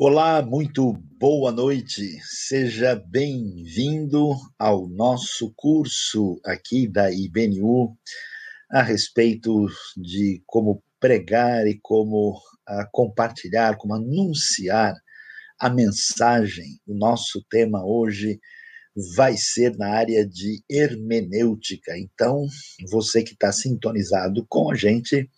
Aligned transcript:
Olá, 0.00 0.40
muito 0.40 0.92
boa 1.18 1.50
noite. 1.50 2.20
Seja 2.22 2.94
bem-vindo 2.94 4.30
ao 4.56 4.88
nosso 4.88 5.52
curso 5.56 6.40
aqui 6.44 6.86
da 6.86 7.10
IBNU 7.10 7.98
a 8.70 8.80
respeito 8.80 9.66
de 9.96 10.40
como 10.46 10.80
pregar 11.00 11.66
e 11.66 11.80
como 11.82 12.30
uh, 12.30 12.86
compartilhar, 12.92 13.76
como 13.76 13.92
anunciar 13.92 14.94
a 15.58 15.68
mensagem. 15.68 16.78
O 16.86 16.94
nosso 16.94 17.44
tema 17.50 17.84
hoje 17.84 18.38
vai 19.16 19.36
ser 19.36 19.76
na 19.76 19.88
área 19.88 20.24
de 20.24 20.62
hermenêutica. 20.70 21.98
Então, 21.98 22.46
você 22.88 23.24
que 23.24 23.32
está 23.32 23.50
sintonizado 23.50 24.46
com 24.48 24.70
a 24.70 24.76
gente, 24.76 25.28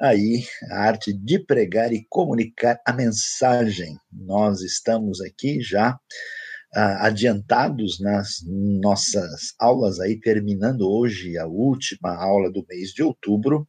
aí 0.00 0.44
a 0.70 0.80
arte 0.80 1.12
de 1.12 1.38
pregar 1.38 1.92
e 1.92 2.06
comunicar 2.08 2.80
a 2.86 2.92
mensagem. 2.92 3.96
Nós 4.12 4.60
estamos 4.60 5.20
aqui 5.20 5.60
já 5.60 5.92
uh, 5.92 6.96
adiantados 7.00 8.00
nas 8.00 8.40
nossas 8.46 9.54
aulas 9.58 9.98
aí, 10.00 10.20
terminando 10.20 10.82
hoje 10.82 11.38
a 11.38 11.46
última 11.46 12.14
aula 12.14 12.50
do 12.50 12.64
mês 12.68 12.90
de 12.90 13.02
outubro. 13.02 13.66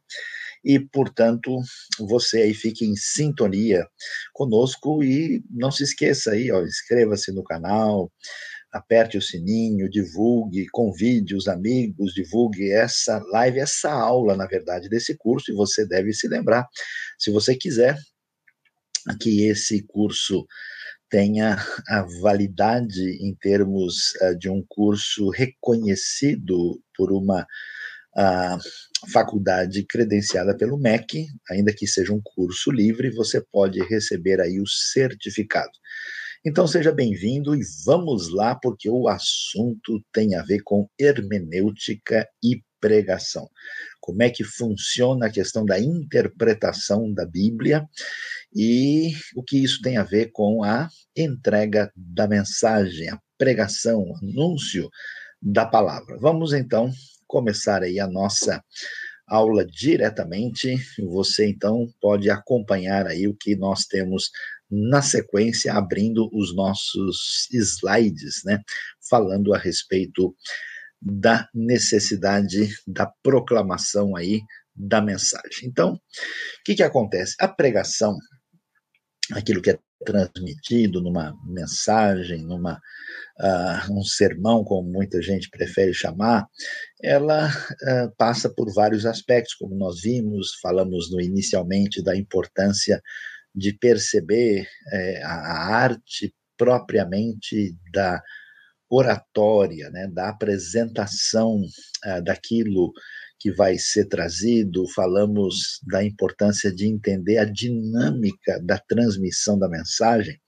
E, 0.64 0.78
portanto, 0.80 1.56
você 2.00 2.42
aí 2.42 2.52
fique 2.52 2.84
em 2.84 2.96
sintonia 2.96 3.86
conosco 4.32 5.02
e 5.04 5.42
não 5.48 5.70
se 5.70 5.84
esqueça 5.84 6.32
aí, 6.32 6.50
ó, 6.50 6.62
inscreva-se 6.62 7.32
no 7.32 7.44
canal, 7.44 8.12
aperte 8.72 9.16
o 9.16 9.22
sininho, 9.22 9.88
divulgue, 9.88 10.66
convide 10.70 11.34
os 11.34 11.48
amigos, 11.48 12.12
divulgue 12.12 12.70
essa 12.70 13.18
live, 13.32 13.58
essa 13.58 13.90
aula, 13.90 14.36
na 14.36 14.46
verdade, 14.46 14.88
desse 14.88 15.16
curso, 15.16 15.50
e 15.50 15.54
você 15.54 15.86
deve 15.86 16.12
se 16.12 16.28
lembrar, 16.28 16.66
se 17.18 17.30
você 17.30 17.56
quiser, 17.56 17.96
que 19.20 19.46
esse 19.46 19.82
curso 19.86 20.46
tenha 21.10 21.56
a 21.88 22.02
validade 22.20 23.02
em 23.20 23.34
termos 23.34 24.12
uh, 24.20 24.36
de 24.38 24.50
um 24.50 24.62
curso 24.68 25.30
reconhecido 25.30 26.80
por 26.94 27.12
uma 27.12 27.42
uh, 27.42 29.10
faculdade 29.10 29.84
credenciada 29.84 30.56
pelo 30.56 30.78
MEC, 30.78 31.26
ainda 31.50 31.72
que 31.72 31.86
seja 31.86 32.12
um 32.12 32.20
curso 32.22 32.70
livre, 32.70 33.10
você 33.10 33.40
pode 33.40 33.80
receber 33.84 34.40
aí 34.40 34.60
o 34.60 34.66
certificado. 34.66 35.72
Então 36.46 36.66
seja 36.66 36.92
bem-vindo 36.92 37.54
e 37.54 37.60
vamos 37.84 38.32
lá, 38.32 38.54
porque 38.54 38.88
o 38.88 39.08
assunto 39.08 40.00
tem 40.12 40.36
a 40.36 40.42
ver 40.42 40.60
com 40.62 40.88
hermenêutica 40.98 42.28
e 42.42 42.62
pregação. 42.80 43.48
Como 44.00 44.22
é 44.22 44.30
que 44.30 44.44
funciona 44.44 45.26
a 45.26 45.30
questão 45.30 45.64
da 45.64 45.80
interpretação 45.80 47.12
da 47.12 47.26
Bíblia 47.26 47.84
e 48.54 49.12
o 49.34 49.42
que 49.42 49.62
isso 49.62 49.82
tem 49.82 49.96
a 49.96 50.04
ver 50.04 50.30
com 50.30 50.62
a 50.62 50.88
entrega 51.16 51.92
da 51.96 52.28
mensagem, 52.28 53.08
a 53.08 53.20
pregação, 53.36 54.00
o 54.02 54.16
anúncio 54.16 54.88
da 55.42 55.66
palavra. 55.66 56.16
Vamos 56.18 56.52
então 56.52 56.90
começar 57.26 57.82
aí 57.82 57.98
a 57.98 58.06
nossa 58.06 58.62
aula 59.26 59.66
diretamente. 59.66 60.76
Você 61.00 61.48
então 61.48 61.86
pode 62.00 62.30
acompanhar 62.30 63.06
aí 63.06 63.26
o 63.26 63.34
que 63.34 63.54
nós 63.54 63.84
temos 63.84 64.30
na 64.70 65.02
sequência, 65.02 65.72
abrindo 65.72 66.28
os 66.32 66.54
nossos 66.54 67.48
slides, 67.52 68.42
né, 68.44 68.60
falando 69.08 69.54
a 69.54 69.58
respeito 69.58 70.34
da 71.00 71.48
necessidade 71.54 72.68
da 72.86 73.06
proclamação 73.22 74.16
aí 74.16 74.40
da 74.74 75.00
mensagem. 75.00 75.64
Então, 75.68 75.94
o 75.94 76.00
que, 76.64 76.74
que 76.74 76.82
acontece? 76.82 77.34
A 77.40 77.48
pregação, 77.48 78.16
aquilo 79.32 79.62
que 79.62 79.70
é 79.70 79.78
transmitido 80.04 81.00
numa 81.00 81.34
mensagem, 81.44 82.44
numa 82.44 82.80
uh, 83.40 83.92
um 83.92 84.02
sermão, 84.02 84.62
como 84.64 84.88
muita 84.88 85.20
gente 85.20 85.50
prefere 85.50 85.92
chamar, 85.92 86.46
ela 87.02 87.48
uh, 87.48 88.14
passa 88.16 88.48
por 88.48 88.72
vários 88.72 89.04
aspectos, 89.04 89.54
como 89.54 89.74
nós 89.74 90.00
vimos, 90.00 90.58
falamos 90.62 91.10
no 91.10 91.20
inicialmente 91.20 92.02
da 92.02 92.16
importância 92.16 93.02
de 93.58 93.72
perceber 93.72 94.66
é, 94.92 95.22
a 95.24 95.74
arte 95.74 96.32
propriamente 96.56 97.76
da 97.92 98.22
oratória, 98.90 99.90
né, 99.90 100.08
da 100.08 100.28
apresentação 100.28 101.60
é, 102.04 102.20
daquilo 102.22 102.92
que 103.38 103.52
vai 103.52 103.78
ser 103.78 104.06
trazido, 104.06 104.88
falamos 104.94 105.80
da 105.86 106.02
importância 106.02 106.74
de 106.74 106.86
entender 106.86 107.38
a 107.38 107.44
dinâmica 107.44 108.60
da 108.64 108.78
transmissão 108.78 109.58
da 109.58 109.68
mensagem, 109.68 110.40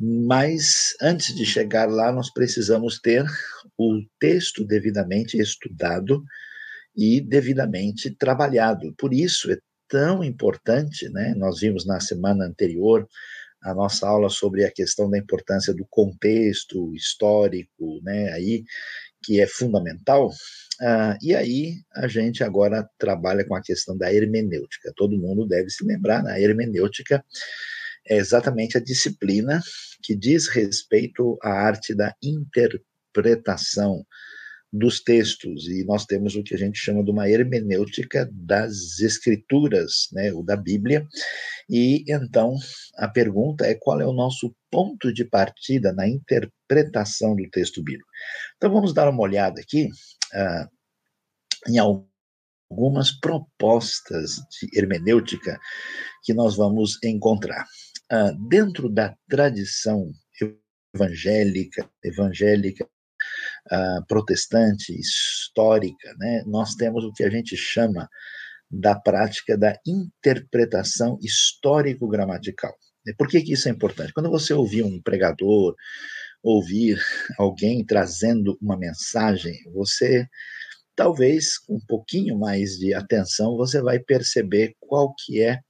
mas 0.00 0.94
antes 1.00 1.34
de 1.34 1.44
chegar 1.44 1.88
lá, 1.88 2.10
nós 2.12 2.32
precisamos 2.32 2.98
ter 2.98 3.24
o 3.78 4.00
texto 4.18 4.64
devidamente 4.64 5.38
estudado 5.38 6.22
e 6.96 7.20
devidamente 7.20 8.10
trabalhado. 8.16 8.94
Por 8.98 9.12
isso 9.12 9.52
é 9.52 9.58
tão 9.92 10.24
importante, 10.24 11.06
né? 11.10 11.34
Nós 11.36 11.60
vimos 11.60 11.84
na 11.84 12.00
semana 12.00 12.46
anterior 12.46 13.06
a 13.62 13.74
nossa 13.74 14.08
aula 14.08 14.30
sobre 14.30 14.64
a 14.64 14.70
questão 14.70 15.10
da 15.10 15.18
importância 15.18 15.74
do 15.74 15.84
contexto 15.84 16.94
histórico, 16.94 18.00
né? 18.02 18.32
Aí 18.32 18.64
que 19.22 19.38
é 19.38 19.46
fundamental. 19.46 20.28
Uh, 20.80 21.14
e 21.20 21.34
aí 21.34 21.74
a 21.94 22.08
gente 22.08 22.42
agora 22.42 22.88
trabalha 22.98 23.44
com 23.44 23.54
a 23.54 23.60
questão 23.60 23.96
da 23.96 24.12
hermenêutica. 24.12 24.94
Todo 24.96 25.18
mundo 25.18 25.46
deve 25.46 25.68
se 25.68 25.84
lembrar, 25.84 26.22
né? 26.22 26.32
a 26.32 26.40
hermenêutica 26.40 27.22
é 28.08 28.16
exatamente 28.16 28.78
a 28.78 28.80
disciplina 28.80 29.60
que 30.02 30.16
diz 30.16 30.48
respeito 30.48 31.38
à 31.42 31.50
arte 31.50 31.94
da 31.94 32.12
interpretação 32.22 34.04
dos 34.72 35.02
textos, 35.02 35.68
e 35.68 35.84
nós 35.84 36.06
temos 36.06 36.34
o 36.34 36.42
que 36.42 36.54
a 36.54 36.58
gente 36.58 36.78
chama 36.78 37.04
de 37.04 37.10
uma 37.10 37.28
hermenêutica 37.28 38.28
das 38.32 39.00
escrituras, 39.00 40.08
né, 40.12 40.32
ou 40.32 40.42
da 40.42 40.56
Bíblia, 40.56 41.06
e 41.68 42.04
então 42.08 42.56
a 42.96 43.06
pergunta 43.06 43.66
é 43.66 43.74
qual 43.74 44.00
é 44.00 44.06
o 44.06 44.14
nosso 44.14 44.54
ponto 44.70 45.12
de 45.12 45.26
partida 45.26 45.92
na 45.92 46.08
interpretação 46.08 47.36
do 47.36 47.50
texto 47.50 47.82
bíblico. 47.82 48.08
Então 48.56 48.72
vamos 48.72 48.94
dar 48.94 49.10
uma 49.10 49.22
olhada 49.22 49.60
aqui 49.60 49.90
uh, 50.34 51.70
em 51.70 51.78
algumas 51.78 53.12
propostas 53.12 54.36
de 54.36 54.78
hermenêutica 54.78 55.60
que 56.24 56.32
nós 56.32 56.56
vamos 56.56 56.98
encontrar. 57.04 57.66
Uh, 58.10 58.48
dentro 58.48 58.88
da 58.88 59.14
tradição 59.28 60.10
evangélica, 60.94 61.88
evangélica 62.02 62.88
protestante, 64.08 64.92
histórica, 64.98 66.14
né, 66.18 66.42
nós 66.46 66.74
temos 66.74 67.04
o 67.04 67.12
que 67.12 67.24
a 67.24 67.30
gente 67.30 67.56
chama 67.56 68.08
da 68.70 68.94
prática 68.98 69.56
da 69.56 69.78
interpretação 69.86 71.18
histórico-gramatical. 71.22 72.74
Por 73.18 73.28
que, 73.28 73.42
que 73.42 73.52
isso 73.52 73.68
é 73.68 73.72
importante? 73.72 74.12
Quando 74.12 74.30
você 74.30 74.54
ouvir 74.54 74.82
um 74.84 75.00
pregador, 75.02 75.74
ouvir 76.42 76.98
alguém 77.38 77.84
trazendo 77.84 78.56
uma 78.60 78.76
mensagem, 78.76 79.54
você 79.72 80.26
talvez 80.94 81.58
com 81.58 81.76
um 81.76 81.86
pouquinho 81.86 82.38
mais 82.38 82.78
de 82.78 82.94
atenção 82.94 83.56
você 83.56 83.80
vai 83.80 83.98
perceber 83.98 84.74
qual 84.80 85.14
que 85.14 85.42
é 85.42 85.60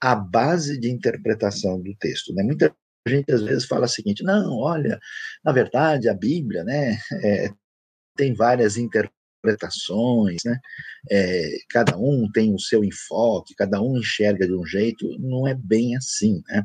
a 0.00 0.14
base 0.14 0.78
de 0.78 0.90
interpretação 0.90 1.80
do 1.80 1.94
texto. 1.96 2.32
Né? 2.32 2.42
Muita 2.42 2.74
a 3.08 3.16
gente 3.16 3.32
às 3.32 3.42
vezes 3.42 3.64
fala 3.64 3.86
o 3.86 3.88
seguinte: 3.88 4.22
não, 4.22 4.58
olha, 4.58 4.98
na 5.44 5.52
verdade 5.52 6.08
a 6.08 6.14
Bíblia, 6.14 6.64
né, 6.64 6.98
é, 7.24 7.50
tem 8.16 8.34
várias 8.34 8.76
interpretações, 8.76 10.38
né, 10.44 10.58
é, 11.10 11.58
cada 11.70 11.96
um 11.96 12.30
tem 12.32 12.54
o 12.54 12.58
seu 12.58 12.84
enfoque, 12.84 13.54
cada 13.54 13.80
um 13.80 13.96
enxerga 13.96 14.46
de 14.46 14.54
um 14.54 14.64
jeito, 14.64 15.06
não 15.18 15.46
é 15.46 15.54
bem 15.54 15.96
assim, 15.96 16.42
né? 16.48 16.64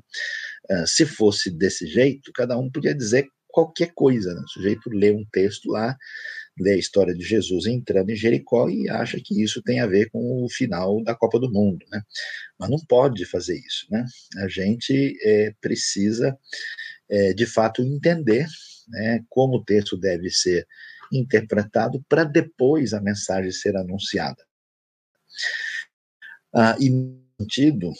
Uh, 0.71 0.87
se 0.87 1.05
fosse 1.05 1.51
desse 1.51 1.85
jeito, 1.85 2.31
cada 2.33 2.57
um 2.57 2.71
podia 2.71 2.95
dizer 2.95 3.27
qualquer 3.49 3.91
coisa, 3.93 4.33
né? 4.33 4.41
o 4.41 4.47
sujeito 4.47 4.89
lê 4.89 5.11
um 5.11 5.25
texto 5.31 5.69
lá 5.69 5.95
lê 6.59 6.73
a 6.73 6.77
história 6.77 7.13
de 7.13 7.23
Jesus 7.23 7.65
entrando 7.65 8.09
em 8.09 8.15
Jericó 8.15 8.69
e 8.69 8.89
acha 8.89 9.19
que 9.23 9.41
isso 9.41 9.61
tem 9.61 9.79
a 9.79 9.87
ver 9.87 10.09
com 10.09 10.43
o 10.43 10.49
final 10.49 11.03
da 11.03 11.15
Copa 11.15 11.39
do 11.39 11.51
Mundo, 11.51 11.85
né? 11.91 12.01
Mas 12.59 12.69
não 12.69 12.79
pode 12.87 13.25
fazer 13.25 13.57
isso, 13.57 13.87
né? 13.89 14.05
A 14.37 14.47
gente 14.47 15.17
é, 15.23 15.53
precisa, 15.59 16.37
é, 17.09 17.33
de 17.33 17.45
fato, 17.45 17.81
entender 17.81 18.45
né, 18.87 19.23
como 19.29 19.57
o 19.57 19.63
texto 19.63 19.97
deve 19.97 20.29
ser 20.29 20.67
interpretado 21.11 22.03
para 22.07 22.23
depois 22.23 22.93
a 22.93 23.01
mensagem 23.01 23.51
ser 23.51 23.75
anunciada. 23.75 24.43
Ah, 26.53 26.75
e, 26.79 26.89
sentido, 27.39 27.91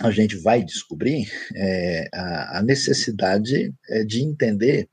a 0.00 0.10
gente 0.10 0.36
vai 0.36 0.62
descobrir 0.64 1.30
é, 1.54 2.08
a, 2.12 2.58
a, 2.58 2.62
necessidade 2.62 3.72
é, 3.88 4.04
de 4.04 4.22
entender 4.22 4.88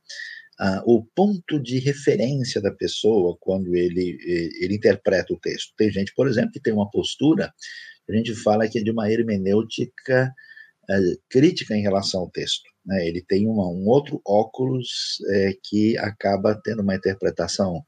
ah, 0.61 0.83
o 0.85 1.03
ponto 1.15 1.59
de 1.59 1.79
referência 1.79 2.61
da 2.61 2.71
pessoa 2.71 3.35
quando 3.39 3.75
ele, 3.75 4.17
ele 4.61 4.75
interpreta 4.75 5.33
o 5.33 5.39
texto. 5.39 5.73
Tem 5.75 5.91
gente, 5.91 6.13
por 6.15 6.27
exemplo, 6.27 6.51
que 6.51 6.61
tem 6.61 6.71
uma 6.71 6.89
postura, 6.89 7.51
a 8.07 8.13
gente 8.13 8.35
fala 8.35 8.67
que 8.67 8.79
é 8.79 8.83
de 8.83 8.91
uma 8.91 9.11
hermenêutica 9.11 10.31
crítica 11.29 11.75
em 11.75 11.81
relação 11.81 12.21
ao 12.21 12.29
texto. 12.29 12.69
Né? 12.85 13.07
Ele 13.07 13.23
tem 13.27 13.47
uma, 13.47 13.67
um 13.67 13.87
outro 13.87 14.21
óculos 14.25 15.17
é, 15.29 15.53
que 15.63 15.97
acaba 15.97 16.59
tendo 16.63 16.81
uma 16.81 16.95
interpretação 16.95 17.81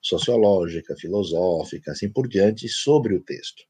sociológica, 0.00 0.94
filosófica, 0.96 1.92
assim 1.92 2.10
por 2.10 2.28
diante, 2.28 2.68
sobre 2.68 3.14
o 3.14 3.22
texto. 3.22 3.62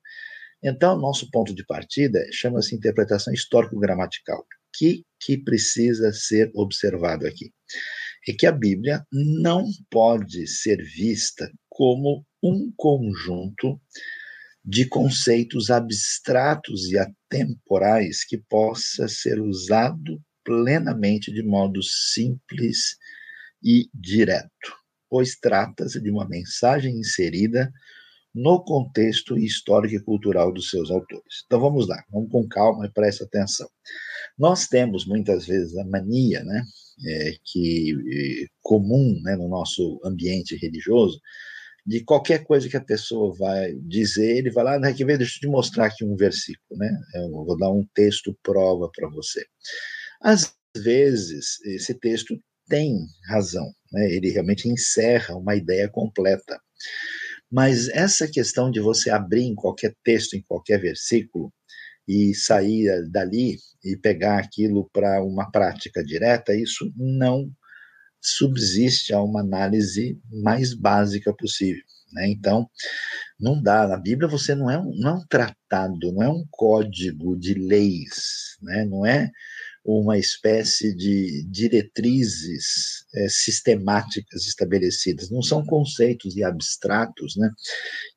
Então, 0.62 0.98
nosso 0.98 1.30
ponto 1.30 1.54
de 1.54 1.64
partida 1.64 2.24
chama-se 2.32 2.74
interpretação 2.74 3.32
histórico-gramatical. 3.32 4.40
O 4.40 4.44
que, 4.78 5.04
que 5.20 5.38
precisa 5.38 6.12
ser 6.12 6.50
observado 6.54 7.26
aqui? 7.26 7.52
É 8.28 8.32
que 8.32 8.46
a 8.46 8.52
Bíblia 8.52 9.06
não 9.12 9.64
pode 9.90 10.46
ser 10.46 10.82
vista 10.82 11.50
como 11.68 12.24
um 12.42 12.72
conjunto 12.76 13.80
de 14.64 14.88
conceitos 14.88 15.70
abstratos 15.70 16.90
e 16.90 16.98
atemporais 16.98 18.24
que 18.24 18.36
possa 18.36 19.06
ser 19.06 19.40
usado 19.40 20.20
plenamente 20.44 21.32
de 21.32 21.42
modo 21.42 21.80
simples 21.82 22.96
e 23.62 23.88
direto, 23.94 24.76
pois 25.08 25.36
trata-se 25.36 26.00
de 26.00 26.10
uma 26.10 26.28
mensagem 26.28 26.98
inserida 26.98 27.72
no 28.34 28.62
contexto 28.62 29.38
histórico 29.38 29.94
e 29.94 30.04
cultural 30.04 30.52
dos 30.52 30.68
seus 30.68 30.90
autores. 30.90 31.44
Então 31.46 31.60
vamos 31.60 31.88
lá, 31.88 32.02
vamos 32.10 32.30
com 32.30 32.46
calma 32.46 32.86
e 32.86 32.92
preste 32.92 33.24
atenção. 33.24 33.68
Nós 34.38 34.66
temos 34.66 35.06
muitas 35.06 35.46
vezes 35.46 35.76
a 35.76 35.84
mania, 35.84 36.44
né, 36.44 36.62
é, 37.06 37.32
que 37.44 37.92
é 38.44 38.46
comum 38.62 39.18
né, 39.22 39.36
no 39.36 39.48
nosso 39.48 40.00
ambiente 40.04 40.56
religioso, 40.56 41.20
de 41.86 42.02
qualquer 42.02 42.44
coisa 42.44 42.68
que 42.68 42.76
a 42.76 42.84
pessoa 42.84 43.34
vai 43.38 43.72
dizer, 43.82 44.38
ele 44.38 44.50
vai 44.50 44.64
lá, 44.64 44.78
né, 44.78 44.92
que 44.92 45.04
ver, 45.04 45.18
deixa 45.18 45.36
eu 45.36 45.40
te 45.40 45.46
mostrar 45.46 45.86
aqui 45.86 46.04
um 46.04 46.16
versículo, 46.16 46.78
né? 46.78 46.90
Eu 47.14 47.30
vou 47.30 47.56
dar 47.56 47.70
um 47.70 47.86
texto 47.94 48.36
prova 48.42 48.90
para 48.92 49.08
você. 49.08 49.46
Às 50.20 50.52
vezes, 50.76 51.60
esse 51.64 51.94
texto 51.94 52.36
tem 52.68 52.98
razão, 53.28 53.72
né? 53.92 54.10
Ele 54.12 54.30
realmente 54.30 54.68
encerra 54.68 55.36
uma 55.36 55.54
ideia 55.54 55.88
completa. 55.88 56.60
Mas 57.50 57.88
essa 57.90 58.26
questão 58.28 58.70
de 58.70 58.80
você 58.80 59.08
abrir 59.10 59.44
em 59.44 59.54
qualquer 59.54 59.94
texto, 60.02 60.34
em 60.34 60.42
qualquer 60.42 60.80
versículo, 60.80 61.52
e 62.06 62.34
sair 62.34 63.08
dali 63.10 63.58
e 63.84 63.96
pegar 63.96 64.38
aquilo 64.38 64.88
para 64.92 65.22
uma 65.22 65.50
prática 65.50 66.04
direta, 66.04 66.54
isso 66.54 66.92
não 66.96 67.50
subsiste 68.20 69.12
a 69.12 69.22
uma 69.22 69.40
análise 69.40 70.18
mais 70.30 70.74
básica 70.74 71.32
possível. 71.32 71.82
Né? 72.12 72.28
Então, 72.28 72.68
não 73.38 73.60
dá. 73.62 73.86
Na 73.86 73.96
Bíblia 73.96 74.28
você 74.28 74.54
não 74.54 74.70
é, 74.70 74.78
um, 74.78 74.94
não 74.96 75.10
é 75.10 75.14
um 75.14 75.26
tratado, 75.28 76.12
não 76.12 76.22
é 76.22 76.28
um 76.28 76.44
código 76.50 77.36
de 77.38 77.54
leis, 77.54 78.56
né? 78.62 78.84
não 78.84 79.04
é 79.04 79.30
uma 79.84 80.18
espécie 80.18 80.94
de 80.94 81.44
diretrizes 81.48 83.04
é, 83.14 83.28
sistemáticas 83.28 84.44
estabelecidas. 84.44 85.30
Não 85.30 85.42
são 85.42 85.64
conceitos 85.64 86.34
e 86.36 86.42
abstratos, 86.42 87.36
né? 87.36 87.48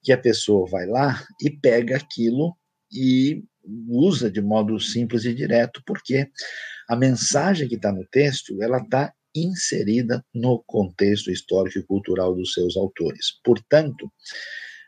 Que 0.01 0.11
a 0.11 0.17
pessoa 0.17 0.67
vai 0.67 0.87
lá 0.87 1.23
e 1.39 1.51
pega 1.51 1.95
aquilo 1.95 2.57
e 2.91 3.43
usa 3.87 4.29
de 4.29 4.41
modo 4.41 4.79
simples 4.79 5.25
e 5.25 5.33
direto, 5.33 5.81
porque 5.85 6.29
a 6.87 6.95
mensagem 6.95 7.67
que 7.67 7.75
está 7.75 7.91
no 7.91 8.05
texto 8.07 8.61
ela 8.61 8.79
está 8.79 9.13
inserida 9.35 10.23
no 10.33 10.63
contexto 10.65 11.31
histórico 11.31 11.79
e 11.79 11.83
cultural 11.83 12.35
dos 12.35 12.53
seus 12.53 12.75
autores. 12.75 13.39
Portanto, 13.43 14.11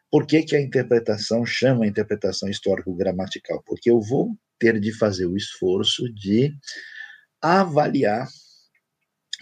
por 0.10 0.26
que, 0.26 0.44
que 0.44 0.56
a 0.56 0.62
interpretação 0.62 1.46
chama 1.46 1.86
a 1.86 1.88
interpretação 1.88 2.50
histórico-gramatical? 2.50 3.64
Porque 3.66 3.90
eu 3.90 4.02
vou 4.02 4.36
ter 4.60 4.80
de 4.80 4.92
fazer 4.94 5.26
o 5.26 5.38
esforço 5.38 6.12
de 6.14 6.54
avaliar 7.42 8.28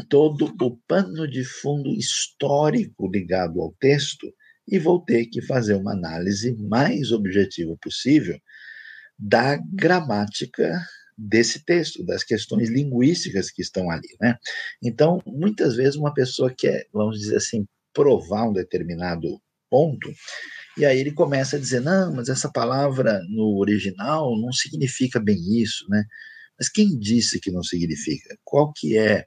todo 0.08 0.54
o 0.62 0.78
pano 0.88 1.28
de 1.28 1.44
fundo 1.44 1.90
histórico 1.90 3.10
ligado 3.12 3.62
ao 3.62 3.74
texto 3.80 4.32
e 4.68 4.78
vou 4.78 5.04
ter 5.04 5.26
que 5.26 5.42
fazer 5.42 5.74
uma 5.74 5.94
análise 5.94 6.56
mais 6.56 7.12
objetiva 7.12 7.76
possível 7.82 8.40
da 9.20 9.58
gramática 9.58 10.82
desse 11.18 11.66
texto, 11.66 12.06
das 12.06 12.24
questões 12.24 12.70
linguísticas 12.70 13.52
que 13.52 13.62
estão 13.62 13.92
ali, 13.92 14.08
né? 14.22 14.38
Então, 14.82 15.22
muitas 15.26 15.76
vezes 15.76 15.96
uma 15.96 16.14
pessoa 16.14 16.54
quer, 16.56 16.88
vamos 16.94 17.20
dizer 17.20 17.36
assim, 17.36 17.68
provar 17.94 18.48
um 18.48 18.54
determinado 18.54 19.42
ponto, 19.70 20.10
e 20.78 20.86
aí 20.86 20.98
ele 20.98 21.12
começa 21.12 21.58
a 21.58 21.60
dizer, 21.60 21.82
não, 21.82 22.16
mas 22.16 22.30
essa 22.30 22.50
palavra 22.50 23.22
no 23.30 23.58
original 23.58 24.40
não 24.40 24.54
significa 24.54 25.20
bem 25.20 25.38
isso, 25.62 25.86
né? 25.90 26.06
Mas 26.58 26.70
quem 26.70 26.98
disse 26.98 27.40
que 27.40 27.52
não 27.52 27.64
significa? 27.64 28.38
Qual 28.44 28.72
que 28.74 28.98
é 28.98 29.26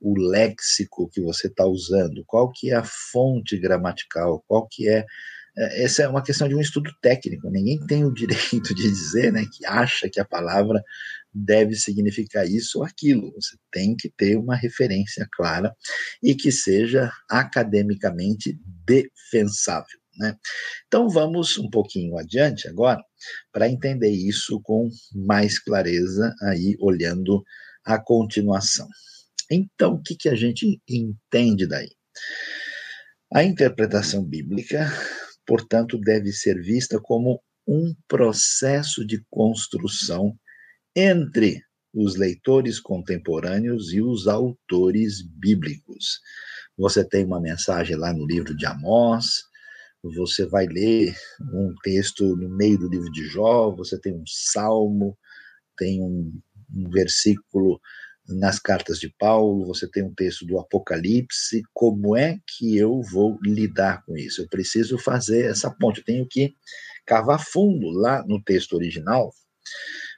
o 0.00 0.18
léxico 0.18 1.08
que 1.10 1.20
você 1.20 1.46
está 1.46 1.64
usando? 1.64 2.22
Qual 2.26 2.52
que 2.52 2.70
é 2.70 2.74
a 2.74 2.84
fonte 2.84 3.56
gramatical? 3.58 4.44
Qual 4.46 4.68
que 4.70 4.88
é 4.88 5.06
essa 5.56 6.02
é 6.02 6.08
uma 6.08 6.22
questão 6.22 6.48
de 6.48 6.54
um 6.54 6.60
estudo 6.60 6.90
técnico. 7.00 7.50
Ninguém 7.50 7.78
tem 7.86 8.04
o 8.04 8.12
direito 8.14 8.74
de 8.74 8.82
dizer 8.82 9.32
né, 9.32 9.44
que 9.52 9.64
acha 9.64 10.08
que 10.08 10.20
a 10.20 10.24
palavra 10.24 10.82
deve 11.32 11.74
significar 11.74 12.46
isso 12.48 12.78
ou 12.78 12.84
aquilo. 12.84 13.32
Você 13.34 13.56
tem 13.72 13.96
que 13.96 14.08
ter 14.08 14.36
uma 14.36 14.56
referência 14.56 15.26
clara 15.32 15.74
e 16.22 16.34
que 16.34 16.50
seja 16.50 17.10
academicamente 17.28 18.58
defensável. 18.84 19.98
Né? 20.16 20.36
Então 20.86 21.08
vamos 21.08 21.58
um 21.58 21.68
pouquinho 21.68 22.16
adiante 22.16 22.68
agora 22.68 23.02
para 23.52 23.68
entender 23.68 24.10
isso 24.10 24.60
com 24.62 24.88
mais 25.12 25.58
clareza 25.58 26.32
aí 26.42 26.76
olhando 26.78 27.42
a 27.84 27.98
continuação. 27.98 28.88
Então 29.50 29.94
o 29.94 30.02
que, 30.02 30.14
que 30.14 30.28
a 30.28 30.36
gente 30.36 30.80
entende 30.88 31.66
daí? 31.66 31.90
A 33.32 33.42
interpretação 33.42 34.24
bíblica 34.24 34.88
portanto, 35.46 35.98
deve 35.98 36.32
ser 36.32 36.60
vista 36.60 37.00
como 37.00 37.40
um 37.66 37.94
processo 38.08 39.06
de 39.06 39.24
construção 39.30 40.38
entre 40.94 41.62
os 41.92 42.16
leitores 42.16 42.80
contemporâneos 42.80 43.92
e 43.92 44.02
os 44.02 44.26
autores 44.26 45.22
bíblicos. 45.22 46.20
Você 46.76 47.04
tem 47.04 47.24
uma 47.24 47.40
mensagem 47.40 47.96
lá 47.96 48.12
no 48.12 48.26
livro 48.26 48.56
de 48.56 48.66
Amós, 48.66 49.44
você 50.02 50.44
vai 50.44 50.66
ler 50.66 51.16
um 51.52 51.74
texto 51.82 52.36
no 52.36 52.48
meio 52.48 52.78
do 52.78 52.88
livro 52.88 53.10
de 53.10 53.24
Jó, 53.26 53.70
você 53.70 53.98
tem 53.98 54.12
um 54.12 54.24
salmo, 54.26 55.16
tem 55.78 56.02
um, 56.02 56.40
um 56.74 56.90
versículo 56.90 57.80
nas 58.26 58.58
cartas 58.58 58.98
de 58.98 59.12
Paulo, 59.18 59.66
você 59.66 59.88
tem 59.88 60.02
um 60.02 60.14
texto 60.14 60.46
do 60.46 60.58
Apocalipse, 60.58 61.62
como 61.72 62.16
é 62.16 62.38
que 62.46 62.76
eu 62.76 63.02
vou 63.02 63.38
lidar 63.42 64.02
com 64.04 64.16
isso? 64.16 64.42
Eu 64.42 64.48
preciso 64.48 64.98
fazer 64.98 65.44
essa 65.44 65.70
ponte, 65.70 65.98
eu 65.98 66.04
tenho 66.04 66.26
que 66.28 66.54
cavar 67.06 67.44
fundo 67.44 67.88
lá 67.90 68.24
no 68.26 68.42
texto 68.42 68.74
original 68.74 69.32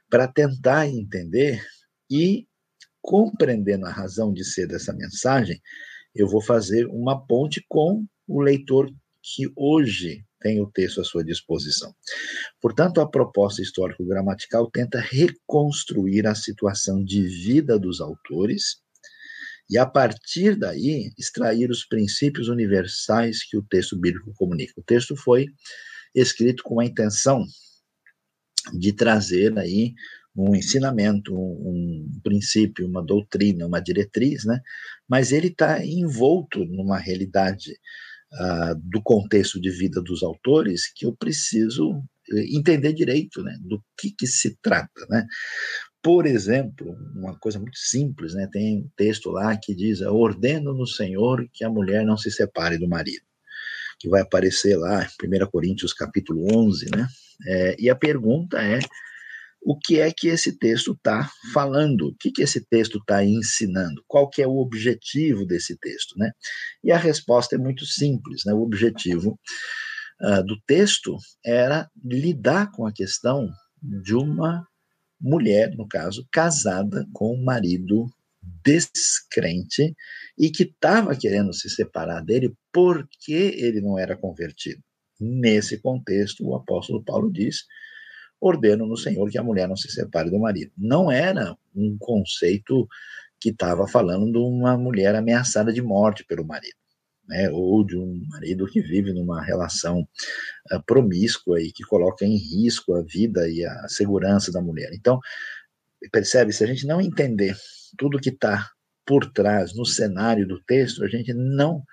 para 0.09 0.27
tentar 0.27 0.87
entender 0.87 1.61
e 2.09 2.47
compreendendo 3.01 3.85
a 3.85 3.91
razão 3.91 4.33
de 4.33 4.43
ser 4.43 4.67
dessa 4.67 4.93
mensagem, 4.93 5.61
eu 6.13 6.27
vou 6.27 6.41
fazer 6.41 6.85
uma 6.87 7.25
ponte 7.25 7.63
com 7.69 8.05
o 8.27 8.41
leitor 8.41 8.89
que 9.21 9.49
hoje 9.55 10.25
tem 10.39 10.61
o 10.61 10.69
texto 10.71 11.01
à 11.01 11.03
sua 11.03 11.23
disposição. 11.23 11.93
Portanto, 12.61 13.01
a 13.01 13.09
proposta 13.09 13.61
histórico-gramatical 13.61 14.69
tenta 14.71 14.99
reconstruir 14.99 16.27
a 16.27 16.35
situação 16.35 17.03
de 17.03 17.23
vida 17.23 17.79
dos 17.79 18.01
autores 18.01 18.77
e, 19.69 19.77
a 19.77 19.85
partir 19.85 20.55
daí, 20.55 21.11
extrair 21.17 21.69
os 21.69 21.85
princípios 21.85 22.47
universais 22.47 23.43
que 23.43 23.57
o 23.57 23.63
texto 23.63 23.97
bíblico 23.97 24.33
comunica. 24.35 24.73
O 24.77 24.83
texto 24.83 25.15
foi 25.15 25.47
escrito 26.15 26.63
com 26.63 26.79
a 26.79 26.85
intenção 26.85 27.45
de 28.73 28.93
trazer 28.93 29.57
aí 29.57 29.93
um 30.35 30.55
ensinamento, 30.55 31.35
um, 31.35 32.07
princípio, 32.23 32.87
uma 32.87 33.03
doutrina, 33.03 33.65
uma 33.65 33.79
diretriz, 33.79 34.45
né? 34.45 34.61
Mas 35.07 35.31
ele 35.31 35.47
está 35.47 35.83
envolto 35.83 36.63
numa 36.63 36.97
realidade 36.97 37.79
uh, 38.33 38.75
do 38.83 39.01
contexto 39.01 39.59
de 39.59 39.69
vida 39.69 40.01
dos 40.01 40.23
autores 40.23 40.91
que 40.93 41.05
eu 41.05 41.15
preciso 41.15 42.03
eh, 42.31 42.45
entender 42.57 42.93
direito, 42.93 43.41
né, 43.41 43.57
do 43.61 43.81
que, 43.97 44.11
que 44.11 44.27
se 44.27 44.57
trata, 44.61 45.05
né. 45.09 45.25
Por 46.01 46.25
exemplo, 46.25 46.95
uma 47.15 47.37
coisa 47.37 47.59
muito 47.59 47.77
simples, 47.77 48.33
né, 48.33 48.47
tem 48.51 48.79
um 48.79 48.89
texto 48.95 49.29
lá 49.29 49.57
que 49.57 49.75
diz, 49.75 50.01
ordeno 50.01 50.73
no 50.73 50.85
Senhor 50.85 51.47
que 51.53 51.63
a 51.63 51.69
mulher 51.69 52.05
não 52.05 52.17
se 52.17 52.31
separe 52.31 52.77
do 52.77 52.87
marido, 52.87 53.25
que 53.99 54.09
vai 54.09 54.21
aparecer 54.21 54.77
lá 54.77 55.03
em 55.03 55.43
1 55.43 55.47
Coríntios 55.47 55.93
capítulo 55.93 56.45
11, 56.53 56.87
né, 56.95 57.07
é, 57.47 57.75
e 57.79 57.89
a 57.89 57.95
pergunta 57.95 58.61
é, 58.61 58.79
o 59.61 59.77
que 59.77 59.99
é 59.99 60.11
que 60.11 60.27
esse 60.27 60.57
texto 60.57 60.93
está 60.93 61.29
falando, 61.53 62.07
o 62.07 62.15
que, 62.15 62.31
que 62.31 62.41
esse 62.41 62.65
texto 62.65 62.99
está 62.99 63.23
ensinando, 63.23 64.03
qual 64.07 64.29
que 64.29 64.41
é 64.41 64.47
o 64.47 64.57
objetivo 64.57 65.45
desse 65.45 65.77
texto, 65.77 66.17
né? 66.17 66.31
E 66.83 66.91
a 66.91 66.97
resposta 66.97 67.55
é 67.55 67.59
muito 67.59 67.85
simples, 67.85 68.43
né? 68.45 68.53
O 68.53 68.61
objetivo 68.61 69.37
uh, 70.21 70.43
do 70.45 70.59
texto 70.65 71.17
era 71.45 71.89
lidar 72.03 72.71
com 72.71 72.85
a 72.85 72.93
questão 72.93 73.49
de 73.81 74.15
uma 74.15 74.65
mulher, 75.19 75.75
no 75.75 75.87
caso, 75.87 76.25
casada 76.31 77.05
com 77.13 77.35
um 77.35 77.43
marido 77.43 78.07
descrente 78.63 79.93
e 80.37 80.49
que 80.49 80.63
estava 80.63 81.15
querendo 81.15 81.53
se 81.53 81.69
separar 81.69 82.23
dele 82.23 82.53
porque 82.71 83.33
ele 83.57 83.81
não 83.81 83.97
era 83.97 84.15
convertido. 84.15 84.81
Nesse 85.19 85.81
contexto, 85.81 86.45
o 86.45 86.55
apóstolo 86.55 87.03
Paulo 87.03 87.31
diz: 87.31 87.63
ordeno 88.39 88.85
no 88.85 88.97
Senhor 88.97 89.29
que 89.29 89.37
a 89.37 89.43
mulher 89.43 89.67
não 89.67 89.75
se 89.75 89.89
separe 89.89 90.29
do 90.29 90.39
marido. 90.39 90.71
Não 90.77 91.11
era 91.11 91.55
um 91.75 91.97
conceito 91.97 92.87
que 93.39 93.49
estava 93.49 93.87
falando 93.87 94.31
de 94.31 94.37
uma 94.37 94.77
mulher 94.77 95.15
ameaçada 95.15 95.71
de 95.71 95.81
morte 95.81 96.23
pelo 96.25 96.45
marido. 96.45 96.75
Né, 97.27 97.49
ou 97.49 97.85
de 97.85 97.97
um 97.97 98.25
marido 98.29 98.65
que 98.67 98.79
vive 98.79 99.11
numa 99.11 99.43
relação 99.43 100.07
uh, 100.71 100.81
promíscua 100.85 101.61
e 101.61 101.73
que 101.73 101.83
coloca 101.83 102.23
em 102.23 102.37
risco 102.37 102.93
a 102.93 103.01
vida 103.01 103.49
e 103.49 103.65
a 103.65 103.89
segurança 103.89 104.49
da 104.49 104.61
mulher. 104.61 104.91
Então, 104.93 105.19
percebe, 106.09 106.53
se 106.53 106.63
a 106.63 106.67
gente 106.67 106.87
não 106.87 107.01
entender 107.01 107.53
tudo 107.97 108.17
que 108.17 108.29
está 108.29 108.69
por 109.05 109.29
trás, 109.33 109.75
no 109.75 109.85
cenário 109.85 110.47
do 110.47 110.61
texto, 110.63 111.03
a 111.03 111.07
gente 111.09 111.33
não 111.33 111.83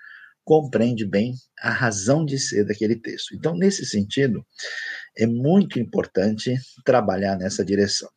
compreende 0.45 1.07
bem 1.07 1.35
a 1.61 1.71
razão 1.71 2.25
de 2.25 2.39
ser 2.39 2.65
daquele 2.65 2.97
texto. 2.97 3.35
Então, 3.35 3.57
nesse 3.57 3.85
sentido, 3.87 4.45
é 5.17 5.27
muito 5.27 5.79
importante 5.79 6.55
trabalhar 6.85 7.37
nessa 7.37 7.65
direção. 7.65 8.11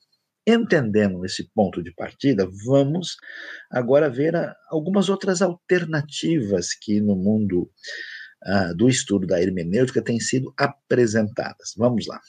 Entendendo 0.45 1.25
esse 1.25 1.49
ponto 1.53 1.83
de 1.83 1.93
partida, 1.93 2.47
vamos 2.65 3.17
agora 3.69 4.09
ver 4.09 4.33
algumas 4.69 5.09
outras 5.09 5.41
alternativas 5.41 6.73
que 6.73 7.01
no 7.01 7.15
mundo 7.15 7.69
uh, 8.45 8.75
do 8.75 8.87
estudo 8.87 9.27
da 9.27 9.41
hermenêutica 9.41 10.01
têm 10.01 10.19
sido 10.19 10.53
apresentadas. 10.57 11.73
Vamos 11.77 12.07
lá. 12.07 12.21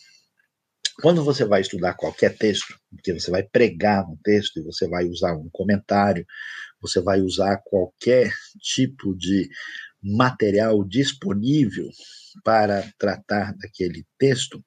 Quando 1.01 1.23
você 1.23 1.45
vai 1.45 1.61
estudar 1.61 1.95
qualquer 1.95 2.37
texto, 2.37 2.77
porque 2.91 3.13
você 3.13 3.31
vai 3.31 3.45
pregar 3.45 4.05
um 4.05 4.17
texto 4.17 4.59
e 4.59 4.65
você 4.65 4.89
vai 4.89 5.05
usar 5.05 5.37
um 5.37 5.49
comentário, 5.53 6.27
você 6.81 7.01
vai 7.01 7.21
usar 7.21 7.59
qualquer 7.65 8.33
tipo 8.61 9.17
de 9.17 9.49
material 10.03 10.85
disponível 10.85 11.89
para 12.45 12.89
tratar 12.99 13.55
daquele 13.57 14.05
texto, 14.19 14.59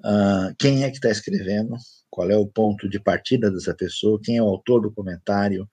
uh, 0.00 0.54
quem 0.58 0.84
é 0.84 0.90
que 0.90 0.96
está 0.96 1.10
escrevendo, 1.10 1.74
qual 2.10 2.30
é 2.30 2.36
o 2.36 2.46
ponto 2.46 2.88
de 2.88 3.00
partida 3.00 3.50
dessa 3.50 3.74
pessoa, 3.74 4.20
quem 4.22 4.36
é 4.36 4.42
o 4.42 4.48
autor 4.48 4.82
do 4.82 4.92
comentário, 4.92 5.68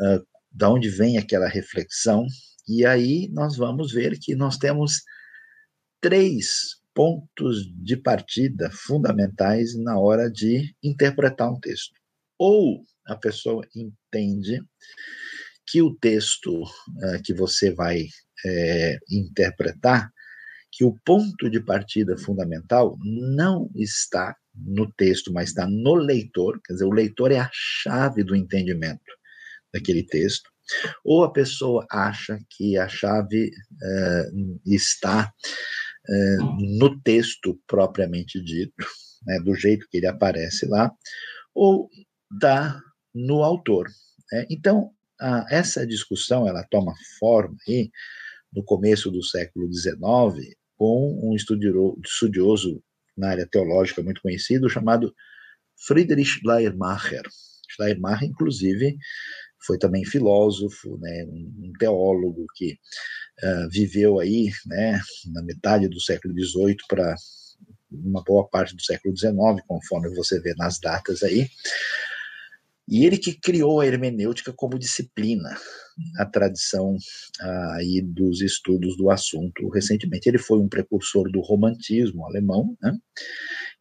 uh, 0.00 0.26
da 0.50 0.70
onde 0.70 0.88
vem 0.88 1.18
aquela 1.18 1.48
reflexão, 1.48 2.26
e 2.68 2.86
aí 2.86 3.28
nós 3.32 3.56
vamos 3.56 3.92
ver 3.92 4.18
que 4.18 4.34
nós 4.34 4.56
temos 4.56 5.02
três 6.00 6.76
pontos 6.94 7.66
de 7.76 7.96
partida 7.96 8.70
fundamentais 8.70 9.76
na 9.76 9.98
hora 9.98 10.30
de 10.30 10.74
interpretar 10.82 11.50
um 11.50 11.58
texto. 11.58 11.92
Ou 12.38 12.84
a 13.04 13.16
pessoa 13.16 13.66
entende 13.74 14.62
que 15.66 15.82
o 15.82 15.94
texto 15.94 16.62
uh, 16.62 17.22
que 17.24 17.32
você 17.32 17.72
vai 17.72 18.06
é, 18.44 18.98
interpretar, 19.10 20.10
que 20.70 20.84
o 20.84 20.98
ponto 21.04 21.48
de 21.48 21.60
partida 21.60 22.16
fundamental 22.18 22.98
não 23.02 23.70
está 23.74 24.36
no 24.54 24.90
texto, 24.92 25.32
mas 25.32 25.50
está 25.50 25.66
no 25.66 25.94
leitor, 25.94 26.60
quer 26.64 26.74
dizer, 26.74 26.84
o 26.84 26.92
leitor 26.92 27.32
é 27.32 27.38
a 27.38 27.50
chave 27.52 28.22
do 28.22 28.34
entendimento 28.34 29.00
daquele 29.72 30.04
texto, 30.04 30.50
ou 31.04 31.24
a 31.24 31.32
pessoa 31.32 31.86
acha 31.90 32.38
que 32.50 32.76
a 32.78 32.88
chave 32.88 33.46
uh, 33.46 34.60
está 34.66 35.32
uh, 36.08 36.78
no 36.78 37.00
texto 37.02 37.60
propriamente 37.66 38.42
dito, 38.42 38.86
né, 39.26 39.38
do 39.40 39.54
jeito 39.54 39.86
que 39.90 39.98
ele 39.98 40.06
aparece 40.06 40.66
lá, 40.66 40.90
ou 41.54 41.88
está 42.32 42.80
no 43.14 43.42
autor. 43.42 43.88
Né? 44.32 44.46
Então, 44.50 44.90
a, 45.24 45.46
essa 45.48 45.86
discussão 45.86 46.46
ela 46.46 46.62
toma 46.70 46.92
forma 47.18 47.56
aí 47.66 47.90
no 48.52 48.62
começo 48.62 49.10
do 49.10 49.22
século 49.22 49.72
XIX 49.72 50.54
com 50.76 51.18
um 51.22 51.34
estudioso 51.34 52.82
na 53.16 53.30
área 53.30 53.48
teológica 53.50 54.02
muito 54.02 54.20
conhecido 54.20 54.68
chamado 54.68 55.14
Friedrich 55.86 56.40
Schleiermacher. 56.40 57.22
Schleiermacher, 57.70 58.28
inclusive, 58.28 58.96
foi 59.66 59.78
também 59.78 60.04
filósofo, 60.04 60.98
né, 60.98 61.24
um, 61.26 61.72
teólogo 61.78 62.44
que 62.54 62.72
uh, 63.42 63.68
viveu 63.70 64.20
aí, 64.20 64.50
né, 64.66 65.00
na 65.32 65.42
metade 65.42 65.88
do 65.88 66.00
século 66.00 66.34
XVIII 66.34 66.76
para 66.88 67.14
uma 67.90 68.22
boa 68.22 68.46
parte 68.48 68.74
do 68.76 68.82
século 68.82 69.16
XIX, 69.16 69.34
conforme 69.66 70.14
você 70.14 70.40
vê 70.40 70.54
nas 70.56 70.78
datas 70.78 71.22
aí. 71.22 71.48
E 72.88 73.06
ele 73.06 73.16
que 73.16 73.38
criou 73.38 73.80
a 73.80 73.86
hermenêutica 73.86 74.52
como 74.54 74.78
disciplina 74.78 75.56
na 76.14 76.26
tradição 76.26 76.96
ah, 77.40 77.76
aí 77.76 78.02
dos 78.02 78.42
estudos 78.42 78.96
do 78.96 79.10
assunto. 79.10 79.68
Recentemente 79.70 80.28
ele 80.28 80.38
foi 80.38 80.58
um 80.58 80.68
precursor 80.68 81.30
do 81.30 81.40
romantismo 81.40 82.26
alemão, 82.26 82.76
né? 82.82 82.92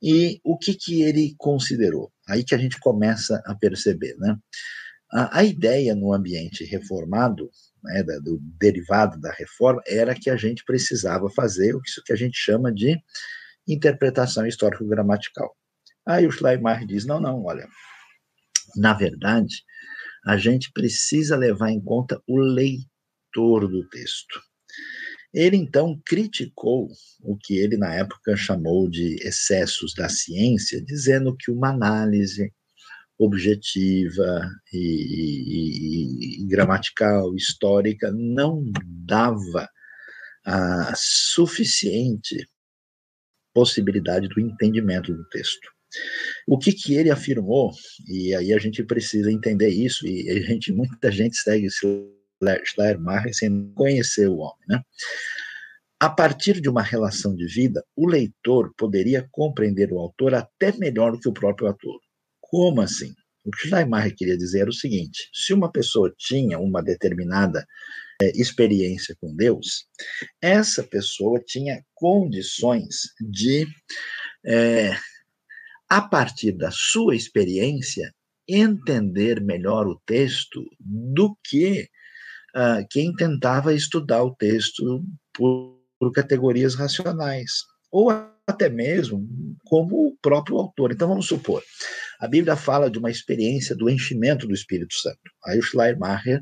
E 0.01 0.39
o 0.43 0.57
que 0.57 0.73
que 0.73 1.01
ele 1.01 1.33
considerou? 1.37 2.11
Aí 2.27 2.43
que 2.43 2.55
a 2.55 2.57
gente 2.57 2.79
começa 2.79 3.41
a 3.45 3.55
perceber, 3.55 4.15
né? 4.17 4.37
A, 5.11 5.39
a 5.39 5.43
ideia 5.43 5.93
no 5.95 6.13
ambiente 6.13 6.63
reformado, 6.63 7.49
né, 7.83 8.03
da, 8.03 8.17
do 8.19 8.39
derivado 8.59 9.19
da 9.19 9.31
reforma, 9.31 9.81
era 9.85 10.15
que 10.15 10.29
a 10.29 10.35
gente 10.35 10.63
precisava 10.65 11.29
fazer 11.29 11.75
o 11.75 11.81
que, 11.81 11.91
que 12.05 12.13
a 12.13 12.15
gente 12.15 12.37
chama 12.37 12.73
de 12.73 12.97
interpretação 13.67 14.45
histórico-gramatical. 14.47 15.55
Aí 16.05 16.25
o 16.25 16.31
Schleiermacher 16.31 16.87
diz, 16.87 17.05
não, 17.05 17.19
não, 17.19 17.43
olha, 17.43 17.67
na 18.75 18.93
verdade, 18.93 19.63
a 20.25 20.37
gente 20.37 20.71
precisa 20.71 21.35
levar 21.35 21.71
em 21.71 21.81
conta 21.81 22.21
o 22.27 22.37
leitor 22.37 23.67
do 23.67 23.87
texto. 23.89 24.41
Ele 25.33 25.57
então 25.57 25.99
criticou 26.05 26.87
o 27.21 27.35
que 27.35 27.57
ele 27.57 27.75
na 27.75 27.93
época 27.93 28.37
chamou 28.37 28.89
de 28.89 29.15
excessos 29.25 29.93
da 29.95 30.07
ciência, 30.07 30.83
dizendo 30.83 31.35
que 31.35 31.51
uma 31.51 31.69
análise 31.69 32.53
objetiva 33.17 34.49
e, 34.71 36.37
e, 36.37 36.43
e 36.43 36.47
gramatical, 36.47 37.35
histórica, 37.35 38.11
não 38.11 38.63
dava 39.05 39.67
a 40.45 40.93
suficiente 40.95 42.47
possibilidade 43.53 44.27
do 44.27 44.39
entendimento 44.39 45.13
do 45.13 45.27
texto. 45.29 45.72
O 46.47 46.57
que, 46.57 46.71
que 46.73 46.95
ele 46.95 47.09
afirmou, 47.09 47.71
e 48.07 48.33
aí 48.35 48.53
a 48.53 48.59
gente 48.59 48.83
precisa 48.83 49.31
entender 49.31 49.69
isso, 49.69 50.07
e 50.07 50.29
a 50.29 50.41
gente, 50.41 50.71
muita 50.71 51.11
gente 51.11 51.37
segue 51.37 51.67
Schleiermacher 52.65 53.33
sem 53.33 53.71
conhecer 53.73 54.27
o 54.27 54.37
homem, 54.37 54.65
né? 54.67 54.81
A 55.99 56.09
partir 56.09 56.59
de 56.59 56.67
uma 56.67 56.81
relação 56.81 57.33
de 57.33 57.47
vida, 57.47 57.81
o 57.95 58.05
leitor 58.05 58.73
poderia 58.77 59.25
compreender 59.31 59.93
o 59.93 59.99
autor 59.99 60.33
até 60.33 60.75
melhor 60.77 61.13
do 61.13 61.19
que 61.19 61.29
o 61.29 61.33
próprio 61.33 61.69
autor. 61.69 61.97
Como 62.41 62.81
assim? 62.81 63.13
O 63.45 63.51
que 63.51 63.67
Schleiermacher 63.67 64.15
queria 64.15 64.37
dizer 64.37 64.61
era 64.61 64.69
o 64.69 64.73
seguinte: 64.73 65.29
se 65.33 65.53
uma 65.53 65.71
pessoa 65.71 66.13
tinha 66.17 66.59
uma 66.59 66.83
determinada 66.83 67.65
é, 68.21 68.31
experiência 68.35 69.15
com 69.19 69.33
Deus, 69.35 69.85
essa 70.41 70.83
pessoa 70.83 71.41
tinha 71.45 71.81
condições 71.93 72.95
de 73.21 73.65
é, 74.45 74.91
a 75.93 76.01
partir 76.01 76.53
da 76.53 76.71
sua 76.71 77.15
experiência, 77.15 78.11
entender 78.47 79.39
melhor 79.39 79.87
o 79.87 80.01
texto 80.07 80.65
do 80.79 81.37
que 81.43 81.87
uh, 82.55 82.83
quem 82.89 83.13
tentava 83.13 83.75
estudar 83.75 84.23
o 84.23 84.33
texto 84.33 85.05
por, 85.31 85.79
por 85.99 86.11
categorias 86.11 86.73
racionais, 86.73 87.51
ou 87.91 88.09
até 88.09 88.69
mesmo 88.69 89.23
como 89.65 90.07
o 90.07 90.17
próprio 90.19 90.57
autor. 90.57 90.91
Então, 90.91 91.07
vamos 91.07 91.27
supor, 91.27 91.61
a 92.19 92.27
Bíblia 92.27 92.55
fala 92.55 92.89
de 92.89 92.97
uma 92.97 93.11
experiência 93.11 93.75
do 93.75 93.87
enchimento 93.87 94.47
do 94.47 94.55
Espírito 94.55 94.95
Santo. 94.95 95.19
Aí 95.45 95.59
o 95.59 95.61
Schleiermacher 95.61 96.41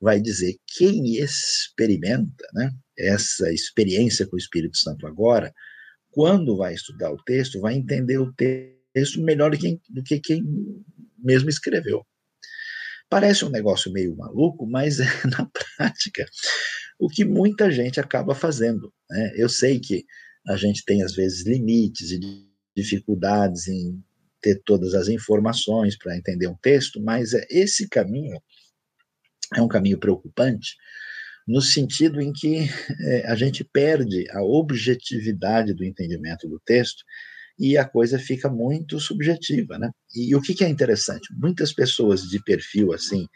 vai 0.00 0.18
dizer 0.18 0.56
quem 0.74 1.16
experimenta 1.16 2.46
né, 2.54 2.70
essa 2.98 3.52
experiência 3.52 4.26
com 4.26 4.36
o 4.36 4.38
Espírito 4.38 4.78
Santo 4.78 5.06
agora, 5.06 5.52
quando 6.10 6.56
vai 6.56 6.72
estudar 6.72 7.12
o 7.12 7.22
texto, 7.24 7.60
vai 7.60 7.74
entender 7.74 8.16
o 8.16 8.32
texto 8.32 8.75
texto 8.96 9.22
melhor 9.22 9.50
do 9.50 9.58
que, 9.58 9.78
do 9.90 10.02
que 10.02 10.18
quem 10.18 10.42
mesmo 11.18 11.50
escreveu. 11.50 12.02
Parece 13.10 13.44
um 13.44 13.50
negócio 13.50 13.92
meio 13.92 14.16
maluco, 14.16 14.66
mas 14.66 14.98
é 15.00 15.06
na 15.26 15.50
prática 15.76 16.24
o 16.98 17.06
que 17.06 17.22
muita 17.22 17.70
gente 17.70 18.00
acaba 18.00 18.34
fazendo. 18.34 18.90
Né? 19.10 19.32
Eu 19.36 19.50
sei 19.50 19.78
que 19.78 20.06
a 20.48 20.56
gente 20.56 20.82
tem, 20.86 21.02
às 21.02 21.14
vezes, 21.14 21.46
limites 21.46 22.10
e 22.10 22.18
dificuldades 22.74 23.68
em 23.68 24.02
ter 24.40 24.62
todas 24.64 24.94
as 24.94 25.08
informações 25.08 25.98
para 25.98 26.16
entender 26.16 26.46
um 26.46 26.56
texto, 26.56 26.98
mas 27.02 27.34
é, 27.34 27.46
esse 27.50 27.88
caminho 27.90 28.40
é 29.54 29.60
um 29.60 29.68
caminho 29.68 29.98
preocupante, 29.98 30.74
no 31.46 31.60
sentido 31.60 32.20
em 32.20 32.32
que 32.32 32.68
é, 33.00 33.26
a 33.26 33.34
gente 33.34 33.62
perde 33.62 34.24
a 34.30 34.42
objetividade 34.42 35.74
do 35.74 35.84
entendimento 35.84 36.48
do 36.48 36.58
texto 36.64 37.04
e 37.58 37.76
a 37.76 37.84
coisa 37.84 38.18
fica 38.18 38.48
muito 38.50 39.00
subjetiva, 39.00 39.78
né? 39.78 39.90
E, 40.14 40.30
e 40.30 40.36
o 40.36 40.40
que, 40.40 40.54
que 40.54 40.64
é 40.64 40.68
interessante? 40.68 41.28
Muitas 41.34 41.72
pessoas 41.72 42.22
de 42.22 42.42
perfil 42.42 42.92
assim 42.92 43.26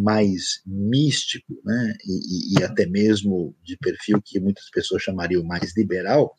mais 0.00 0.62
místico, 0.66 1.60
né? 1.64 1.94
E, 2.06 2.58
e, 2.58 2.64
até 2.64 2.86
mesmo 2.86 3.54
de 3.62 3.76
perfil 3.76 4.20
que 4.24 4.40
muitas 4.40 4.70
pessoas 4.70 5.02
chamariam 5.02 5.42
mais 5.44 5.76
liberal, 5.76 6.34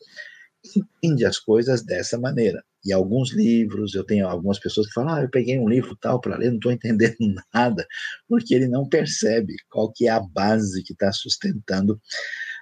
entende 0.76 1.24
as 1.24 1.38
coisas 1.38 1.82
dessa 1.82 2.18
maneira. 2.18 2.62
E 2.84 2.92
alguns 2.92 3.32
livros, 3.32 3.94
eu 3.94 4.04
tenho 4.04 4.26
algumas 4.26 4.58
pessoas 4.58 4.86
que 4.86 4.92
falam, 4.92 5.14
ah, 5.14 5.22
eu 5.22 5.30
peguei 5.30 5.58
um 5.58 5.68
livro 5.68 5.96
tal 5.96 6.20
para 6.20 6.36
ler, 6.36 6.50
não 6.50 6.56
estou 6.56 6.72
entendendo 6.72 7.16
nada, 7.52 7.86
porque 8.28 8.54
ele 8.54 8.68
não 8.68 8.88
percebe 8.88 9.54
qual 9.70 9.92
que 9.92 10.06
é 10.06 10.10
a 10.10 10.20
base 10.20 10.82
que 10.82 10.92
está 10.92 11.12
sustentando 11.12 12.00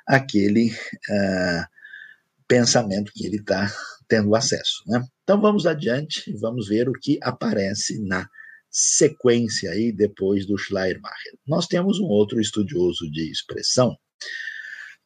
aquele 0.06 0.70
uh, 0.70 1.71
pensamento 2.52 3.10
que 3.14 3.26
ele 3.26 3.36
está 3.36 3.74
tendo 4.06 4.34
acesso. 4.34 4.82
Né? 4.86 5.02
Então 5.22 5.40
vamos 5.40 5.64
adiante, 5.66 6.30
vamos 6.38 6.68
ver 6.68 6.86
o 6.86 6.92
que 6.92 7.18
aparece 7.22 7.98
na 8.04 8.28
sequência 8.70 9.70
aí 9.70 9.90
depois 9.90 10.46
do 10.46 10.58
Schleiermacher. 10.58 11.32
Nós 11.46 11.66
temos 11.66 11.98
um 11.98 12.04
outro 12.04 12.38
estudioso 12.38 13.10
de 13.10 13.30
expressão, 13.30 13.96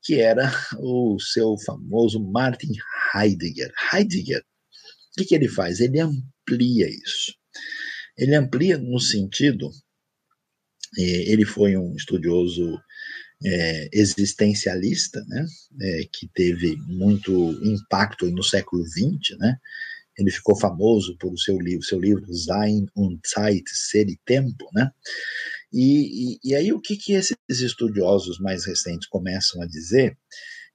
que 0.03 0.21
era 0.21 0.53
o 0.81 1.17
seu 1.21 1.55
famoso 1.65 2.21
Martin 2.21 2.73
Heidegger. 3.15 3.73
Heidegger, 3.93 4.41
o 4.41 5.19
que, 5.19 5.27
que 5.27 5.35
ele 5.37 5.49
faz? 5.49 5.79
Ele 5.79 6.01
amplia 6.01 6.89
isso. 6.89 7.33
Ele 8.19 8.35
amplia 8.35 8.77
no 8.77 8.99
sentido, 8.99 9.71
eh, 10.99 11.31
ele 11.31 11.45
foi 11.45 11.77
um 11.77 11.95
estudioso 11.95 12.77
é, 13.45 13.89
existencialista, 13.93 15.25
né, 15.29 15.47
é, 15.81 16.09
que 16.13 16.29
teve 16.35 16.77
muito 16.87 17.33
impacto 17.65 18.31
no 18.31 18.43
século 18.43 18.83
XX, 18.85 19.37
né, 19.39 19.57
ele 20.19 20.31
ficou 20.31 20.59
famoso 20.59 21.17
por 21.19 21.37
seu 21.39 21.59
livro, 21.59 21.85
seu 21.85 22.01
livro 22.01 22.33
Sein 22.33 22.87
und 22.97 23.21
Zeit, 23.27 23.65
Ser 23.69 24.09
e 24.09 24.19
Tempo, 24.25 24.69
né, 24.75 24.91
e, 25.73 26.35
e, 26.35 26.39
e 26.43 26.55
aí 26.55 26.73
o 26.73 26.81
que, 26.81 26.97
que 26.97 27.13
esses 27.13 27.37
estudiosos 27.49 28.39
mais 28.39 28.65
recentes 28.65 29.09
começam 29.09 29.61
a 29.61 29.67
dizer 29.67 30.17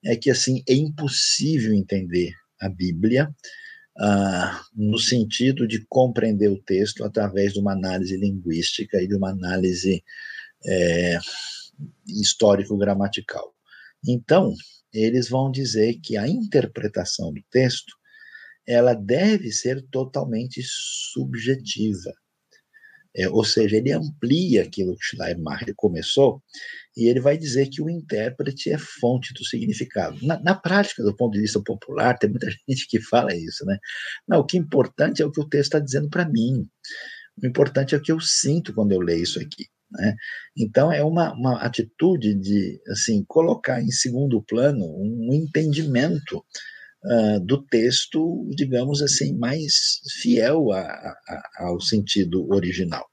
é 0.03 0.15
que, 0.15 0.29
assim, 0.29 0.63
é 0.67 0.73
impossível 0.73 1.73
entender 1.73 2.33
a 2.59 2.69
Bíblia 2.69 3.33
ah, 3.97 4.61
no 4.75 4.97
sentido 4.97 5.67
de 5.67 5.85
compreender 5.87 6.49
o 6.49 6.61
texto 6.61 7.03
através 7.03 7.53
de 7.53 7.59
uma 7.59 7.73
análise 7.73 8.15
linguística 8.17 9.01
e 9.01 9.07
de 9.07 9.15
uma 9.15 9.29
análise 9.29 10.03
é, 10.65 11.17
histórico-gramatical. 12.07 13.53
Então, 14.07 14.53
eles 14.93 15.29
vão 15.29 15.51
dizer 15.51 15.99
que 16.01 16.17
a 16.17 16.27
interpretação 16.27 17.33
do 17.33 17.41
texto 17.49 17.93
ela 18.67 18.93
deve 18.93 19.51
ser 19.51 19.85
totalmente 19.91 20.61
subjetiva. 20.63 22.13
É, 23.13 23.27
ou 23.27 23.43
seja, 23.43 23.75
ele 23.75 23.91
amplia 23.91 24.63
aquilo 24.63 24.95
que 24.95 25.03
Schleiermacher 25.03 25.73
começou 25.75 26.41
e 26.95 27.09
ele 27.09 27.19
vai 27.19 27.37
dizer 27.37 27.67
que 27.67 27.81
o 27.81 27.89
intérprete 27.89 28.71
é 28.71 28.77
fonte 28.77 29.33
do 29.33 29.43
significado. 29.43 30.17
Na, 30.25 30.39
na, 30.39 30.55
prática, 30.55 31.03
do 31.03 31.13
ponto 31.13 31.33
de 31.33 31.41
vista 31.41 31.61
popular, 31.61 32.17
tem 32.17 32.29
muita 32.29 32.49
gente 32.67 32.87
que 32.87 33.01
fala 33.01 33.35
isso, 33.35 33.65
né? 33.65 33.77
Não, 34.25 34.39
o 34.39 34.45
que 34.45 34.57
é 34.57 34.61
importante 34.61 35.21
é 35.21 35.25
o 35.25 35.31
que 35.31 35.41
o 35.41 35.49
texto 35.49 35.75
está 35.75 35.79
dizendo 35.79 36.09
para 36.09 36.27
mim. 36.27 36.65
O 37.41 37.45
importante 37.45 37.93
é 37.93 37.97
o 37.97 38.01
que 38.01 38.13
eu 38.13 38.19
sinto 38.21 38.73
quando 38.73 38.93
eu 38.93 39.01
leio 39.01 39.23
isso 39.23 39.41
aqui. 39.41 39.67
Né? 39.91 40.15
Então 40.57 40.91
é 40.91 41.03
uma, 41.03 41.33
uma 41.33 41.61
atitude 41.61 42.33
de 42.35 42.81
assim 42.89 43.23
colocar 43.27 43.81
em 43.81 43.91
segundo 43.91 44.41
plano 44.41 44.85
um 44.85 45.33
entendimento 45.33 46.43
uh, 47.03 47.39
do 47.45 47.63
texto, 47.65 48.47
digamos 48.55 49.01
assim, 49.01 49.37
mais 49.37 50.01
fiel 50.21 50.71
a, 50.71 50.81
a, 50.81 51.51
ao 51.59 51.81
sentido 51.81 52.47
original. 52.51 53.05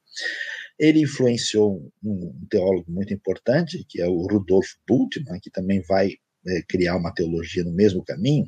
Ele 0.78 1.00
influenciou 1.00 1.92
um 2.04 2.46
teólogo 2.48 2.90
muito 2.90 3.12
importante, 3.12 3.84
que 3.88 4.00
é 4.00 4.06
o 4.06 4.26
Rudolf 4.28 4.68
Bultmann, 4.86 5.40
que 5.40 5.50
também 5.50 5.82
vai 5.88 6.12
é, 6.46 6.62
criar 6.68 6.96
uma 6.96 7.12
teologia 7.12 7.64
no 7.64 7.72
mesmo 7.72 8.04
caminho, 8.04 8.46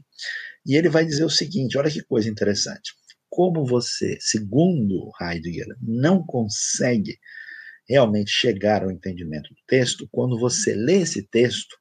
e 0.65 0.77
ele 0.77 0.89
vai 0.89 1.05
dizer 1.05 1.25
o 1.25 1.31
seguinte: 1.31 1.77
olha 1.77 1.91
que 1.91 2.03
coisa 2.03 2.29
interessante. 2.29 2.93
Como 3.29 3.65
você, 3.65 4.17
segundo 4.21 5.11
Heidegger, 5.21 5.67
não 5.81 6.25
consegue 6.25 7.19
realmente 7.91 8.31
chegar 8.31 8.85
ao 8.85 8.93
entendimento 8.93 9.51
do 9.51 9.61
texto, 9.67 10.09
quando 10.13 10.39
você 10.39 10.75
lê 10.75 11.01
esse 11.01 11.27
texto, 11.27 11.77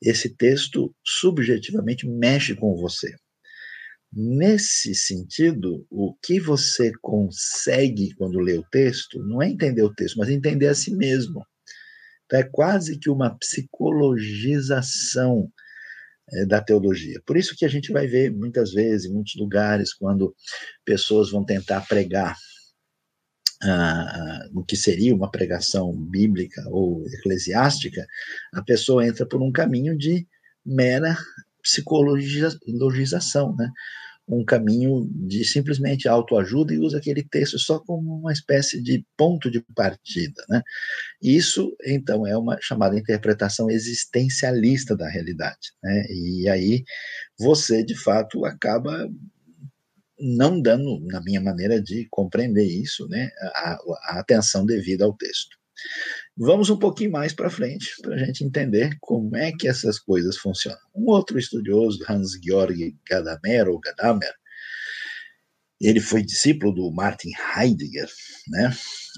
esse 0.00 0.36
texto 0.36 0.94
subjetivamente 1.04 2.06
mexe 2.06 2.54
com 2.54 2.76
você. 2.76 3.12
Nesse 4.12 4.94
sentido, 4.94 5.84
o 5.90 6.14
que 6.22 6.38
você 6.38 6.92
consegue 7.02 8.14
quando 8.14 8.38
lê 8.38 8.56
o 8.56 8.62
texto 8.70 9.20
não 9.24 9.42
é 9.42 9.48
entender 9.48 9.82
o 9.82 9.92
texto, 9.92 10.18
mas 10.18 10.28
entender 10.28 10.68
a 10.68 10.74
si 10.74 10.94
mesmo. 10.94 11.44
Então, 12.26 12.38
é 12.38 12.44
quase 12.44 12.96
que 12.96 13.10
uma 13.10 13.36
psicologização 13.36 15.50
é, 16.32 16.46
da 16.46 16.62
teologia. 16.62 17.20
Por 17.26 17.36
isso 17.36 17.56
que 17.56 17.64
a 17.64 17.68
gente 17.68 17.90
vai 17.90 18.06
ver 18.06 18.32
muitas 18.32 18.72
vezes, 18.72 19.10
em 19.10 19.12
muitos 19.12 19.34
lugares, 19.34 19.92
quando 19.92 20.32
pessoas 20.84 21.32
vão 21.32 21.44
tentar 21.44 21.80
pregar 21.88 22.36
ah, 23.64 24.48
o 24.54 24.64
que 24.64 24.76
seria 24.76 25.14
uma 25.14 25.30
pregação 25.30 25.92
bíblica 25.92 26.62
ou 26.68 27.06
eclesiástica, 27.08 28.06
a 28.52 28.62
pessoa 28.62 29.06
entra 29.06 29.26
por 29.26 29.42
um 29.42 29.50
caminho 29.50 29.96
de 29.96 30.26
mera 30.64 31.16
psicologização, 31.62 33.54
né? 33.56 33.70
um 34.26 34.44
caminho 34.44 35.06
de 35.10 35.44
simplesmente 35.44 36.08
autoajuda 36.08 36.72
e 36.72 36.78
usa 36.78 36.98
aquele 36.98 37.22
texto 37.22 37.58
só 37.58 37.78
como 37.78 38.18
uma 38.20 38.32
espécie 38.32 38.82
de 38.82 39.04
ponto 39.16 39.50
de 39.50 39.60
partida. 39.74 40.42
Né? 40.48 40.62
Isso, 41.22 41.76
então, 41.84 42.26
é 42.26 42.36
uma 42.36 42.58
chamada 42.60 42.98
interpretação 42.98 43.70
existencialista 43.70 44.96
da 44.96 45.08
realidade. 45.08 45.72
Né? 45.82 46.06
E 46.08 46.48
aí 46.48 46.84
você, 47.38 47.84
de 47.84 47.94
fato, 47.94 48.44
acaba 48.46 49.08
não 50.24 50.60
dando, 50.60 51.00
na 51.06 51.20
minha 51.22 51.40
maneira 51.40 51.80
de 51.80 52.06
compreender 52.10 52.64
isso, 52.64 53.06
né, 53.08 53.30
a, 53.54 53.78
a 54.04 54.20
atenção 54.20 54.64
devida 54.64 55.04
ao 55.04 55.12
texto. 55.12 55.56
Vamos 56.36 56.70
um 56.70 56.78
pouquinho 56.78 57.12
mais 57.12 57.32
para 57.32 57.50
frente 57.50 57.94
para 58.00 58.14
a 58.14 58.18
gente 58.18 58.42
entender 58.42 58.96
como 59.00 59.36
é 59.36 59.52
que 59.52 59.68
essas 59.68 59.98
coisas 59.98 60.36
funcionam. 60.36 60.78
Um 60.94 61.10
outro 61.10 61.38
estudioso, 61.38 62.04
Hans-Georg 62.08 62.96
Gadamer, 63.08 63.68
ou 63.68 63.78
Gadamer, 63.78 64.32
ele 65.80 66.00
foi 66.00 66.22
discípulo 66.22 66.72
do 66.72 66.90
Martin 66.90 67.30
Heidegger, 67.56 68.08
né? 68.48 68.72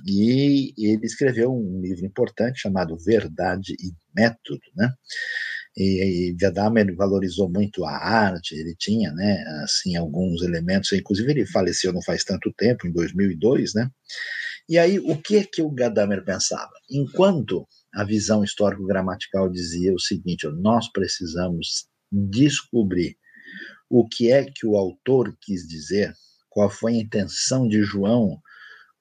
E 0.06 0.72
ele 0.76 1.06
escreveu 1.06 1.54
um 1.54 1.80
livro 1.80 2.04
importante 2.04 2.60
chamado 2.60 2.98
Verdade 2.98 3.74
e 3.74 3.92
Método, 4.14 4.60
né? 4.74 4.92
E, 5.76 6.28
e 6.28 6.32
Gadamer 6.32 6.94
valorizou 6.96 7.50
muito 7.50 7.84
a 7.84 7.92
arte, 7.92 8.54
ele 8.54 8.74
tinha, 8.74 9.12
né, 9.12 9.44
assim, 9.62 9.96
alguns 9.96 10.42
elementos, 10.42 10.92
inclusive 10.92 11.30
ele 11.30 11.46
faleceu 11.46 11.92
não 11.92 12.02
faz 12.02 12.24
tanto 12.24 12.52
tempo, 12.56 12.86
em 12.86 12.92
2002, 12.92 13.74
né, 13.74 13.90
e 14.68 14.78
aí 14.78 14.98
o 14.98 15.16
que 15.16 15.36
é 15.36 15.44
que 15.44 15.62
o 15.62 15.70
Gadamer 15.70 16.24
pensava? 16.24 16.72
Enquanto 16.90 17.66
a 17.94 18.04
visão 18.04 18.42
histórico-gramatical 18.42 19.48
dizia 19.48 19.94
o 19.94 20.00
seguinte, 20.00 20.46
nós 20.48 20.90
precisamos 20.90 21.88
descobrir 22.10 23.16
o 23.88 24.08
que 24.08 24.32
é 24.32 24.44
que 24.44 24.66
o 24.66 24.76
autor 24.76 25.36
quis 25.40 25.66
dizer, 25.66 26.12
qual 26.50 26.68
foi 26.68 26.94
a 26.94 26.98
intenção 26.98 27.68
de 27.68 27.82
João 27.82 28.40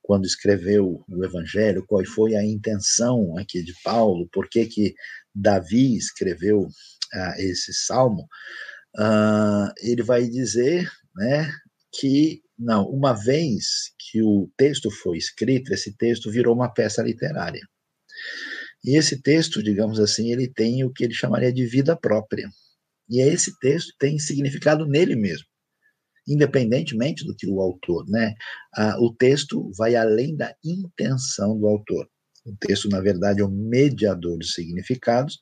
quando 0.03 0.25
escreveu 0.25 1.03
o 1.09 1.25
Evangelho, 1.25 1.83
qual 1.87 2.05
foi 2.05 2.35
a 2.35 2.45
intenção 2.45 3.35
aqui 3.39 3.63
de 3.63 3.73
Paulo, 3.83 4.29
por 4.31 4.47
que, 4.47 4.67
que 4.67 4.93
Davi 5.35 5.97
escreveu 5.97 6.61
uh, 6.61 7.33
esse 7.37 7.73
salmo, 7.73 8.27
uh, 8.97 9.71
ele 9.81 10.01
vai 10.01 10.27
dizer 10.27 10.89
né, 11.15 11.51
que, 11.99 12.41
não, 12.57 12.85
uma 12.85 13.13
vez 13.13 13.93
que 13.99 14.21
o 14.21 14.49
texto 14.57 14.89
foi 14.89 15.17
escrito, 15.17 15.73
esse 15.73 15.95
texto 15.97 16.31
virou 16.31 16.55
uma 16.55 16.73
peça 16.73 17.01
literária. 17.01 17.61
E 18.83 18.97
esse 18.97 19.21
texto, 19.21 19.63
digamos 19.63 19.99
assim, 19.99 20.31
ele 20.31 20.47
tem 20.47 20.83
o 20.83 20.93
que 20.93 21.03
ele 21.03 21.13
chamaria 21.13 21.51
de 21.51 21.65
vida 21.65 21.97
própria. 21.97 22.47
E 23.09 23.19
esse 23.19 23.57
texto 23.59 23.93
tem 23.99 24.19
significado 24.19 24.85
nele 24.87 25.15
mesmo, 25.15 25.47
independentemente 26.27 27.25
do 27.25 27.35
que 27.35 27.47
o 27.47 27.59
autor, 27.59 28.07
né? 28.07 28.33
Ah, 28.75 28.95
o 28.99 29.13
texto 29.13 29.71
vai 29.77 29.95
além 29.95 30.35
da 30.35 30.55
intenção 30.63 31.57
do 31.59 31.67
autor. 31.67 32.07
O 32.45 32.55
texto, 32.55 32.89
na 32.89 33.01
verdade, 33.01 33.41
é 33.41 33.45
um 33.45 33.49
mediador 33.49 34.37
de 34.37 34.51
significados, 34.51 35.39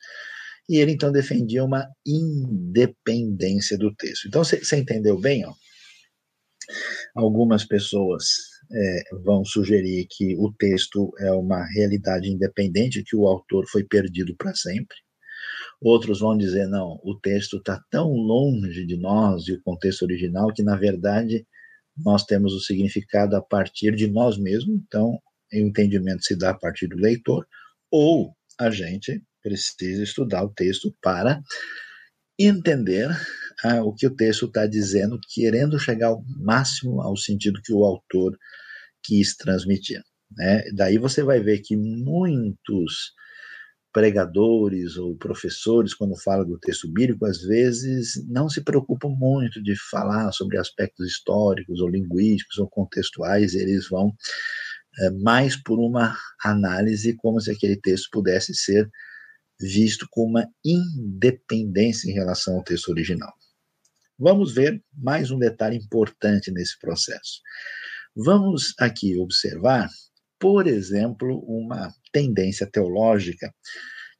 e 0.69 0.77
ele 0.77 0.93
então 0.93 1.11
defendia 1.11 1.63
uma 1.63 1.85
independência 2.05 3.77
do 3.77 3.93
texto. 3.93 4.27
Então, 4.27 4.43
você 4.43 4.77
entendeu 4.77 5.19
bem? 5.19 5.45
Ó? 5.45 5.53
Algumas 7.15 7.65
pessoas 7.65 8.23
é, 8.71 9.03
vão 9.23 9.43
sugerir 9.43 10.07
que 10.09 10.35
o 10.37 10.51
texto 10.53 11.11
é 11.19 11.31
uma 11.31 11.65
realidade 11.65 12.29
independente, 12.29 13.03
que 13.03 13.15
o 13.15 13.27
autor 13.27 13.65
foi 13.67 13.83
perdido 13.83 14.35
para 14.37 14.55
sempre. 14.55 14.95
Outros 15.81 16.21
vão 16.21 16.37
dizer, 16.37 16.67
não, 16.67 16.99
o 17.03 17.19
texto 17.19 17.57
está 17.57 17.83
tão 17.91 18.09
longe 18.13 18.85
de 18.85 18.95
nós 18.95 19.47
e 19.47 19.53
o 19.53 19.61
contexto 19.61 20.03
original 20.03 20.53
que, 20.53 20.63
na 20.63 20.77
verdade, 20.77 21.45
nós 21.97 22.23
temos 22.23 22.53
o 22.53 22.61
significado 22.61 23.35
a 23.35 23.41
partir 23.41 23.93
de 23.95 24.07
nós 24.07 24.37
mesmos, 24.37 24.81
então 24.87 25.19
o 25.61 25.67
entendimento 25.67 26.23
se 26.23 26.35
dá 26.35 26.51
a 26.51 26.57
partir 26.57 26.87
do 26.87 26.97
leitor, 26.97 27.45
ou 27.91 28.35
a 28.59 28.69
gente 28.69 29.21
precisa 29.41 30.03
estudar 30.03 30.43
o 30.43 30.53
texto 30.53 30.95
para 31.01 31.41
entender 32.39 33.09
ah, 33.63 33.83
o 33.83 33.93
que 33.93 34.07
o 34.07 34.15
texto 34.15 34.47
está 34.47 34.65
dizendo, 34.65 35.19
querendo 35.33 35.79
chegar 35.79 36.07
ao 36.07 36.23
máximo 36.39 37.01
ao 37.01 37.15
sentido 37.15 37.61
que 37.63 37.73
o 37.73 37.83
autor 37.83 38.37
quis 39.03 39.35
transmitir. 39.35 40.01
Né? 40.35 40.63
Daí 40.73 40.97
você 40.97 41.21
vai 41.21 41.39
ver 41.39 41.59
que 41.59 41.75
muitos 41.75 43.13
pregadores 43.93 44.97
ou 44.97 45.15
professores, 45.15 45.93
quando 45.93 46.19
falam 46.19 46.47
do 46.47 46.57
texto 46.57 46.91
bíblico, 46.91 47.25
às 47.25 47.41
vezes 47.41 48.13
não 48.27 48.49
se 48.49 48.63
preocupam 48.63 49.09
muito 49.09 49.61
de 49.61 49.75
falar 49.91 50.31
sobre 50.31 50.57
aspectos 50.57 51.05
históricos 51.07 51.79
ou 51.79 51.87
linguísticos 51.87 52.57
ou 52.57 52.67
contextuais, 52.67 53.53
eles 53.53 53.87
vão 53.87 54.11
é, 54.99 55.09
mais 55.09 55.55
por 55.55 55.79
uma 55.79 56.15
análise 56.43 57.15
como 57.17 57.39
se 57.39 57.51
aquele 57.51 57.75
texto 57.75 58.09
pudesse 58.11 58.53
ser 58.53 58.89
visto 59.59 60.07
com 60.09 60.25
uma 60.25 60.47
independência 60.63 62.09
em 62.09 62.13
relação 62.13 62.55
ao 62.55 62.63
texto 62.63 62.89
original. 62.89 63.31
Vamos 64.17 64.53
ver 64.53 64.81
mais 64.93 65.31
um 65.31 65.39
detalhe 65.39 65.77
importante 65.77 66.51
nesse 66.51 66.77
processo. 66.79 67.41
Vamos 68.15 68.73
aqui 68.79 69.17
observar, 69.17 69.89
por 70.39 70.67
exemplo, 70.67 71.39
uma 71.47 71.91
tendência 72.11 72.69
teológica 72.69 73.51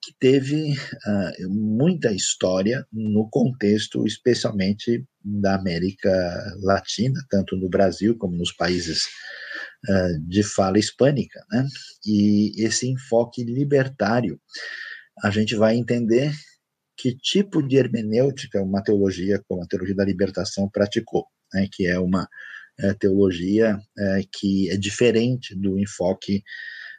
que 0.04 0.14
teve 0.20 0.74
uh, 0.74 1.50
muita 1.50 2.12
história 2.12 2.86
no 2.92 3.30
contexto, 3.30 4.06
especialmente 4.06 5.06
da 5.24 5.56
América 5.56 6.12
Latina, 6.62 7.24
tanto 7.30 7.56
no 7.56 7.70
Brasil 7.70 8.18
como 8.18 8.36
nos 8.36 8.52
países 8.52 9.04
uh, 9.89 10.19
de 10.28 10.43
fala 10.43 10.80
hispânica, 10.80 11.43
né? 11.52 11.67
E 12.06 12.54
esse 12.58 12.88
enfoque 12.88 13.43
libertário, 13.43 14.39
a 15.24 15.30
gente 15.30 15.56
vai 15.56 15.76
entender 15.76 16.34
que 16.98 17.15
tipo 17.15 17.62
de 17.62 17.78
hermenêutica 17.78 18.62
uma 18.62 18.84
teologia 18.84 19.41
como 19.48 19.63
a 19.63 19.67
teologia 19.67 19.96
da 19.96 20.06
libertação 20.06 20.69
praticou, 20.69 21.26
né? 21.54 21.67
Que 21.72 21.88
é 21.88 22.00
uma 22.00 22.28
é, 22.80 22.93
teologia 22.93 23.80
é, 23.98 24.22
que 24.32 24.69
é 24.69 24.78
diferente 24.78 25.56
do 25.56 25.78
enfoque 25.80 26.43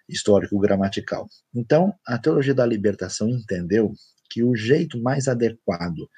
histórico-gramatical. 0.09 1.29
Então, 1.55 1.95
a 2.07 2.19
teologia 2.19 2.55
da 2.55 2.67
libertação 2.67 3.29
entendeu 3.29 3.93
que 4.31 4.43
o 4.43 4.55
jeito 4.55 5.01
mais 5.01 5.29
adequado 5.29 6.09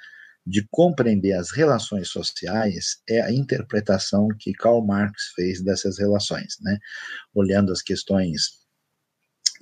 de 0.47 0.67
compreender 0.71 1.33
as 1.33 1.51
relações 1.51 2.09
sociais 2.09 2.99
é 3.09 3.21
a 3.21 3.33
interpretação 3.33 4.29
que 4.39 4.53
Karl 4.53 4.85
Marx 4.87 5.33
fez 5.35 5.61
dessas 5.61 5.99
relações, 5.99 6.57
né? 6.61 6.79
Olhando 7.35 7.73
as 7.73 7.83
questões 7.83 8.65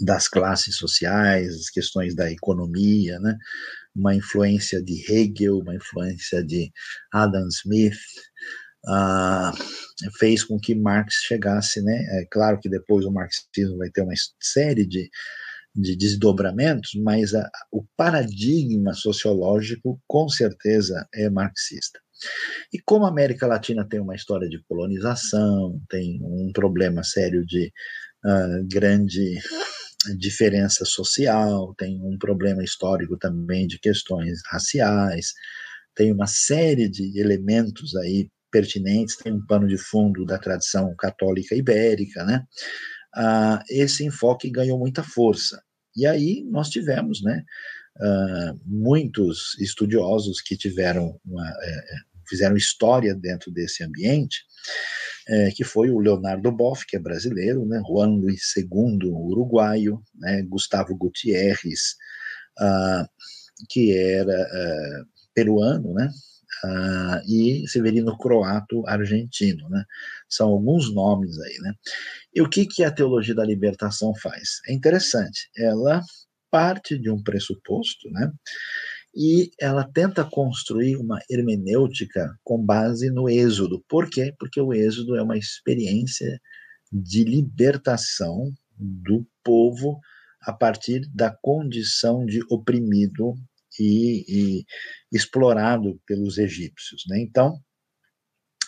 das 0.01 0.29
classes 0.29 0.77
sociais, 0.77 1.55
as 1.55 1.70
questões 1.70 2.14
da 2.14 2.31
economia, 2.31 3.18
né? 3.20 3.38
Uma 3.97 4.14
influência 4.14 4.83
de 4.83 5.11
Hegel, 5.11 5.59
uma 5.61 5.75
influência 5.75 6.44
de 6.44 6.70
Adam 7.12 7.49
Smith, 7.49 7.97
ah, 8.87 9.53
fez 10.18 10.44
com 10.44 10.59
que 10.59 10.75
Marx 10.75 11.14
chegasse, 11.27 11.81
né? 11.81 12.05
É 12.20 12.27
claro 12.31 12.61
que 12.61 12.68
depois 12.68 13.07
o 13.07 13.11
marxismo 13.11 13.79
vai 13.79 13.88
ter 13.90 14.03
uma 14.03 14.12
série 14.38 14.85
de, 14.85 15.09
de 15.75 15.97
desdobramentos, 15.97 16.93
mas 17.03 17.35
a, 17.35 17.51
o 17.73 17.85
paradigma 17.97 18.95
sociológico 18.95 20.01
com 20.07 20.29
certeza 20.29 21.07
é 21.13 21.29
marxista. 21.29 21.99
E 22.73 22.79
como 22.85 23.05
a 23.05 23.09
América 23.09 23.47
Latina 23.47 23.87
tem 23.89 24.01
uma 24.01 24.15
história 24.15 24.49
de 24.49 24.63
colonização, 24.69 25.81
tem 25.89 26.21
um 26.23 26.53
problema 26.53 27.03
sério 27.03 27.45
de 27.45 27.73
uh, 28.25 28.67
grande 28.69 29.39
diferença 30.19 30.85
social, 30.85 31.75
tem 31.77 32.01
um 32.03 32.17
problema 32.19 32.63
histórico 32.63 33.17
também 33.19 33.67
de 33.67 33.79
questões 33.79 34.41
raciais, 34.47 35.33
tem 35.95 36.13
uma 36.13 36.27
série 36.27 36.89
de 36.89 37.19
elementos 37.19 37.97
aí 37.97 38.29
pertinentes, 38.51 39.17
tem 39.17 39.33
um 39.33 39.45
pano 39.45 39.67
de 39.67 39.77
fundo 39.77 40.25
da 40.25 40.39
tradição 40.39 40.95
católica 40.97 41.57
ibérica, 41.57 42.25
né? 42.25 42.45
Ah, 43.16 43.62
esse 43.68 44.05
enfoque 44.05 44.50
ganhou 44.50 44.79
muita 44.79 45.03
força. 45.03 45.62
E 45.96 46.07
aí 46.07 46.44
nós 46.50 46.68
tivemos, 46.68 47.22
né, 47.22 47.44
ah, 48.00 48.55
muitos 48.66 49.57
estudiosos 49.61 50.40
que 50.40 50.57
tiveram 50.57 51.20
uma, 51.24 51.48
é, 51.48 51.70
é, 51.70 51.96
fizeram 52.29 52.57
história 52.57 53.14
dentro 53.14 53.53
desse 53.53 53.85
ambiente, 53.85 54.44
é, 55.29 55.50
que 55.53 55.64
foi 55.64 55.90
o 55.90 55.98
Leonardo 56.00 56.50
Boff, 56.50 56.85
que 56.87 56.96
é 56.96 56.98
brasileiro, 56.98 57.64
né, 57.66 57.81
Juan 57.87 58.16
Luiz 58.16 58.55
II, 58.57 59.11
uruguaio, 59.11 60.03
né, 60.14 60.42
Gustavo 60.42 60.96
Gutierrez, 60.96 61.96
ah, 62.59 63.09
que 63.68 63.96
era 63.96 65.07
peruano, 65.35 65.94
né, 65.94 66.11
uh, 66.64 67.21
e 67.27 67.67
Severino 67.69 68.17
Croato 68.17 68.87
argentino, 68.87 69.69
né? 69.69 69.85
São 70.29 70.51
alguns 70.51 70.93
nomes 70.93 71.38
aí, 71.38 71.59
né? 71.61 71.73
E 72.35 72.43
o 72.43 72.49
que, 72.49 72.67
que 72.67 72.85
a 72.85 72.90
teologia 72.90 73.35
da 73.35 73.45
libertação 73.45 74.14
faz? 74.17 74.61
É 74.69 74.73
interessante, 74.73 75.49
ela 75.57 76.03
parte 76.51 76.99
de 76.99 77.11
um 77.11 77.23
pressuposto, 77.23 78.09
né? 78.11 78.31
E 79.17 79.51
ela 79.61 79.85
tenta 79.85 80.25
construir 80.25 80.97
uma 80.97 81.21
hermenêutica 81.31 82.37
com 82.43 82.64
base 82.64 83.11
no 83.11 83.29
Êxodo. 83.29 83.85
Por 83.88 84.11
quê? 84.11 84.35
Porque 84.38 84.61
o 84.61 84.73
Êxodo 84.73 85.17
é 85.17 85.23
uma 85.23 85.38
experiência 85.38 86.40
de 86.93 87.25
libertação 87.25 88.53
do 88.77 89.27
povo 89.43 90.01
a 90.40 90.53
partir 90.53 91.09
da 91.12 91.31
condição 91.31 92.25
de 92.27 92.40
oprimido 92.51 93.35
e, 93.79 94.25
e 94.29 94.65
explorado 95.13 96.01
pelos 96.07 96.39
egípcios. 96.39 97.03
Né? 97.09 97.21
Então, 97.21 97.59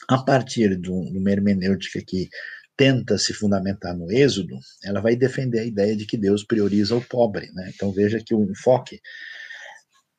a 0.09 0.23
partir 0.23 0.79
de 0.81 0.91
uma 0.91 1.31
hermenêutica 1.31 2.03
que 2.07 2.29
tenta 2.77 3.17
se 3.17 3.33
fundamentar 3.33 3.97
no 3.97 4.13
Êxodo, 4.13 4.59
ela 4.85 5.01
vai 5.01 5.17
defender 5.17 5.61
a 5.61 5.65
ideia 5.65 5.97
de 5.97 6.07
que 6.07 6.17
Deus 6.17 6.45
prioriza 6.45 6.95
o 6.95 7.05
pobre. 7.05 7.51
Né? 7.53 7.73
Então 7.75 7.93
veja 7.93 8.23
que 8.25 8.35
o 8.35 8.45
enfoque 8.45 9.01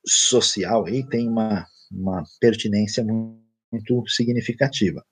social 0.06 0.86
aí 0.86 1.08
tem 1.08 1.30
uma, 1.30 1.66
uma 1.92 2.24
pertinência 2.40 3.04
muito, 3.04 3.48
muito 3.72 4.04
significativa. 4.08 5.04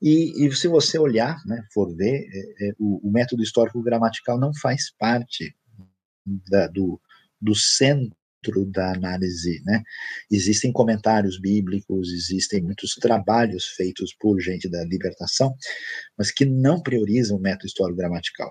E, 0.00 0.46
e, 0.46 0.52
se 0.52 0.68
você 0.68 0.98
olhar, 0.98 1.36
né, 1.46 1.62
for 1.72 1.94
ver, 1.94 2.26
é, 2.32 2.68
é, 2.68 2.72
o, 2.78 3.08
o, 3.08 3.12
método 3.12 3.42
histórico 3.42 3.82
gramatical 3.82 4.38
não 4.38 4.52
faz 4.54 4.90
parte 4.98 5.54
da, 6.48 6.66
do, 6.66 7.00
do 7.40 7.54
centro 7.54 8.16
da 8.72 8.92
análise, 8.92 9.62
né? 9.64 9.82
Existem 10.30 10.72
comentários 10.72 11.38
bíblicos, 11.38 12.10
existem 12.12 12.62
muitos 12.62 12.94
trabalhos 12.94 13.66
feitos 13.76 14.14
por 14.18 14.40
gente 14.40 14.68
da 14.68 14.82
libertação, 14.84 15.54
mas 16.16 16.30
que 16.30 16.44
não 16.44 16.82
priorizam 16.82 17.36
o 17.36 17.40
método 17.40 17.66
histórico-gramatical. 17.66 18.50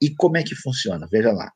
E 0.00 0.14
como 0.14 0.36
é 0.36 0.42
que 0.42 0.54
funciona? 0.54 1.08
Veja 1.10 1.32
lá. 1.32 1.50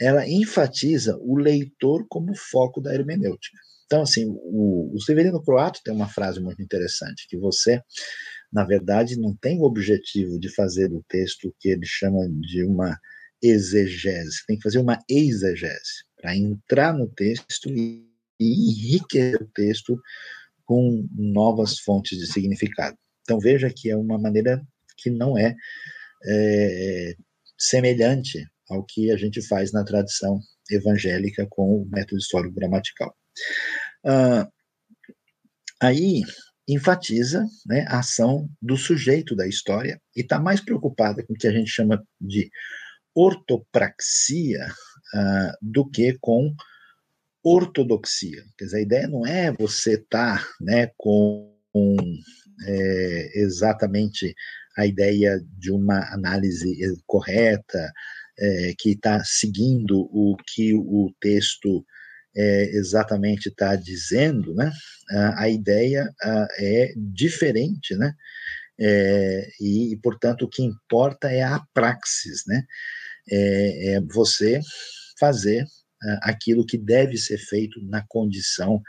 Ela 0.00 0.28
enfatiza 0.28 1.16
o 1.20 1.36
leitor 1.36 2.06
como 2.08 2.36
foco 2.36 2.80
da 2.80 2.94
hermenêutica. 2.94 3.58
Então, 3.86 4.02
assim, 4.02 4.26
o, 4.28 4.94
o 4.94 5.00
Severino 5.00 5.42
Croato 5.42 5.80
tem 5.82 5.94
uma 5.94 6.08
frase 6.08 6.40
muito 6.40 6.60
interessante, 6.60 7.26
que 7.28 7.38
você, 7.38 7.80
na 8.52 8.64
verdade, 8.64 9.18
não 9.18 9.34
tem 9.34 9.58
o 9.58 9.64
objetivo 9.64 10.38
de 10.38 10.54
fazer 10.54 10.92
o 10.92 11.04
texto 11.08 11.54
que 11.58 11.68
ele 11.68 11.86
chama 11.86 12.28
de 12.40 12.64
uma 12.64 12.98
exegese, 13.42 14.44
tem 14.46 14.56
que 14.56 14.62
fazer 14.62 14.78
uma 14.78 14.98
exegese 15.08 16.05
para 16.26 16.36
entrar 16.36 16.92
no 16.92 17.06
texto 17.06 17.70
e, 17.70 18.04
enriquecer 18.38 19.40
o 19.40 19.48
texto 19.54 19.98
com 20.64 21.08
novas 21.14 21.78
fontes 21.78 22.18
de 22.18 22.26
significado. 22.26 22.98
Então 23.22 23.38
veja 23.38 23.72
que 23.74 23.88
é 23.88 23.96
uma 23.96 24.18
maneira 24.18 24.60
que 24.98 25.08
não 25.08 25.38
é, 25.38 25.54
é 26.26 27.14
semelhante 27.56 28.44
ao 28.68 28.84
que 28.84 29.10
a 29.10 29.16
gente 29.16 29.40
faz 29.46 29.72
na 29.72 29.84
tradição 29.84 30.38
evangélica 30.70 31.46
com 31.48 31.82
o 31.82 31.88
método 31.88 32.18
histórico 32.18 32.54
gramatical. 32.54 33.16
Ah, 34.04 34.48
aí 35.80 36.22
enfatiza 36.68 37.46
né, 37.64 37.86
a 37.88 38.00
ação 38.00 38.50
do 38.60 38.76
sujeito 38.76 39.34
da 39.34 39.46
história 39.46 39.98
e 40.14 40.20
está 40.20 40.38
mais 40.38 40.60
preocupada 40.60 41.24
com 41.24 41.32
o 41.32 41.36
que 41.36 41.46
a 41.46 41.52
gente 41.52 41.70
chama 41.70 42.04
de 42.20 42.50
ortopraxia 43.14 44.66
uh, 45.14 45.52
do 45.60 45.88
que 45.88 46.16
com 46.20 46.54
ortodoxia. 47.42 48.42
Quer 48.58 48.64
dizer, 48.64 48.76
a 48.78 48.82
ideia 48.82 49.08
não 49.08 49.26
é 49.26 49.52
você 49.52 49.94
estar 49.94 50.42
tá, 50.42 50.48
né, 50.60 50.90
com 50.96 51.52
é, 52.66 53.40
exatamente 53.40 54.34
a 54.76 54.86
ideia 54.86 55.40
de 55.58 55.70
uma 55.70 56.00
análise 56.12 56.76
correta, 57.06 57.92
é, 58.38 58.74
que 58.78 58.90
está 58.90 59.22
seguindo 59.24 60.00
o 60.12 60.36
que 60.46 60.74
o 60.74 61.10
texto 61.20 61.84
é, 62.36 62.64
exatamente 62.76 63.48
está 63.48 63.74
dizendo, 63.76 64.54
né, 64.54 64.70
a 65.36 65.48
ideia 65.48 66.12
é 66.58 66.92
diferente, 66.96 67.94
né, 67.96 68.12
é, 68.78 69.48
e, 69.58 69.98
portanto, 70.02 70.42
o 70.42 70.48
que 70.48 70.62
importa 70.62 71.30
é 71.30 71.42
a 71.42 71.60
praxis, 71.72 72.42
né, 72.46 72.62
é, 73.30 73.94
é 73.94 74.00
você 74.00 74.60
fazer 75.18 75.66
aquilo 76.22 76.64
que 76.64 76.78
deve 76.78 77.16
ser 77.16 77.38
feito 77.38 77.80
na 77.82 78.04
condição 78.06 78.82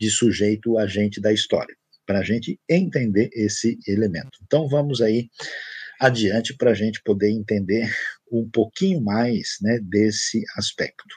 de 0.00 0.10
sujeito 0.10 0.78
agente 0.78 1.20
da 1.20 1.32
história, 1.32 1.74
para 2.06 2.20
a 2.20 2.24
gente 2.24 2.58
entender 2.68 3.28
esse 3.32 3.78
elemento. 3.86 4.38
Então, 4.42 4.68
vamos 4.68 5.00
aí 5.00 5.28
adiante 6.00 6.54
para 6.56 6.70
a 6.70 6.74
gente 6.74 7.02
poder 7.02 7.30
entender 7.30 7.92
um 8.30 8.48
pouquinho 8.48 9.00
mais 9.00 9.56
né, 9.60 9.78
desse 9.82 10.42
aspecto. 10.56 11.14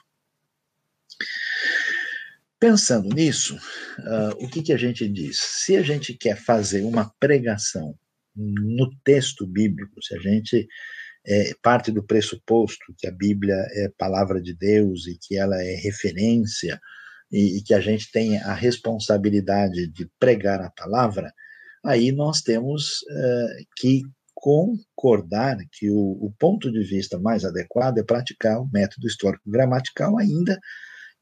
Pensando 2.59 3.09
nisso, 3.09 3.55
uh, 3.55 4.43
o 4.43 4.49
que, 4.49 4.61
que 4.61 4.73
a 4.73 4.77
gente 4.77 5.07
diz? 5.07 5.37
Se 5.39 5.75
a 5.75 5.81
gente 5.81 6.13
quer 6.13 6.37
fazer 6.37 6.83
uma 6.83 7.11
pregação 7.19 7.97
no 8.35 8.89
texto 9.03 9.47
bíblico, 9.47 10.01
se 10.03 10.15
a 10.15 10.19
gente 10.19 10.67
é, 11.27 11.53
parte 11.61 11.91
do 11.91 12.03
pressuposto 12.03 12.93
que 12.97 13.07
a 13.07 13.11
Bíblia 13.11 13.55
é 13.55 13.89
palavra 13.97 14.41
de 14.41 14.55
Deus 14.55 15.07
e 15.07 15.17
que 15.19 15.37
ela 15.37 15.61
é 15.61 15.75
referência 15.75 16.79
e, 17.31 17.57
e 17.57 17.63
que 17.63 17.73
a 17.73 17.79
gente 17.79 18.11
tem 18.11 18.37
a 18.41 18.53
responsabilidade 18.53 19.87
de 19.87 20.09
pregar 20.19 20.61
a 20.61 20.69
palavra, 20.69 21.33
aí 21.83 22.11
nós 22.11 22.41
temos 22.41 23.01
uh, 23.01 23.65
que 23.77 24.03
concordar 24.35 25.57
que 25.71 25.89
o, 25.89 25.97
o, 26.21 26.31
ponto 26.37 26.71
de 26.71 26.83
vista 26.83 27.17
mais 27.17 27.43
adequado 27.43 27.97
é 27.97 28.03
praticar 28.03 28.59
o 28.59 28.69
método 28.71 29.07
histórico 29.07 29.49
gramatical, 29.49 30.19
ainda 30.19 30.59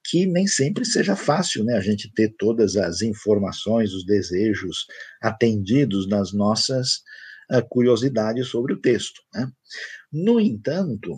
que 0.05 0.25
nem 0.25 0.45
sempre 0.45 0.83
seja 0.83 1.15
fácil 1.15 1.63
né, 1.63 1.75
a 1.75 1.79
gente 1.79 2.11
ter 2.13 2.33
todas 2.37 2.75
as 2.75 3.01
informações, 3.01 3.93
os 3.93 4.05
desejos 4.05 4.85
atendidos 5.21 6.07
nas 6.09 6.33
nossas 6.33 7.01
curiosidades 7.61 8.47
sobre 8.47 8.73
o 8.73 8.79
texto. 8.79 9.21
Né? 9.33 9.51
No 10.11 10.39
entanto, 10.39 11.15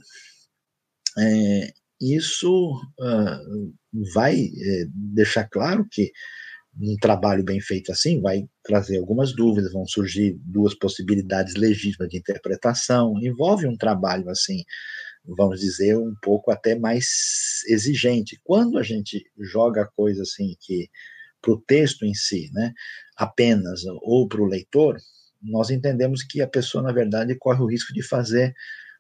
é, 1.17 1.74
isso 2.00 2.74
uh, 3.00 3.74
vai 4.13 4.36
é, 4.39 4.86
deixar 4.93 5.48
claro 5.50 5.88
que 5.89 6.12
um 6.78 6.98
trabalho 7.00 7.41
bem 7.41 7.62
feito 7.62 7.89
assim 7.89 8.19
vai 8.19 8.45
trazer 8.62 8.98
algumas 8.98 9.34
dúvidas, 9.34 9.71
vão 9.71 9.88
surgir 9.88 10.38
duas 10.43 10.76
possibilidades 10.76 11.56
legítimas 11.56 12.10
de 12.10 12.17
interpretação, 12.17 13.17
envolve 13.21 13.65
um 13.65 13.78
trabalho 13.78 14.30
assim 14.30 14.63
vamos 15.28 15.60
dizer, 15.60 15.98
um 15.98 16.13
pouco 16.21 16.52
até 16.52 16.78
mais 16.78 17.63
exigente. 17.67 18.39
Quando 18.43 18.78
a 18.78 18.84
gente 18.84 19.26
joga 19.39 19.84
a 19.84 19.88
coisa 19.88 20.21
assim 20.21 20.56
que 20.60 20.89
para 21.41 21.54
o 21.54 21.62
texto 21.62 22.06
em 22.06 22.13
si, 22.13 22.50
né, 22.54 22.74
apenas, 23.17 23.82
ou 24.02 24.28
para 24.28 24.41
o 24.41 24.45
leitor, 24.45 24.98
nós 25.46 25.70
entendemos 25.70 26.24
que 26.24 26.42
a 26.42 26.48
pessoa, 26.48 26.84
na 26.84 26.92
verdade, 26.92 27.36
corre 27.38 27.62
o 27.62 27.70
risco 27.70 27.94
de 27.94 28.02
fazer 28.04 28.54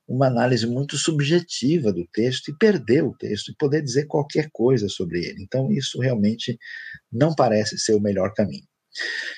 uma 0.07 0.27
análise 0.27 0.67
muito 0.67 0.97
subjetiva 0.97 1.91
do 1.91 2.07
texto 2.13 2.49
e 2.49 2.57
perder 2.57 3.03
o 3.03 3.15
texto 3.17 3.49
e 3.49 3.55
poder 3.55 3.81
dizer 3.81 4.05
qualquer 4.05 4.49
coisa 4.51 4.87
sobre 4.87 5.25
ele. 5.25 5.41
Então, 5.41 5.71
isso 5.71 5.99
realmente 5.99 6.57
não 7.11 7.33
parece 7.33 7.77
ser 7.77 7.95
o 7.95 8.01
melhor 8.01 8.33
caminho. 8.33 8.67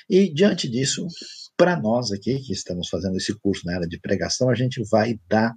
E, 0.08 0.32
diante 0.32 0.68
disso, 0.68 1.06
para 1.56 1.80
nós 1.80 2.12
aqui, 2.12 2.38
que 2.40 2.52
estamos 2.52 2.88
fazendo 2.88 3.16
esse 3.16 3.34
curso 3.40 3.66
na 3.66 3.74
área 3.74 3.88
de 3.88 3.98
pregação, 3.98 4.50
a 4.50 4.54
gente 4.54 4.80
vai 4.90 5.18
dar 5.28 5.52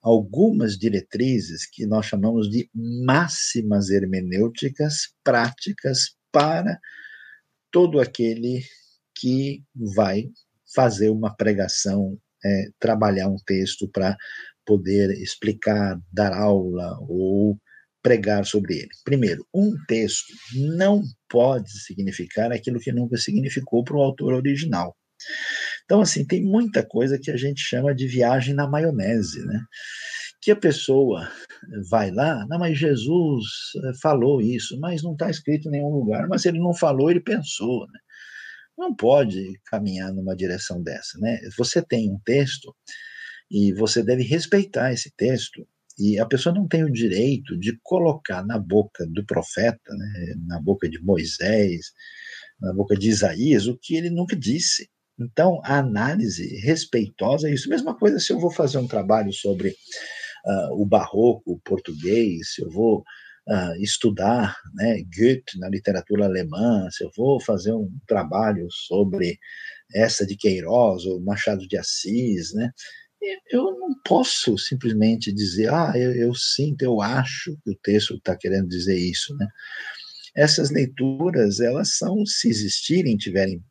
algumas 0.00 0.76
diretrizes 0.76 1.66
que 1.68 1.86
nós 1.86 2.06
chamamos 2.06 2.48
de 2.48 2.68
máximas 2.74 3.90
hermenêuticas 3.90 5.08
práticas 5.24 6.14
para 6.30 6.78
todo 7.70 8.00
aquele 8.00 8.62
que 9.16 9.64
vai 9.94 10.28
fazer 10.74 11.10
uma 11.10 11.34
pregação, 11.34 12.18
é, 12.44 12.68
trabalhar 12.78 13.28
um 13.28 13.36
texto 13.46 13.88
para 13.88 14.16
poder 14.64 15.10
explicar, 15.10 15.98
dar 16.12 16.32
aula 16.32 16.98
ou 17.08 17.58
pregar 18.02 18.44
sobre 18.44 18.74
ele. 18.74 18.90
Primeiro, 19.04 19.46
um 19.54 19.72
texto 19.86 20.32
não 20.76 21.02
pode 21.28 21.70
significar 21.70 22.52
aquilo 22.52 22.80
que 22.80 22.92
nunca 22.92 23.16
significou 23.16 23.84
para 23.84 23.96
o 23.96 24.02
autor 24.02 24.34
original. 24.34 24.96
Então, 25.84 26.00
assim, 26.00 26.24
tem 26.26 26.42
muita 26.42 26.84
coisa 26.84 27.18
que 27.18 27.30
a 27.30 27.36
gente 27.36 27.60
chama 27.60 27.94
de 27.94 28.06
viagem 28.06 28.54
na 28.54 28.68
maionese, 28.68 29.44
né? 29.46 29.60
Que 30.40 30.50
a 30.50 30.56
pessoa 30.56 31.30
vai 31.88 32.10
lá, 32.10 32.44
não, 32.48 32.58
mas 32.58 32.76
Jesus 32.76 33.44
eh, 33.76 33.92
falou 34.02 34.40
isso, 34.40 34.78
mas 34.80 35.02
não 35.02 35.12
está 35.12 35.30
escrito 35.30 35.68
em 35.68 35.72
nenhum 35.72 35.90
lugar. 35.90 36.26
Mas 36.28 36.44
ele 36.44 36.58
não 36.58 36.74
falou, 36.74 37.10
ele 37.10 37.20
pensou, 37.20 37.86
né? 37.86 38.00
Não 38.76 38.94
pode 38.94 39.60
caminhar 39.66 40.12
numa 40.12 40.34
direção 40.34 40.82
dessa, 40.82 41.18
né? 41.18 41.38
Você 41.56 41.82
tem 41.82 42.10
um 42.10 42.18
texto 42.24 42.74
e 43.50 43.72
você 43.74 44.02
deve 44.02 44.22
respeitar 44.22 44.92
esse 44.92 45.12
texto 45.16 45.66
e 45.98 46.18
a 46.18 46.26
pessoa 46.26 46.54
não 46.54 46.66
tem 46.66 46.84
o 46.84 46.92
direito 46.92 47.56
de 47.58 47.78
colocar 47.82 48.44
na 48.44 48.58
boca 48.58 49.06
do 49.06 49.24
profeta, 49.24 49.94
né, 49.94 50.34
na 50.46 50.60
boca 50.60 50.88
de 50.88 50.98
Moisés, 51.02 51.92
na 52.60 52.72
boca 52.72 52.96
de 52.96 53.08
Isaías, 53.08 53.66
o 53.66 53.76
que 53.76 53.94
ele 53.94 54.08
nunca 54.08 54.34
disse. 54.34 54.88
Então, 55.20 55.60
a 55.64 55.78
análise 55.78 56.56
respeitosa 56.60 57.48
é 57.48 57.52
isso. 57.52 57.68
Mesma 57.68 57.94
coisa 57.94 58.18
se 58.18 58.32
eu 58.32 58.40
vou 58.40 58.50
fazer 58.50 58.78
um 58.78 58.88
trabalho 58.88 59.32
sobre 59.32 59.68
uh, 59.68 60.80
o 60.80 60.86
barroco 60.86 61.60
português, 61.64 62.54
se 62.54 62.62
eu 62.62 62.70
vou 62.70 63.04
uh, 63.48 63.74
estudar 63.80 64.56
né, 64.74 65.02
Goethe 65.14 65.58
na 65.58 65.68
literatura 65.68 66.24
alemã, 66.24 66.88
se 66.90 67.04
eu 67.04 67.10
vou 67.16 67.40
fazer 67.40 67.72
um 67.72 67.90
trabalho 68.06 68.66
sobre 68.70 69.38
essa 69.94 70.26
de 70.26 70.36
Queiroz 70.36 71.04
ou 71.04 71.20
Machado 71.20 71.66
de 71.66 71.76
Assis, 71.76 72.52
né, 72.54 72.70
eu 73.50 73.78
não 73.78 73.94
posso 74.04 74.58
simplesmente 74.58 75.32
dizer, 75.32 75.72
ah, 75.72 75.92
eu, 75.94 76.12
eu 76.14 76.34
sinto, 76.34 76.82
eu 76.82 77.00
acho 77.00 77.56
que 77.62 77.70
o 77.70 77.78
texto 77.82 78.16
está 78.16 78.36
querendo 78.36 78.68
dizer 78.68 78.96
isso, 78.96 79.34
né? 79.36 79.46
Essas 80.34 80.70
leituras, 80.70 81.60
elas 81.60 81.96
são, 81.96 82.24
se 82.26 82.48
existirem, 82.48 83.16
tiverem 83.16 83.62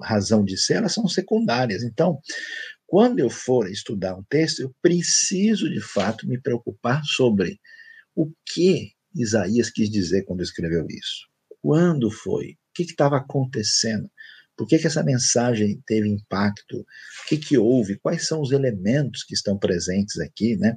razão 0.00 0.44
de 0.44 0.56
ser, 0.56 0.74
elas 0.74 0.92
são 0.92 1.06
secundárias. 1.08 1.82
Então, 1.82 2.18
quando 2.86 3.18
eu 3.18 3.28
for 3.28 3.68
estudar 3.68 4.14
um 4.14 4.24
texto, 4.30 4.60
eu 4.60 4.74
preciso 4.80 5.68
de 5.68 5.80
fato 5.80 6.26
me 6.26 6.40
preocupar 6.40 7.02
sobre 7.04 7.58
o 8.14 8.32
que 8.46 8.92
Isaías 9.16 9.70
quis 9.70 9.90
dizer 9.90 10.24
quando 10.24 10.42
escreveu 10.42 10.86
isso. 10.88 11.26
Quando 11.62 12.10
foi? 12.10 12.50
O 12.50 12.56
que 12.74 12.82
estava 12.82 13.16
acontecendo? 13.16 14.10
Por 14.56 14.66
que, 14.66 14.78
que, 14.78 14.86
essa 14.86 15.02
mensagem 15.02 15.82
teve 15.86 16.08
impacto? 16.08 16.78
O 16.78 17.28
que, 17.28 17.36
que 17.36 17.58
houve? 17.58 17.98
Quais 17.98 18.26
são 18.26 18.40
os 18.40 18.52
elementos 18.52 19.22
que 19.22 19.34
estão 19.34 19.58
presentes 19.58 20.18
aqui? 20.18 20.56
Né? 20.56 20.76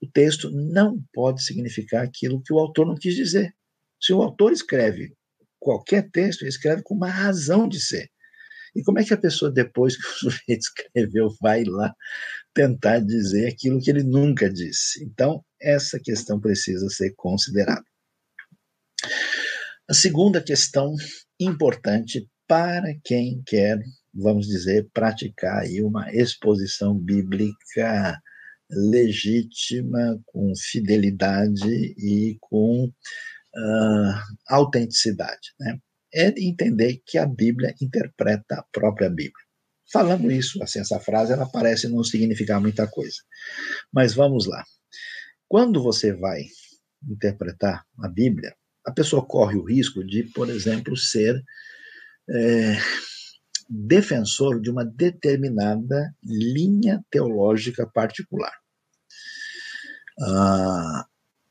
O 0.00 0.06
texto 0.06 0.50
não 0.50 1.02
pode 1.12 1.42
significar 1.42 2.04
aquilo 2.04 2.40
que 2.42 2.52
o 2.52 2.58
autor 2.58 2.86
não 2.86 2.94
quis 2.94 3.16
dizer. 3.16 3.52
Se 4.00 4.12
o 4.12 4.22
autor 4.22 4.52
escreve 4.52 5.12
qualquer 5.58 6.08
texto, 6.10 6.42
ele 6.42 6.50
escreve 6.50 6.82
com 6.82 6.94
uma 6.94 7.10
razão 7.10 7.68
de 7.68 7.80
ser. 7.80 8.08
E 8.76 8.82
como 8.82 9.00
é 9.00 9.04
que 9.04 9.14
a 9.14 9.18
pessoa, 9.18 9.50
depois 9.50 9.96
que 9.96 10.06
o 10.06 10.12
sujeito 10.30 10.60
escreveu, 10.60 11.34
vai 11.40 11.64
lá 11.64 11.92
tentar 12.56 13.00
dizer 13.00 13.48
aquilo 13.48 13.80
que 13.80 13.90
ele 13.90 14.02
nunca 14.02 14.50
disse? 14.50 15.04
Então, 15.04 15.44
essa 15.60 16.00
questão 16.02 16.40
precisa 16.40 16.88
ser 16.88 17.12
considerada. 17.14 17.84
A 19.88 19.92
segunda 19.94 20.42
questão 20.42 20.94
importante 21.38 22.26
para 22.48 22.94
quem 23.04 23.42
quer, 23.46 23.78
vamos 24.14 24.46
dizer, 24.46 24.88
praticar 24.92 25.58
aí 25.62 25.82
uma 25.82 26.10
exposição 26.12 26.98
bíblica 26.98 28.18
legítima, 28.70 30.18
com 30.24 30.52
fidelidade 30.56 31.94
e 31.98 32.36
com 32.40 32.86
uh, 32.86 34.14
autenticidade. 34.48 35.52
Né? 35.60 35.78
é 36.16 36.28
entender 36.38 37.02
que 37.04 37.18
a 37.18 37.26
Bíblia 37.26 37.74
interpreta 37.80 38.56
a 38.56 38.64
própria 38.72 39.10
Bíblia. 39.10 39.45
Falando 39.92 40.30
isso, 40.30 40.62
assim, 40.62 40.80
essa 40.80 40.98
frase 40.98 41.32
ela 41.32 41.48
parece 41.48 41.88
não 41.88 42.02
significar 42.02 42.60
muita 42.60 42.86
coisa. 42.86 43.16
Mas 43.92 44.14
vamos 44.14 44.46
lá. 44.46 44.64
Quando 45.48 45.82
você 45.82 46.12
vai 46.12 46.42
interpretar 47.08 47.84
a 48.00 48.08
Bíblia, 48.08 48.54
a 48.84 48.92
pessoa 48.92 49.24
corre 49.24 49.56
o 49.56 49.64
risco 49.64 50.04
de, 50.04 50.24
por 50.24 50.50
exemplo, 50.50 50.96
ser 50.96 51.40
é, 52.28 52.76
defensor 53.68 54.60
de 54.60 54.70
uma 54.70 54.84
determinada 54.84 56.14
linha 56.22 57.04
teológica 57.10 57.86
particular. 57.86 58.52
Ah, 60.20 61.06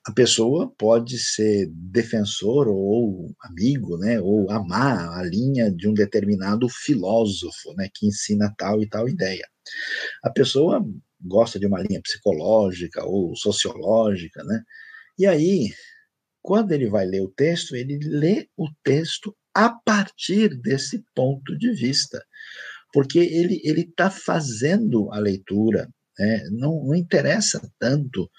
a 0.08 0.12
pessoa 0.12 0.72
pode 0.78 1.18
ser 1.18 1.68
defensor 1.74 2.68
ou 2.68 3.34
amigo, 3.42 3.98
né, 3.98 4.22
ou 4.22 4.52
amar 4.52 5.10
a 5.18 5.24
linha 5.24 5.72
de 5.72 5.88
um 5.90 5.94
determinado 5.94 6.70
filósofo, 6.70 7.74
né, 7.76 7.90
que 7.94 8.06
ensina 8.06 8.54
tal 8.56 8.82
e 8.84 8.88
tal 8.88 9.10
ideia. 9.10 9.48
A 10.24 10.30
pessoa 10.30 10.86
gosta 11.20 11.60
de 11.60 11.66
uma 11.66 11.82
linha 11.82 12.02
psicológica 12.02 13.04
ou 13.04 13.36
sociológica, 13.36 14.44
né? 14.44 14.62
E 15.18 15.26
aí, 15.26 15.72
quando 16.42 16.72
ele 16.72 16.88
vai 16.88 17.06
ler 17.06 17.22
o 17.22 17.32
texto, 17.32 17.76
ele 17.76 17.98
lê 18.04 18.48
o 18.56 18.68
texto 18.84 19.36
a 19.56 19.70
partir 19.70 20.50
desse 20.62 21.04
ponto 21.16 21.58
de 21.58 21.72
vista, 21.72 22.24
porque 22.94 23.18
ele 23.18 23.60
ele 23.64 23.82
está 23.82 24.12
fazendo 24.12 25.12
a 25.12 25.18
leitura, 25.18 25.90
né? 26.20 26.44
não, 26.52 26.86
não 26.86 26.94
interessa 26.96 27.60
tanto 27.80 28.30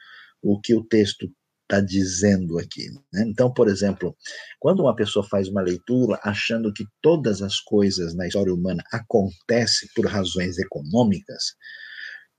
o 0.42 0.60
que 0.60 0.74
o 0.74 0.84
texto 0.84 1.28
está 1.66 1.80
dizendo 1.80 2.58
aqui. 2.58 2.88
Né? 3.12 3.24
Então, 3.26 3.52
por 3.52 3.68
exemplo, 3.68 4.16
quando 4.58 4.80
uma 4.80 4.94
pessoa 4.94 5.26
faz 5.28 5.48
uma 5.48 5.60
leitura 5.60 6.18
achando 6.22 6.72
que 6.72 6.84
todas 7.02 7.42
as 7.42 7.60
coisas 7.60 8.14
na 8.14 8.26
história 8.26 8.54
humana 8.54 8.82
acontecem 8.92 9.88
por 9.94 10.06
razões 10.06 10.58
econômicas, 10.58 11.54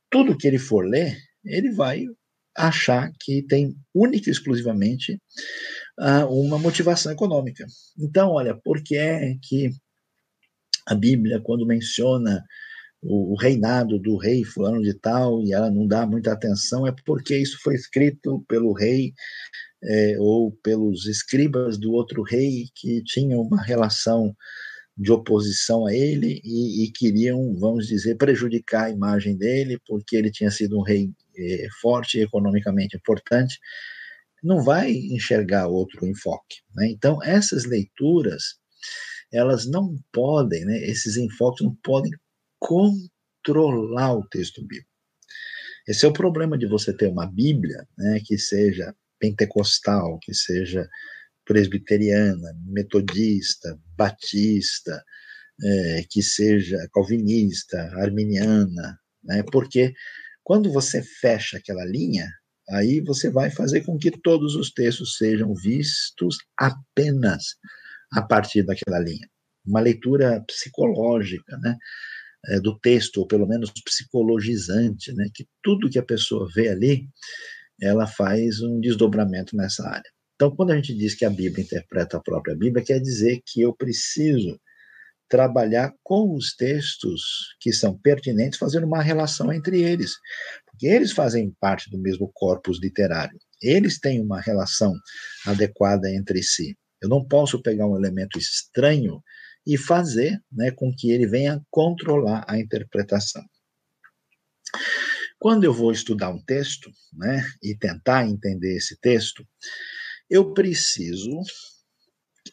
tudo 0.09 0.37
que 0.37 0.47
ele 0.47 0.57
for 0.57 0.85
ler, 0.85 1.17
ele 1.43 1.71
vai 1.71 2.05
achar 2.55 3.11
que 3.19 3.43
tem 3.43 3.75
única 3.93 4.29
e 4.29 4.31
exclusivamente 4.31 5.21
uh, 5.99 6.25
uma 6.27 6.57
motivação 6.57 7.11
econômica. 7.11 7.65
Então, 7.99 8.31
olha, 8.31 8.55
por 8.63 8.81
que 8.81 8.97
é 8.97 9.35
que 9.43 9.69
a 10.87 10.95
Bíblia, 10.95 11.41
quando 11.43 11.67
menciona 11.67 12.43
o, 13.01 13.35
reinado 13.35 13.99
do 13.99 14.17
rei 14.17 14.43
fulano 14.43 14.81
de 14.81 14.93
tal 14.93 15.43
e 15.43 15.53
ela 15.53 15.69
não 15.69 15.87
dá 15.87 16.05
muita 16.05 16.31
atenção, 16.31 16.87
é 16.87 16.93
porque 17.05 17.37
isso 17.37 17.57
foi 17.61 17.75
escrito 17.75 18.43
pelo 18.47 18.73
rei 18.73 19.13
é, 19.83 20.15
ou 20.19 20.51
pelos 20.63 21.05
escribas 21.05 21.77
do 21.77 21.91
outro 21.91 22.23
rei 22.23 22.65
que 22.75 23.03
tinham 23.03 23.41
uma 23.41 23.61
relação 23.61 24.35
de 24.97 25.11
oposição 25.11 25.85
a 25.85 25.93
ele 25.93 26.41
e, 26.43 26.85
e, 26.85 26.91
queriam, 26.91 27.55
vamos 27.59 27.87
dizer, 27.87 28.15
prejudicar 28.15 28.85
a 28.85 28.89
imagem 28.89 29.37
dele, 29.37 29.79
porque 29.85 30.15
ele 30.15 30.31
tinha 30.31 30.49
sido 30.49 30.77
um 30.77 30.81
rei 30.81 31.11
é, 31.37 31.67
forte 31.79 32.19
economicamente 32.19 32.97
importante, 32.97 33.59
não 34.43 34.63
vai 34.63 34.91
enxergar 34.91 35.67
outro 35.67 36.07
enfoque. 36.07 36.57
Né? 36.75 36.89
Então, 36.89 37.21
essas 37.21 37.65
leituras, 37.65 38.55
elas 39.31 39.67
não 39.67 39.95
podem, 40.11 40.65
né, 40.65 40.79
esses 40.83 41.15
enfoques 41.15 41.63
não 41.63 41.75
podem 41.83 42.11
controlar 42.59 44.13
o 44.13 44.27
texto 44.27 44.61
bíblico. 44.61 44.89
Esse 45.87 46.05
é 46.05 46.09
o 46.09 46.13
problema 46.13 46.57
de 46.57 46.67
você 46.67 46.93
ter 46.93 47.07
uma 47.07 47.25
Bíblia 47.25 47.87
né, 47.97 48.19
que 48.25 48.37
seja 48.37 48.93
pentecostal, 49.19 50.19
que 50.21 50.33
seja 50.33 50.87
presbiteriana, 51.45 52.53
metodista, 52.65 53.79
batista, 53.95 55.01
é, 55.63 56.03
que 56.09 56.21
seja 56.21 56.77
calvinista, 56.93 57.79
arminiana, 57.95 58.99
né, 59.23 59.43
porque 59.51 59.93
quando 60.43 60.71
você 60.71 61.01
fecha 61.01 61.57
aquela 61.57 61.85
linha, 61.85 62.29
aí 62.69 63.01
você 63.01 63.29
vai 63.29 63.49
fazer 63.49 63.81
com 63.81 63.97
que 63.97 64.11
todos 64.11 64.55
os 64.55 64.71
textos 64.71 65.17
sejam 65.17 65.53
vistos 65.55 66.37
apenas 66.57 67.55
a 68.11 68.21
partir 68.21 68.63
daquela 68.63 68.99
linha. 68.99 69.27
Uma 69.65 69.79
leitura 69.79 70.41
psicológica, 70.47 71.57
né? 71.57 71.77
É, 72.45 72.59
do 72.59 72.77
texto, 72.79 73.17
ou 73.17 73.27
pelo 73.27 73.47
menos 73.47 73.71
psicologizante, 73.83 75.13
né, 75.13 75.29
que 75.33 75.45
tudo 75.63 75.89
que 75.89 75.99
a 75.99 76.03
pessoa 76.03 76.47
vê 76.53 76.69
ali, 76.69 77.07
ela 77.81 78.07
faz 78.07 78.61
um 78.61 78.79
desdobramento 78.79 79.55
nessa 79.55 79.87
área. 79.87 80.09
Então, 80.35 80.55
quando 80.55 80.71
a 80.71 80.75
gente 80.75 80.93
diz 80.93 81.15
que 81.15 81.25
a 81.25 81.29
Bíblia 81.29 81.63
interpreta 81.63 82.17
a 82.17 82.21
própria 82.21 82.55
Bíblia, 82.55 82.85
quer 82.85 82.99
dizer 82.99 83.41
que 83.45 83.61
eu 83.61 83.73
preciso 83.73 84.59
trabalhar 85.27 85.93
com 86.03 86.33
os 86.35 86.55
textos 86.55 87.21
que 87.59 87.73
são 87.73 87.97
pertinentes, 87.97 88.57
fazendo 88.57 88.85
uma 88.85 89.01
relação 89.01 89.51
entre 89.51 89.81
eles, 89.81 90.13
porque 90.65 90.87
eles 90.87 91.11
fazem 91.11 91.53
parte 91.59 91.89
do 91.89 91.97
mesmo 91.97 92.31
corpus 92.33 92.79
literário, 92.79 93.37
eles 93.61 93.99
têm 93.99 94.21
uma 94.21 94.39
relação 94.39 94.93
adequada 95.45 96.09
entre 96.09 96.41
si. 96.43 96.77
Eu 97.01 97.09
não 97.09 97.25
posso 97.27 97.61
pegar 97.61 97.87
um 97.87 97.97
elemento 97.97 98.39
estranho 98.39 99.21
e 99.67 99.77
fazer 99.77 100.41
né, 100.49 100.71
com 100.71 100.95
que 100.95 101.11
ele 101.11 101.27
venha 101.27 101.61
controlar 101.69 102.45
a 102.47 102.57
interpretação. 102.57 103.43
Quando 105.37 105.65
eu 105.65 105.73
vou 105.73 105.91
estudar 105.91 106.29
um 106.29 106.41
texto 106.41 106.89
né, 107.13 107.45
e 107.61 107.77
tentar 107.77 108.25
entender 108.25 108.77
esse 108.77 108.97
texto, 108.99 109.45
eu 110.29 110.53
preciso, 110.53 111.41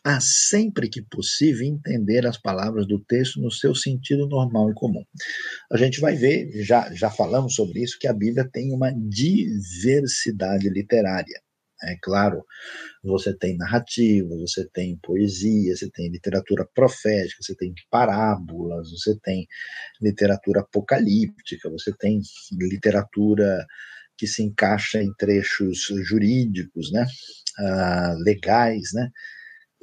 a 0.04 0.20
sempre 0.20 0.88
que 0.88 1.02
possível, 1.02 1.64
entender 1.64 2.26
as 2.26 2.36
palavras 2.36 2.86
do 2.86 2.98
texto 2.98 3.40
no 3.40 3.50
seu 3.50 3.76
sentido 3.76 4.28
normal 4.28 4.70
e 4.70 4.74
comum. 4.74 5.04
A 5.72 5.76
gente 5.76 6.00
vai 6.00 6.16
ver, 6.16 6.50
já, 6.64 6.92
já 6.92 7.10
falamos 7.10 7.54
sobre 7.54 7.80
isso, 7.80 7.98
que 7.98 8.08
a 8.08 8.12
Bíblia 8.12 8.48
tem 8.52 8.72
uma 8.72 8.92
diversidade 8.92 10.68
literária. 10.68 11.43
É 11.84 11.96
claro, 12.02 12.44
você 13.02 13.36
tem 13.36 13.56
narrativa, 13.56 14.28
você 14.36 14.68
tem 14.72 14.96
poesia, 15.02 15.76
você 15.76 15.90
tem 15.90 16.10
literatura 16.10 16.66
profética, 16.74 17.42
você 17.42 17.54
tem 17.54 17.74
parábolas, 17.90 18.90
você 18.90 19.18
tem 19.22 19.46
literatura 20.00 20.60
apocalíptica, 20.60 21.70
você 21.70 21.92
tem 21.98 22.20
literatura 22.52 23.66
que 24.16 24.26
se 24.26 24.42
encaixa 24.42 25.02
em 25.02 25.12
trechos 25.18 25.86
jurídicos, 26.04 26.92
né, 26.92 27.04
uh, 27.58 28.16
legais, 28.22 28.90
né, 28.94 29.10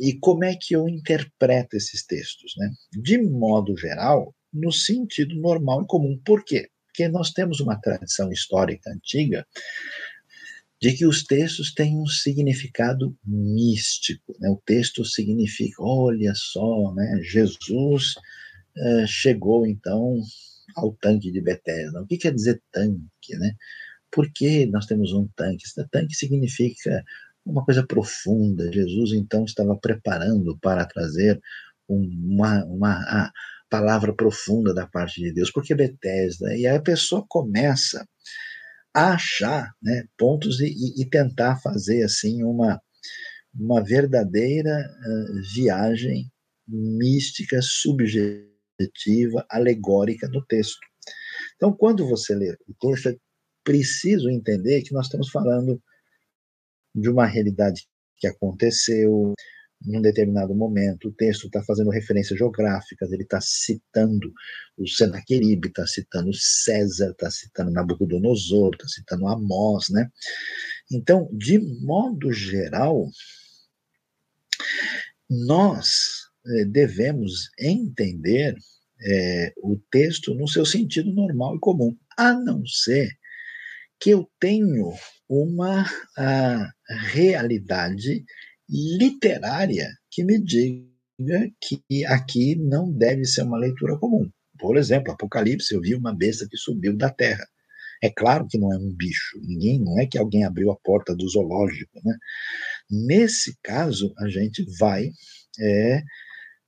e 0.01 0.17
como 0.19 0.43
é 0.43 0.55
que 0.59 0.75
eu 0.75 0.89
interpreto 0.89 1.77
esses 1.77 2.03
textos, 2.03 2.53
né? 2.57 2.71
De 2.91 3.21
modo 3.21 3.77
geral, 3.77 4.33
no 4.51 4.71
sentido 4.71 5.35
normal 5.35 5.83
e 5.83 5.87
comum. 5.87 6.19
Por 6.25 6.43
quê? 6.43 6.69
Porque 6.87 7.07
nós 7.07 7.29
temos 7.29 7.59
uma 7.59 7.79
tradição 7.79 8.31
histórica 8.31 8.89
antiga 8.89 9.45
de 10.81 10.93
que 10.93 11.05
os 11.05 11.23
textos 11.23 11.73
têm 11.73 11.99
um 11.99 12.07
significado 12.07 13.15
místico. 13.23 14.35
Né? 14.39 14.49
O 14.49 14.61
texto 14.65 15.05
significa, 15.05 15.75
olha 15.79 16.33
só, 16.35 16.93
né? 16.95 17.19
Jesus 17.21 18.15
uh, 18.75 19.07
chegou 19.07 19.67
então 19.67 20.19
ao 20.75 20.93
tanque 20.93 21.31
de 21.31 21.39
Betesda. 21.39 22.01
O 22.01 22.07
que 22.07 22.17
quer 22.17 22.33
dizer 22.33 22.61
tanque? 22.71 23.35
Né? 23.37 23.53
Por 24.09 24.31
que 24.33 24.65
nós 24.65 24.87
temos 24.87 25.13
um 25.13 25.27
tanque? 25.35 25.63
Tanque 25.91 26.15
significa 26.15 27.03
uma 27.45 27.63
coisa 27.63 27.85
profunda. 27.85 28.71
Jesus 28.71 29.13
então 29.13 29.45
estava 29.45 29.77
preparando 29.77 30.57
para 30.59 30.85
trazer 30.85 31.39
uma, 31.87 32.65
uma 32.65 33.31
palavra 33.69 34.13
profunda 34.15 34.73
da 34.73 34.87
parte 34.87 35.21
de 35.21 35.31
Deus. 35.31 35.51
Por 35.51 35.63
que 35.63 35.75
Betesda? 35.75 36.55
E 36.57 36.65
aí 36.65 36.75
a 36.75 36.81
pessoa 36.81 37.23
começa 37.27 38.03
achar 38.93 39.73
né, 39.81 40.05
pontos 40.17 40.59
e, 40.59 41.01
e, 41.01 41.09
tentar 41.09 41.57
fazer 41.61 42.03
assim 42.03 42.43
uma, 42.43 42.81
uma 43.53 43.83
verdadeira 43.83 44.71
uh, 44.71 45.53
viagem 45.53 46.31
mística, 46.67 47.59
subjetiva, 47.61 49.45
alegórica 49.49 50.27
no 50.27 50.45
texto. 50.45 50.79
Então, 51.55 51.73
quando 51.73 52.07
você 52.07 52.35
lê 52.35 52.55
o 52.67 52.73
texto, 52.79 53.09
é 53.09 53.17
preciso 53.63 54.29
entender 54.29 54.81
que 54.81 54.93
nós 54.93 55.05
estamos 55.05 55.29
falando 55.29 55.81
de 56.93 57.09
uma 57.09 57.25
realidade 57.25 57.87
que 58.17 58.27
aconteceu, 58.27 59.33
num 59.85 60.01
determinado 60.01 60.53
momento, 60.53 61.09
o 61.09 61.13
texto 61.13 61.45
está 61.45 61.63
fazendo 61.63 61.89
referências 61.89 62.37
geográficas, 62.37 63.11
ele 63.11 63.23
está 63.23 63.39
citando 63.41 64.31
o 64.77 64.87
Senaqueribe, 64.87 65.67
está 65.67 65.85
citando 65.87 66.31
César, 66.33 67.11
está 67.11 67.29
citando 67.31 67.71
Nabucodonosor, 67.71 68.71
está 68.73 68.87
citando 68.87 69.27
Amós, 69.27 69.89
né? 69.89 70.09
Então, 70.91 71.29
de 71.33 71.59
modo 71.83 72.31
geral, 72.31 73.09
nós 75.29 76.27
eh, 76.45 76.65
devemos 76.65 77.49
entender 77.57 78.55
eh, 79.03 79.53
o 79.63 79.77
texto 79.89 80.33
no 80.35 80.47
seu 80.47 80.65
sentido 80.65 81.11
normal 81.11 81.55
e 81.55 81.59
comum, 81.59 81.97
a 82.17 82.33
não 82.33 82.65
ser 82.65 83.09
que 83.99 84.09
eu 84.09 84.29
tenho 84.39 84.91
uma 85.29 85.85
realidade 87.13 88.25
literária 88.71 89.89
que 90.09 90.23
me 90.23 90.39
diga 90.39 91.51
que 91.61 92.05
aqui 92.05 92.55
não 92.55 92.89
deve 92.91 93.25
ser 93.25 93.43
uma 93.43 93.57
leitura 93.57 93.97
comum. 93.97 94.29
Por 94.57 94.77
exemplo, 94.77 95.11
Apocalipse, 95.11 95.73
eu 95.73 95.81
vi 95.81 95.93
uma 95.93 96.15
besta 96.15 96.47
que 96.49 96.55
subiu 96.55 96.95
da 96.95 97.09
terra. 97.09 97.45
É 98.01 98.09
claro 98.09 98.47
que 98.47 98.57
não 98.57 98.73
é 98.73 98.77
um 98.77 98.95
bicho, 98.95 99.37
ninguém, 99.43 99.77
não 99.79 99.99
é 99.99 100.07
que 100.07 100.17
alguém 100.17 100.43
abriu 100.43 100.71
a 100.71 100.77
porta 100.77 101.15
do 101.15 101.29
zoológico, 101.29 102.01
né? 102.03 102.17
Nesse 102.89 103.55
caso, 103.61 104.11
a 104.17 104.27
gente 104.27 104.65
vai 104.79 105.11
é, 105.59 106.01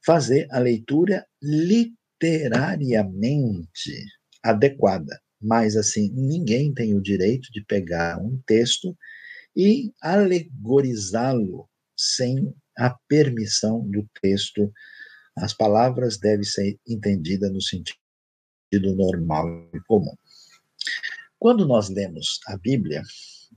fazer 0.05 0.47
a 0.51 0.59
leitura 0.59 1.25
literariamente 1.41 3.95
adequada. 4.43 5.19
Mas, 5.41 5.75
assim, 5.75 6.11
ninguém 6.13 6.71
tem 6.73 6.93
o 6.93 7.01
direito 7.01 7.51
de 7.51 7.65
pegar 7.65 8.19
um 8.19 8.39
texto 8.45 8.95
e 9.55 9.91
alegorizá-lo 10.01 11.67
sem 11.95 12.53
a 12.77 12.95
permissão 13.07 13.87
do 13.89 14.07
texto. 14.21 14.71
As 15.35 15.53
palavras 15.53 16.17
devem 16.17 16.43
ser 16.43 16.77
entendidas 16.87 17.51
no 17.51 17.61
sentido 17.61 18.95
normal 18.95 19.69
e 19.73 19.79
comum. 19.81 20.15
Quando 21.39 21.65
nós 21.65 21.89
lemos 21.89 22.39
a 22.47 22.57
Bíblia, 22.57 23.01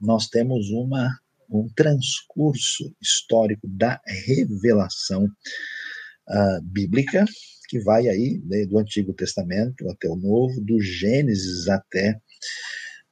nós 0.01 0.29
temos 0.29 0.71
uma 0.71 1.11
um 1.49 1.69
transcurso 1.75 2.95
histórico 3.01 3.67
da 3.69 4.01
revelação 4.27 5.25
uh, 5.25 6.63
bíblica, 6.63 7.25
que 7.69 7.81
vai 7.81 8.09
aí 8.09 8.41
né, 8.45 8.67
do 8.67 8.79
Antigo 8.79 9.13
Testamento 9.13 9.89
até 9.89 10.09
o 10.09 10.17
Novo, 10.17 10.61
do 10.61 10.81
Gênesis 10.81 11.69
até 11.69 12.21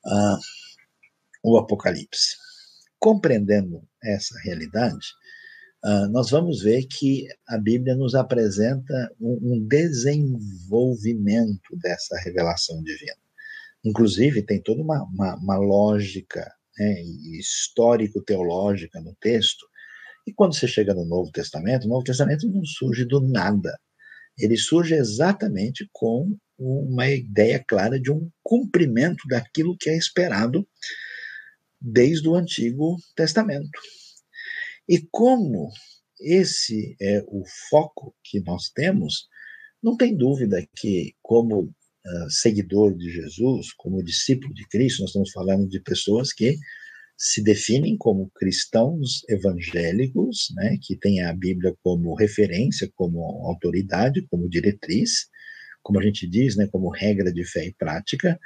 uh, 0.04 0.38
o 1.42 1.56
Apocalipse. 1.56 2.36
Compreendendo 2.98 3.86
essa 4.04 4.34
realidade, 4.44 5.06
uh, 5.84 6.08
nós 6.10 6.30
vamos 6.30 6.62
ver 6.62 6.84
que 6.84 7.26
a 7.48 7.58
Bíblia 7.58 7.94
nos 7.94 8.14
apresenta 8.14 9.10
um, 9.20 9.38
um 9.42 9.66
desenvolvimento 9.66 11.76
dessa 11.82 12.18
revelação 12.20 12.82
divina. 12.82 13.16
Inclusive, 13.84 14.42
tem 14.42 14.62
toda 14.62 14.82
uma, 14.82 15.02
uma, 15.04 15.36
uma 15.36 15.56
lógica 15.56 16.50
né, 16.78 17.02
histórico-teológica 17.38 19.00
no 19.00 19.14
texto. 19.20 19.66
E 20.26 20.32
quando 20.32 20.54
você 20.54 20.66
chega 20.66 20.94
no 20.94 21.04
Novo 21.04 21.30
Testamento, 21.30 21.84
o 21.84 21.88
Novo 21.88 22.04
Testamento 22.04 22.48
não 22.48 22.64
surge 22.64 23.04
do 23.04 23.20
nada. 23.20 23.78
Ele 24.38 24.56
surge 24.56 24.94
exatamente 24.94 25.88
com 25.92 26.34
uma 26.58 27.08
ideia 27.08 27.62
clara 27.66 28.00
de 28.00 28.10
um 28.10 28.30
cumprimento 28.42 29.28
daquilo 29.28 29.76
que 29.78 29.90
é 29.90 29.96
esperado 29.96 30.66
desde 31.84 32.26
o 32.28 32.34
Antigo 32.34 32.96
Testamento. 33.14 33.78
E 34.88 35.06
como 35.10 35.70
esse 36.18 36.96
é 37.00 37.22
o 37.28 37.42
foco 37.68 38.14
que 38.24 38.40
nós 38.40 38.70
temos, 38.70 39.28
não 39.82 39.96
tem 39.96 40.16
dúvida 40.16 40.66
que, 40.74 41.14
como 41.22 41.64
uh, 41.64 42.30
seguidor 42.30 42.96
de 42.96 43.10
Jesus, 43.10 43.72
como 43.74 44.02
discípulo 44.02 44.54
de 44.54 44.66
Cristo, 44.68 45.00
nós 45.00 45.10
estamos 45.10 45.30
falando 45.30 45.68
de 45.68 45.80
pessoas 45.80 46.32
que 46.32 46.56
se 47.16 47.42
definem 47.42 47.96
como 47.96 48.30
cristãos 48.34 49.22
evangélicos, 49.28 50.48
né, 50.56 50.78
que 50.82 50.96
têm 50.96 51.22
a 51.22 51.32
Bíblia 51.32 51.74
como 51.82 52.14
referência, 52.14 52.90
como 52.94 53.20
autoridade, 53.46 54.26
como 54.28 54.48
diretriz, 54.48 55.28
como 55.82 56.00
a 56.00 56.02
gente 56.02 56.26
diz, 56.26 56.56
né, 56.56 56.66
como 56.66 56.90
regra 56.90 57.32
de 57.32 57.44
fé 57.44 57.66
e 57.66 57.74
prática. 57.74 58.38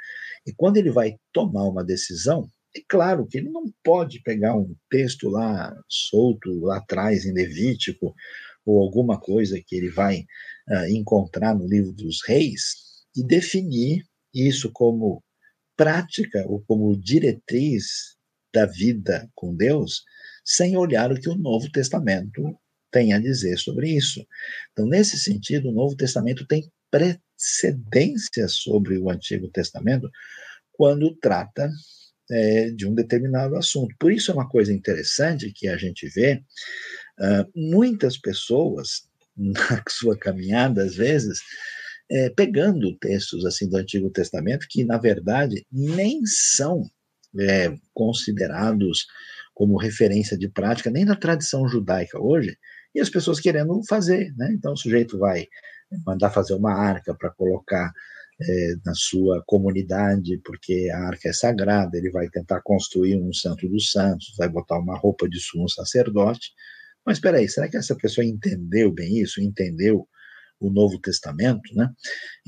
E 0.45 0.53
quando 0.53 0.77
ele 0.77 0.91
vai 0.91 1.15
tomar 1.33 1.63
uma 1.63 1.83
decisão, 1.83 2.47
é 2.75 2.81
claro 2.87 3.25
que 3.25 3.37
ele 3.37 3.49
não 3.49 3.65
pode 3.83 4.21
pegar 4.21 4.55
um 4.55 4.75
texto 4.89 5.29
lá 5.29 5.75
solto, 5.87 6.59
lá 6.61 6.77
atrás, 6.77 7.25
em 7.25 7.33
Levítico, 7.33 8.13
ou 8.65 8.81
alguma 8.81 9.19
coisa 9.19 9.59
que 9.65 9.75
ele 9.75 9.89
vai 9.89 10.25
uh, 10.69 10.85
encontrar 10.89 11.55
no 11.55 11.67
livro 11.67 11.91
dos 11.91 12.19
reis, 12.27 12.75
e 13.15 13.23
definir 13.23 14.05
isso 14.33 14.71
como 14.71 15.23
prática 15.75 16.45
ou 16.47 16.61
como 16.67 16.95
diretriz 16.95 18.15
da 18.53 18.65
vida 18.65 19.29
com 19.33 19.55
Deus, 19.55 20.03
sem 20.45 20.77
olhar 20.77 21.11
o 21.11 21.19
que 21.19 21.29
o 21.29 21.35
Novo 21.35 21.71
Testamento 21.71 22.57
tem 22.91 23.13
a 23.13 23.19
dizer 23.19 23.57
sobre 23.57 23.89
isso. 23.89 24.25
Então, 24.71 24.85
nesse 24.85 25.17
sentido, 25.17 25.69
o 25.69 25.73
Novo 25.73 25.95
Testamento 25.95 26.45
tem 26.45 26.71
precedência 26.91 28.47
sobre 28.47 28.97
o 28.97 29.09
Antigo 29.09 29.47
Testamento 29.49 30.09
quando 30.71 31.15
trata 31.17 31.69
é, 32.31 32.69
de 32.69 32.87
um 32.87 32.93
determinado 32.93 33.55
assunto. 33.55 33.95
Por 33.99 34.11
isso 34.11 34.31
é 34.31 34.33
uma 34.33 34.47
coisa 34.47 34.73
interessante 34.73 35.51
que 35.51 35.67
a 35.67 35.77
gente 35.77 36.07
vê 36.09 36.41
uh, 37.19 37.51
muitas 37.55 38.17
pessoas 38.17 39.07
na 39.35 39.83
sua 39.87 40.17
caminhada, 40.17 40.83
às 40.83 40.95
vezes, 40.95 41.39
é, 42.11 42.29
pegando 42.29 42.97
textos 42.97 43.45
assim 43.45 43.69
do 43.69 43.77
Antigo 43.77 44.09
Testamento 44.09 44.65
que, 44.69 44.83
na 44.83 44.97
verdade, 44.97 45.65
nem 45.71 46.25
são 46.25 46.83
é, 47.39 47.73
considerados 47.93 49.05
como 49.53 49.77
referência 49.77 50.37
de 50.37 50.49
prática 50.49 50.89
nem 50.89 51.05
na 51.05 51.15
tradição 51.15 51.67
judaica 51.67 52.19
hoje, 52.19 52.57
e 52.95 52.99
as 52.99 53.09
pessoas 53.09 53.39
querendo 53.39 53.81
fazer, 53.87 54.33
né? 54.35 54.49
Então 54.53 54.73
o 54.73 54.77
sujeito 54.77 55.17
vai 55.19 55.47
mandar 56.05 56.31
fazer 56.31 56.53
uma 56.53 56.73
arca 56.73 57.13
para 57.13 57.29
colocar 57.29 57.91
é, 58.41 58.75
na 58.85 58.93
sua 58.93 59.43
comunidade, 59.45 60.39
porque 60.43 60.89
a 60.93 60.99
arca 60.99 61.29
é 61.29 61.33
sagrada, 61.33 61.97
ele 61.97 62.09
vai 62.09 62.29
tentar 62.29 62.61
construir 62.61 63.15
um 63.15 63.33
santo 63.33 63.67
dos 63.67 63.91
santos, 63.91 64.33
vai 64.37 64.47
botar 64.47 64.79
uma 64.79 64.97
roupa 64.97 65.27
de 65.27 65.39
sumo 65.39 65.69
sacerdote. 65.69 66.51
Mas 67.05 67.17
espera 67.17 67.37
aí, 67.37 67.49
será 67.49 67.67
que 67.67 67.77
essa 67.77 67.95
pessoa 67.95 68.25
entendeu 68.25 68.91
bem 68.91 69.19
isso? 69.19 69.41
Entendeu 69.41 70.07
o 70.59 70.69
Novo 70.69 70.99
Testamento, 70.99 71.73
né? 71.73 71.89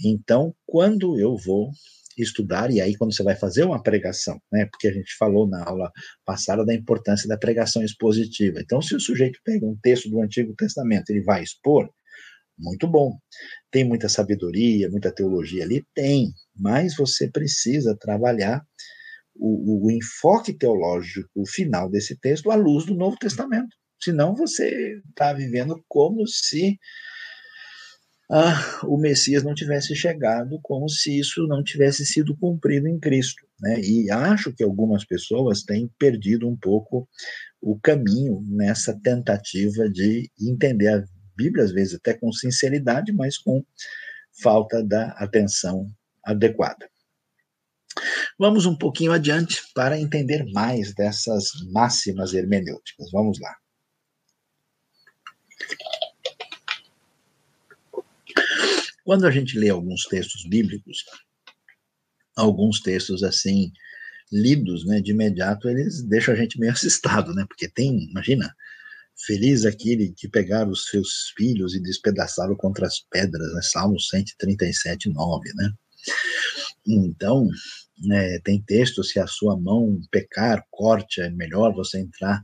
Então, 0.04 0.54
quando 0.66 1.18
eu 1.20 1.36
vou 1.38 1.72
estudar, 2.18 2.72
e 2.72 2.82
aí 2.82 2.96
quando 2.96 3.14
você 3.14 3.24
vai 3.24 3.36
fazer 3.36 3.64
uma 3.64 3.82
pregação, 3.82 4.40
né? 4.52 4.66
Porque 4.66 4.88
a 4.88 4.94
gente 4.94 5.16
falou 5.18 5.48
na 5.48 5.64
aula 5.64 5.92
passada 6.26 6.66
da 6.66 6.74
importância 6.74 7.28
da 7.28 7.38
pregação 7.38 7.84
expositiva. 7.84 8.60
Então, 8.60 8.82
se 8.82 8.96
o 8.96 9.00
sujeito 9.00 9.40
pega 9.44 9.66
um 9.66 9.78
texto 9.82 10.10
do 10.10 10.22
Antigo 10.22 10.54
Testamento, 10.56 11.10
ele 11.10 11.22
vai 11.22 11.42
expor, 11.42 11.90
muito 12.62 12.88
bom. 12.88 13.18
Tem 13.72 13.84
muita 13.84 14.08
sabedoria, 14.08 14.90
muita 14.90 15.12
teologia 15.12 15.64
ali? 15.64 15.86
Tem, 15.94 16.32
mas 16.56 16.96
você 16.96 17.30
precisa 17.30 17.98
trabalhar 18.00 18.64
o, 19.36 19.88
o 19.88 19.92
enfoque 19.92 20.54
teológico 20.54 21.46
final 21.48 21.90
desse 21.90 22.18
texto 22.18 22.52
à 22.52 22.56
luz 22.56 22.86
do 22.86 22.96
Novo 22.96 23.18
Testamento. 23.18 23.76
Senão 24.02 24.36
você 24.36 25.00
está 25.10 25.34
vivendo 25.34 25.84
como 25.88 26.28
se 26.28 26.78
ah, 28.34 28.80
o 28.86 28.98
Messias 28.98 29.44
não 29.44 29.54
tivesse 29.54 29.94
chegado, 29.94 30.58
como 30.64 30.88
se 30.88 31.20
isso 31.20 31.46
não 31.48 31.62
tivesse 31.62 32.06
sido 32.06 32.36
cumprido 32.38 32.88
em 32.88 32.98
Cristo. 32.98 33.46
Né? 33.60 33.82
E 33.82 34.10
acho 34.10 34.54
que 34.54 34.64
algumas 34.64 35.04
pessoas 35.04 35.64
têm 35.64 35.92
perdido 36.00 36.48
um 36.48 36.56
pouco 36.56 37.08
o 37.62 37.78
caminho 37.80 38.42
nessa 38.48 38.98
tentativa 39.04 39.90
de 39.90 40.32
entender 40.40 40.88
a 40.88 41.04
Bíblia, 41.36 41.64
às 41.64 41.72
vezes 41.72 41.96
até 41.96 42.14
com 42.14 42.32
sinceridade, 42.32 43.12
mas 43.12 43.38
com 43.38 43.64
falta 44.42 44.84
da 44.84 45.10
atenção 45.12 45.92
adequada. 46.24 46.90
Vamos 48.40 48.66
um 48.66 48.76
pouquinho 48.76 49.12
adiante 49.12 49.62
para 49.74 50.00
entender 50.00 50.46
mais 50.52 50.94
dessas 50.94 51.52
máximas 51.72 52.34
hermenêuticas. 52.34 53.12
Vamos 53.12 53.40
lá. 53.40 53.56
Quando 59.04 59.28
a 59.28 59.32
gente 59.32 59.60
lê 59.60 59.70
alguns 59.70 60.04
textos 60.04 60.46
bíblicos, 60.48 61.04
alguns 62.36 62.80
textos 62.80 63.24
assim 63.24 63.72
lidos, 64.32 64.86
né, 64.86 65.02
de 65.02 65.12
imediato, 65.12 65.68
eles 65.68 66.02
deixam 66.04 66.34
a 66.34 66.38
gente 66.38 66.58
meio 66.60 66.72
assustado, 66.74 67.34
né? 67.34 67.46
Porque 67.48 67.68
tem, 67.68 68.06
imagina, 68.10 68.56
Feliz 69.26 69.66
aquele 69.66 70.14
que 70.18 70.28
pegar 70.28 70.68
os 70.68 70.88
seus 70.88 71.32
filhos 71.36 71.76
e 71.76 71.82
despedaçá-lo 71.82 72.56
contra 72.58 72.88
as 72.88 73.00
pedras, 73.00 73.54
né? 73.54 73.62
Salmo 73.62 74.00
137, 74.00 75.10
9, 75.10 75.54
né? 75.56 75.72
Então, 76.88 77.48
é, 78.12 78.40
tem 78.40 78.62
texto, 78.62 79.04
se 79.04 79.20
a 79.20 79.28
sua 79.28 79.60
mão 79.60 80.00
pecar, 80.12 80.66
corte, 80.72 81.22
é 81.22 81.30
melhor 81.30 81.74
você 81.74 82.00
entrar 82.00 82.42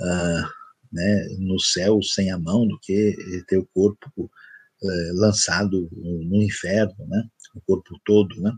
uh, 0.00 0.48
né, 0.92 1.26
no 1.40 1.58
céu 1.58 2.00
sem 2.02 2.30
a 2.30 2.38
mão 2.38 2.66
do 2.66 2.78
que 2.80 3.16
ter 3.48 3.58
o 3.58 3.66
corpo 3.74 4.08
uh, 4.16 5.12
lançado 5.14 5.88
no 5.92 6.42
inferno, 6.42 7.06
né? 7.08 7.24
O 7.54 7.60
corpo 7.62 7.98
todo, 8.04 8.40
né? 8.40 8.52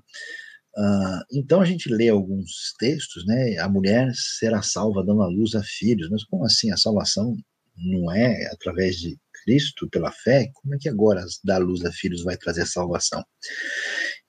Uh, 0.78 1.24
então 1.32 1.60
a 1.60 1.64
gente 1.64 1.92
lê 1.92 2.08
alguns 2.08 2.72
textos, 2.78 3.26
né? 3.26 3.58
A 3.58 3.68
mulher 3.68 4.12
será 4.14 4.62
salva 4.62 5.04
dando 5.04 5.22
a 5.22 5.26
luz 5.26 5.56
a 5.56 5.62
filhos, 5.64 6.08
mas 6.08 6.22
como 6.22 6.44
assim 6.44 6.70
a 6.70 6.76
salvação 6.76 7.36
não 7.76 8.12
é 8.12 8.46
através 8.52 8.96
de 8.96 9.18
Cristo 9.42 9.88
pela 9.90 10.12
fé? 10.12 10.48
Como 10.54 10.76
é 10.76 10.78
que 10.78 10.88
agora 10.88 11.24
dar 11.42 11.58
luz 11.58 11.84
a 11.84 11.90
filhos 11.90 12.22
vai 12.22 12.36
trazer 12.36 12.64
salvação? 12.64 13.24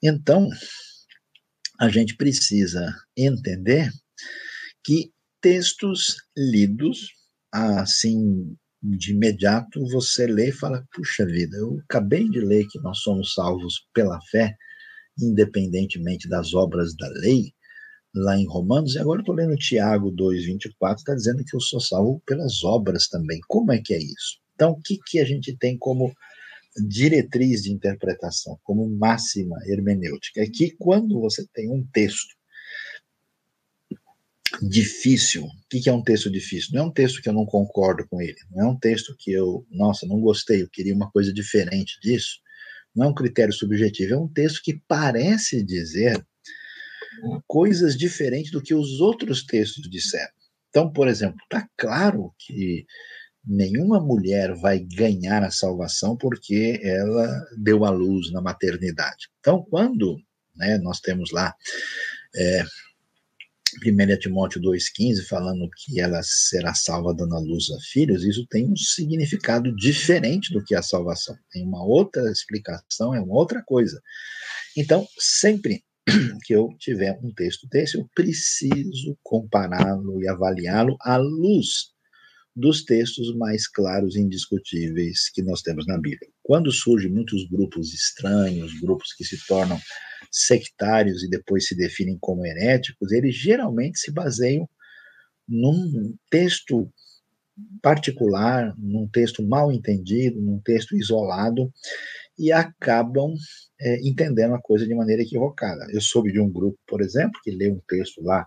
Então 0.02 0.48
a 1.78 1.88
gente 1.88 2.16
precisa 2.16 2.92
entender 3.16 3.88
que 4.84 5.12
textos 5.40 6.16
lidos 6.36 7.12
assim 7.52 8.56
de 8.82 9.12
imediato 9.12 9.86
você 9.92 10.26
lê 10.26 10.48
e 10.48 10.52
fala 10.52 10.84
puxa 10.92 11.24
vida, 11.26 11.56
eu 11.56 11.78
acabei 11.84 12.28
de 12.28 12.40
ler 12.40 12.66
que 12.66 12.80
nós 12.80 12.98
somos 12.98 13.34
salvos 13.34 13.86
pela 13.94 14.18
fé 14.30 14.56
independentemente 15.18 16.28
das 16.28 16.54
obras 16.54 16.94
da 16.94 17.08
lei, 17.08 17.52
lá 18.14 18.36
em 18.36 18.46
Romanos, 18.46 18.94
e 18.94 18.98
agora 18.98 19.20
estou 19.20 19.34
lendo 19.34 19.56
Tiago 19.56 20.10
2,24, 20.12 20.96
está 20.96 21.14
dizendo 21.14 21.44
que 21.44 21.54
eu 21.54 21.60
sou 21.60 21.80
salvo 21.80 22.20
pelas 22.26 22.64
obras 22.64 23.08
também. 23.08 23.40
Como 23.46 23.72
é 23.72 23.80
que 23.80 23.94
é 23.94 23.98
isso? 23.98 24.40
Então, 24.54 24.72
o 24.72 24.80
que, 24.80 24.98
que 25.06 25.20
a 25.20 25.24
gente 25.24 25.56
tem 25.56 25.78
como 25.78 26.12
diretriz 26.86 27.62
de 27.62 27.72
interpretação, 27.72 28.58
como 28.62 28.88
máxima 28.88 29.56
hermenêutica? 29.66 30.42
É 30.42 30.46
que 30.46 30.72
quando 30.72 31.20
você 31.20 31.46
tem 31.54 31.70
um 31.70 31.86
texto 31.92 32.36
difícil, 34.62 35.44
o 35.44 35.68
que, 35.68 35.80
que 35.80 35.88
é 35.88 35.92
um 35.92 36.02
texto 36.02 36.30
difícil? 36.30 36.70
Não 36.74 36.82
é 36.82 36.86
um 36.86 36.92
texto 36.92 37.22
que 37.22 37.28
eu 37.28 37.32
não 37.32 37.46
concordo 37.46 38.06
com 38.08 38.20
ele, 38.20 38.36
não 38.50 38.64
é 38.64 38.68
um 38.68 38.78
texto 38.78 39.14
que 39.18 39.30
eu, 39.30 39.64
nossa, 39.70 40.06
não 40.06 40.20
gostei, 40.20 40.62
eu 40.62 40.68
queria 40.68 40.94
uma 40.94 41.10
coisa 41.10 41.32
diferente 41.32 41.98
disso 42.02 42.40
não 42.94 43.06
é 43.06 43.08
um 43.08 43.14
critério 43.14 43.52
subjetivo, 43.52 44.14
é 44.14 44.18
um 44.18 44.28
texto 44.28 44.60
que 44.62 44.80
parece 44.86 45.62
dizer 45.62 46.24
coisas 47.46 47.96
diferentes 47.96 48.50
do 48.50 48.62
que 48.62 48.74
os 48.74 49.00
outros 49.00 49.44
textos 49.44 49.88
disseram. 49.90 50.32
Então, 50.68 50.90
por 50.92 51.08
exemplo, 51.08 51.38
está 51.42 51.68
claro 51.76 52.32
que 52.38 52.86
nenhuma 53.44 54.00
mulher 54.00 54.54
vai 54.54 54.78
ganhar 54.78 55.42
a 55.42 55.50
salvação 55.50 56.16
porque 56.16 56.80
ela 56.82 57.46
deu 57.58 57.84
à 57.84 57.90
luz 57.90 58.30
na 58.32 58.40
maternidade. 58.40 59.28
Então, 59.40 59.64
quando 59.68 60.16
né, 60.56 60.78
nós 60.78 61.00
temos 61.00 61.30
lá 61.32 61.54
é, 62.34 62.62
1 63.84 64.18
Timóteo 64.18 64.60
2,15 64.60 65.26
falando 65.28 65.68
que 65.76 66.00
ela 66.00 66.20
será 66.22 66.74
salva 66.74 67.14
dando 67.14 67.34
à 67.34 67.38
luz 67.38 67.70
a 67.70 67.80
filhos, 67.92 68.24
isso 68.24 68.46
tem 68.48 68.70
um 68.70 68.76
significado 68.76 69.74
diferente 69.74 70.52
do 70.52 70.62
que 70.64 70.74
a 70.74 70.82
salvação. 70.82 71.36
Tem 71.50 71.64
uma 71.64 71.84
outra 71.84 72.30
explicação, 72.30 73.14
é 73.14 73.20
uma 73.20 73.34
outra 73.34 73.62
coisa. 73.62 74.00
Então, 74.76 75.06
sempre 75.18 75.82
que 76.44 76.54
eu 76.54 76.68
tiver 76.78 77.18
um 77.22 77.32
texto 77.32 77.68
desse, 77.68 77.96
eu 77.96 78.08
preciso 78.14 79.16
compará-lo 79.22 80.22
e 80.22 80.28
avaliá-lo 80.28 80.96
à 81.00 81.16
luz 81.16 81.90
dos 82.54 82.84
textos 82.84 83.34
mais 83.36 83.68
claros 83.68 84.16
e 84.16 84.20
indiscutíveis 84.20 85.30
que 85.32 85.42
nós 85.42 85.62
temos 85.62 85.86
na 85.86 85.96
Bíblia. 85.96 86.30
Quando 86.42 86.72
surgem 86.72 87.10
muitos 87.10 87.48
grupos 87.48 87.94
estranhos, 87.94 88.78
grupos 88.80 89.12
que 89.14 89.24
se 89.24 89.38
tornam 89.46 89.80
sectários 90.30 91.22
e 91.22 91.28
depois 91.28 91.66
se 91.66 91.76
definem 91.76 92.16
como 92.20 92.46
heréticos, 92.46 93.12
eles 93.12 93.34
geralmente 93.34 93.98
se 93.98 94.12
baseiam 94.12 94.68
num 95.48 96.14
texto 96.30 96.88
particular, 97.82 98.74
num 98.78 99.08
texto 99.08 99.42
mal 99.46 99.72
entendido, 99.72 100.40
num 100.40 100.60
texto 100.60 100.96
isolado, 100.96 101.70
e 102.38 102.50
acabam 102.52 103.34
é, 103.78 104.00
entendendo 104.00 104.54
a 104.54 104.62
coisa 104.62 104.86
de 104.86 104.94
maneira 104.94 105.22
equivocada. 105.22 105.86
Eu 105.92 106.00
soube 106.00 106.32
de 106.32 106.40
um 106.40 106.50
grupo, 106.50 106.78
por 106.86 107.02
exemplo, 107.02 107.38
que 107.42 107.50
lê 107.50 107.70
um 107.70 107.80
texto 107.86 108.22
lá 108.22 108.46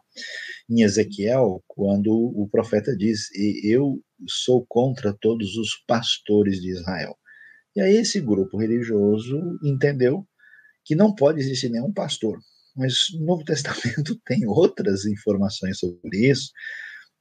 em 0.67 0.81
Ezequiel, 0.81 1.63
quando 1.67 2.11
o 2.11 2.47
profeta 2.51 2.95
diz: 2.95 3.27
Eu 3.63 4.01
sou 4.27 4.65
contra 4.67 5.13
todos 5.13 5.55
os 5.57 5.69
pastores 5.87 6.59
de 6.59 6.71
Israel. 6.71 7.15
E 7.75 7.81
aí 7.81 7.97
esse 7.97 8.19
grupo 8.19 8.57
religioso 8.57 9.39
entendeu 9.63 10.25
que 10.85 10.95
não 10.95 11.13
pode 11.13 11.39
existir 11.39 11.69
nenhum 11.69 11.91
pastor. 11.91 12.39
Mas 12.75 13.07
no 13.13 13.25
Novo 13.25 13.43
Testamento 13.45 14.19
tem 14.25 14.45
outras 14.45 15.05
informações 15.05 15.79
sobre 15.79 16.29
isso, 16.29 16.51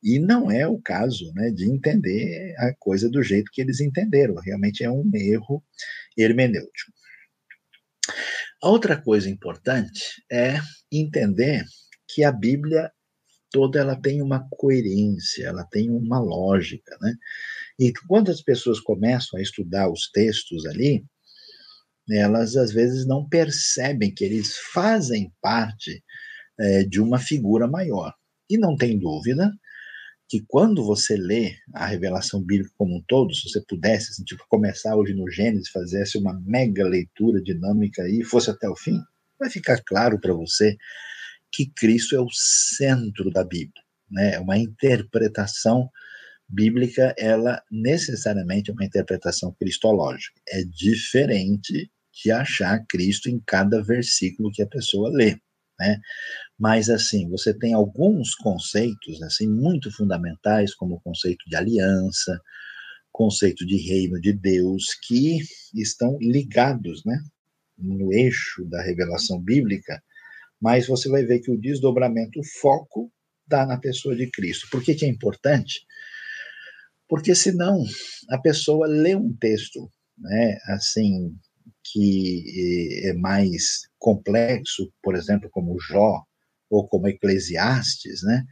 e 0.03 0.19
não 0.19 0.51
é 0.51 0.67
o 0.67 0.81
caso 0.81 1.33
né, 1.35 1.51
de 1.51 1.71
entender 1.71 2.55
a 2.59 2.75
coisa 2.75 3.09
do 3.09 3.23
jeito 3.23 3.51
que 3.53 3.61
eles 3.61 3.81
entenderam. 3.81 4.35
Realmente 4.35 4.83
é 4.83 4.91
um 4.91 5.09
erro 5.15 5.63
hermenêutico. 6.19 6.93
A 8.61 8.69
outra 8.69 9.01
coisa 9.01 9.31
importante 9.31 10.03
é 10.31 10.59
entender 10.91 11.65
que 12.09 12.25
a 12.25 12.33
Bíblia 12.33 12.91
toda 13.53 13.79
ela 13.79 13.95
tem 13.95 14.23
uma 14.23 14.49
coerência, 14.51 15.47
ela 15.47 15.65
tem 15.65 15.91
uma 15.91 16.19
lógica, 16.19 16.97
né? 17.01 17.15
E 17.79 17.93
quando 18.09 18.31
as 18.31 18.41
pessoas 18.43 18.81
começam 18.81 19.39
a 19.39 19.43
estudar 19.43 19.91
os 19.91 20.11
textos 20.11 20.65
ali, 20.67 21.05
elas 22.19 22.57
às 22.57 22.73
vezes 22.73 23.07
não 23.07 23.29
percebem 23.29 24.13
que 24.13 24.25
eles 24.25 24.57
fazem 24.73 25.33
parte 25.41 26.03
é, 26.59 26.85
de 26.85 27.01
uma 27.01 27.19
figura 27.19 27.67
maior. 27.67 28.13
E 28.49 28.59
não 28.59 28.77
tem 28.77 28.99
dúvida 28.99 29.53
que 30.29 30.43
quando 30.49 30.85
você 30.85 31.15
lê 31.17 31.57
a 31.75 31.87
revelação 31.87 32.43
bíblica 32.43 32.73
como 32.79 32.97
um 32.97 33.05
todo, 33.07 33.35
se 33.35 33.51
você 33.51 33.63
pudesse, 33.69 34.11
assim, 34.11 34.25
tipo, 34.25 34.45
começar 34.49 34.97
hoje 34.97 35.13
no 35.13 35.31
Gênesis, 35.31 35.69
fizesse 35.69 36.17
uma 36.17 36.41
mega 36.47 36.87
leitura 36.89 37.43
dinâmica 37.43 38.09
e 38.09 38.25
fosse 38.25 38.51
até 38.51 38.69
o 38.69 38.77
fim, 38.77 38.99
vai 39.39 39.51
ficar 39.51 39.83
claro 39.85 40.19
para 40.19 40.33
você 40.33 40.77
que 41.53 41.71
Cristo 41.77 42.17
é 42.17 42.21
o 42.21 42.31
centro 42.31 43.31
da 43.31 43.45
Bíblia, 43.45 43.83
né? 44.11 44.35
É 44.35 44.41
uma 44.41 44.57
interpretação 44.57 45.91
bíblica, 46.49 47.15
ela 47.19 47.63
necessariamente 47.71 48.71
é 48.71 48.73
uma 48.73 48.85
interpretação 48.85 49.53
cristológica. 49.53 50.41
É 50.49 50.63
diferente 50.65 51.91
de 52.13 52.31
achar 52.31 52.85
Cristo 52.89 53.29
em 53.29 53.41
cada 53.47 53.83
versículo 53.83 54.51
que 54.53 54.63
a 54.63 54.67
pessoa 54.67 55.11
lê 55.11 55.39
né? 55.83 56.01
Mas 56.59 56.89
assim, 56.89 57.29
você 57.29 57.53
tem 57.53 57.75
alguns 57.75 58.35
conceitos 58.35 59.21
assim 59.23 59.49
muito 59.49 59.91
fundamentais, 59.91 60.75
como 60.75 60.97
o 60.97 61.01
conceito 61.01 61.45
de 61.49 61.57
aliança, 61.57 62.41
conceito 63.11 63.67
de 63.67 63.77
reino 63.77 64.21
de 64.21 64.33
Deus, 64.33 64.95
que 65.07 65.41
estão 65.75 66.17
ligados, 66.21 67.05
né, 67.05 67.19
no 67.77 68.13
eixo 68.13 68.65
da 68.67 68.83
revelação 68.83 69.41
bíblica, 69.41 70.03
mas 70.61 70.87
você 70.87 71.09
vai 71.09 71.25
ver 71.25 71.41
que 71.41 71.51
o 71.51 71.61
desdobramento, 71.61 72.39
o 72.39 72.45
foco 72.61 73.13
está 73.45 73.67
na 73.67 73.77
pessoa 73.77 74.15
de 74.15 74.31
Cristo. 74.31 74.69
Por 74.71 74.83
que, 74.83 74.95
que 74.95 75.05
é 75.05 75.09
importante? 75.09 75.81
Porque 77.09 77.35
senão 77.35 77.85
a 78.31 78.39
pessoa 78.39 78.87
lê 78.87 79.17
um 79.17 79.35
texto, 79.37 79.91
né, 80.17 80.59
assim, 80.69 81.37
que 81.85 83.03
é 83.05 83.13
mais 83.15 83.83
complexo, 83.99 84.93
por 85.03 85.15
exemplo, 85.15 85.49
como 85.51 85.81
Jó 85.81 86.23
ou 86.71 86.87
como 86.89 87.09
Eclesiastes, 87.09 88.23
né? 88.23 88.45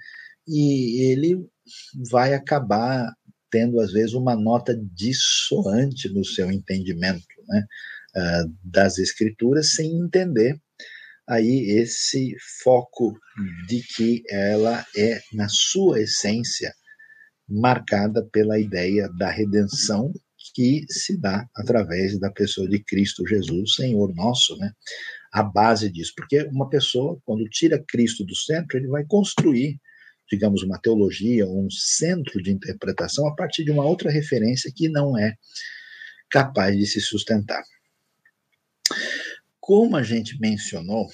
E 0.47 1.11
ele 1.11 1.47
vai 2.11 2.35
acabar 2.35 3.13
tendo 3.51 3.81
às 3.81 3.93
vezes 3.93 4.15
uma 4.15 4.37
nota 4.37 4.79
dissoante 4.95 6.09
no 6.09 6.25
seu 6.25 6.51
entendimento, 6.51 7.27
né? 7.49 7.67
Uh, 8.17 8.55
das 8.65 8.99
escrituras, 8.99 9.75
sem 9.75 9.97
entender 9.97 10.61
aí 11.29 11.79
esse 11.79 12.35
foco 12.65 13.17
de 13.69 13.83
que 13.95 14.23
ela 14.29 14.85
é 14.97 15.21
na 15.33 15.49
sua 15.49 16.01
essência 16.01 16.75
marcada 17.49 18.29
pela 18.33 18.59
ideia 18.59 19.09
da 19.17 19.31
redenção 19.31 20.13
que 20.55 20.85
se 20.89 21.17
dá 21.17 21.49
através 21.55 22.19
da 22.19 22.31
pessoa 22.31 22.69
de 22.69 22.83
Cristo 22.83 23.27
Jesus, 23.27 23.75
Senhor 23.75 24.15
nosso, 24.15 24.57
né? 24.57 24.73
A 25.33 25.43
base 25.43 25.91
disso, 25.91 26.13
porque 26.17 26.43
uma 26.45 26.69
pessoa, 26.69 27.21
quando 27.25 27.49
tira 27.49 27.83
Cristo 27.87 28.25
do 28.25 28.35
centro, 28.35 28.77
ele 28.77 28.89
vai 28.89 29.05
construir, 29.05 29.81
digamos, 30.31 30.63
uma 30.63 30.79
teologia, 30.81 31.47
um 31.47 31.69
centro 31.71 32.43
de 32.43 32.51
interpretação 32.51 33.27
a 33.29 33.35
partir 33.35 33.65
de 33.65 33.71
uma 33.71 33.85
outra 33.85 34.11
referência 34.11 34.73
que 34.75 34.89
não 34.89 35.17
é 35.17 35.35
capaz 36.31 36.77
de 36.77 36.87
se 36.87 37.01
sustentar. 37.01 37.63
Como 39.61 39.97
a 39.97 40.03
gente 40.03 40.39
mencionou, 40.41 41.07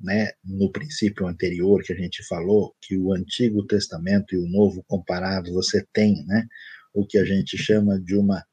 né, 0.00 0.32
no 0.44 0.70
princípio 0.70 1.26
anterior 1.26 1.82
que 1.82 1.92
a 1.92 1.96
gente 1.96 2.26
falou, 2.26 2.74
que 2.80 2.96
o 2.96 3.12
Antigo 3.12 3.64
Testamento 3.66 4.34
e 4.34 4.38
o 4.38 4.48
Novo 4.48 4.84
comparado, 4.88 5.52
você 5.52 5.86
tem, 5.92 6.24
né, 6.26 6.46
o 6.92 7.06
que 7.06 7.18
a 7.18 7.24
gente 7.24 7.56
chama 7.56 8.00
de 8.00 8.16
uma 8.16 8.44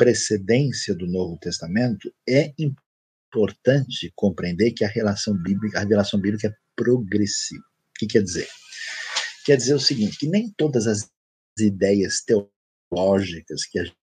precedência 0.00 0.94
do 0.94 1.06
Novo 1.06 1.36
Testamento, 1.38 2.10
é 2.26 2.54
importante 2.58 4.10
compreender 4.16 4.72
que 4.72 4.82
a 4.82 4.88
relação 4.88 5.36
bíblica, 5.36 5.76
a 5.76 5.82
revelação 5.82 6.18
bíblica 6.18 6.48
é 6.48 6.54
progressiva. 6.74 7.62
O 7.62 7.98
que 7.98 8.06
quer 8.06 8.22
dizer? 8.22 8.48
Quer 9.44 9.58
dizer 9.58 9.74
o 9.74 9.78
seguinte, 9.78 10.16
que 10.16 10.26
nem 10.26 10.50
todas 10.56 10.86
as 10.86 11.06
ideias 11.58 12.24
teológicas 12.24 13.66
que 13.66 13.78
a 13.78 13.84
gente 13.84 13.94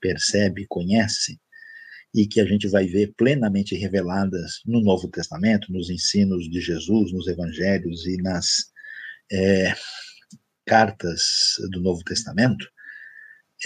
percebe 0.00 0.64
conhece 0.68 1.40
e 2.14 2.24
que 2.24 2.40
a 2.40 2.44
gente 2.44 2.68
vai 2.68 2.86
ver 2.86 3.12
plenamente 3.16 3.74
reveladas 3.74 4.60
no 4.64 4.80
Novo 4.80 5.08
Testamento, 5.08 5.72
nos 5.72 5.90
ensinos 5.90 6.48
de 6.48 6.60
Jesus, 6.60 7.12
nos 7.12 7.26
evangelhos 7.26 8.06
e 8.06 8.16
nas 8.18 8.46
é, 9.32 9.74
cartas 10.64 11.54
do 11.72 11.80
Novo 11.80 12.04
Testamento, 12.04 12.64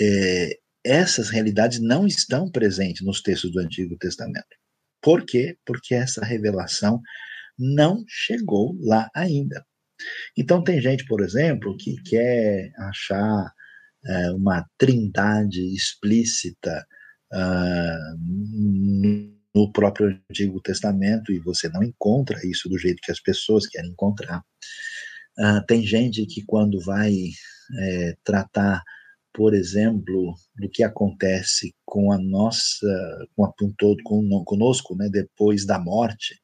é, 0.01 0.59
essas 0.87 1.29
realidades 1.29 1.81
não 1.81 2.07
estão 2.07 2.51
presentes 2.51 3.05
nos 3.05 3.21
textos 3.21 3.51
do 3.51 3.61
Antigo 3.61 3.97
Testamento. 3.99 4.47
Por 5.03 5.25
quê? 5.25 5.57
Porque 5.65 5.95
essa 5.95 6.25
revelação 6.25 7.01
não 7.59 8.05
chegou 8.09 8.77
lá 8.81 9.11
ainda. 9.15 9.65
Então, 10.37 10.63
tem 10.63 10.81
gente, 10.81 11.07
por 11.07 11.23
exemplo, 11.23 11.77
que 11.77 11.97
quer 12.03 12.71
achar 12.79 13.53
é, 14.05 14.31
uma 14.33 14.65
trindade 14.79 15.75
explícita 15.75 16.87
uh, 17.33 18.17
no 19.55 19.73
próprio 19.73 20.21
Antigo 20.31 20.61
Testamento 20.61 21.33
e 21.33 21.39
você 21.39 21.69
não 21.69 21.83
encontra 21.83 22.39
isso 22.47 22.69
do 22.69 22.79
jeito 22.79 23.01
que 23.03 23.11
as 23.11 23.21
pessoas 23.21 23.67
querem 23.67 23.91
encontrar. 23.91 24.43
Uh, 25.39 25.65
tem 25.67 25.85
gente 25.85 26.25
que, 26.27 26.45
quando 26.45 26.81
vai 26.81 27.13
é, 27.79 28.17
tratar 28.23 28.83
por 29.37 29.55
exemplo, 29.55 30.35
do 30.57 30.67
que 30.71 30.83
acontece 30.83 31.75
com 31.85 32.11
a 32.11 32.17
nossa, 32.17 32.89
com 33.37 33.45
a 33.45 33.53
todo, 33.77 34.03
com, 34.03 34.27
conosco, 34.45 34.97
né, 34.97 35.11
depois 35.11 35.67
da 35.67 35.79
morte, 35.79 36.41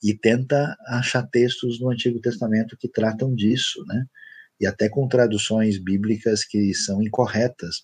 e 0.00 0.16
tenta 0.16 0.76
achar 0.86 1.26
textos 1.26 1.80
no 1.80 1.90
Antigo 1.90 2.20
Testamento 2.20 2.76
que 2.78 2.88
tratam 2.88 3.34
disso, 3.34 3.84
né, 3.88 4.06
e 4.60 4.66
até 4.66 4.88
com 4.88 5.08
traduções 5.08 5.82
bíblicas 5.82 6.44
que 6.44 6.72
são 6.74 7.02
incorretas. 7.02 7.82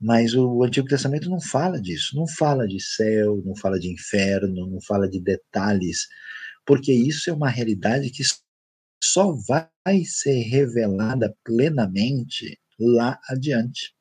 Mas 0.00 0.34
o 0.34 0.64
Antigo 0.64 0.88
Testamento 0.88 1.28
não 1.28 1.40
fala 1.40 1.78
disso, 1.78 2.16
não 2.16 2.26
fala 2.26 2.66
de 2.66 2.80
céu, 2.80 3.42
não 3.44 3.54
fala 3.54 3.78
de 3.78 3.92
inferno, 3.92 4.66
não 4.66 4.80
fala 4.80 5.06
de 5.06 5.20
detalhes, 5.20 6.06
porque 6.64 6.92
isso 6.92 7.28
é 7.28 7.34
uma 7.34 7.50
realidade 7.50 8.08
que 8.08 8.22
só 9.04 9.36
vai 9.46 10.04
ser 10.06 10.40
revelada 10.44 11.36
plenamente 11.44 12.58
lá 12.78 13.18
adiante. 13.28 13.92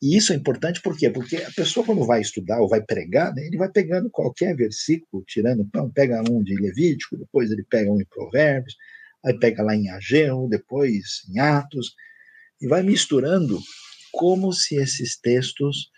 E 0.00 0.16
isso 0.16 0.32
é 0.32 0.36
importante 0.36 0.80
por 0.80 0.96
quê? 0.96 1.10
Porque 1.10 1.36
a 1.36 1.50
pessoa, 1.50 1.84
quando 1.84 2.06
vai 2.06 2.20
estudar 2.20 2.60
ou 2.60 2.68
vai 2.68 2.82
pregar, 2.82 3.34
né, 3.34 3.46
ele 3.46 3.56
vai 3.56 3.70
pegando 3.70 4.08
qualquer 4.10 4.54
versículo, 4.56 5.24
tirando, 5.26 5.62
então, 5.62 5.90
pega 5.90 6.22
um 6.30 6.42
de 6.42 6.54
Levítico, 6.54 7.16
depois 7.16 7.50
ele 7.50 7.64
pega 7.68 7.90
um 7.90 8.00
em 8.00 8.06
Provérbios, 8.06 8.76
aí 9.24 9.38
pega 9.38 9.62
lá 9.62 9.74
em 9.74 9.88
Ageu, 9.90 10.46
depois 10.48 11.22
em 11.28 11.38
Atos, 11.38 11.94
e 12.60 12.68
vai 12.68 12.82
misturando 12.82 13.58
como 14.12 14.52
se 14.52 14.76
esses 14.76 15.18
textos 15.18 15.90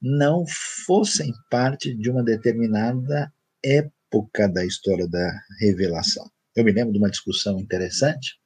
não 0.00 0.44
fossem 0.86 1.32
parte 1.50 1.92
de 1.94 2.08
uma 2.08 2.22
determinada 2.22 3.32
época 3.62 4.48
da 4.48 4.64
história 4.64 5.08
da 5.08 5.40
revelação. 5.58 6.30
Eu 6.54 6.64
me 6.64 6.72
lembro 6.72 6.92
de 6.92 6.98
uma 6.98 7.10
discussão 7.10 7.58
interessante 7.58 8.38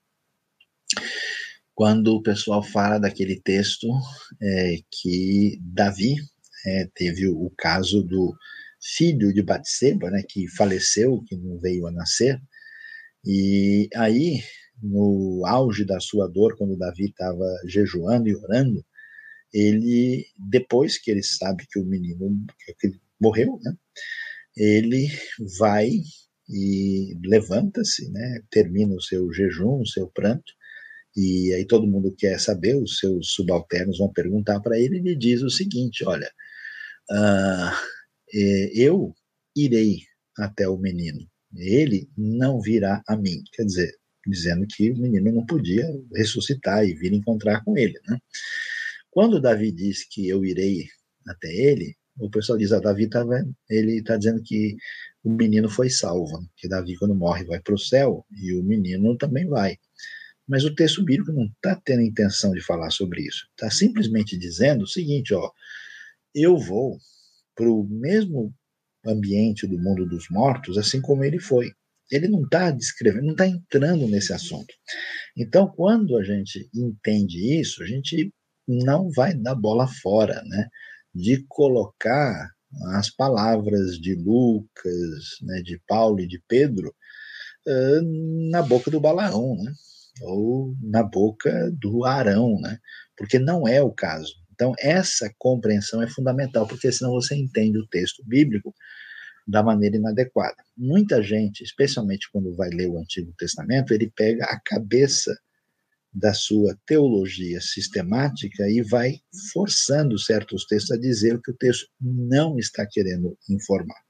quando 1.82 2.14
o 2.14 2.22
pessoal 2.22 2.62
fala 2.62 2.96
daquele 2.96 3.40
texto 3.40 3.88
é, 4.40 4.76
que 4.88 5.58
Davi 5.60 6.14
é, 6.64 6.88
teve 6.94 7.26
o, 7.26 7.52
caso 7.58 8.04
do 8.04 8.32
filho 8.80 9.34
de 9.34 9.42
Batseba, 9.42 10.08
né, 10.08 10.22
que 10.22 10.46
faleceu, 10.46 11.24
que 11.26 11.36
não 11.36 11.58
veio 11.58 11.88
a 11.88 11.90
nascer, 11.90 12.40
e 13.26 13.88
aí, 13.96 14.44
no 14.80 15.42
auge 15.44 15.84
da 15.84 15.98
sua 15.98 16.28
dor, 16.28 16.56
quando 16.56 16.78
Davi 16.78 17.06
estava 17.06 17.44
jejuando 17.66 18.28
e 18.28 18.36
orando, 18.36 18.86
ele, 19.52 20.24
depois 20.38 20.96
que 20.98 21.10
ele 21.10 21.24
sabe 21.24 21.66
que 21.68 21.80
o 21.80 21.84
menino 21.84 22.46
que 22.78 22.92
morreu, 23.20 23.58
né, 23.60 23.74
ele 24.56 25.08
vai 25.58 25.90
e 26.48 27.18
levanta-se, 27.24 28.08
né, 28.12 28.40
termina 28.52 28.94
o 28.94 29.02
seu 29.02 29.32
jejum, 29.32 29.80
o 29.80 29.86
seu 29.86 30.06
pranto, 30.06 30.52
e 31.16 31.52
aí 31.52 31.66
todo 31.66 31.86
mundo 31.86 32.14
quer 32.16 32.40
saber, 32.40 32.74
os 32.76 32.98
seus 32.98 33.32
subalternos 33.32 33.98
vão 33.98 34.12
perguntar 34.12 34.60
para 34.60 34.78
ele, 34.78 34.96
e 34.96 34.98
ele 35.00 35.16
diz 35.16 35.42
o 35.42 35.50
seguinte: 35.50 36.04
olha, 36.04 36.30
uh, 37.10 37.72
eu 38.74 39.14
irei 39.56 40.00
até 40.38 40.68
o 40.68 40.78
menino, 40.78 41.20
ele 41.56 42.08
não 42.16 42.60
virá 42.60 43.02
a 43.06 43.16
mim. 43.16 43.42
Quer 43.52 43.64
dizer, 43.64 43.94
dizendo 44.26 44.66
que 44.66 44.90
o 44.90 44.96
menino 44.96 45.32
não 45.32 45.46
podia 45.46 45.86
ressuscitar 46.14 46.84
e 46.84 46.94
vir 46.94 47.12
encontrar 47.12 47.62
com 47.64 47.76
ele. 47.76 47.98
Né? 48.08 48.18
Quando 49.10 49.40
Davi 49.40 49.72
diz 49.72 50.08
que 50.08 50.28
eu 50.28 50.44
irei 50.44 50.86
até 51.26 51.48
ele, 51.52 51.94
o 52.18 52.30
pessoal 52.30 52.58
diz: 52.58 52.72
ah, 52.72 52.80
Davi 52.80 53.08
tá, 53.08 53.24
ele 53.68 53.98
está 53.98 54.16
dizendo 54.16 54.42
que 54.42 54.76
o 55.24 55.30
menino 55.30 55.68
foi 55.68 55.90
salvo, 55.90 56.46
que 56.56 56.68
Davi, 56.68 56.96
quando 56.96 57.14
morre, 57.14 57.44
vai 57.44 57.60
para 57.60 57.74
o 57.74 57.78
céu 57.78 58.24
e 58.30 58.54
o 58.54 58.62
menino 58.62 59.16
também 59.16 59.46
vai. 59.46 59.76
Mas 60.48 60.64
o 60.64 60.74
texto 60.74 61.04
bíblico 61.04 61.32
não 61.32 61.46
está 61.46 61.80
tendo 61.84 62.02
intenção 62.02 62.52
de 62.52 62.60
falar 62.60 62.90
sobre 62.90 63.22
isso. 63.22 63.46
Está 63.50 63.70
simplesmente 63.70 64.36
dizendo 64.36 64.82
o 64.82 64.88
seguinte: 64.88 65.34
ó, 65.34 65.50
eu 66.34 66.56
vou 66.56 66.98
para 67.54 67.70
o 67.70 67.84
mesmo 67.84 68.54
ambiente 69.06 69.66
do 69.66 69.78
mundo 69.78 70.06
dos 70.06 70.28
mortos, 70.30 70.78
assim 70.78 71.00
como 71.00 71.24
ele 71.24 71.38
foi. 71.38 71.72
Ele 72.10 72.28
não 72.28 72.42
está 72.42 72.70
descrevendo, 72.70 73.24
não 73.24 73.32
está 73.32 73.46
entrando 73.46 74.06
nesse 74.06 74.32
assunto. 74.32 74.72
Então, 75.36 75.66
quando 75.68 76.16
a 76.16 76.24
gente 76.24 76.68
entende 76.74 77.60
isso, 77.60 77.82
a 77.82 77.86
gente 77.86 78.32
não 78.66 79.10
vai 79.10 79.34
dar 79.34 79.54
bola 79.54 79.86
fora, 79.86 80.42
né? 80.44 80.68
De 81.14 81.44
colocar 81.48 82.50
as 82.94 83.10
palavras 83.10 83.98
de 83.98 84.14
Lucas, 84.14 85.36
né, 85.42 85.60
de 85.62 85.80
Paulo 85.86 86.20
e 86.20 86.26
de 86.26 86.42
Pedro 86.48 86.94
uh, 87.66 88.50
na 88.50 88.62
boca 88.62 88.90
do 88.90 89.00
Balaão, 89.00 89.56
né? 89.62 89.72
Ou 90.20 90.76
na 90.80 91.02
boca 91.02 91.70
do 91.72 92.04
Arão, 92.04 92.60
né? 92.60 92.78
Porque 93.16 93.38
não 93.38 93.66
é 93.66 93.82
o 93.82 93.92
caso. 93.92 94.34
Então, 94.52 94.74
essa 94.78 95.32
compreensão 95.38 96.02
é 96.02 96.08
fundamental, 96.08 96.66
porque 96.66 96.92
senão 96.92 97.12
você 97.12 97.34
entende 97.34 97.78
o 97.78 97.86
texto 97.86 98.22
bíblico 98.24 98.74
da 99.46 99.62
maneira 99.62 99.96
inadequada. 99.96 100.56
Muita 100.76 101.22
gente, 101.22 101.62
especialmente 101.62 102.30
quando 102.30 102.54
vai 102.54 102.68
ler 102.70 102.88
o 102.88 102.98
Antigo 102.98 103.32
Testamento, 103.36 103.92
ele 103.92 104.12
pega 104.14 104.44
a 104.44 104.60
cabeça 104.60 105.36
da 106.12 106.34
sua 106.34 106.78
teologia 106.86 107.60
sistemática 107.60 108.68
e 108.68 108.82
vai 108.82 109.18
forçando 109.52 110.18
certos 110.18 110.66
textos 110.66 110.90
a 110.96 111.00
dizer 111.00 111.36
o 111.36 111.42
que 111.42 111.50
o 111.50 111.56
texto 111.56 111.88
não 112.00 112.58
está 112.58 112.86
querendo 112.86 113.36
informar. 113.48 114.00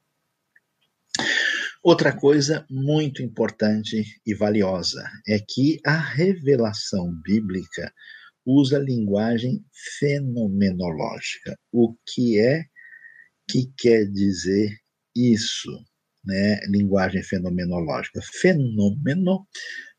Outra 1.84 2.16
coisa 2.16 2.64
muito 2.70 3.24
importante 3.24 4.04
e 4.24 4.34
valiosa 4.34 5.02
é 5.26 5.40
que 5.40 5.80
a 5.84 5.98
revelação 5.98 7.12
bíblica 7.24 7.92
usa 8.46 8.78
linguagem 8.78 9.64
fenomenológica. 9.98 11.58
O 11.72 11.96
que 12.06 12.38
é 12.38 12.66
que 13.48 13.72
quer 13.76 14.04
dizer 14.04 14.70
isso? 15.12 15.72
Né? 16.24 16.60
Linguagem 16.68 17.20
fenomenológica. 17.24 18.20
Fenômeno 18.40 19.44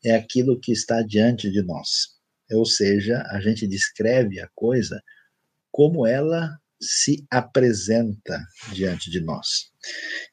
é 0.02 0.14
aquilo 0.14 0.58
que 0.58 0.72
está 0.72 1.02
diante 1.02 1.50
de 1.50 1.62
nós. 1.62 2.14
Ou 2.50 2.64
seja, 2.64 3.22
a 3.28 3.40
gente 3.42 3.68
descreve 3.68 4.40
a 4.40 4.48
coisa 4.54 5.02
como 5.70 6.06
ela 6.06 6.48
se 6.80 7.26
apresenta 7.30 8.42
diante 8.72 9.10
de 9.10 9.20
nós. 9.20 9.73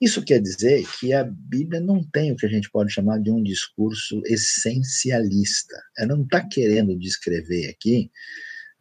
Isso 0.02 0.24
quer 0.24 0.42
dizer 0.42 0.84
que 1.00 1.14
a 1.14 1.24
Bíblia 1.24 1.80
não 1.80 2.04
tem 2.12 2.32
o 2.32 2.36
que 2.36 2.46
a 2.46 2.50
gente 2.50 2.70
pode 2.72 2.92
chamar 2.92 3.20
de 3.20 3.32
um 3.32 3.42
discurso 3.42 4.22
essencialista. 4.26 5.76
Ela 5.98 6.16
não 6.16 6.24
está 6.24 6.48
querendo 6.48 6.98
descrever 6.98 7.70
aqui 7.70 8.10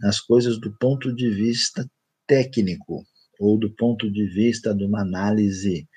as 0.03 0.21
coisas 0.21 0.59
do 0.59 0.75
ponto 0.79 1.15
de 1.15 1.31
vista 1.31 1.89
técnico 2.27 3.05
ou 3.39 3.59
do 3.59 3.75
ponto 3.75 4.11
de 4.11 4.27
vista 4.27 4.75
de 4.75 4.85
uma 4.85 5.03
análise 5.03 5.89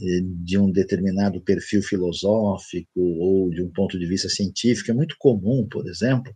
eh, 0.00 0.20
de 0.44 0.58
um 0.58 0.70
determinado 0.70 1.42
perfil 1.42 1.82
filosófico 1.82 3.00
ou 3.00 3.50
de 3.50 3.62
um 3.62 3.70
ponto 3.72 3.98
de 3.98 4.06
vista 4.06 4.28
científico. 4.28 4.90
É 4.90 4.94
muito 4.94 5.16
comum, 5.18 5.66
por 5.70 5.86
exemplo, 5.88 6.34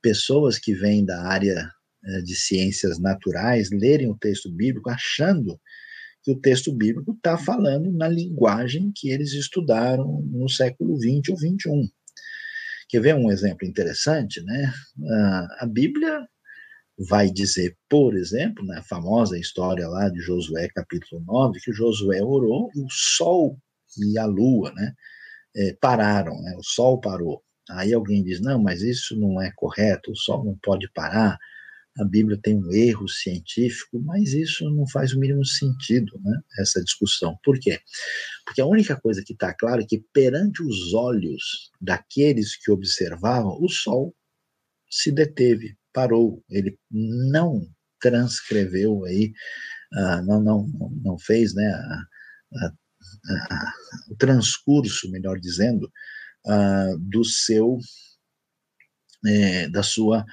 pessoas 0.00 0.58
que 0.58 0.74
vêm 0.74 1.04
da 1.04 1.22
área 1.22 1.70
eh, 2.04 2.22
de 2.22 2.34
ciências 2.34 2.98
naturais 2.98 3.70
lerem 3.70 4.10
o 4.10 4.18
texto 4.18 4.50
bíblico 4.50 4.90
achando 4.90 5.60
que 6.22 6.30
o 6.30 6.40
texto 6.40 6.72
bíblico 6.72 7.12
está 7.12 7.36
falando 7.36 7.90
na 7.92 8.08
linguagem 8.08 8.92
que 8.94 9.10
eles 9.10 9.32
estudaram 9.32 10.22
no 10.22 10.48
século 10.48 10.96
XX 10.96 11.30
ou 11.30 11.36
XXI. 11.36 11.92
Quer 12.88 13.00
ver 13.00 13.14
um 13.14 13.30
exemplo 13.30 13.66
interessante? 13.66 14.40
Né? 14.42 14.72
A 15.58 15.66
Bíblia 15.66 16.26
vai 17.08 17.30
dizer, 17.30 17.76
por 17.88 18.14
exemplo, 18.14 18.64
na 18.64 18.82
famosa 18.82 19.38
história 19.38 19.88
lá 19.88 20.08
de 20.08 20.20
Josué, 20.20 20.68
capítulo 20.68 21.22
9, 21.26 21.58
que 21.60 21.72
Josué 21.72 22.22
orou 22.22 22.70
e 22.74 22.80
o 22.80 22.90
sol 22.90 23.58
e 23.98 24.18
a 24.18 24.26
lua 24.26 24.72
né, 24.72 24.92
eh, 25.56 25.76
pararam, 25.80 26.40
né, 26.40 26.54
o 26.56 26.62
sol 26.62 27.00
parou. 27.00 27.42
Aí 27.70 27.92
alguém 27.92 28.22
diz: 28.22 28.40
não, 28.40 28.62
mas 28.62 28.82
isso 28.82 29.18
não 29.18 29.40
é 29.40 29.50
correto, 29.56 30.12
o 30.12 30.16
sol 30.16 30.44
não 30.44 30.56
pode 30.62 30.90
parar 30.92 31.38
a 31.98 32.04
Bíblia 32.04 32.38
tem 32.42 32.56
um 32.56 32.72
erro 32.72 33.06
científico, 33.06 34.00
mas 34.00 34.32
isso 34.32 34.68
não 34.70 34.86
faz 34.88 35.12
o 35.12 35.20
mínimo 35.20 35.44
sentido, 35.44 36.18
né, 36.24 36.40
essa 36.58 36.82
discussão. 36.82 37.36
Por 37.44 37.58
quê? 37.58 37.78
Porque 38.46 38.60
a 38.60 38.66
única 38.66 38.98
coisa 38.98 39.22
que 39.24 39.34
está 39.34 39.52
clara 39.52 39.82
é 39.82 39.86
que 39.86 40.02
perante 40.12 40.62
os 40.62 40.94
olhos 40.94 41.70
daqueles 41.80 42.56
que 42.56 42.70
observavam, 42.70 43.58
o 43.60 43.68
Sol 43.68 44.14
se 44.90 45.12
deteve, 45.12 45.76
parou, 45.92 46.42
ele 46.48 46.78
não 46.90 47.66
transcreveu 48.00 49.04
aí, 49.04 49.32
uh, 49.94 50.22
não, 50.24 50.42
não, 50.42 50.68
não 51.02 51.18
fez 51.18 51.54
né, 51.54 51.66
a, 51.66 52.06
a, 52.56 52.72
a, 53.50 53.72
o 54.10 54.16
transcurso, 54.16 55.10
melhor 55.10 55.38
dizendo, 55.38 55.90
uh, 56.46 56.98
do 56.98 57.24
seu, 57.24 57.78
é, 59.26 59.68
da 59.68 59.82
sua 59.82 60.24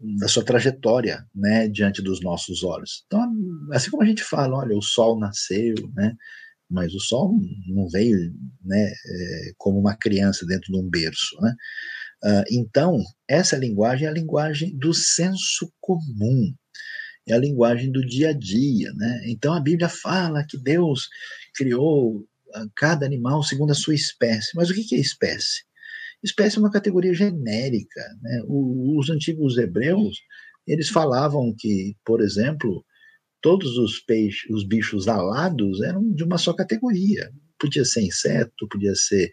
da 0.00 0.28
sua 0.28 0.44
trajetória, 0.44 1.26
né, 1.34 1.68
diante 1.68 2.00
dos 2.00 2.20
nossos 2.20 2.62
olhos. 2.62 3.04
Então, 3.06 3.20
assim 3.72 3.90
como 3.90 4.02
a 4.02 4.06
gente 4.06 4.22
fala, 4.22 4.58
olha, 4.58 4.76
o 4.76 4.82
sol 4.82 5.18
nasceu, 5.18 5.74
né, 5.94 6.14
mas 6.70 6.94
o 6.94 7.00
sol 7.00 7.34
não 7.66 7.88
veio, 7.88 8.16
né, 8.64 8.86
é, 8.86 9.52
como 9.56 9.78
uma 9.78 9.96
criança 9.96 10.46
dentro 10.46 10.72
de 10.72 10.78
um 10.78 10.88
berço, 10.88 11.36
né. 11.40 11.54
Uh, 12.24 12.42
então, 12.50 13.00
essa 13.28 13.56
linguagem 13.56 14.06
é 14.06 14.10
a 14.10 14.12
linguagem 14.12 14.76
do 14.76 14.92
senso 14.92 15.72
comum, 15.80 16.52
é 17.28 17.32
a 17.32 17.38
linguagem 17.38 17.92
do 17.92 18.04
dia 18.04 18.30
a 18.30 18.32
dia, 18.32 18.92
né. 18.94 19.22
Então, 19.26 19.54
a 19.54 19.60
Bíblia 19.60 19.88
fala 19.88 20.44
que 20.44 20.58
Deus 20.58 21.08
criou 21.54 22.26
cada 22.74 23.04
animal 23.04 23.42
segundo 23.42 23.70
a 23.70 23.74
sua 23.74 23.94
espécie. 23.94 24.50
Mas 24.54 24.70
o 24.70 24.74
que 24.74 24.94
é 24.94 24.98
espécie? 24.98 25.67
Espécie 26.22 26.56
é 26.56 26.60
uma 26.60 26.70
categoria 26.70 27.14
genérica. 27.14 28.00
Né? 28.22 28.42
os 28.48 29.08
antigos 29.10 29.56
hebreus, 29.56 30.18
eles 30.66 30.88
falavam 30.88 31.54
que, 31.56 31.96
por 32.04 32.20
exemplo, 32.20 32.84
todos 33.40 33.78
os 33.78 34.00
peixes, 34.00 34.50
os 34.50 34.66
bichos 34.66 35.08
alados 35.08 35.80
eram 35.82 36.12
de 36.12 36.24
uma 36.24 36.38
só 36.38 36.52
categoria. 36.52 37.30
Podia 37.58 37.84
ser 37.84 38.02
inseto, 38.02 38.68
podia 38.68 38.94
ser 38.94 39.30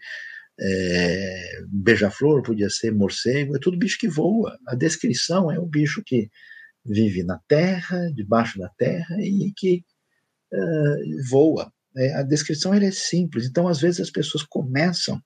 é, 0.58 1.60
beija-flor, 1.68 2.42
podia 2.42 2.70
ser 2.70 2.92
morcego, 2.92 3.56
é 3.56 3.58
tudo 3.60 3.78
bicho 3.78 3.98
que 3.98 4.08
voa. 4.08 4.56
A 4.66 4.74
descrição 4.74 5.50
é 5.50 5.58
um 5.58 5.68
bicho 5.68 6.02
que 6.04 6.28
vive 6.84 7.22
na 7.22 7.38
terra, 7.48 8.10
debaixo 8.14 8.58
da 8.58 8.68
terra 8.70 9.16
e 9.20 9.52
que 9.56 9.84
uh, 10.52 11.28
voa. 11.28 11.72
É, 11.96 12.14
a 12.14 12.22
descrição 12.22 12.74
é 12.74 12.90
simples, 12.90 13.46
então 13.46 13.66
às 13.66 13.80
vezes 13.80 14.00
as 14.00 14.10
pessoas 14.10 14.44
começam 14.44 15.20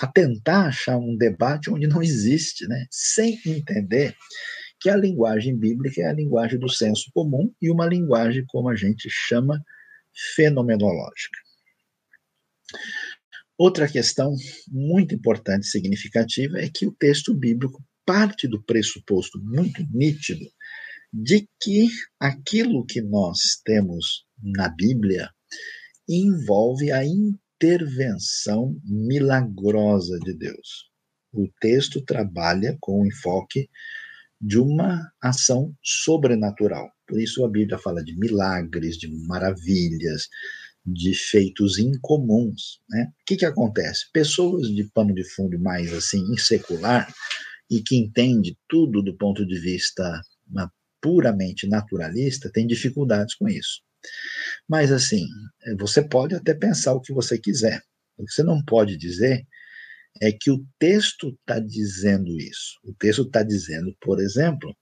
a 0.00 0.06
tentar 0.06 0.68
achar 0.68 0.96
um 0.96 1.16
debate 1.16 1.70
onde 1.70 1.86
não 1.86 2.02
existe, 2.02 2.66
né? 2.66 2.86
sem 2.90 3.38
entender 3.44 4.16
que 4.80 4.88
a 4.88 4.96
linguagem 4.96 5.56
bíblica 5.56 6.00
é 6.00 6.06
a 6.06 6.12
linguagem 6.12 6.58
do 6.58 6.70
senso 6.70 7.10
comum 7.12 7.52
e 7.60 7.70
uma 7.70 7.86
linguagem, 7.86 8.44
como 8.48 8.70
a 8.70 8.74
gente 8.74 9.08
chama, 9.10 9.62
fenomenológica. 10.34 11.38
Outra 13.58 13.86
questão 13.86 14.34
muito 14.68 15.14
importante 15.14 15.64
e 15.64 15.70
significativa 15.70 16.58
é 16.58 16.70
que 16.70 16.86
o 16.86 16.92
texto 16.92 17.34
bíblico 17.34 17.84
parte 18.06 18.48
do 18.48 18.62
pressuposto 18.62 19.38
muito 19.38 19.86
nítido 19.92 20.46
de 21.12 21.46
que 21.60 21.88
aquilo 22.18 22.86
que 22.86 23.02
nós 23.02 23.60
temos 23.62 24.24
na 24.42 24.68
Bíblia 24.70 25.28
envolve 26.08 26.90
a 26.90 27.04
intervenção 27.60 28.80
milagrosa 28.84 30.18
de 30.20 30.32
Deus. 30.32 30.90
O 31.32 31.46
texto 31.60 32.02
trabalha 32.02 32.76
com 32.80 33.02
o 33.02 33.06
enfoque 33.06 33.68
de 34.40 34.58
uma 34.58 35.12
ação 35.22 35.74
sobrenatural. 35.82 36.90
Por 37.06 37.20
isso 37.20 37.44
a 37.44 37.48
Bíblia 37.48 37.78
fala 37.78 38.02
de 38.02 38.18
milagres, 38.18 38.96
de 38.96 39.08
maravilhas, 39.26 40.28
de 40.86 41.14
feitos 41.14 41.78
incomuns. 41.78 42.80
Né? 42.88 43.12
O 43.20 43.24
que, 43.26 43.36
que 43.36 43.44
acontece? 43.44 44.10
Pessoas 44.10 44.68
de 44.68 44.84
pano 44.84 45.14
de 45.14 45.24
fundo 45.34 45.58
mais 45.58 45.92
assim, 45.92 46.20
insecular, 46.32 47.12
e 47.70 47.82
que 47.82 47.96
entende 47.96 48.56
tudo 48.66 49.02
do 49.02 49.14
ponto 49.16 49.46
de 49.46 49.60
vista 49.60 50.20
puramente 51.00 51.66
naturalista, 51.66 52.50
têm 52.50 52.66
dificuldades 52.66 53.34
com 53.34 53.48
isso. 53.48 53.82
Mas 54.68 54.92
assim, 54.92 55.26
você 55.78 56.02
pode 56.02 56.34
até 56.34 56.54
pensar 56.54 56.94
o 56.94 57.00
que 57.00 57.12
você 57.12 57.38
quiser. 57.38 57.82
O 58.16 58.24
que 58.24 58.32
você 58.32 58.42
não 58.42 58.62
pode 58.64 58.96
dizer 58.96 59.46
é 60.20 60.32
que 60.32 60.50
o 60.50 60.64
texto 60.78 61.28
está 61.40 61.58
dizendo 61.58 62.36
isso. 62.38 62.78
O 62.84 62.92
texto 62.94 63.22
está 63.22 63.42
dizendo, 63.42 63.94
por 64.00 64.20
exemplo, 64.20 64.74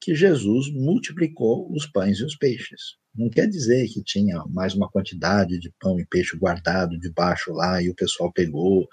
que 0.00 0.14
Jesus 0.14 0.72
multiplicou 0.72 1.70
os 1.72 1.86
pães 1.86 2.18
e 2.18 2.24
os 2.24 2.36
peixes. 2.36 2.98
Não 3.14 3.28
quer 3.28 3.46
dizer 3.48 3.88
que 3.88 4.02
tinha 4.02 4.42
mais 4.48 4.74
uma 4.74 4.88
quantidade 4.88 5.58
de 5.58 5.72
pão 5.80 5.98
e 5.98 6.06
peixe 6.06 6.36
guardado 6.38 6.98
debaixo 6.98 7.52
lá 7.52 7.82
e 7.82 7.90
o 7.90 7.94
pessoal 7.94 8.32
pegou. 8.32 8.88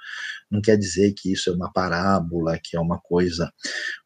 Não 0.50 0.60
quer 0.60 0.76
dizer 0.76 1.14
que 1.14 1.32
isso 1.32 1.52
é 1.52 1.54
uma 1.54 1.72
parábola, 1.72 2.60
que 2.62 2.76
é 2.76 2.80
uma 2.80 3.00
coisa 3.00 3.52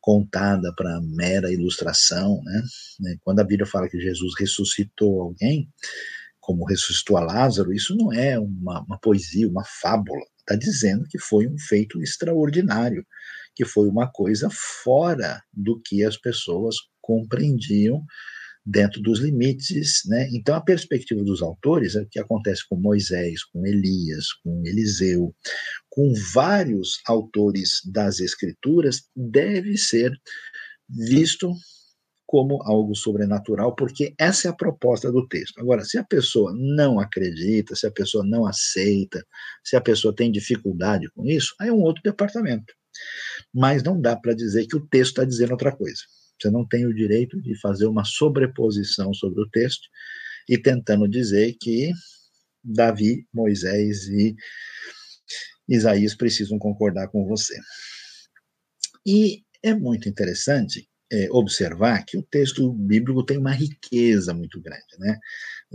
contada 0.02 0.74
para 0.76 1.02
mera 1.02 1.52
ilustração. 1.52 2.41
Né? 2.43 3.16
Quando 3.22 3.39
a 3.39 3.43
Bíblia 3.43 3.66
fala 3.66 3.89
que 3.89 3.99
Jesus 3.99 4.34
ressuscitou 4.38 5.22
alguém, 5.22 5.70
como 6.41 6.66
ressuscitou 6.66 7.16
a 7.18 7.22
Lázaro, 7.22 7.74
isso 7.74 7.95
não 7.95 8.12
é 8.12 8.38
uma, 8.38 8.82
uma 8.84 8.99
poesia, 8.99 9.47
uma 9.47 9.64
fábula. 9.64 10.26
Está 10.39 10.56
dizendo 10.56 11.06
que 11.10 11.18
foi 11.18 11.47
um 11.47 11.58
feito 11.58 12.02
extraordinário, 12.02 13.06
que 13.56 13.64
foi 13.64 13.88
uma 13.88 14.12
coisa 14.12 14.49
fora 14.52 15.41
do 15.54 15.80
que 15.80 16.04
as 16.04 16.18
pessoas 16.18 16.76
compreendiam 17.02 18.04
dentro 18.66 19.02
dos 19.02 19.20
limites, 19.20 20.02
né? 20.06 20.30
Então 20.32 20.56
a 20.56 20.62
perspectiva 20.62 21.24
dos 21.24 21.41
autores 21.41 21.95
é 21.95 22.02
o 22.02 22.08
que 22.08 22.20
acontece 22.20 22.62
com 22.70 22.76
Moisés, 22.76 23.43
com 23.43 23.66
Elias, 23.66 24.32
com 24.43 24.62
Eliseu, 24.66 25.34
com 25.89 26.14
vários 26.34 26.99
autores 27.08 27.82
das 27.86 28.20
escrituras 28.20 29.04
deve 29.16 29.78
ser 29.78 30.12
visto 30.88 31.52
como 32.32 32.64
algo 32.64 32.95
sobrenatural, 32.95 33.76
porque 33.76 34.14
essa 34.18 34.47
é 34.47 34.52
a 34.52 34.56
proposta 34.56 35.12
do 35.12 35.28
texto. 35.28 35.60
Agora, 35.60 35.84
se 35.84 35.97
a 35.97 36.04
pessoa 36.04 36.54
não 36.56 36.97
acredita, 36.97 37.76
se 37.76 37.86
a 37.86 37.91
pessoa 37.91 38.24
não 38.26 38.45
aceita, 38.45 39.22
se 39.66 39.76
a 39.76 39.82
pessoa 39.82 40.16
tem 40.16 40.32
dificuldade 40.32 41.10
com 41.14 41.26
isso, 41.26 41.54
aí 41.60 41.68
é 41.68 41.74
um 41.74 41.82
outro 41.82 42.02
departamento. 42.02 42.74
Mas 43.54 43.84
não 43.84 43.99
dá 43.99 44.16
para 44.16 44.34
dizer 44.34 44.66
que 44.66 44.78
o 44.78 44.88
texto 44.88 45.12
está 45.12 45.26
dizendo 45.26 45.52
outra 45.52 45.76
coisa. 45.76 46.04
Você 46.42 46.50
não 46.50 46.68
tem 46.68 46.86
o 46.86 46.94
direito 46.94 47.39
de 47.42 47.60
fazer 47.60 47.86
uma 47.86 48.04
sobreposição 48.04 49.14
sobre 49.14 49.42
o 49.42 49.50
texto 49.50 49.88
e 50.50 50.58
tentando 50.58 51.08
dizer 51.08 51.56
que 51.60 51.92
Davi, 52.64 53.28
Moisés 53.34 54.08
e 54.08 54.36
Isaías 55.70 56.16
precisam 56.16 56.58
concordar 56.58 57.08
com 57.10 57.26
você. 57.26 57.56
E 59.06 59.44
é 59.64 59.74
muito 59.74 60.10
interessante 60.10 60.88
é, 61.12 61.28
observar 61.32 62.04
que 62.06 62.18
o 62.18 62.24
texto 62.24 62.72
bíblico 62.74 63.24
tem 63.26 63.38
uma 63.38 63.52
riqueza 63.52 64.34
muito 64.34 64.62
grande, 64.62 64.98
né? 65.00 65.18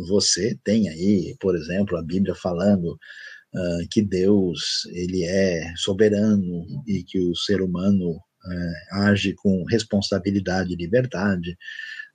Você 0.09 0.59
tem 0.65 0.89
aí, 0.89 1.37
por 1.41 1.57
exemplo, 1.57 1.97
a 1.97 2.03
Bíblia 2.03 2.35
falando 2.35 2.93
uh, 2.93 3.89
que 3.91 4.03
Deus 4.03 4.85
ele 4.93 5.25
é 5.25 5.73
soberano 5.77 6.67
e 6.87 7.03
que 7.05 7.19
o 7.19 7.35
ser 7.37 7.61
humano 7.61 8.19
é, 8.51 8.99
age 9.07 9.35
com 9.35 9.65
responsabilidade 9.65 10.73
e 10.73 10.77
liberdade. 10.77 11.57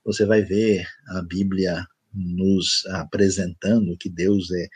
Você 0.04 0.24
vai 0.24 0.42
ver 0.42 0.86
a 1.08 1.22
Bíblia 1.22 1.84
nos 2.14 2.84
apresentando 2.90 3.96
que 3.98 4.10
Deus 4.10 4.50
é 4.50 4.68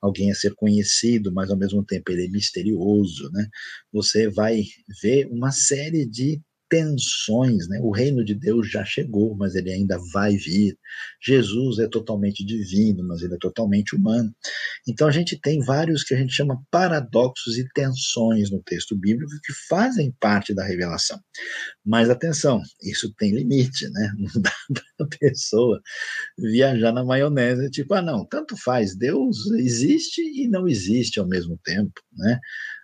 alguém 0.00 0.30
a 0.30 0.34
ser 0.34 0.54
conhecido, 0.54 1.32
mas 1.32 1.50
ao 1.50 1.56
mesmo 1.56 1.84
tempo 1.84 2.12
ele 2.12 2.26
é 2.26 2.28
misterioso, 2.28 3.30
né? 3.32 3.48
Você 3.92 4.28
vai 4.28 4.62
ver 5.02 5.26
uma 5.26 5.50
série 5.50 6.06
de 6.06 6.40
tensões, 6.74 7.68
né? 7.68 7.78
O 7.80 7.92
reino 7.92 8.24
de 8.24 8.34
Deus 8.34 8.68
já 8.68 8.84
chegou, 8.84 9.36
mas 9.36 9.54
ele 9.54 9.70
ainda 9.70 9.96
vai 10.12 10.36
vir. 10.36 10.76
Jesus 11.22 11.78
é 11.78 11.86
totalmente 11.86 12.44
divino, 12.44 13.06
mas 13.06 13.22
ele 13.22 13.34
é 13.34 13.38
totalmente 13.38 13.94
humano. 13.94 14.34
Então 14.88 15.06
a 15.06 15.12
gente 15.12 15.38
tem 15.40 15.60
vários 15.60 16.02
que 16.02 16.14
a 16.14 16.16
gente 16.16 16.32
chama 16.32 16.60
paradoxos 16.72 17.56
e 17.58 17.68
tensões 17.72 18.50
no 18.50 18.60
texto 18.60 18.96
bíblico 18.96 19.30
que 19.44 19.52
fazem 19.68 20.12
parte 20.18 20.52
da 20.52 20.64
revelação. 20.64 21.20
Mas 21.86 22.10
atenção, 22.10 22.60
isso 22.82 23.14
tem 23.16 23.32
limite, 23.32 23.88
né? 23.90 24.12
Não 24.18 24.42
dá 24.42 24.52
para 24.96 25.06
a 25.06 25.18
pessoa 25.20 25.80
viajar 26.36 26.90
na 26.90 27.04
maionese, 27.04 27.70
tipo, 27.70 27.94
ah, 27.94 28.02
não, 28.02 28.24
tanto 28.24 28.56
faz, 28.56 28.96
Deus 28.96 29.46
existe 29.58 30.20
e 30.20 30.48
não 30.48 30.66
existe 30.66 31.20
ao 31.20 31.26
mesmo 31.26 31.58
tempo, 31.64 32.00
né? 32.16 32.40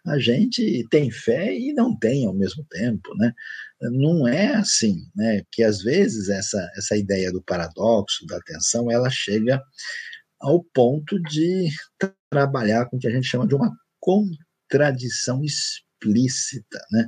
A 0.06 0.18
gente 0.18 0.86
tem 0.90 1.10
fé 1.10 1.56
e 1.56 1.72
não 1.72 1.96
tem 1.98 2.26
ao 2.26 2.34
mesmo 2.34 2.64
tempo, 2.70 3.14
né? 3.16 3.32
Não 3.80 4.26
é 4.26 4.54
assim, 4.54 4.96
né? 5.14 5.42
Que 5.52 5.62
às 5.62 5.82
vezes 5.82 6.28
essa, 6.28 6.70
essa 6.76 6.96
ideia 6.96 7.30
do 7.32 7.42
paradoxo, 7.42 8.26
da 8.26 8.40
tensão, 8.40 8.90
ela 8.90 9.10
chega 9.10 9.62
ao 10.40 10.64
ponto 10.74 11.20
de 11.22 11.68
trabalhar 12.30 12.86
com 12.86 12.96
o 12.96 13.00
que 13.00 13.08
a 13.08 13.10
gente 13.10 13.26
chama 13.26 13.46
de 13.46 13.54
uma 13.54 13.70
contradição 14.00 15.42
explícita, 15.44 16.80
né? 16.90 17.06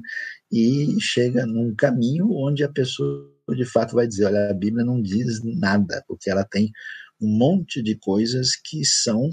E 0.50 0.96
chega 1.00 1.46
num 1.46 1.74
caminho 1.74 2.30
onde 2.30 2.62
a 2.62 2.68
pessoa 2.70 3.30
de 3.54 3.64
fato 3.64 3.94
vai 3.94 4.06
dizer, 4.06 4.26
olha, 4.26 4.50
a 4.50 4.54
Bíblia 4.54 4.84
não 4.84 5.00
diz 5.00 5.40
nada, 5.42 6.04
porque 6.06 6.30
ela 6.30 6.44
tem 6.44 6.70
um 7.20 7.28
monte 7.38 7.82
de 7.82 7.96
coisas 7.96 8.50
que 8.56 8.84
são 8.84 9.30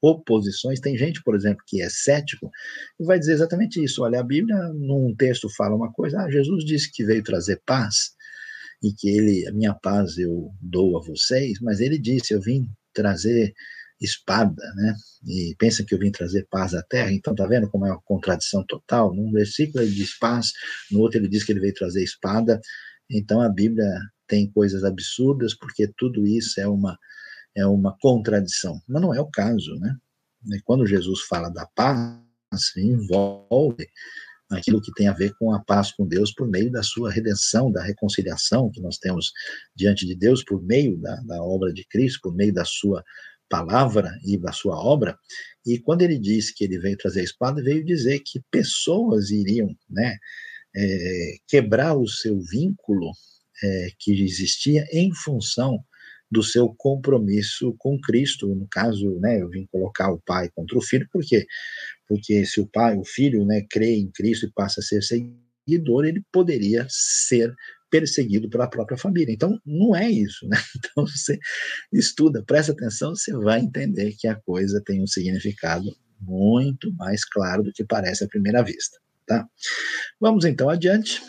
oposições. 0.00 0.80
Tem 0.80 0.96
gente, 0.96 1.22
por 1.22 1.34
exemplo, 1.34 1.62
que 1.66 1.82
é 1.82 1.88
cético 1.88 2.50
e 2.98 3.04
vai 3.04 3.18
dizer 3.18 3.34
exatamente 3.34 3.82
isso. 3.82 4.02
Olha, 4.02 4.20
a 4.20 4.24
Bíblia, 4.24 4.56
num 4.74 5.14
texto, 5.16 5.48
fala 5.56 5.76
uma 5.76 5.92
coisa: 5.92 6.20
ah, 6.20 6.30
Jesus 6.30 6.64
disse 6.64 6.90
que 6.92 7.04
veio 7.04 7.22
trazer 7.22 7.60
paz 7.66 8.12
e 8.82 8.92
que 8.92 9.08
ele, 9.08 9.46
a 9.46 9.52
minha 9.52 9.74
paz 9.74 10.16
eu 10.16 10.50
dou 10.60 10.98
a 10.98 11.02
vocês, 11.02 11.58
mas 11.60 11.80
ele 11.80 11.98
disse: 11.98 12.32
eu 12.34 12.40
vim 12.40 12.70
trazer 12.92 13.52
espada, 14.00 14.62
né? 14.76 14.94
E 15.26 15.54
pensa 15.58 15.84
que 15.84 15.94
eu 15.94 15.98
vim 15.98 16.10
trazer 16.10 16.46
paz 16.50 16.74
à 16.74 16.82
terra, 16.82 17.12
então 17.12 17.34
tá 17.34 17.46
vendo 17.46 17.68
como 17.68 17.86
é 17.86 17.90
uma 17.90 18.00
contradição 18.00 18.64
total? 18.66 19.14
Num 19.14 19.30
versículo 19.30 19.84
ele 19.84 19.92
diz 19.94 20.18
paz, 20.18 20.52
no 20.90 21.00
outro 21.00 21.18
ele 21.18 21.28
diz 21.28 21.44
que 21.44 21.52
ele 21.52 21.60
veio 21.60 21.74
trazer 21.74 22.02
espada. 22.02 22.60
Então 23.10 23.40
a 23.40 23.48
Bíblia 23.48 23.86
tem 24.26 24.50
coisas 24.50 24.84
absurdas, 24.84 25.54
porque 25.54 25.92
tudo 25.98 26.26
isso 26.26 26.60
é 26.60 26.66
uma 26.66 26.96
é 27.56 27.66
uma 27.66 27.96
contradição, 28.00 28.80
mas 28.88 29.02
não 29.02 29.14
é 29.14 29.20
o 29.20 29.30
caso, 29.30 29.74
né? 29.76 29.96
Quando 30.64 30.86
Jesus 30.86 31.22
fala 31.22 31.48
da 31.48 31.66
paz, 31.74 32.20
envolve 32.76 33.86
aquilo 34.50 34.80
que 34.80 34.92
tem 34.92 35.06
a 35.06 35.12
ver 35.12 35.32
com 35.38 35.52
a 35.52 35.62
paz 35.62 35.92
com 35.92 36.06
Deus 36.06 36.32
por 36.32 36.48
meio 36.48 36.70
da 36.70 36.82
sua 36.82 37.10
redenção, 37.10 37.70
da 37.70 37.82
reconciliação 37.82 38.70
que 38.70 38.80
nós 38.80 38.98
temos 38.98 39.32
diante 39.76 40.06
de 40.06 40.16
Deus 40.16 40.42
por 40.42 40.62
meio 40.62 40.96
da, 40.98 41.16
da 41.22 41.42
obra 41.42 41.72
de 41.72 41.84
Cristo, 41.86 42.20
por 42.22 42.34
meio 42.34 42.52
da 42.52 42.64
sua 42.64 43.04
palavra 43.48 44.18
e 44.24 44.36
da 44.36 44.52
sua 44.52 44.76
obra. 44.76 45.16
E 45.64 45.78
quando 45.78 46.02
ele 46.02 46.18
diz 46.18 46.52
que 46.52 46.64
ele 46.64 46.78
veio 46.78 46.96
trazer 46.96 47.20
a 47.20 47.24
espada, 47.24 47.62
veio 47.62 47.84
dizer 47.84 48.20
que 48.20 48.40
pessoas 48.50 49.30
iriam, 49.30 49.68
né, 49.88 50.16
é, 50.74 51.36
quebrar 51.46 51.96
o 51.96 52.08
seu 52.08 52.40
vínculo 52.40 53.12
é, 53.62 53.88
que 53.98 54.24
existia 54.24 54.86
em 54.92 55.14
função 55.14 55.84
do 56.30 56.42
seu 56.42 56.72
compromisso 56.78 57.74
com 57.78 58.00
Cristo. 58.00 58.54
No 58.54 58.66
caso, 58.70 59.18
né, 59.18 59.42
eu 59.42 59.48
vim 59.48 59.66
colocar 59.70 60.12
o 60.12 60.20
pai 60.24 60.48
contra 60.54 60.78
o 60.78 60.82
filho, 60.82 61.08
por 61.12 61.22
quê? 61.24 61.46
porque 62.10 62.44
se 62.44 62.60
o 62.60 62.66
pai, 62.66 62.96
o 62.96 63.04
filho, 63.04 63.46
né, 63.46 63.64
crê 63.70 63.94
em 63.94 64.10
Cristo 64.10 64.44
e 64.44 64.52
passa 64.52 64.80
a 64.80 64.82
ser 64.82 65.00
seguidor, 65.00 66.04
ele 66.04 66.20
poderia 66.32 66.84
ser 66.90 67.54
perseguido 67.88 68.50
pela 68.50 68.68
própria 68.68 68.98
família. 68.98 69.32
Então, 69.32 69.56
não 69.64 69.94
é 69.94 70.10
isso, 70.10 70.44
né? 70.48 70.56
Então, 70.76 71.06
você 71.06 71.38
estuda, 71.92 72.42
presta 72.44 72.72
atenção, 72.72 73.14
você 73.14 73.32
vai 73.32 73.60
entender 73.60 74.12
que 74.18 74.26
a 74.26 74.34
coisa 74.34 74.82
tem 74.84 75.00
um 75.00 75.06
significado 75.06 75.88
muito 76.20 76.92
mais 76.94 77.24
claro 77.24 77.62
do 77.62 77.72
que 77.72 77.84
parece 77.84 78.24
à 78.24 78.28
primeira 78.28 78.60
vista, 78.60 78.98
tá? 79.24 79.46
Vamos 80.20 80.44
então 80.44 80.68
adiante, 80.68 81.22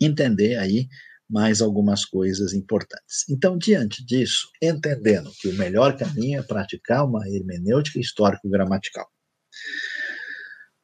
entender 0.00 0.56
aí 0.56 0.88
mais 1.28 1.60
algumas 1.60 2.04
coisas 2.04 2.52
importantes. 2.54 3.24
Então, 3.28 3.58
diante 3.58 4.04
disso, 4.04 4.48
entendendo 4.62 5.30
que 5.40 5.48
o 5.48 5.54
melhor 5.54 5.96
caminho 5.96 6.40
é 6.40 6.42
praticar 6.42 7.04
uma 7.04 7.28
hermenêutica 7.28 7.98
histórico-gramatical. 7.98 9.06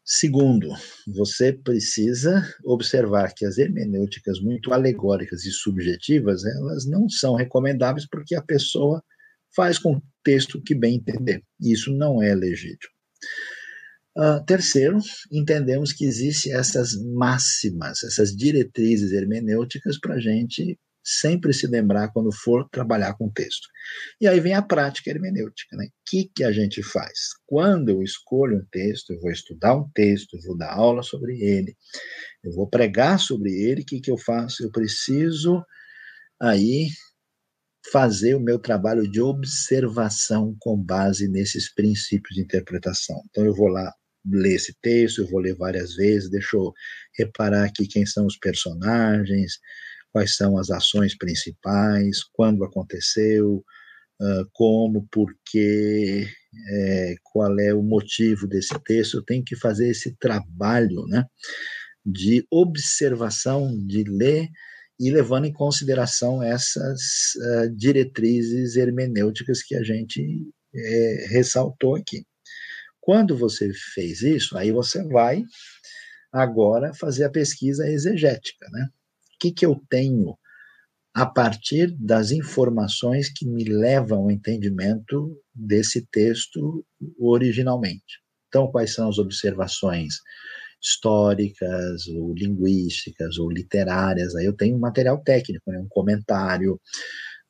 Segundo, 0.06 0.68
você 1.06 1.50
precisa 1.50 2.46
observar 2.62 3.32
que 3.34 3.46
as 3.46 3.56
hermenêuticas 3.56 4.38
muito 4.38 4.74
alegóricas 4.74 5.46
e 5.46 5.50
subjetivas, 5.50 6.44
elas 6.44 6.84
não 6.84 7.08
são 7.08 7.34
recomendáveis 7.34 8.06
porque 8.06 8.34
a 8.34 8.42
pessoa 8.42 9.02
faz 9.56 9.78
com 9.78 9.94
o 9.94 10.02
texto 10.22 10.60
que 10.60 10.74
bem 10.74 10.96
entender. 10.96 11.42
Isso 11.58 11.90
não 11.90 12.22
é 12.22 12.34
legítimo. 12.34 12.92
Uh, 14.16 14.44
terceiro, 14.46 14.98
entendemos 15.32 15.92
que 15.92 16.04
existem 16.04 16.52
essas 16.54 16.94
máximas, 17.14 18.04
essas 18.04 18.30
diretrizes 18.30 19.12
hermenêuticas 19.12 19.98
para 19.98 20.14
a 20.14 20.20
gente 20.20 20.78
sempre 21.04 21.52
se 21.52 21.66
lembrar 21.66 22.10
quando 22.12 22.32
for 22.32 22.66
trabalhar 22.70 23.14
com 23.14 23.30
texto. 23.30 23.68
E 24.20 24.26
aí 24.26 24.40
vem 24.40 24.54
a 24.54 24.62
prática 24.62 25.10
hermenêutica, 25.10 25.76
né? 25.76 25.86
O 25.86 25.90
que, 26.06 26.30
que 26.34 26.42
a 26.42 26.50
gente 26.50 26.82
faz? 26.82 27.12
Quando 27.44 27.90
eu 27.90 28.02
escolho 28.02 28.56
um 28.56 28.66
texto, 28.70 29.12
eu 29.12 29.20
vou 29.20 29.30
estudar 29.30 29.76
um 29.76 29.88
texto, 29.94 30.34
eu 30.34 30.42
vou 30.42 30.56
dar 30.56 30.72
aula 30.72 31.02
sobre 31.02 31.40
ele, 31.42 31.76
eu 32.42 32.52
vou 32.52 32.66
pregar 32.66 33.20
sobre 33.20 33.50
ele, 33.52 33.82
o 33.82 33.84
que, 33.84 34.00
que 34.00 34.10
eu 34.10 34.16
faço? 34.16 34.64
Eu 34.64 34.70
preciso 34.70 35.62
aí 36.40 36.88
fazer 37.92 38.34
o 38.34 38.40
meu 38.40 38.58
trabalho 38.58 39.08
de 39.10 39.20
observação 39.20 40.56
com 40.58 40.74
base 40.74 41.28
nesses 41.28 41.72
princípios 41.74 42.34
de 42.34 42.42
interpretação. 42.42 43.20
Então 43.28 43.44
eu 43.44 43.54
vou 43.54 43.68
lá 43.68 43.92
ler 44.26 44.54
esse 44.54 44.74
texto, 44.80 45.22
eu 45.22 45.28
vou 45.28 45.40
ler 45.40 45.54
várias 45.54 45.94
vezes, 45.94 46.30
deixa 46.30 46.56
eu 46.56 46.72
reparar 47.18 47.64
aqui 47.64 47.86
quem 47.86 48.06
são 48.06 48.26
os 48.26 48.38
personagens, 48.38 49.58
quais 50.12 50.36
são 50.36 50.56
as 50.58 50.70
ações 50.70 51.16
principais, 51.16 52.22
quando 52.32 52.64
aconteceu, 52.64 53.64
como, 54.52 55.06
porquê, 55.10 56.26
é, 56.68 57.14
qual 57.22 57.58
é 57.58 57.74
o 57.74 57.82
motivo 57.82 58.46
desse 58.46 58.78
texto. 58.84 59.18
Eu 59.18 59.24
tenho 59.24 59.44
que 59.44 59.56
fazer 59.56 59.88
esse 59.88 60.16
trabalho 60.16 61.04
né, 61.06 61.24
de 62.04 62.46
observação, 62.50 63.76
de 63.86 64.04
ler 64.04 64.48
e 65.00 65.10
levando 65.10 65.46
em 65.46 65.52
consideração 65.52 66.42
essas 66.42 67.00
diretrizes 67.76 68.76
hermenêuticas 68.76 69.62
que 69.62 69.74
a 69.74 69.82
gente 69.82 70.48
é, 70.74 71.26
ressaltou 71.30 71.96
aqui. 71.96 72.24
Quando 73.04 73.36
você 73.36 73.70
fez 73.94 74.22
isso, 74.22 74.56
aí 74.56 74.72
você 74.72 75.04
vai 75.04 75.44
agora 76.32 76.94
fazer 76.94 77.24
a 77.24 77.30
pesquisa 77.30 77.86
exegética, 77.86 78.66
né? 78.72 78.88
que, 79.44 79.52
que 79.52 79.66
eu 79.66 79.78
tenho 79.90 80.38
a 81.12 81.26
partir 81.26 81.94
das 82.00 82.30
informações 82.30 83.30
que 83.30 83.46
me 83.46 83.64
levam 83.64 84.22
ao 84.22 84.30
entendimento 84.30 85.38
desse 85.54 86.06
texto 86.06 86.82
originalmente. 87.20 88.22
Então, 88.48 88.70
quais 88.70 88.94
são 88.94 89.10
as 89.10 89.18
observações 89.18 90.14
históricas, 90.82 92.08
ou 92.08 92.32
linguísticas, 92.34 93.38
ou 93.38 93.50
literárias? 93.50 94.34
Aí 94.34 94.46
eu 94.46 94.56
tenho 94.56 94.76
um 94.76 94.80
material 94.80 95.22
técnico, 95.22 95.70
né? 95.70 95.78
um 95.78 95.88
comentário, 95.88 96.80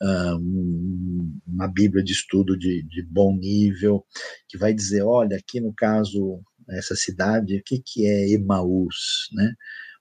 uma 0.03 1.69
bíblia 1.69 2.03
de 2.03 2.13
estudo 2.13 2.59
de, 2.59 2.83
de 2.83 3.03
bom 3.03 3.37
nível, 3.37 4.05
que 4.49 4.59
vai 4.59 4.75
dizer, 4.75 5.03
olha, 5.03 5.37
aqui 5.37 5.61
no 5.61 5.73
caso, 5.73 6.41
essa 6.71 6.95
cidade, 6.95 7.59
o 7.59 7.63
que, 7.65 7.83
que 7.85 8.07
é 8.07 8.31
Emaús, 8.31 9.29
né? 9.33 9.55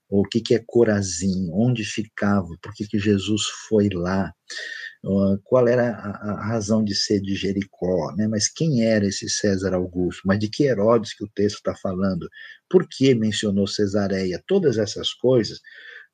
o 0.08 0.22
que, 0.22 0.40
que 0.40 0.54
é 0.54 0.62
Corazim, 0.64 1.48
onde 1.52 1.84
ficava, 1.84 2.48
por 2.62 2.72
que, 2.74 2.86
que 2.86 2.98
Jesus 2.98 3.42
foi 3.68 3.88
lá, 3.92 4.32
uh, 5.04 5.38
qual 5.42 5.66
era 5.66 5.90
a, 5.90 6.32
a, 6.32 6.46
razão 6.46 6.84
de 6.84 6.94
ser 6.94 7.20
de 7.20 7.34
Jericó, 7.34 8.14
né? 8.16 8.28
mas 8.28 8.48
quem 8.48 8.84
era 8.84 9.06
esse 9.06 9.28
César 9.28 9.74
Augusto, 9.74 10.22
mas 10.24 10.38
de 10.38 10.48
que 10.48 10.64
Herodes 10.64 11.14
que 11.14 11.24
o 11.24 11.30
texto 11.34 11.56
está 11.56 11.74
falando, 11.74 12.28
por 12.68 12.86
que 12.88 13.14
mencionou 13.14 13.66
Cesareia, 13.66 14.42
todas 14.46 14.78
essas 14.78 15.12
coisas, 15.14 15.60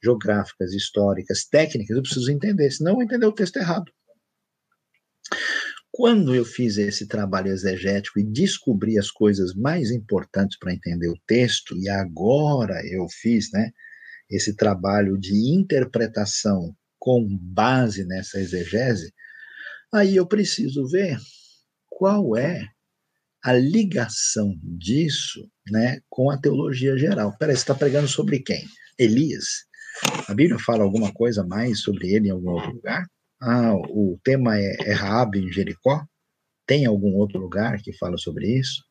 geográficas, 0.02 0.72
históricas, 0.72 1.44
técnicas, 1.44 1.96
eu 1.96 2.02
preciso 2.02 2.30
entender, 2.30 2.70
senão 2.70 2.92
eu 2.92 2.96
vou 2.96 3.04
entender 3.04 3.26
o 3.26 3.32
texto 3.32 3.56
errado. 3.56 3.90
Quando 5.92 6.34
eu 6.34 6.44
fiz 6.44 6.78
esse 6.78 7.06
trabalho 7.06 7.48
exegético 7.48 8.20
e 8.20 8.24
descobri 8.24 8.98
as 8.98 9.10
coisas 9.10 9.54
mais 9.54 9.90
importantes 9.90 10.58
para 10.58 10.72
entender 10.72 11.08
o 11.08 11.20
texto, 11.26 11.76
e 11.76 11.88
agora 11.88 12.80
eu 12.86 13.06
fiz 13.08 13.50
né, 13.52 13.70
esse 14.30 14.54
trabalho 14.54 15.18
de 15.18 15.34
interpretação 15.52 16.74
com 16.98 17.26
base 17.28 18.04
nessa 18.04 18.38
exegese, 18.38 19.12
aí 19.92 20.16
eu 20.16 20.26
preciso 20.26 20.86
ver 20.86 21.18
qual 21.88 22.36
é 22.36 22.64
a 23.42 23.52
ligação 23.52 24.54
disso 24.62 25.50
né, 25.70 26.00
com 26.08 26.30
a 26.30 26.38
teologia 26.38 26.96
geral. 26.96 27.36
Peraí, 27.38 27.56
você 27.56 27.62
está 27.62 27.74
pregando 27.74 28.06
sobre 28.06 28.38
quem? 28.40 28.64
Elias? 28.98 29.69
A 30.28 30.34
Bíblia 30.34 30.58
fala 30.58 30.82
alguma 30.82 31.12
coisa 31.12 31.44
mais 31.44 31.80
sobre 31.82 32.12
ele 32.12 32.28
em 32.28 32.30
algum 32.30 32.50
outro 32.50 32.72
lugar? 32.72 33.06
Ah, 33.42 33.74
o 33.74 34.18
tema 34.22 34.58
é, 34.58 34.76
é 34.80 34.92
Raab 34.92 35.38
em 35.38 35.52
Jericó? 35.52 36.04
Tem 36.66 36.86
algum 36.86 37.14
outro 37.16 37.38
lugar 37.40 37.80
que 37.82 37.96
fala 37.96 38.16
sobre 38.16 38.58
isso? 38.58 38.84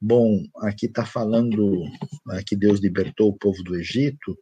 Bom, 0.00 0.42
aqui 0.62 0.86
está 0.86 1.04
falando 1.04 1.82
ah, 2.30 2.42
que 2.46 2.54
Deus 2.54 2.80
libertou 2.80 3.30
o 3.30 3.38
povo 3.38 3.62
do 3.64 3.76
Egito, 3.76 4.38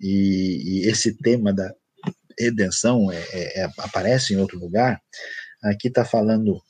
e, 0.00 0.82
e 0.84 0.88
esse 0.88 1.16
tema 1.16 1.52
da 1.52 1.72
redenção 2.38 3.10
é, 3.10 3.18
é, 3.32 3.60
é 3.62 3.68
aparece 3.78 4.34
em 4.34 4.36
outro 4.36 4.58
lugar. 4.58 5.00
Aqui 5.64 5.88
está 5.88 6.04
falando 6.04 6.60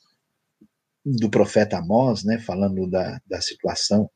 do 1.05 1.29
profeta 1.29 1.77
Amós, 1.77 2.23
né, 2.23 2.39
falando 2.39 2.89
da, 2.89 3.19
da 3.25 3.41
situação 3.41 4.09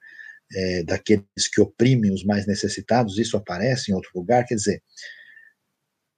é, 0.53 0.83
daqueles 0.83 1.47
que 1.51 1.61
oprimem 1.61 2.13
os 2.13 2.23
mais 2.23 2.45
necessitados, 2.45 3.17
isso 3.17 3.37
aparece 3.37 3.91
em 3.91 3.95
outro 3.95 4.11
lugar, 4.15 4.45
quer 4.45 4.55
dizer, 4.55 4.81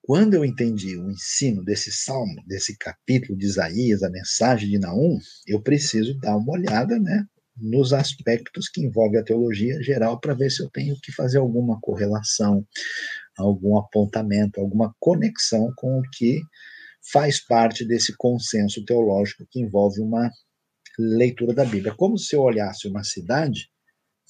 quando 0.02 0.34
eu 0.34 0.44
entendi 0.44 0.98
o 0.98 1.10
ensino 1.10 1.64
desse 1.64 1.90
salmo, 1.90 2.42
desse 2.46 2.76
capítulo 2.76 3.38
de 3.38 3.46
Isaías, 3.46 4.02
a 4.02 4.10
mensagem 4.10 4.68
de 4.68 4.78
Naum, 4.78 5.18
eu 5.46 5.62
preciso 5.62 6.18
dar 6.18 6.36
uma 6.36 6.52
olhada, 6.52 6.98
né, 6.98 7.24
nos 7.56 7.92
aspectos 7.92 8.68
que 8.68 8.82
envolvem 8.82 9.20
a 9.20 9.24
teologia 9.24 9.82
geral 9.82 10.20
para 10.20 10.34
ver 10.34 10.50
se 10.50 10.62
eu 10.62 10.68
tenho 10.68 10.98
que 11.00 11.12
fazer 11.12 11.38
alguma 11.38 11.80
correlação, 11.80 12.66
algum 13.38 13.78
apontamento, 13.78 14.60
alguma 14.60 14.94
conexão 14.98 15.72
com 15.76 15.98
o 15.98 16.02
que 16.12 16.42
faz 17.12 17.40
parte 17.40 17.84
desse 17.84 18.14
consenso 18.16 18.84
teológico 18.84 19.46
que 19.50 19.60
envolve 19.60 20.00
uma 20.00 20.30
leitura 20.98 21.54
da 21.54 21.64
Bíblia. 21.64 21.94
Como 21.94 22.18
se 22.18 22.34
eu 22.34 22.42
olhasse 22.42 22.88
uma 22.88 23.04
cidade 23.04 23.70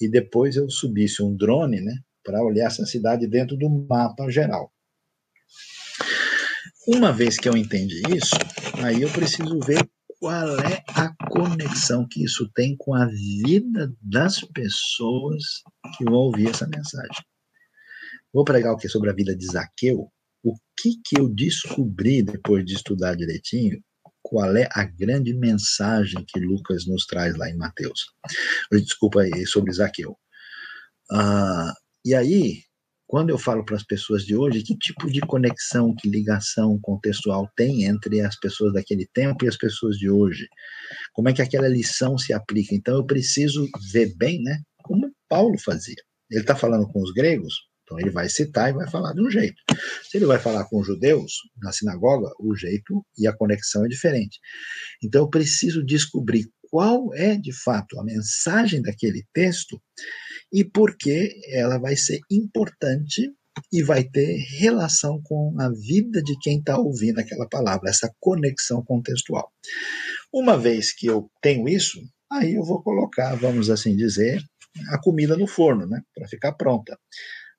e 0.00 0.08
depois 0.08 0.56
eu 0.56 0.68
subisse 0.68 1.22
um 1.22 1.34
drone, 1.34 1.80
né, 1.80 1.94
para 2.24 2.42
olhar 2.42 2.66
essa 2.66 2.84
cidade 2.86 3.26
dentro 3.26 3.56
do 3.56 3.68
mapa 3.68 4.28
geral. 4.30 4.72
Uma 6.86 7.12
vez 7.12 7.38
que 7.38 7.48
eu 7.48 7.56
entendi 7.56 8.02
isso, 8.14 8.34
aí 8.82 9.02
eu 9.02 9.10
preciso 9.10 9.58
ver 9.60 9.88
qual 10.18 10.58
é 10.60 10.82
a 10.88 11.14
conexão 11.28 12.06
que 12.08 12.24
isso 12.24 12.50
tem 12.54 12.76
com 12.76 12.94
a 12.94 13.06
vida 13.06 13.92
das 14.00 14.40
pessoas 14.40 15.42
que 15.96 16.04
vão 16.04 16.14
ouvir 16.14 16.48
essa 16.48 16.66
mensagem. 16.66 17.24
Vou 18.32 18.44
pregar 18.44 18.72
o 18.72 18.76
que 18.76 18.88
sobre 18.88 19.10
a 19.10 19.14
vida 19.14 19.36
de 19.36 19.46
Zaqueu. 19.46 20.10
O 20.42 20.54
que 20.76 20.94
que 21.04 21.18
eu 21.18 21.28
descobri 21.28 22.22
depois 22.22 22.64
de 22.64 22.74
estudar 22.74 23.14
direitinho? 23.14 23.80
Qual 24.26 24.56
é 24.56 24.66
a 24.72 24.84
grande 24.84 25.34
mensagem 25.34 26.24
que 26.26 26.40
Lucas 26.40 26.86
nos 26.86 27.04
traz 27.04 27.36
lá 27.36 27.48
em 27.50 27.56
Mateus? 27.56 28.06
Desculpa 28.72 29.20
aí, 29.20 29.46
sobre 29.46 29.70
Zaqueu. 29.70 30.16
Ah, 31.12 31.74
e 32.02 32.14
aí, 32.14 32.62
quando 33.06 33.28
eu 33.28 33.38
falo 33.38 33.62
para 33.62 33.76
as 33.76 33.84
pessoas 33.84 34.24
de 34.24 34.34
hoje, 34.34 34.62
que 34.62 34.76
tipo 34.78 35.12
de 35.12 35.20
conexão, 35.20 35.94
que 35.94 36.08
ligação 36.08 36.78
contextual 36.80 37.46
tem 37.54 37.84
entre 37.84 38.22
as 38.22 38.34
pessoas 38.40 38.72
daquele 38.72 39.06
tempo 39.12 39.44
e 39.44 39.48
as 39.48 39.58
pessoas 39.58 39.98
de 39.98 40.08
hoje? 40.08 40.48
Como 41.12 41.28
é 41.28 41.34
que 41.34 41.42
aquela 41.42 41.68
lição 41.68 42.16
se 42.16 42.32
aplica? 42.32 42.74
Então 42.74 42.96
eu 42.96 43.04
preciso 43.04 43.68
ver 43.92 44.16
bem, 44.16 44.42
né? 44.42 44.58
Como 44.82 45.12
Paulo 45.28 45.58
fazia. 45.58 46.02
Ele 46.30 46.40
está 46.40 46.56
falando 46.56 46.88
com 46.88 47.02
os 47.02 47.12
gregos, 47.12 47.54
então 47.84 48.00
ele 48.00 48.10
vai 48.10 48.28
citar 48.28 48.70
e 48.70 48.72
vai 48.72 48.90
falar 48.90 49.12
de 49.12 49.20
um 49.20 49.30
jeito. 49.30 49.62
Se 50.02 50.16
ele 50.16 50.26
vai 50.26 50.38
falar 50.38 50.64
com 50.64 50.82
judeus 50.82 51.34
na 51.62 51.70
sinagoga, 51.70 52.30
o 52.40 52.56
jeito 52.56 53.04
e 53.16 53.26
a 53.26 53.36
conexão 53.36 53.84
é 53.84 53.88
diferente. 53.88 54.40
Então 55.02 55.22
eu 55.22 55.30
preciso 55.30 55.84
descobrir 55.84 56.48
qual 56.70 57.14
é 57.14 57.36
de 57.36 57.52
fato 57.52 58.00
a 58.00 58.04
mensagem 58.04 58.82
daquele 58.82 59.24
texto 59.32 59.80
e 60.52 60.64
por 60.64 60.96
que 60.96 61.32
ela 61.48 61.78
vai 61.78 61.94
ser 61.94 62.18
importante 62.30 63.30
e 63.72 63.82
vai 63.82 64.02
ter 64.02 64.36
relação 64.58 65.20
com 65.22 65.54
a 65.60 65.68
vida 65.70 66.22
de 66.22 66.36
quem 66.40 66.58
está 66.58 66.76
ouvindo 66.76 67.20
aquela 67.20 67.48
palavra, 67.48 67.90
essa 67.90 68.12
conexão 68.18 68.84
contextual. 68.84 69.48
Uma 70.32 70.58
vez 70.58 70.92
que 70.92 71.06
eu 71.06 71.30
tenho 71.40 71.68
isso, 71.68 72.00
aí 72.32 72.54
eu 72.54 72.64
vou 72.64 72.82
colocar, 72.82 73.36
vamos 73.36 73.70
assim 73.70 73.94
dizer, 73.94 74.42
a 74.88 74.98
comida 74.98 75.36
no 75.36 75.46
forno, 75.46 75.86
né, 75.86 76.00
para 76.14 76.26
ficar 76.26 76.52
pronta. 76.52 76.98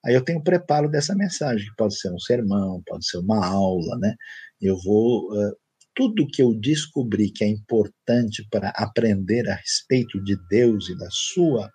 Aí 0.05 0.13
eu 0.13 0.23
tenho 0.23 0.43
preparo 0.43 0.89
dessa 0.89 1.15
mensagem, 1.15 1.67
que 1.67 1.75
pode 1.75 1.97
ser 1.97 2.11
um 2.11 2.19
sermão, 2.19 2.81
pode 2.85 3.07
ser 3.07 3.17
uma 3.17 3.45
aula, 3.45 3.97
né? 3.97 4.15
Eu 4.61 4.77
vou 4.83 5.31
uh, 5.33 5.55
tudo 5.95 6.27
que 6.27 6.41
eu 6.41 6.53
descobri 6.59 7.31
que 7.31 7.43
é 7.43 7.47
importante 7.47 8.45
para 8.51 8.69
aprender 8.69 9.49
a 9.49 9.55
respeito 9.55 10.21
de 10.23 10.35
Deus 10.49 10.89
e 10.89 10.97
da 10.97 11.07
sua 11.09 11.71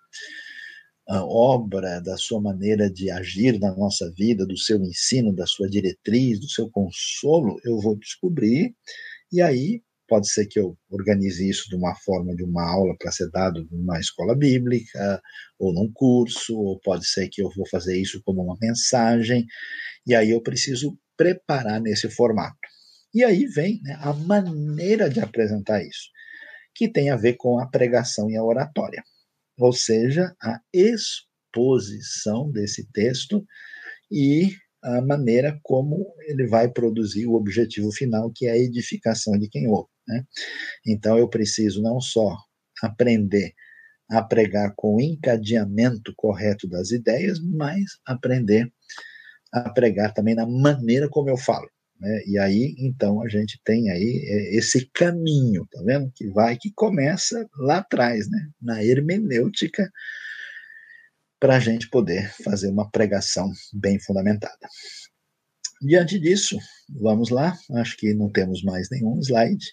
obra, 1.19 1.99
da 1.99 2.15
sua 2.15 2.39
maneira 2.39 2.89
de 2.89 3.09
agir 3.11 3.59
na 3.59 3.75
nossa 3.75 4.09
vida, 4.17 4.45
do 4.45 4.57
seu 4.57 4.81
ensino, 4.81 5.35
da 5.35 5.45
sua 5.45 5.67
diretriz, 5.67 6.39
do 6.39 6.49
seu 6.49 6.69
consolo, 6.69 7.59
eu 7.65 7.79
vou 7.79 7.97
descobrir 7.97 8.73
e 9.31 9.41
aí 9.41 9.81
Pode 10.11 10.29
ser 10.29 10.45
que 10.45 10.59
eu 10.59 10.77
organize 10.89 11.49
isso 11.49 11.69
de 11.69 11.75
uma 11.77 11.95
forma 11.95 12.35
de 12.35 12.43
uma 12.43 12.69
aula 12.69 12.93
para 12.99 13.13
ser 13.13 13.29
dado 13.29 13.65
numa 13.71 13.97
escola 13.97 14.35
bíblica, 14.35 15.21
ou 15.57 15.73
num 15.73 15.89
curso, 15.93 16.53
ou 16.53 16.77
pode 16.81 17.07
ser 17.07 17.29
que 17.29 17.41
eu 17.41 17.49
vou 17.55 17.65
fazer 17.69 17.97
isso 17.97 18.21
como 18.25 18.43
uma 18.43 18.57
mensagem, 18.61 19.45
e 20.05 20.13
aí 20.13 20.31
eu 20.31 20.43
preciso 20.43 20.99
preparar 21.15 21.79
nesse 21.79 22.09
formato. 22.09 22.59
E 23.13 23.23
aí 23.23 23.45
vem 23.45 23.79
né, 23.83 23.97
a 24.01 24.11
maneira 24.11 25.09
de 25.09 25.21
apresentar 25.21 25.81
isso, 25.81 26.09
que 26.75 26.89
tem 26.89 27.09
a 27.09 27.15
ver 27.15 27.37
com 27.37 27.57
a 27.57 27.69
pregação 27.69 28.29
e 28.29 28.35
a 28.35 28.43
oratória, 28.43 29.01
ou 29.57 29.71
seja, 29.71 30.35
a 30.43 30.59
exposição 30.73 32.51
desse 32.51 32.85
texto 32.91 33.45
e 34.11 34.49
a 34.83 35.01
maneira 35.01 35.57
como 35.63 36.13
ele 36.27 36.47
vai 36.47 36.69
produzir 36.69 37.27
o 37.27 37.35
objetivo 37.35 37.93
final, 37.93 38.29
que 38.35 38.45
é 38.45 38.51
a 38.51 38.57
edificação 38.57 39.39
de 39.39 39.47
quem 39.47 39.69
ouve. 39.69 39.90
Né? 40.11 40.25
Então 40.85 41.17
eu 41.17 41.29
preciso 41.29 41.81
não 41.81 42.01
só 42.01 42.37
aprender 42.83 43.53
a 44.09 44.21
pregar 44.21 44.73
com 44.75 44.95
o 44.95 45.01
encadeamento 45.01 46.13
correto 46.17 46.67
das 46.67 46.91
ideias, 46.91 47.39
mas 47.39 47.83
aprender 48.05 48.69
a 49.53 49.69
pregar 49.69 50.13
também 50.13 50.35
na 50.35 50.45
maneira 50.45 51.07
como 51.09 51.29
eu 51.29 51.37
falo. 51.37 51.69
Né? 51.97 52.23
E 52.25 52.37
aí, 52.37 52.75
então, 52.79 53.21
a 53.21 53.29
gente 53.29 53.61
tem 53.63 53.89
aí 53.89 54.21
é, 54.25 54.57
esse 54.57 54.89
caminho, 54.93 55.65
tá 55.71 55.81
vendo? 55.85 56.11
Que 56.13 56.27
vai, 56.29 56.57
que 56.57 56.71
começa 56.73 57.47
lá 57.57 57.77
atrás, 57.77 58.29
né? 58.29 58.49
Na 58.59 58.83
hermenêutica, 58.83 59.89
para 61.39 61.55
a 61.55 61.59
gente 61.59 61.89
poder 61.89 62.31
fazer 62.43 62.69
uma 62.69 62.89
pregação 62.89 63.51
bem 63.73 63.99
fundamentada. 63.99 64.67
Diante 65.81 66.19
disso, 66.19 66.59
vamos 66.87 67.31
lá, 67.31 67.57
acho 67.71 67.97
que 67.97 68.13
não 68.13 68.29
temos 68.29 68.61
mais 68.61 68.87
nenhum 68.91 69.19
slide. 69.19 69.65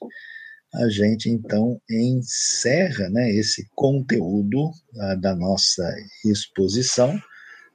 A 0.74 0.88
gente 0.88 1.28
então 1.28 1.78
encerra 1.90 3.10
né, 3.10 3.30
esse 3.30 3.68
conteúdo 3.74 4.70
uh, 4.70 5.20
da 5.20 5.36
nossa 5.36 5.86
exposição, 6.24 7.20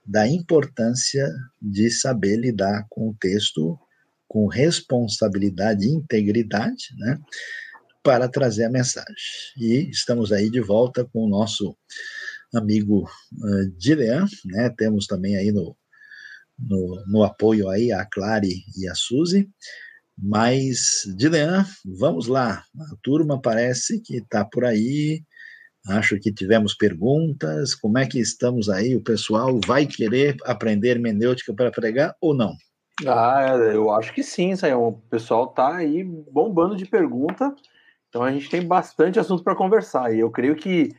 da 0.03 0.27
importância 0.27 1.31
de 1.61 1.91
saber 1.91 2.37
lidar 2.37 2.87
com 2.89 3.09
o 3.09 3.15
texto 3.19 3.79
com 4.27 4.47
responsabilidade 4.47 5.85
e 5.85 5.93
integridade, 5.93 6.87
né, 6.97 7.19
para 8.01 8.27
trazer 8.27 8.63
a 8.63 8.69
mensagem. 8.69 9.15
E 9.57 9.91
estamos 9.91 10.31
aí 10.31 10.49
de 10.49 10.59
volta 10.59 11.05
com 11.05 11.25
o 11.25 11.29
nosso 11.29 11.77
amigo 12.51 13.03
uh, 13.03 13.69
Dilean, 13.77 14.25
né, 14.45 14.73
temos 14.75 15.05
também 15.05 15.37
aí 15.37 15.51
no, 15.51 15.77
no, 16.57 17.03
no 17.07 17.23
apoio 17.23 17.69
aí 17.69 17.91
a 17.91 18.05
Clare 18.05 18.63
e 18.77 18.87
a 18.87 18.95
Suzy. 18.95 19.49
Mas, 20.17 21.01
Dilean, 21.17 21.65
vamos 21.99 22.27
lá. 22.27 22.63
A 22.79 22.95
turma 23.01 23.41
parece 23.41 23.99
que 24.01 24.17
está 24.17 24.45
por 24.45 24.63
aí. 24.63 25.23
Acho 25.87 26.19
que 26.19 26.31
tivemos 26.31 26.75
perguntas. 26.75 27.75
Como 27.75 27.97
é 27.97 28.05
que 28.05 28.19
estamos 28.19 28.69
aí? 28.69 28.95
O 28.95 29.03
pessoal 29.03 29.59
vai 29.65 29.85
querer 29.85 30.37
aprender 30.45 30.89
hermenêutica 30.89 31.53
para 31.53 31.71
pregar 31.71 32.15
ou 32.21 32.33
não? 32.33 32.55
Ah, 33.05 33.57
eu 33.73 33.91
acho 33.91 34.13
que 34.13 34.23
sim. 34.23 34.53
O 34.75 34.93
pessoal 35.09 35.45
está 35.49 35.77
aí 35.77 36.03
bombando 36.03 36.75
de 36.75 36.85
pergunta. 36.85 37.53
Então 38.07 38.21
a 38.21 38.31
gente 38.31 38.49
tem 38.49 38.65
bastante 38.65 39.19
assunto 39.19 39.43
para 39.43 39.55
conversar. 39.55 40.13
E 40.13 40.19
eu 40.19 40.29
creio 40.29 40.55
que 40.55 40.95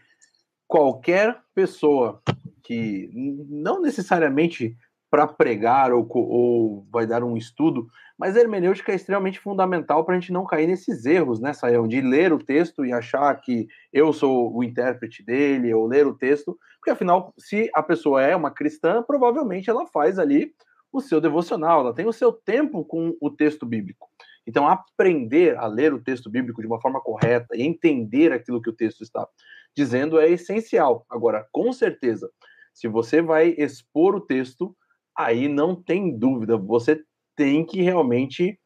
qualquer 0.67 1.39
pessoa 1.55 2.21
que 2.65 3.09
não 3.49 3.81
necessariamente 3.81 4.77
para 5.15 5.29
pregar 5.29 5.93
ou, 5.93 6.05
ou, 6.13 6.85
vai 6.91 7.07
dar 7.07 7.23
um 7.23 7.37
estudo, 7.37 7.87
mas 8.19 8.37
a 8.37 8.41
hermenêutica 8.41 8.91
é 8.91 8.97
extremamente 8.97 9.39
fundamental 9.39 10.05
para 10.05 10.17
a 10.17 10.19
gente 10.19 10.33
não 10.33 10.45
cair 10.45 10.67
nesses 10.67 11.07
erros, 11.07 11.39
né, 11.39 11.53
Sayão? 11.53 11.87
De 11.87 12.01
ler 12.01 12.33
o 12.33 12.39
texto 12.41 12.85
e 12.85 12.93
achar 12.93 13.33
que 13.41 13.69
eu 13.93 14.13
sou 14.13 14.53
o 14.53 14.65
intérprete 14.65 15.25
dele, 15.25 15.73
ou 15.73 15.87
ler 15.87 16.05
o 16.05 16.19
texto, 16.19 16.59
porque 16.81 16.91
afinal, 16.91 17.33
se 17.39 17.71
a 17.73 17.81
pessoa 17.81 18.23
é 18.23 18.35
uma 18.35 18.51
cristã, 18.51 19.05
provavelmente 19.05 19.71
ela 19.71 19.87
faz 19.87 20.19
ali 20.19 20.53
o 20.93 21.01
seu 21.01 21.21
devocional, 21.21 21.83
ela 21.83 21.95
tem 21.95 22.09
o 22.09 22.13
seu 22.13 22.33
tempo 22.33 22.85
com 22.85 23.17
o 23.21 23.31
texto 23.31 23.65
bíblico. 23.65 24.09
Então, 24.45 24.67
aprender 24.67 25.57
a 25.57 25.69
ler 25.69 25.95
o 25.95 26.03
texto 26.03 26.29
bíblico 26.29 26.61
de 26.61 26.67
uma 26.67 26.81
forma 26.81 27.01
correta 27.01 27.57
e 27.57 27.63
entender 27.63 28.33
aquilo 28.33 28.61
que 28.61 28.71
o 28.71 28.77
texto 28.77 29.05
está 29.05 29.29
dizendo 29.77 30.19
é 30.19 30.29
essencial. 30.29 31.07
Agora, 31.09 31.47
com 31.53 31.73
certeza, 31.73 32.29
se 32.73 32.89
você 32.89 33.23
vai 33.23 33.55
expor 33.57 34.17
o 34.17 34.21
texto, 34.21 34.77
aí 35.17 35.49
não 35.49 35.75
tem 35.75 36.17
dúvida, 36.17 36.57
você 36.57 37.03
tem 37.37 37.65
que 37.65 37.83
realmente 37.83 38.59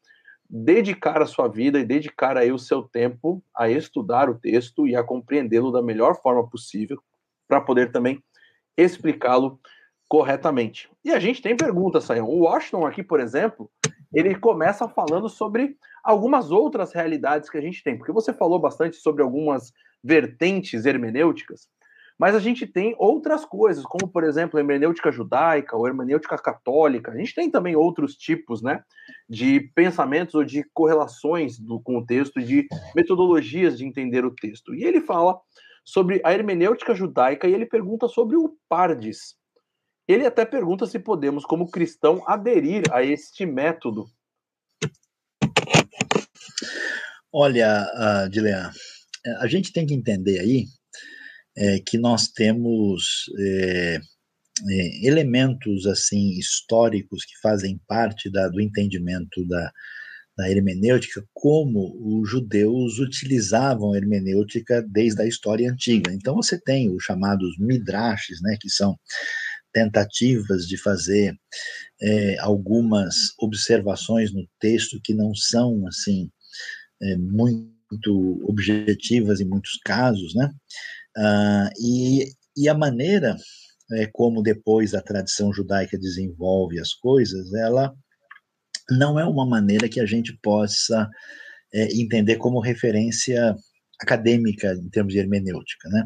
dedicar 0.48 1.20
a 1.20 1.26
sua 1.26 1.46
vida 1.48 1.78
e 1.78 1.84
dedicar 1.84 2.36
aí 2.36 2.50
o 2.50 2.58
seu 2.58 2.82
tempo 2.82 3.42
a 3.54 3.68
estudar 3.68 4.30
o 4.30 4.38
texto 4.38 4.86
e 4.86 4.96
a 4.96 5.04
compreendê-lo 5.04 5.70
da 5.70 5.82
melhor 5.82 6.20
forma 6.20 6.48
possível 6.48 6.98
para 7.46 7.60
poder 7.60 7.92
também 7.92 8.22
explicá-lo 8.76 9.60
corretamente. 10.08 10.88
E 11.04 11.10
a 11.10 11.18
gente 11.18 11.42
tem 11.42 11.56
perguntas, 11.56 12.04
Sayão. 12.04 12.28
O 12.28 12.40
Washington 12.40 12.86
aqui, 12.86 13.02
por 13.02 13.20
exemplo, 13.20 13.70
ele 14.12 14.34
começa 14.34 14.88
falando 14.88 15.28
sobre 15.28 15.76
algumas 16.02 16.50
outras 16.50 16.94
realidades 16.94 17.50
que 17.50 17.58
a 17.58 17.60
gente 17.60 17.82
tem, 17.82 17.98
porque 17.98 18.12
você 18.12 18.32
falou 18.32 18.58
bastante 18.58 18.96
sobre 18.96 19.22
algumas 19.22 19.72
vertentes 20.02 20.86
hermenêuticas, 20.86 21.68
mas 22.18 22.34
a 22.34 22.40
gente 22.40 22.66
tem 22.66 22.96
outras 22.98 23.44
coisas, 23.44 23.84
como, 23.84 24.08
por 24.08 24.24
exemplo, 24.24 24.58
a 24.58 24.60
hermenêutica 24.60 25.12
judaica 25.12 25.76
ou 25.76 25.86
hermenêutica 25.86 26.36
católica. 26.36 27.12
A 27.12 27.16
gente 27.16 27.32
tem 27.32 27.48
também 27.48 27.76
outros 27.76 28.16
tipos 28.16 28.60
né, 28.60 28.82
de 29.28 29.60
pensamentos 29.72 30.34
ou 30.34 30.42
de 30.42 30.64
correlações 30.74 31.58
do, 31.60 31.80
com 31.80 31.98
o 31.98 32.04
texto, 32.04 32.40
de 32.40 32.66
metodologias 32.94 33.78
de 33.78 33.86
entender 33.86 34.24
o 34.24 34.34
texto. 34.34 34.74
E 34.74 34.82
ele 34.82 35.00
fala 35.00 35.38
sobre 35.84 36.20
a 36.24 36.34
hermenêutica 36.34 36.92
judaica 36.92 37.46
e 37.46 37.54
ele 37.54 37.64
pergunta 37.64 38.08
sobre 38.08 38.36
o 38.36 38.56
Pardes. 38.68 39.36
Ele 40.08 40.26
até 40.26 40.44
pergunta 40.44 40.86
se 40.86 40.98
podemos, 40.98 41.44
como 41.44 41.70
cristão, 41.70 42.24
aderir 42.26 42.82
a 42.90 43.04
este 43.04 43.46
método. 43.46 44.06
Olha, 47.32 47.86
uh, 47.94 48.28
Dilean, 48.28 48.72
a 49.38 49.46
gente 49.46 49.72
tem 49.72 49.86
que 49.86 49.94
entender 49.94 50.40
aí 50.40 50.64
é, 51.58 51.80
que 51.80 51.98
nós 51.98 52.28
temos 52.28 53.24
é, 53.38 54.00
é, 54.70 55.06
elementos 55.06 55.86
assim 55.86 56.30
históricos 56.38 57.24
que 57.24 57.38
fazem 57.42 57.80
parte 57.86 58.30
da, 58.30 58.48
do 58.48 58.60
entendimento 58.60 59.44
da, 59.46 59.72
da 60.36 60.48
hermenêutica, 60.48 61.24
como 61.34 61.96
os 62.00 62.30
judeus 62.30 63.00
utilizavam 63.00 63.92
a 63.92 63.96
hermenêutica 63.96 64.80
desde 64.88 65.20
a 65.20 65.26
história 65.26 65.70
antiga. 65.70 66.12
Então 66.12 66.36
você 66.36 66.60
tem 66.60 66.94
os 66.94 67.02
chamados 67.02 67.58
midrashes, 67.58 68.40
né, 68.40 68.56
que 68.60 68.70
são 68.70 68.96
tentativas 69.72 70.66
de 70.66 70.78
fazer 70.78 71.36
é, 72.00 72.38
algumas 72.38 73.14
observações 73.38 74.32
no 74.32 74.46
texto 74.60 75.00
que 75.02 75.12
não 75.12 75.34
são 75.34 75.86
assim 75.88 76.30
é, 77.02 77.16
muito 77.16 77.68
objetivas 78.48 79.40
em 79.40 79.44
muitos 79.44 79.78
casos, 79.84 80.34
né? 80.34 80.52
Uh, 81.18 81.68
e, 81.80 82.32
e 82.56 82.68
a 82.68 82.74
maneira 82.74 83.36
é, 83.92 84.06
como 84.12 84.42
depois 84.42 84.94
a 84.94 85.02
tradição 85.02 85.52
judaica 85.52 85.98
desenvolve 85.98 86.78
as 86.78 86.92
coisas, 86.92 87.52
ela 87.54 87.92
não 88.90 89.18
é 89.18 89.24
uma 89.24 89.46
maneira 89.46 89.88
que 89.88 90.00
a 90.00 90.06
gente 90.06 90.36
possa 90.42 91.08
é, 91.72 91.84
entender 92.00 92.36
como 92.36 92.60
referência 92.60 93.54
acadêmica 94.00 94.72
em 94.72 94.88
termos 94.90 95.12
de 95.12 95.18
hermenêutica, 95.18 95.88
né? 95.88 96.04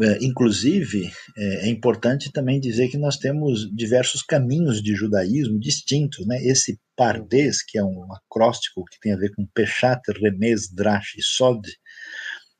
É, 0.00 0.24
inclusive, 0.24 1.10
é, 1.36 1.66
é, 1.66 1.68
importante 1.68 2.30
também 2.30 2.60
dizer 2.60 2.88
que 2.88 2.96
nós 2.96 3.16
temos 3.16 3.68
diversos 3.74 4.22
caminhos 4.22 4.80
de 4.80 4.94
judaísmo 4.94 5.58
distintos, 5.58 6.24
né? 6.24 6.38
Esse 6.44 6.78
Pardes, 6.96 7.64
que 7.64 7.78
é 7.78 7.84
um 7.84 8.06
acróstico 8.12 8.84
que 8.84 8.98
tem 9.00 9.12
a 9.12 9.16
ver 9.16 9.32
com 9.34 9.46
Peshat, 9.52 10.00
Remez, 10.20 10.72
Drash 10.72 11.16
e 11.16 11.22
Sod, 11.22 11.68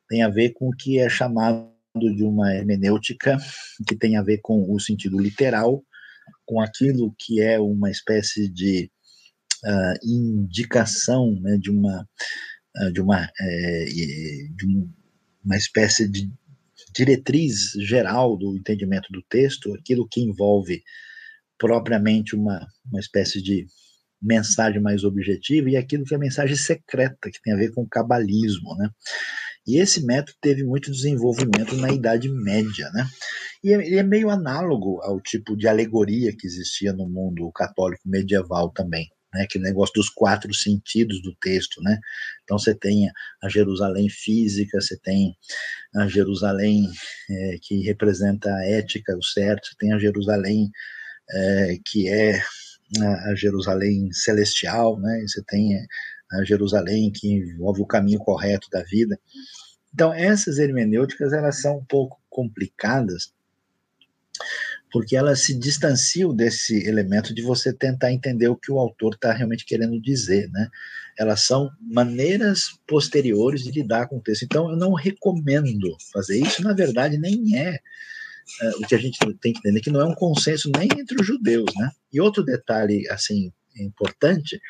tem 0.08 0.22
a 0.22 0.28
ver 0.28 0.52
com 0.54 0.68
o 0.68 0.76
que 0.76 0.98
é 0.98 1.08
chamado 1.08 1.70
de 1.94 2.22
uma 2.22 2.54
hermenêutica, 2.54 3.36
que 3.86 3.96
tem 3.96 4.16
a 4.16 4.22
ver 4.22 4.38
com 4.38 4.72
o 4.72 4.78
sentido 4.78 5.18
literal, 5.18 5.82
com 6.46 6.60
aquilo 6.60 7.14
que 7.18 7.40
é 7.40 7.58
uma 7.58 7.90
espécie 7.90 8.48
de 8.48 8.90
uh, 9.64 10.06
indicação 10.06 11.38
né, 11.40 11.56
de 11.58 11.70
uma 11.70 12.06
uh, 12.76 12.92
de 12.92 13.00
uma 13.00 13.28
é, 13.40 13.84
de 14.54 14.66
uma 15.44 15.56
espécie 15.56 16.08
de 16.08 16.30
diretriz 16.94 17.72
geral 17.80 18.36
do 18.36 18.56
entendimento 18.56 19.08
do 19.12 19.22
texto, 19.28 19.74
aquilo 19.74 20.08
que 20.08 20.20
envolve 20.20 20.82
propriamente 21.58 22.36
uma, 22.36 22.66
uma 22.90 23.00
espécie 23.00 23.42
de 23.42 23.66
mensagem 24.20 24.80
mais 24.80 25.04
objetiva 25.04 25.70
e 25.70 25.76
aquilo 25.76 26.04
que 26.04 26.14
é 26.14 26.18
mensagem 26.18 26.56
secreta, 26.56 27.30
que 27.30 27.40
tem 27.42 27.52
a 27.52 27.56
ver 27.56 27.72
com 27.72 27.82
o 27.82 27.88
cabalismo, 27.88 28.74
né? 28.76 28.90
E 29.68 29.78
esse 29.78 30.04
método 30.04 30.36
teve 30.40 30.64
muito 30.64 30.90
desenvolvimento 30.90 31.76
na 31.76 31.92
Idade 31.92 32.28
Média, 32.28 32.90
né? 32.92 33.06
E 33.62 33.70
ele 33.70 33.98
é 33.98 34.02
meio 34.02 34.30
análogo 34.30 35.00
ao 35.02 35.20
tipo 35.20 35.56
de 35.56 35.68
alegoria 35.68 36.34
que 36.36 36.46
existia 36.46 36.92
no 36.92 37.08
mundo 37.08 37.50
católico 37.52 38.02
medieval 38.08 38.70
também 38.70 39.08
né, 39.32 39.42
aquele 39.42 39.64
negócio 39.64 39.94
dos 39.94 40.08
quatro 40.08 40.52
sentidos 40.54 41.20
do 41.22 41.34
texto, 41.40 41.82
né? 41.82 41.98
Então 42.44 42.58
você 42.58 42.74
tem 42.74 43.08
a 43.42 43.48
Jerusalém 43.48 44.08
física, 44.08 44.80
você 44.80 44.98
tem 44.98 45.36
a 45.96 46.06
Jerusalém 46.08 46.88
é, 47.30 47.56
que 47.62 47.82
representa 47.82 48.50
a 48.52 48.64
ética, 48.64 49.16
o 49.16 49.22
certo, 49.22 49.68
você 49.68 49.74
tem 49.78 49.92
a 49.92 49.98
Jerusalém 49.98 50.70
é, 51.30 51.76
que 51.84 52.08
é 52.08 52.40
a, 53.02 53.34
Jerusalém 53.34 54.10
celestial, 54.12 54.98
né? 54.98 55.24
Você 55.26 55.42
tem 55.46 55.76
a 56.32 56.44
Jerusalém 56.44 57.10
que 57.10 57.28
envolve 57.28 57.80
o 57.80 57.86
caminho 57.86 58.18
correto 58.18 58.68
da 58.70 58.82
vida. 58.82 59.18
Então 59.92 60.12
essas 60.12 60.58
hermenêuticas 60.58 61.32
elas 61.32 61.60
são 61.60 61.78
um 61.78 61.84
pouco 61.84 62.20
complicadas 62.28 63.32
porque 64.90 65.16
elas 65.16 65.40
se 65.40 65.54
distanciam 65.54 66.34
desse 66.34 66.86
elemento 66.86 67.34
de 67.34 67.42
você 67.42 67.72
tentar 67.72 68.12
entender 68.12 68.48
o 68.48 68.56
que 68.56 68.72
o 68.72 68.78
autor 68.78 69.14
está 69.14 69.32
realmente 69.32 69.64
querendo 69.64 70.00
dizer, 70.00 70.48
né? 70.50 70.68
Elas 71.18 71.42
são 71.42 71.70
maneiras 71.80 72.78
posteriores 72.86 73.62
de 73.62 73.70
lidar 73.70 74.08
com 74.08 74.16
o 74.16 74.20
texto. 74.20 74.44
Então, 74.44 74.70
eu 74.70 74.76
não 74.76 74.94
recomendo 74.94 75.96
fazer 76.12 76.40
isso. 76.40 76.62
Na 76.62 76.72
verdade, 76.72 77.18
nem 77.18 77.56
é 77.56 77.78
uh, 78.62 78.82
o 78.82 78.86
que 78.86 78.94
a 78.94 78.98
gente 78.98 79.18
tem 79.40 79.52
que 79.52 79.58
entender 79.58 79.80
que 79.80 79.90
não 79.90 80.00
é 80.00 80.06
um 80.06 80.14
consenso 80.14 80.70
nem 80.76 80.88
entre 80.98 81.20
os 81.20 81.26
judeus, 81.26 81.70
né? 81.76 81.90
E 82.12 82.20
outro 82.20 82.42
detalhe 82.42 83.06
assim 83.10 83.52
importante 83.76 84.60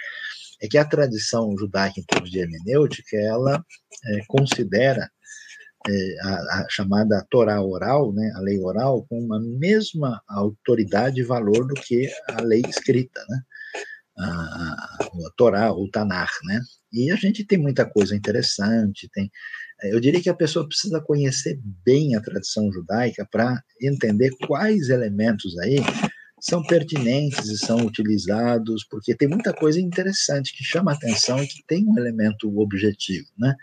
é 0.61 0.68
que 0.68 0.78
a 0.78 0.84
tradição 0.84 1.54
judaica 1.59 2.00
em 2.00 2.04
termos 2.04 2.30
de 2.30 2.40
hermenêutica 2.40 3.16
ela 3.16 3.64
é, 4.06 4.20
considera 4.26 5.09
é, 5.86 6.16
a, 6.22 6.34
a, 6.34 6.66
chamada 6.68 7.24
Torá 7.30 7.62
oral, 7.62 8.12
né, 8.12 8.32
a 8.34 8.40
lei 8.40 8.59
oral, 8.59 9.06
com 9.09 9.18
uma 9.18 9.40
mesma 9.40 10.20
autoridade 10.28 11.20
e 11.20 11.24
valor 11.24 11.66
do 11.66 11.74
que 11.74 12.09
a 12.28 12.42
lei 12.42 12.62
escrita, 12.68 13.20
né, 13.28 13.42
a, 14.18 14.26
a 14.26 15.30
Torá 15.36 15.72
ou 15.72 15.88
Tanar, 15.90 16.30
né, 16.44 16.61
e 16.92 17.11
a 17.11 17.16
gente 17.16 17.44
tem 17.44 17.59
muita 17.59 17.88
coisa 17.88 18.16
interessante, 18.16 19.09
tem, 19.12 19.30
eu 19.84 20.00
diria 20.00 20.20
que 20.20 20.28
a 20.28 20.34
pessoa 20.34 20.66
precisa 20.66 21.00
conhecer 21.00 21.61
bem 21.84 22.16
a 22.16 22.20
tradição 22.20 22.72
judaica 22.72 23.26
para 23.30 23.62
entender 23.80 24.30
quais 24.46 24.88
elementos 24.88 25.56
aí 25.59 25.76
são 26.41 26.62
pertinentes 26.62 27.49
e 27.49 27.59
são 27.59 27.78
utilizados, 27.78 28.84
porque 28.89 29.14
tem 29.14 29.28
muita 29.28 29.53
coisa 29.53 29.80
interessante 29.80 30.57
que 30.57 30.64
chama 30.64 30.93
atenção 30.93 31.43
e 31.43 31.47
que 31.47 31.62
tem 31.66 31.84
um 31.86 31.99
elemento 31.99 32.59
objetivo, 32.59 33.26
né? 33.39 33.55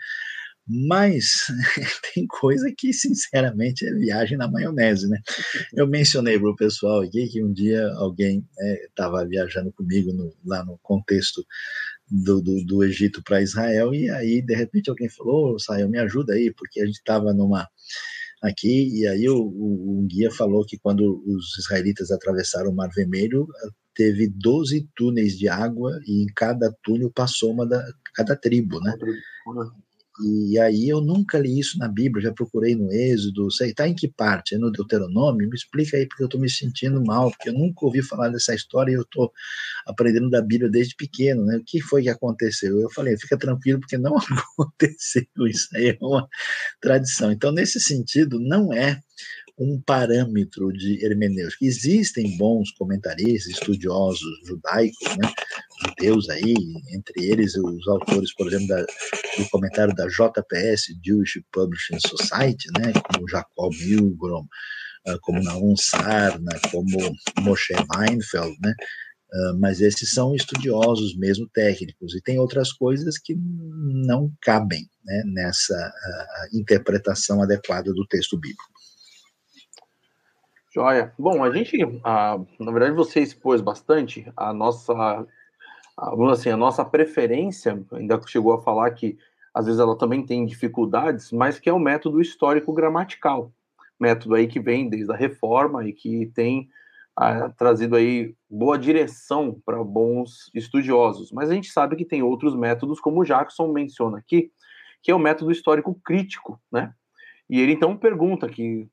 Mas 0.68 1.46
tem 2.12 2.26
coisa 2.26 2.72
que, 2.76 2.92
sinceramente, 2.92 3.86
é 3.86 3.94
viagem 3.94 4.36
na 4.36 4.50
maionese, 4.50 5.08
né? 5.08 5.20
Eu 5.72 5.86
mencionei 5.86 6.38
para 6.38 6.50
o 6.50 6.56
pessoal 6.56 7.02
aqui 7.02 7.28
que 7.28 7.42
um 7.42 7.52
dia 7.52 7.88
alguém 7.94 8.44
estava 8.88 9.22
é, 9.22 9.26
viajando 9.26 9.72
comigo 9.72 10.12
no, 10.12 10.34
lá 10.44 10.64
no 10.64 10.76
contexto 10.82 11.46
do, 12.10 12.40
do, 12.40 12.64
do 12.64 12.84
Egito 12.84 13.22
para 13.22 13.42
Israel, 13.42 13.94
e 13.94 14.10
aí, 14.10 14.42
de 14.42 14.54
repente, 14.54 14.90
alguém 14.90 15.08
falou: 15.08 15.54
oh, 15.54 15.58
Sael, 15.58 15.88
me 15.88 15.98
ajuda 15.98 16.34
aí, 16.34 16.52
porque 16.52 16.80
a 16.80 16.86
gente 16.86 16.96
estava 16.96 17.32
numa 17.32 17.68
aqui, 18.42 19.00
e 19.00 19.06
aí 19.06 19.28
o, 19.28 19.38
o, 19.38 20.00
o, 20.00 20.02
guia 20.06 20.30
falou 20.30 20.64
que 20.64 20.78
quando 20.78 21.22
os 21.26 21.58
israelitas 21.58 22.10
atravessaram 22.10 22.70
o 22.70 22.74
Mar 22.74 22.90
Vermelho, 22.94 23.46
teve 23.94 24.28
12 24.28 24.88
túneis 24.94 25.38
de 25.38 25.48
água, 25.48 25.98
e 26.06 26.22
em 26.22 26.26
cada 26.34 26.74
túnel 26.82 27.10
passou 27.10 27.52
uma 27.52 27.66
da 27.66 27.84
cada 28.14 28.36
tribo, 28.36 28.80
né? 28.80 28.94
E 30.24 30.58
aí 30.58 30.88
eu 30.88 31.00
nunca 31.00 31.38
li 31.38 31.58
isso 31.58 31.78
na 31.78 31.88
Bíblia, 31.88 32.24
já 32.24 32.32
procurei 32.32 32.74
no 32.74 32.90
Êxodo, 32.90 33.50
sei, 33.50 33.74
tá 33.74 33.86
em 33.86 33.94
que 33.94 34.08
parte? 34.08 34.54
É 34.54 34.58
no 34.58 34.70
Deuteronômio? 34.70 35.48
Me 35.48 35.54
explica 35.54 35.96
aí, 35.96 36.06
porque 36.06 36.22
eu 36.22 36.26
estou 36.26 36.40
me 36.40 36.48
sentindo 36.48 37.04
mal, 37.04 37.30
porque 37.30 37.50
eu 37.50 37.52
nunca 37.52 37.84
ouvi 37.84 38.02
falar 38.02 38.30
dessa 38.30 38.54
história 38.54 38.92
e 38.92 38.94
eu 38.94 39.02
estou 39.02 39.30
aprendendo 39.86 40.30
da 40.30 40.40
Bíblia 40.40 40.70
desde 40.70 40.96
pequeno, 40.96 41.44
né? 41.44 41.58
O 41.58 41.64
que 41.64 41.80
foi 41.80 42.02
que 42.02 42.08
aconteceu? 42.08 42.80
Eu 42.80 42.90
falei, 42.90 43.16
fica 43.18 43.36
tranquilo, 43.36 43.80
porque 43.80 43.98
não 43.98 44.16
aconteceu, 44.58 45.26
isso 45.46 45.68
aí 45.74 45.90
é 45.90 45.98
uma 46.00 46.26
tradição. 46.80 47.30
Então, 47.30 47.52
nesse 47.52 47.78
sentido, 47.78 48.40
não 48.40 48.72
é 48.72 49.00
um 49.58 49.80
parâmetro 49.80 50.70
de 50.72 51.04
hermenêutica. 51.04 51.64
Existem 51.64 52.36
bons 52.36 52.70
comentaristas, 52.72 53.52
estudiosos 53.52 54.20
judaicos, 54.44 55.16
né, 55.16 55.32
judeus 55.86 56.28
aí, 56.28 56.54
entre 56.92 57.24
eles 57.24 57.56
os 57.56 57.88
autores, 57.88 58.34
por 58.34 58.48
exemplo, 58.48 58.68
da, 58.68 58.82
do 58.82 59.48
comentário 59.50 59.94
da 59.94 60.06
JPS, 60.06 60.94
Jewish 61.02 61.42
Publishing 61.52 61.98
Society, 62.06 62.68
né, 62.78 62.92
como 63.10 63.28
Jacob 63.28 63.72
Milgrom, 63.80 64.46
ah, 65.06 65.18
como 65.22 65.42
Naum 65.42 65.76
Sarna, 65.76 66.52
como 66.70 66.98
Moshe 67.40 67.74
Weinfeld, 67.94 68.56
né, 68.62 68.74
Uh, 69.28 69.58
mas 69.58 69.80
esses 69.80 70.12
são 70.12 70.36
estudiosos 70.36 71.16
mesmo 71.18 71.48
técnicos 71.52 72.14
e 72.14 72.22
tem 72.22 72.38
outras 72.38 72.72
coisas 72.72 73.18
que 73.18 73.34
não 73.36 74.32
cabem 74.40 74.88
né, 75.04 75.22
nessa 75.26 75.74
uh, 75.74 76.56
interpretação 76.56 77.42
adequada 77.42 77.92
do 77.92 78.06
texto 78.06 78.38
bíblico. 78.38 78.75
Joia. 80.76 81.10
Bom, 81.18 81.42
a 81.42 81.50
gente, 81.50 81.78
a, 82.04 82.38
na 82.60 82.70
verdade, 82.70 82.94
você 82.94 83.20
expôs 83.20 83.62
bastante 83.62 84.30
a 84.36 84.52
nossa, 84.52 84.92
a, 84.92 86.30
assim, 86.30 86.50
a 86.50 86.56
nossa 86.56 86.84
preferência, 86.84 87.82
ainda 87.92 88.20
chegou 88.26 88.52
a 88.52 88.60
falar 88.60 88.90
que 88.90 89.16
às 89.54 89.64
vezes 89.64 89.80
ela 89.80 89.96
também 89.96 90.22
tem 90.22 90.44
dificuldades, 90.44 91.32
mas 91.32 91.58
que 91.58 91.70
é 91.70 91.72
o 91.72 91.78
método 91.78 92.20
histórico 92.20 92.74
gramatical, 92.74 93.50
método 93.98 94.34
aí 94.34 94.46
que 94.46 94.60
vem 94.60 94.86
desde 94.90 95.10
a 95.10 95.16
reforma 95.16 95.88
e 95.88 95.94
que 95.94 96.26
tem 96.34 96.68
a, 97.16 97.48
trazido 97.48 97.96
aí 97.96 98.34
boa 98.50 98.78
direção 98.78 99.58
para 99.64 99.82
bons 99.82 100.50
estudiosos. 100.54 101.32
Mas 101.32 101.48
a 101.48 101.54
gente 101.54 101.70
sabe 101.70 101.96
que 101.96 102.04
tem 102.04 102.22
outros 102.22 102.54
métodos, 102.54 103.00
como 103.00 103.22
o 103.22 103.24
Jackson 103.24 103.72
menciona 103.72 104.18
aqui, 104.18 104.52
que 105.02 105.10
é 105.10 105.14
o 105.14 105.18
método 105.18 105.50
histórico 105.50 105.98
crítico, 106.04 106.60
né? 106.70 106.92
E 107.48 107.58
ele 107.62 107.72
então 107.72 107.96
pergunta 107.96 108.46
que 108.46 108.90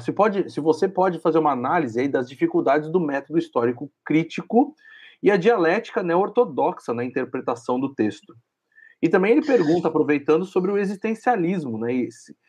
se, 0.00 0.12
pode, 0.12 0.50
se 0.50 0.60
você 0.60 0.88
pode 0.88 1.18
fazer 1.20 1.38
uma 1.38 1.52
análise 1.52 2.00
aí 2.00 2.08
das 2.08 2.28
dificuldades 2.28 2.90
do 2.90 3.00
método 3.00 3.38
histórico 3.38 3.90
crítico 4.04 4.74
e 5.22 5.30
a 5.30 5.36
dialética 5.36 6.02
neo-ortodoxa 6.02 6.94
na 6.94 7.04
interpretação 7.04 7.78
do 7.78 7.94
texto. 7.94 8.34
E 9.00 9.08
também 9.08 9.32
ele 9.32 9.46
pergunta, 9.46 9.88
aproveitando, 9.88 10.44
sobre 10.44 10.72
o 10.72 10.78
existencialismo, 10.78 11.78
né? 11.78 11.94
E, 11.94 12.08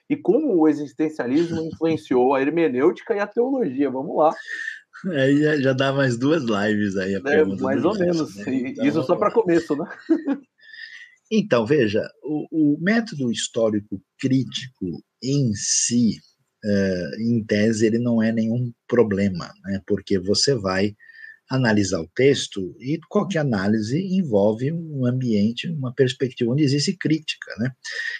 e 0.09 0.17
como 0.17 0.55
o 0.55 0.67
existencialismo 0.67 1.61
influenciou 1.61 2.33
a 2.33 2.41
hermenêutica 2.41 3.15
e 3.15 3.19
a 3.19 3.27
teologia. 3.27 3.89
Vamos 3.89 4.17
lá. 4.17 4.33
Aí 5.13 5.37
já, 5.37 5.57
já 5.57 5.73
dá 5.73 5.93
mais 5.93 6.17
duas 6.17 6.43
lives 6.43 6.97
aí. 6.97 7.15
A 7.15 7.21
é, 7.25 7.45
mais 7.45 7.85
ou 7.85 7.97
menos. 7.97 8.35
Né? 8.35 8.43
Então, 8.69 8.85
Isso 8.85 9.03
só 9.03 9.15
para 9.15 9.31
começo, 9.31 9.75
né? 9.75 9.85
Então, 11.31 11.63
veja, 11.63 12.01
o, 12.23 12.73
o 12.75 12.77
método 12.81 13.31
histórico 13.31 14.01
crítico 14.17 14.87
em 15.23 15.53
si, 15.53 16.19
uh, 16.63 17.21
em 17.21 17.43
tese, 17.43 17.85
ele 17.85 17.99
não 17.99 18.21
é 18.21 18.31
nenhum 18.31 18.71
problema, 18.87 19.51
né? 19.65 19.81
porque 19.85 20.19
você 20.19 20.55
vai 20.55 20.95
analisar 21.49 21.99
o 21.99 22.09
texto 22.13 22.75
e 22.79 22.99
qualquer 23.09 23.39
análise 23.39 23.97
envolve 23.99 24.71
um 24.71 25.05
ambiente, 25.05 25.67
uma 25.67 25.93
perspectiva 25.93 26.51
onde 26.51 26.63
existe 26.63 26.95
crítica, 26.95 27.51
né? 27.57 27.71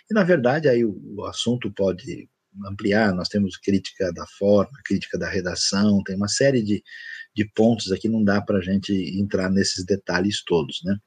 E 0.10 0.14
na 0.16 0.24
verdade 0.24 0.68
aí 0.68 0.84
o, 0.84 1.00
o, 1.16 1.26
assunto 1.26 1.72
pode 1.72 2.28
ampliar, 2.66 3.14
nós 3.14 3.30
temos 3.30 3.56
crítica 3.56 4.12
da 4.14 4.26
forma, 4.40 4.72
crítica 4.84 5.18
da 5.18 5.30
redação, 5.30 6.02
tem 6.04 6.16
uma 6.16 6.28
série 6.28 6.64
de, 6.64 6.82
de 7.36 7.48
pontos 7.54 7.92
aqui, 7.92 8.10
não 8.10 8.24
dá 8.24 8.42
para 8.42 8.58
a 8.58 8.62
gente 8.62 8.92
entrar 9.20 9.52
nesses 9.52 9.86
detalhes 9.86 10.44
todos, 10.44 10.80
né? 10.84 10.98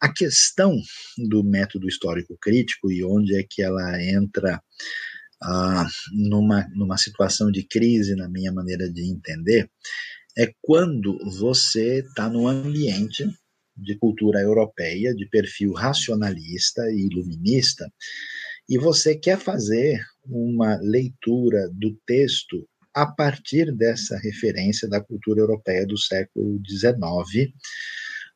A 0.00 0.10
questão 0.10 0.74
do 1.28 1.44
método 1.44 1.86
histórico 1.86 2.38
crítico 2.40 2.90
e 2.90 3.04
onde 3.04 3.36
é 3.36 3.44
que 3.48 3.62
ela 3.62 4.02
entra 4.02 4.62
ah, 5.42 5.86
numa, 6.12 6.66
numa 6.74 6.96
situação 6.96 7.50
de 7.50 7.62
crise, 7.62 8.14
na 8.14 8.28
minha 8.28 8.52
maneira 8.52 8.90
de 8.90 9.10
entender, 9.10 9.70
é 10.38 10.52
quando 10.60 11.18
você 11.38 12.00
está 12.00 12.28
no 12.28 12.46
ambiente 12.46 13.26
de 13.76 13.96
cultura 13.96 14.40
europeia, 14.40 15.14
de 15.14 15.26
perfil 15.28 15.72
racionalista 15.72 16.82
e 16.90 17.06
iluminista, 17.06 17.90
e 18.68 18.78
você 18.78 19.16
quer 19.16 19.38
fazer 19.38 20.00
uma 20.24 20.76
leitura 20.76 21.68
do 21.72 21.96
texto 22.06 22.68
a 22.94 23.06
partir 23.06 23.74
dessa 23.74 24.18
referência 24.18 24.88
da 24.88 25.00
cultura 25.00 25.40
europeia 25.40 25.86
do 25.86 25.96
século 25.98 26.60
XIX, 26.68 27.52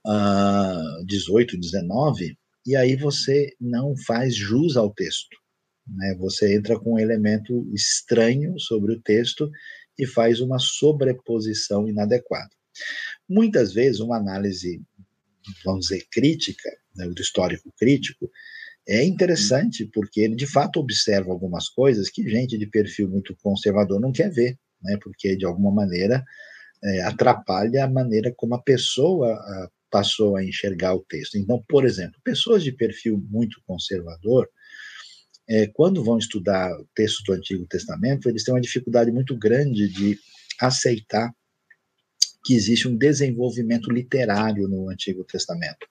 uh, 0.07 1.07
18, 1.07 1.59
19, 1.59 2.37
e 2.67 2.77
aí 2.77 2.97
você 2.97 3.53
não 3.61 3.95
faz 4.07 4.35
jus 4.35 4.77
ao 4.77 4.93
texto. 4.93 5.37
Né? 5.87 6.15
Você 6.19 6.55
entra 6.55 6.79
com 6.79 6.95
um 6.95 6.99
elemento 6.99 7.67
estranho 7.73 8.59
sobre 8.59 8.93
o 8.93 9.01
texto 9.01 9.51
e 9.99 10.07
faz 10.07 10.41
uma 10.41 10.59
sobreposição 10.59 11.89
inadequada. 11.89 12.51
Muitas 13.29 13.73
vezes, 13.73 14.01
uma 14.01 14.17
análise, 14.17 14.83
vamos 15.65 15.87
dizer, 15.87 16.07
crítica, 16.11 16.71
né, 16.97 17.07
do 17.09 17.21
histórico 17.21 17.73
crítico, 17.79 18.31
é 18.87 19.03
interessante 19.05 19.87
porque 19.87 20.21
ele 20.21 20.35
de 20.35 20.47
fato 20.47 20.79
observa 20.79 21.31
algumas 21.31 21.69
coisas 21.69 22.11
que 22.11 22.29
gente 22.29 22.59
de 22.59 22.67
perfil 22.67 23.09
muito 23.09 23.37
conservador 23.43 23.99
não 23.99 24.13
quer 24.13 24.31
ver, 24.31 24.59
né? 24.83 24.99
Porque 25.03 25.37
de 25.37 25.47
alguma 25.47 25.73
maneira 25.73 26.23
é, 26.83 27.03
atrapalha 27.03 27.85
a 27.85 27.91
maneira 27.91 28.33
como 28.37 28.55
a 28.55 28.63
pessoa 28.63 29.33
a, 29.33 29.71
passou 29.91 30.37
a 30.37 30.45
enxergar 30.45 30.95
o 30.95 31.05
texto. 31.09 31.39
Então, 31.39 31.65
por 31.67 31.87
exemplo, 31.87 32.21
pessoas 32.23 32.63
de 32.63 32.73
perfil 32.73 33.25
muito 33.31 33.63
conservador, 33.67 34.49
é, 35.49 35.67
quando 35.69 36.05
vão 36.05 36.19
estudar 36.19 36.71
textos 36.95 37.23
do 37.25 37.33
Antigo 37.33 37.67
Testamento, 37.67 38.29
eles 38.29 38.45
têm 38.45 38.55
uma 38.55 38.61
dificuldade 38.61 39.11
muito 39.11 39.37
grande 39.37 39.89
de 39.89 40.19
aceitar 40.61 41.33
que 42.45 42.55
existe 42.55 42.87
um 42.87 42.97
desenvolvimento 42.97 43.91
literário 43.91 44.69
no 44.69 44.91
Antigo 44.91 45.25
Testamento 45.25 45.87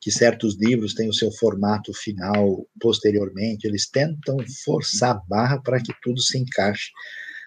que 0.00 0.10
certos 0.10 0.56
livros 0.56 0.94
têm 0.94 1.08
o 1.08 1.12
seu 1.12 1.30
formato 1.32 1.92
final 1.92 2.66
posteriormente, 2.80 3.66
eles 3.66 3.88
tentam 3.88 4.36
forçar 4.64 5.16
a 5.16 5.22
barra 5.26 5.60
para 5.60 5.80
que 5.80 5.92
tudo 6.02 6.20
se 6.20 6.38
encaixe 6.38 6.90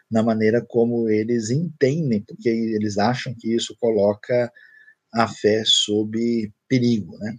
na 0.10 0.24
maneira 0.24 0.66
como 0.68 1.08
eles 1.08 1.52
entendem, 1.52 2.22
porque 2.22 2.50
eles 2.50 2.98
acham 2.98 3.34
que 3.38 3.56
isso 3.56 3.76
coloca 3.80 4.52
a 5.14 5.28
fé 5.28 5.64
sob 5.66 6.52
perigo, 6.68 7.18
né? 7.20 7.36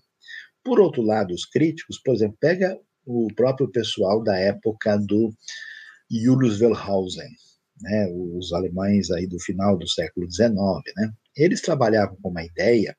Por 0.65 0.79
outro 0.79 1.03
lado, 1.03 1.35
os 1.35 1.45
críticos, 1.45 2.01
por 2.03 2.15
exemplo, 2.15 2.37
pega 2.41 2.79
o 3.11 3.29
próprio 3.35 3.71
pessoal 3.71 4.23
da 4.23 4.37
época 4.37 4.97
do 4.99 5.33
Julius 6.11 6.61
Wellhausen, 6.61 7.29
né, 7.83 8.09
os 8.13 8.53
alemães 8.53 9.11
aí 9.11 9.27
do 9.27 9.39
final 9.41 9.77
do 9.77 9.89
século 9.89 10.31
XIX, 10.31 10.53
né? 10.97 11.13
Eles 11.37 11.61
trabalhavam 11.61 12.17
com 12.21 12.31
uma 12.31 12.45
ideia 12.45 12.97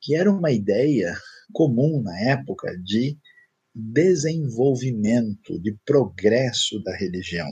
que 0.00 0.14
era 0.14 0.30
uma 0.32 0.50
ideia 0.50 1.14
comum 1.52 2.00
na 2.02 2.18
época 2.20 2.76
de 2.82 3.18
desenvolvimento, 3.74 5.60
de 5.60 5.76
progresso 5.84 6.82
da 6.82 6.96
religião, 6.96 7.48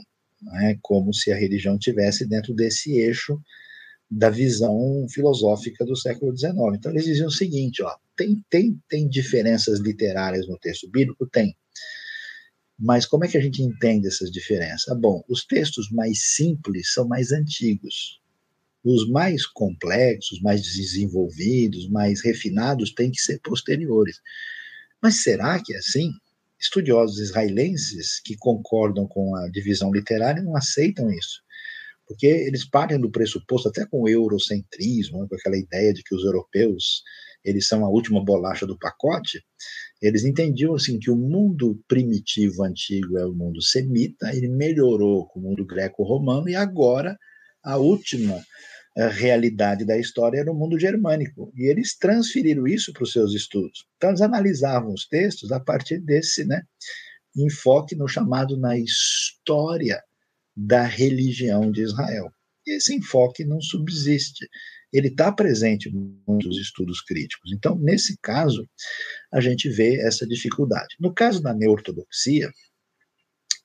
é? 0.63 0.77
como 0.83 1.13
se 1.13 1.31
a 1.31 1.37
religião 1.37 1.79
tivesse 1.79 2.27
dentro 2.27 2.55
desse 2.55 2.93
eixo 2.99 3.41
da 4.11 4.31
visão 4.31 5.07
filosófica 5.11 5.85
do 5.85 5.95
século 5.95 6.37
XIX. 6.37 6.55
Então 6.75 6.91
eles 6.91 7.05
diziam 7.05 7.29
o 7.29 7.33
seguinte, 7.33 7.83
ó, 7.83 7.95
tem, 8.17 8.43
tem, 8.49 8.81
tem 8.89 9.09
diferenças 9.09 9.81
literárias 9.81 10.49
no 10.49 10.59
texto 10.59 10.91
bíblico? 10.91 11.29
Tem. 11.31 11.55
Mas 12.79 13.05
como 13.05 13.25
é 13.25 13.29
que 13.29 13.37
a 13.37 13.41
gente 13.41 13.61
entende 13.61 14.07
essas 14.07 14.31
diferenças? 14.31 14.97
Bom, 14.99 15.25
os 15.29 15.45
textos 15.45 15.91
mais 15.91 16.35
simples 16.35 16.93
são 16.93 17.09
mais 17.09 17.33
antigos. 17.33 18.21
Os 18.85 19.09
mais 19.09 19.45
complexos, 19.45 20.41
mais 20.41 20.63
desenvolvidos, 20.63 21.89
mais 21.89 22.23
refinados 22.23 22.93
têm 22.95 23.11
que 23.11 23.21
ser 23.21 23.41
posteriores. 23.41 24.21
Mas 25.03 25.23
será 25.23 25.61
que 25.61 25.75
é 25.75 25.79
assim? 25.79 26.13
Estudiosos 26.61 27.19
israelenses 27.19 28.21
que 28.25 28.37
concordam 28.37 29.09
com 29.09 29.35
a 29.35 29.49
divisão 29.49 29.93
literária 29.93 30.43
não 30.43 30.57
aceitam 30.57 31.11
isso. 31.11 31.43
Porque 32.07 32.27
eles 32.27 32.65
partem 32.65 32.99
do 32.99 33.11
pressuposto, 33.11 33.69
até 33.69 33.85
com 33.87 34.03
o 34.03 34.09
eurocentrismo, 34.09 35.21
né, 35.21 35.27
com 35.29 35.35
aquela 35.35 35.59
ideia 35.59 35.93
de 35.93 36.03
que 36.03 36.15
os 36.15 36.25
europeus 36.25 37.03
eles 37.45 37.67
são 37.67 37.85
a 37.85 37.89
última 37.89 38.25
bolacha 38.25 38.67
do 38.67 38.79
pacote, 38.79 39.43
eles 40.01 40.25
entendiam 40.25 40.75
assim 40.75 40.99
que 40.99 41.11
o 41.11 41.17
mundo 41.17 41.81
primitivo 41.89 42.63
antigo 42.63 43.19
é 43.19 43.27
o 43.27 43.35
mundo 43.35 43.63
semita, 43.63 44.35
ele 44.35 44.49
melhorou 44.49 45.27
com 45.27 45.41
o 45.41 45.43
mundo 45.43 45.65
greco-romano 45.65 46.49
e 46.49 46.55
agora 46.55 47.17
a 47.65 47.77
última 47.77 48.41
a 48.99 49.09
realidade 49.09 49.85
da 49.85 49.97
história 49.97 50.41
era 50.41 50.51
o 50.51 50.55
mundo 50.55 50.79
germânico. 50.79 51.53
E 51.57 51.71
eles 51.71 51.97
transferiram 51.97 52.67
isso 52.67 52.93
para 52.93 53.05
os 53.05 53.13
seus 53.13 53.33
estudos. 53.33 53.87
Então, 53.97 54.11
eles 54.11 54.21
analisavam 54.21 54.93
os 54.93 55.07
textos 55.07 55.53
a 55.53 55.61
partir 55.61 56.01
desse 56.01 56.45
né, 56.45 56.63
enfoque 57.37 57.95
no 57.95 58.09
chamado 58.09 58.59
na 58.59 58.77
história 58.77 60.03
da 60.57 60.83
religião 60.83 61.71
de 61.71 61.83
Israel. 61.83 62.29
E 62.67 62.77
esse 62.77 62.95
enfoque 62.95 63.45
não 63.45 63.61
subsiste. 63.61 64.49
Ele 64.93 65.09
está 65.09 65.31
presente 65.31 65.91
muitos 66.27 66.59
estudos 66.59 67.01
críticos. 67.03 67.53
Então, 67.53 67.79
nesse 67.79 68.17
caso, 68.23 68.67
a 69.33 69.41
gente 69.41 69.69
vê 69.69 70.01
essa 70.01 70.27
dificuldade. 70.27 70.97
No 70.99 71.13
caso 71.13 71.43
da 71.43 71.55
neortodoxia, 71.55 72.51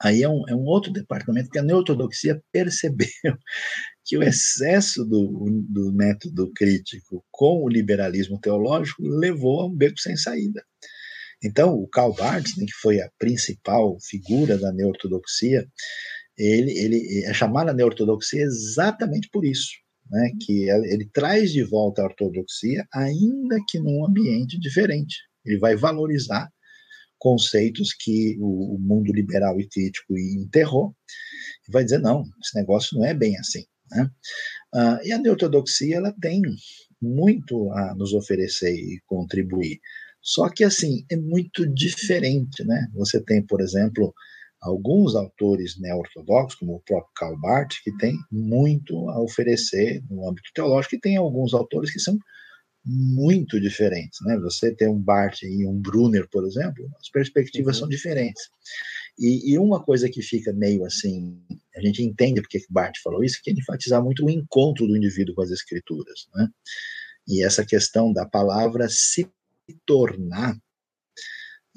Aí 0.04 0.22
é 0.22 0.28
um, 0.28 0.44
é 0.50 0.54
um 0.54 0.66
outro 0.66 0.92
departamento 0.92 1.50
que 1.50 1.58
a 1.58 1.64
neortodoxia 1.64 2.42
percebeu 2.52 3.08
que 4.04 4.18
o 4.18 4.24
excesso 4.24 5.06
do, 5.06 5.64
do 5.70 5.94
método 5.94 6.52
crítico 6.54 7.26
com 7.32 7.64
o 7.64 7.70
liberalismo 7.70 8.38
teológico 8.38 9.02
levou 9.02 9.62
a 9.62 9.68
um 9.68 9.74
beco 9.74 9.98
sem 9.98 10.18
saída. 10.18 10.62
Então, 11.42 11.74
o 11.74 11.88
Karl 11.88 12.14
Barth, 12.14 12.58
né, 12.58 12.66
que 12.66 12.74
foi 12.82 13.00
a 13.00 13.10
principal 13.18 13.98
figura 14.02 14.58
da 14.58 14.74
neortodoxia, 14.74 15.66
ele, 16.38 16.72
ele 16.78 17.26
é 17.26 17.34
chamado 17.34 17.70
a 17.70 17.74
neortodoxia 17.74 18.42
exatamente 18.42 19.30
por 19.32 19.46
isso, 19.46 19.72
né, 20.14 20.32
que 20.40 20.70
ele 20.70 21.10
traz 21.12 21.52
de 21.52 21.64
volta 21.64 22.04
a 22.04 22.06
ortodoxia, 22.06 22.88
ainda 22.94 23.58
que 23.68 23.80
num 23.80 24.06
ambiente 24.06 24.60
diferente. 24.60 25.16
Ele 25.44 25.58
vai 25.58 25.76
valorizar 25.76 26.48
conceitos 27.18 27.94
que 28.00 28.38
o, 28.40 28.76
o 28.76 28.80
mundo 28.80 29.12
liberal 29.12 29.60
e 29.60 29.68
crítico 29.68 30.16
enterrou, 30.16 30.96
e 31.68 31.72
vai 31.72 31.84
dizer, 31.84 31.98
não, 31.98 32.22
esse 32.44 32.56
negócio 32.56 32.96
não 32.96 33.06
é 33.06 33.14
bem 33.14 33.36
assim. 33.40 33.66
Né? 33.90 34.08
Ah, 34.76 35.00
e 35.04 35.12
a 35.12 35.18
neortodoxia 35.18 35.96
ela 35.96 36.14
tem 36.22 36.42
muito 37.02 37.72
a 37.72 37.96
nos 37.96 38.14
oferecer 38.14 38.72
e 38.72 39.02
contribuir. 39.08 39.80
Só 40.22 40.48
que, 40.48 40.64
assim, 40.64 41.06
é 41.12 41.18
muito 41.18 41.68
diferente, 41.74 42.64
né? 42.64 42.88
Você 42.94 43.22
tem, 43.22 43.46
por 43.46 43.60
exemplo, 43.60 44.14
alguns 44.64 45.16
autores 45.16 45.80
neo-ortodoxos, 45.80 46.60
como 46.60 46.76
o 46.76 46.82
próprio 46.82 47.14
Karl 47.16 47.40
Barth, 47.40 47.74
que 47.84 47.96
tem 47.98 48.18
muito 48.32 49.10
a 49.10 49.22
oferecer 49.22 50.02
no 50.10 50.28
âmbito 50.28 50.50
teológico, 50.56 50.96
e 50.96 51.00
tem 51.00 51.18
alguns 51.18 51.54
autores 51.54 51.92
que 51.92 52.00
são 52.00 52.18
muito 52.86 53.60
diferentes, 53.62 54.20
né? 54.26 54.38
Você 54.40 54.76
tem 54.76 54.90
um 54.90 55.00
Barth 55.00 55.44
e 55.44 55.66
um 55.66 55.80
Brunner, 55.80 56.28
por 56.30 56.46
exemplo, 56.46 56.86
as 57.00 57.10
perspectivas 57.10 57.76
uhum. 57.76 57.80
são 57.82 57.90
diferentes. 57.90 58.44
E, 59.18 59.54
e, 59.54 59.60
uma 59.60 59.82
coisa 59.84 60.10
que 60.10 60.22
fica 60.22 60.52
meio 60.52 60.84
assim, 60.86 61.40
a 61.76 61.82
gente 61.82 62.04
entende 62.04 62.42
porque 62.42 62.60
que 62.60 62.74
Barth 62.74 62.98
falou 63.04 63.24
isso, 63.24 63.40
que 63.44 63.52
é 63.52 63.54
enfatizar 63.54 64.04
muito 64.04 64.26
o 64.26 64.30
encontro 64.30 64.88
do 64.88 64.98
indivíduo 64.98 65.36
com 65.36 65.44
as 65.44 65.52
escrituras, 65.52 66.28
né? 66.34 66.48
E 67.28 67.44
essa 67.44 67.66
questão 67.66 68.12
da 68.12 68.26
palavra 68.26 68.88
se 68.90 69.30
tornar 69.86 70.58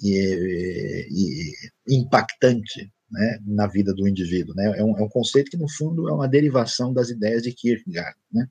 e, 0.03 1.53
e, 1.89 1.97
impactante 1.97 2.91
né, 3.11 3.39
na 3.47 3.67
vida 3.67 3.95
do 3.95 4.07
indivíduo. 4.07 4.55
Né? 4.55 4.79
É, 4.79 4.85
um, 4.85 4.99
é 4.99 5.03
um 5.03 5.09
conceito 5.09 5.51
que, 5.51 5.57
no 5.57 5.69
fundo, 5.69 6.09
é 6.09 6.13
uma 6.13 6.29
derivação 6.29 6.93
das 6.93 7.11
ideias 7.11 7.43
de 7.43 7.53
Kierkegaard. 7.53 8.17
Né? 8.33 8.47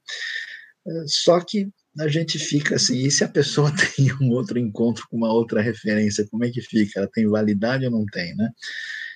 Só 1.07 1.39
que 1.39 1.69
a 1.99 2.07
gente 2.07 2.38
fica 2.38 2.76
assim, 2.76 2.97
e 3.05 3.11
se 3.11 3.23
a 3.23 3.30
pessoa 3.30 3.72
tem 3.95 4.11
um 4.22 4.31
outro 4.31 4.59
encontro 4.59 5.05
com 5.09 5.17
uma 5.17 5.31
outra 5.31 5.61
referência, 5.61 6.27
como 6.30 6.43
é 6.43 6.49
que 6.49 6.61
fica? 6.61 6.99
Ela 6.99 7.09
tem 7.11 7.27
validade 7.27 7.85
ou 7.85 7.91
não 7.91 8.05
tem, 8.05 8.35
né? 8.35 8.49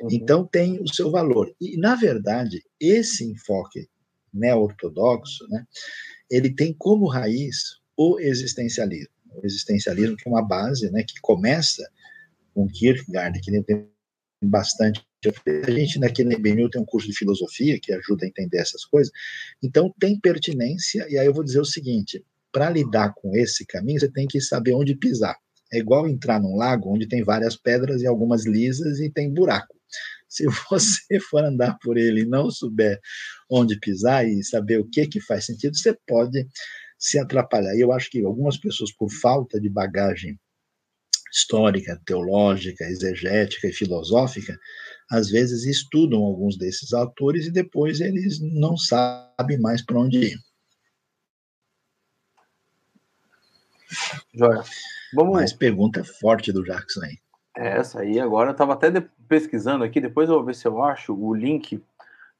Uhum. 0.01 0.10
Então 0.11 0.47
tem 0.47 0.81
o 0.81 0.88
seu 0.88 1.11
valor. 1.11 1.53
E, 1.60 1.77
na 1.77 1.95
verdade, 1.95 2.64
esse 2.80 3.26
enfoque 3.26 3.88
neo-ortodoxo, 4.34 5.45
né, 5.49 5.65
ele 6.30 6.53
tem 6.53 6.73
como 6.73 7.07
raiz 7.07 7.80
o 7.97 8.19
existencialismo. 8.19 9.14
O 9.35 9.45
existencialismo 9.45 10.15
que 10.15 10.27
é 10.27 10.31
uma 10.31 10.45
base, 10.45 10.89
né, 10.91 11.03
que 11.03 11.19
começa 11.22 11.84
com 12.53 12.67
Kierkegaard, 12.67 13.39
que 13.41 13.63
tem 13.63 13.88
bastante 14.43 15.01
a 15.67 15.71
gente 15.71 16.03
aqui 16.05 16.23
na 16.23 16.34
IBNU 16.34 16.69
tem 16.69 16.81
um 16.81 16.85
curso 16.85 17.07
de 17.07 17.17
filosofia 17.17 17.77
que 17.81 17.91
ajuda 17.91 18.23
a 18.23 18.27
entender 18.30 18.57
essas 18.57 18.85
coisas, 18.85 19.11
então 19.61 19.93
tem 19.99 20.17
pertinência, 20.17 21.05
e 21.09 21.17
aí 21.17 21.26
eu 21.26 21.34
vou 21.34 21.43
dizer 21.43 21.59
o 21.59 21.65
seguinte: 21.65 22.23
para 22.53 22.69
lidar 22.69 23.13
com 23.13 23.35
esse 23.35 23.65
caminho, 23.65 23.99
você 23.99 24.09
tem 24.09 24.26
que 24.27 24.39
saber 24.39 24.73
onde 24.73 24.95
pisar. 24.95 25.35
É 25.71 25.77
igual 25.77 26.07
entrar 26.07 26.41
num 26.41 26.55
lago 26.55 26.93
onde 26.93 27.07
tem 27.07 27.21
várias 27.23 27.55
pedras 27.55 28.01
e 28.01 28.07
algumas 28.07 28.45
lisas 28.45 28.99
e 28.99 29.11
tem 29.11 29.31
buraco. 29.31 29.76
Se 30.27 30.45
você 30.69 31.19
for 31.19 31.43
andar 31.43 31.77
por 31.80 31.97
ele 31.97 32.21
e 32.21 32.26
não 32.26 32.49
souber 32.49 32.99
onde 33.49 33.77
pisar 33.80 34.26
e 34.27 34.43
saber 34.43 34.80
o 34.80 34.89
que 34.89 35.05
que 35.05 35.19
faz 35.19 35.45
sentido, 35.45 35.77
você 35.77 35.95
pode 36.07 36.47
se 36.97 37.19
atrapalhar. 37.19 37.76
E 37.76 37.81
eu 37.81 37.91
acho 37.91 38.09
que 38.09 38.23
algumas 38.23 38.57
pessoas, 38.57 38.91
por 38.93 39.11
falta 39.11 39.59
de 39.59 39.69
bagagem 39.69 40.39
histórica, 41.31 41.99
teológica, 42.06 42.84
exegética 42.85 43.68
e 43.68 43.73
filosófica, 43.73 44.57
às 45.11 45.30
vezes 45.30 45.65
estudam 45.65 46.19
alguns 46.19 46.57
desses 46.57 46.93
autores 46.93 47.47
e 47.47 47.51
depois 47.51 47.99
eles 47.99 48.39
não 48.39 48.77
sabem 48.77 49.60
mais 49.60 49.84
para 49.84 49.99
onde 49.99 50.18
ir. 50.18 50.39
Joia. 54.34 54.64
Vamos... 55.14 55.34
Mais 55.34 55.53
pergunta 55.53 56.03
forte 56.03 56.51
do 56.51 56.64
Jackson 56.64 57.01
aí. 57.01 57.18
É 57.57 57.77
essa 57.77 58.01
aí, 58.01 58.19
agora 58.19 58.49
eu 58.49 58.53
estava 58.53 58.73
até 58.73 58.91
pesquisando 59.27 59.84
aqui, 59.84 59.99
depois 59.99 60.30
eu 60.30 60.35
vou 60.35 60.45
ver 60.45 60.56
se 60.56 60.68
eu 60.68 60.81
acho 60.84 61.14
o 61.14 61.34
link 61.34 61.84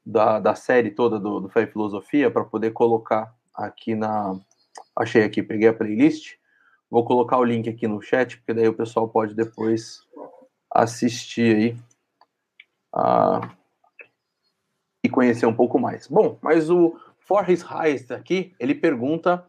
da, 0.06 0.40
da 0.40 0.54
série 0.54 0.90
toda 0.90 1.18
do, 1.18 1.40
do 1.40 1.48
Fé 1.48 1.62
e 1.62 1.66
Filosofia 1.66 2.30
para 2.30 2.44
poder 2.44 2.70
colocar 2.70 3.34
aqui 3.54 3.94
na. 3.94 4.38
Achei 4.96 5.22
aqui, 5.22 5.42
peguei 5.42 5.68
a 5.68 5.74
playlist. 5.74 6.36
Vou 6.90 7.04
colocar 7.04 7.38
o 7.38 7.44
link 7.44 7.68
aqui 7.68 7.86
no 7.86 8.02
chat, 8.02 8.36
porque 8.38 8.52
daí 8.52 8.68
o 8.68 8.74
pessoal 8.74 9.08
pode 9.08 9.34
depois 9.34 10.00
assistir 10.72 11.56
aí 11.56 11.76
uh, 12.94 13.48
e 15.04 15.08
conhecer 15.08 15.46
um 15.46 15.54
pouco 15.54 15.78
mais. 15.78 16.08
Bom, 16.08 16.38
mas 16.42 16.68
o 16.68 16.96
Forrest 17.20 17.64
Heist 17.70 18.10
aqui, 18.12 18.52
ele 18.58 18.74
pergunta 18.74 19.46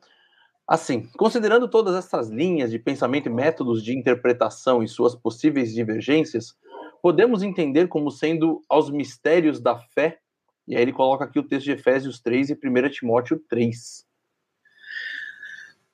assim, 0.68 1.09
considerando 1.18 1.68
todas 1.68 1.95
essas 1.95 2.30
linhas 2.30 2.72
de 2.72 2.80
pensamento 2.80 3.27
e 3.27 3.31
métodos 3.31 3.84
de 3.84 3.97
interpretação 3.97 4.81
e 4.81 4.88
suas 4.88 5.15
possíveis 5.15 5.73
divergências, 5.73 6.55
podemos 7.01 7.43
entender 7.43 7.88
como 7.88 8.11
sendo 8.11 8.61
aos 8.69 8.89
mistérios 8.89 9.59
da 9.59 9.77
fé, 9.77 10.19
e 10.68 10.76
aí 10.76 10.81
ele 10.81 10.93
coloca 10.93 11.26
aqui 11.26 11.39
o 11.39 11.43
texto 11.43 11.65
de 11.65 11.72
Efésios 11.72 12.22
3 12.22 12.51
e 12.51 12.53
1 12.53 12.89
Timóteo 12.89 13.39
3. 13.49 14.05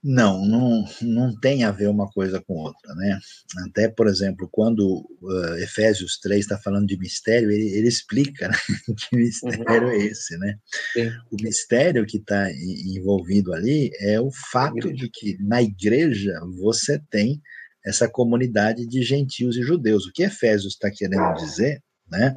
Não, 0.10 0.46
não, 0.46 0.86
não 1.02 1.38
tem 1.38 1.66
a 1.66 1.72
ver 1.72 1.90
uma 1.90 2.10
coisa 2.10 2.42
com 2.42 2.54
outra, 2.54 2.96
né? 2.96 3.20
Até, 3.68 3.90
por 3.90 4.08
exemplo, 4.08 4.48
quando 4.50 5.06
uh, 5.22 5.56
Efésios 5.58 6.18
3 6.20 6.40
está 6.40 6.58
falando 6.58 6.88
de 6.88 6.98
mistério, 6.98 7.52
ele, 7.52 7.76
ele 7.76 7.90
explica 7.90 8.48
né? 8.48 8.56
que 8.96 9.18
mistério 9.18 9.88
uhum. 9.88 9.92
é 9.92 9.98
esse, 9.98 10.38
né? 10.38 10.56
Sim. 10.94 11.10
O 11.30 11.36
mistério 11.44 12.06
que 12.06 12.20
está 12.20 12.50
envolvido 12.96 13.54
ali 13.54 13.92
é 14.00 14.18
o 14.18 14.32
fato 14.50 14.94
de 14.94 15.10
que 15.10 15.36
na 15.42 15.62
igreja 15.62 16.40
você 16.58 17.02
tem 17.12 17.42
essa 17.86 18.08
comunidade 18.08 18.88
de 18.88 19.04
gentios 19.04 19.58
e 19.58 19.62
judeus. 19.62 20.06
O 20.06 20.14
que 20.14 20.24
Efésios 20.24 20.76
está 20.76 20.90
querendo 20.90 21.34
dizer, 21.34 21.82
né? 22.10 22.34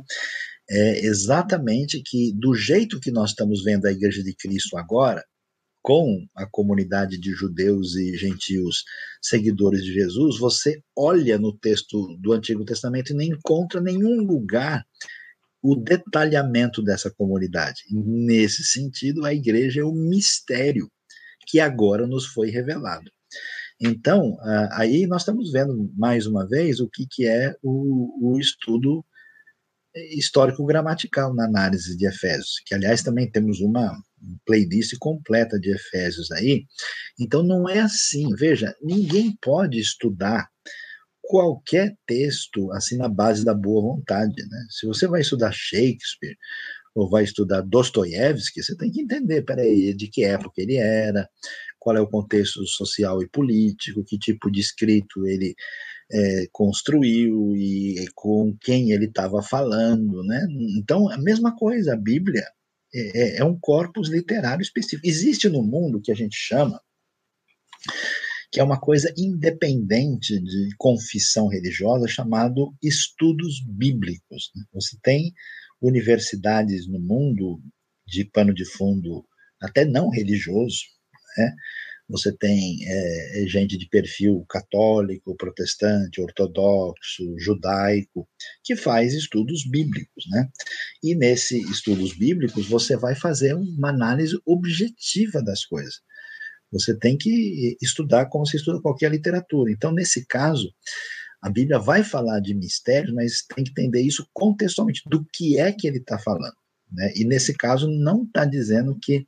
É 0.69 1.07
exatamente 1.07 2.03
que 2.05 2.33
do 2.35 2.53
jeito 2.53 2.99
que 2.99 3.13
nós 3.13 3.31
estamos 3.31 3.63
vendo 3.63 3.87
a 3.87 3.93
igreja 3.93 4.25
de 4.25 4.35
Cristo 4.35 4.77
agora, 4.77 5.25
com 5.83 6.27
a 6.35 6.47
comunidade 6.47 7.19
de 7.19 7.33
judeus 7.33 7.97
e 7.97 8.17
gentios 8.17 8.85
seguidores 9.23 9.83
de 9.83 9.93
Jesus, 9.93 10.39
você 10.39 10.83
olha 10.97 11.39
no 11.39 11.57
texto 11.57 12.17
do 12.19 12.33
Antigo 12.33 12.65
Testamento 12.65 13.13
e 13.13 13.15
não 13.15 13.23
encontra 13.23 13.81
nenhum 13.81 14.23
lugar 14.23 14.85
o 15.63 15.77
detalhamento 15.77 16.83
dessa 16.83 17.11
comunidade. 17.11 17.83
Nesse 17.91 18.65
sentido, 18.65 19.25
a 19.25 19.35
igreja 19.35 19.81
é 19.81 19.85
o 19.85 19.93
mistério 19.93 20.91
que 21.47 21.61
agora 21.61 22.07
nos 22.07 22.27
foi 22.27 22.51
revelado. 22.51 23.11
Então, 23.81 24.37
aí 24.73 25.07
nós 25.07 25.23
estamos 25.23 25.51
vendo 25.51 25.91
mais 25.97 26.27
uma 26.27 26.47
vez 26.47 26.81
o 26.81 26.89
que, 26.89 27.07
que 27.11 27.27
é 27.27 27.55
o, 27.63 28.33
o 28.33 28.39
estudo 28.39 29.05
histórico-gramatical 29.95 31.35
na 31.35 31.47
análise 31.47 31.97
de 31.97 32.07
Efésios, 32.07 32.61
que 32.67 32.75
aliás 32.75 33.03
também 33.03 33.31
temos 33.31 33.61
uma 33.61 33.99
playlist 34.47 34.97
completa 34.99 35.59
de 35.59 35.71
Efésios 35.71 36.31
aí. 36.31 36.65
Então 37.19 37.43
não 37.43 37.69
é 37.69 37.81
assim, 37.81 38.35
veja, 38.35 38.75
ninguém 38.83 39.37
pode 39.41 39.79
estudar 39.79 40.49
qualquer 41.23 41.97
texto 42.07 42.73
assim 42.73 42.97
na 42.97 43.09
base 43.09 43.45
da 43.45 43.55
boa 43.55 43.95
vontade, 43.95 44.43
né? 44.49 44.67
Se 44.69 44.87
você 44.87 45.07
vai 45.07 45.21
estudar 45.21 45.53
Shakespeare 45.53 46.37
ou 46.95 47.09
vai 47.09 47.23
estudar 47.25 47.61
Dostoiévski, 47.63 48.63
você 48.63 48.77
tem 48.77 48.91
que 48.91 49.01
entender, 49.01 49.43
peraí, 49.43 49.95
de 49.95 50.09
que 50.09 50.25
época 50.25 50.61
ele 50.61 50.77
era, 50.77 51.29
qual 51.79 51.97
é 51.97 52.01
o 52.01 52.09
contexto 52.09 52.67
social 52.67 53.23
e 53.23 53.29
político, 53.29 54.05
que 54.05 54.19
tipo 54.19 54.51
de 54.51 54.61
escrito 54.61 55.25
ele 55.27 55.55
é, 56.13 56.47
construiu 56.53 57.57
e 57.57 58.07
com 58.15 58.57
quem 58.61 58.91
ele 58.91 59.07
estava 59.07 59.41
falando, 59.43 60.25
né? 60.25 60.45
Então, 60.77 61.09
a 61.09 61.19
mesma 61.19 61.57
coisa, 61.57 61.95
a 61.95 61.97
Bíblia 61.97 62.45
é, 62.95 63.21
é, 63.21 63.37
é 63.39 63.45
um 63.45 63.59
corpus 63.59 64.09
literário 64.09 64.63
específico. 64.63 65.07
Existe 65.07 65.49
no 65.49 65.63
mundo 65.63 66.01
que 66.01 66.13
a 66.13 66.15
gente 66.15 66.37
chama 66.37 66.81
que 68.53 68.59
é 68.59 68.65
uma 68.65 68.81
coisa 68.81 69.13
independente 69.17 70.41
de 70.41 70.75
confissão 70.77 71.47
religiosa, 71.47 72.09
chamado 72.09 72.75
estudos 72.83 73.63
bíblicos. 73.65 74.51
Né? 74.57 74.65
Você 74.73 74.99
tem 75.03 75.33
universidades 75.81 76.89
no 76.89 76.99
mundo 76.99 77.63
de 78.07 78.25
pano 78.25 78.53
de 78.53 78.65
fundo 78.65 79.25
até 79.63 79.85
não 79.85 80.11
religioso, 80.11 80.81
né? 81.39 81.55
Você 82.11 82.37
tem 82.37 82.79
é, 82.85 83.45
gente 83.47 83.79
de 83.79 83.89
perfil 83.89 84.45
católico, 84.49 85.37
protestante, 85.37 86.21
ortodoxo, 86.21 87.39
judaico, 87.39 88.29
que 88.65 88.75
faz 88.75 89.15
estudos 89.15 89.65
bíblicos, 89.65 90.25
né? 90.29 90.49
E 91.03 91.15
nesse 91.15 91.61
estudos 91.71 92.13
bíblicos 92.17 92.67
você 92.69 92.97
vai 92.97 93.15
fazer 93.15 93.55
uma 93.55 93.91
análise 93.91 94.37
objetiva 94.45 95.43
das 95.43 95.65
coisas. 95.65 96.01
Você 96.73 96.97
tem 96.99 97.17
que 97.17 97.77
estudar 97.81 98.27
como 98.27 98.47
se 98.47 98.57
estuda 98.57 98.83
qualquer 98.83 99.11
literatura. 99.11 99.73
Então, 99.73 99.93
nesse 99.93 100.27
caso, 100.27 100.73
a 101.43 101.49
Bíblia 101.49 101.79
vai 101.79 102.05
falar 102.05 102.41
de 102.41 102.55
mistérios, 102.55 103.13
mas 103.15 103.43
tem 103.43 103.65
que 103.65 103.71
entender 103.71 104.03
isso 104.03 104.29
contextualmente, 104.33 105.03
do 105.07 105.25
que 105.33 105.59
é 105.59 105.73
que 105.73 105.87
ele 105.87 105.99
está 105.99 106.19
falando. 106.19 106.55
Né? 106.93 107.13
E 107.17 107.25
nesse 107.25 107.55
caso, 107.55 107.89
não 107.89 108.25
está 108.25 108.45
dizendo 108.45 108.99
que 109.01 109.27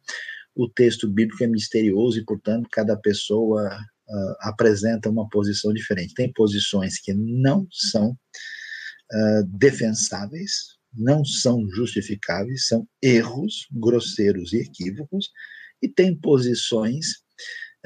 o 0.55 0.69
texto 0.69 1.09
bíblico 1.09 1.43
é 1.43 1.47
misterioso 1.47 2.19
e, 2.19 2.25
portanto, 2.25 2.69
cada 2.71 2.97
pessoa 2.97 3.69
uh, 3.69 4.35
apresenta 4.41 5.09
uma 5.09 5.29
posição 5.29 5.73
diferente. 5.73 6.15
Tem 6.15 6.33
posições 6.33 7.01
que 7.01 7.15
não 7.15 7.67
são 7.71 8.11
uh, 8.11 9.45
defensáveis, 9.47 10.77
não 10.93 11.25
são 11.25 11.69
justificáveis, 11.71 12.67
são 12.67 12.87
erros 13.01 13.67
grosseiros 13.73 14.53
e 14.53 14.59
equívocos, 14.59 15.31
e 15.81 15.89
tem 15.89 16.15
posições 16.15 17.07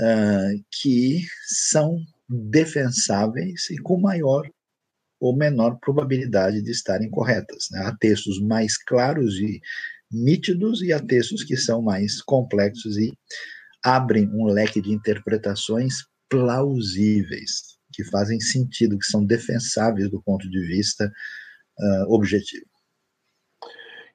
uh, 0.01 0.65
que 0.81 1.23
são 1.47 1.99
defensáveis 2.29 3.71
e 3.71 3.79
com 3.79 4.01
maior 4.01 4.49
ou 5.21 5.35
menor 5.35 5.79
probabilidade 5.81 6.61
de 6.63 6.71
estarem 6.71 7.09
corretas. 7.09 7.69
Né? 7.71 7.81
Há 7.81 7.97
textos 7.97 8.41
mais 8.41 8.77
claros 8.77 9.37
e 9.37 9.61
nítidos 10.11 10.83
e 10.83 10.93
há 10.93 11.01
textos 11.01 11.45
que 11.45 11.57
são 11.57 11.83
mais 11.83 12.23
complexos 12.23 12.97
e 12.97 13.13
abrem 13.85 14.29
um 14.33 14.47
leque 14.47 14.81
de 14.81 14.93
interpretações 14.93 16.05
plausíveis, 16.29 17.79
que 17.93 18.05
fazem 18.05 18.41
sentido, 18.41 18.99
que 18.99 19.07
são 19.07 19.25
defensáveis 19.25 20.11
do 20.11 20.21
ponto 20.23 20.49
de 20.49 20.61
vista 20.67 21.11
uh, 21.79 22.13
objetivo. 22.13 22.67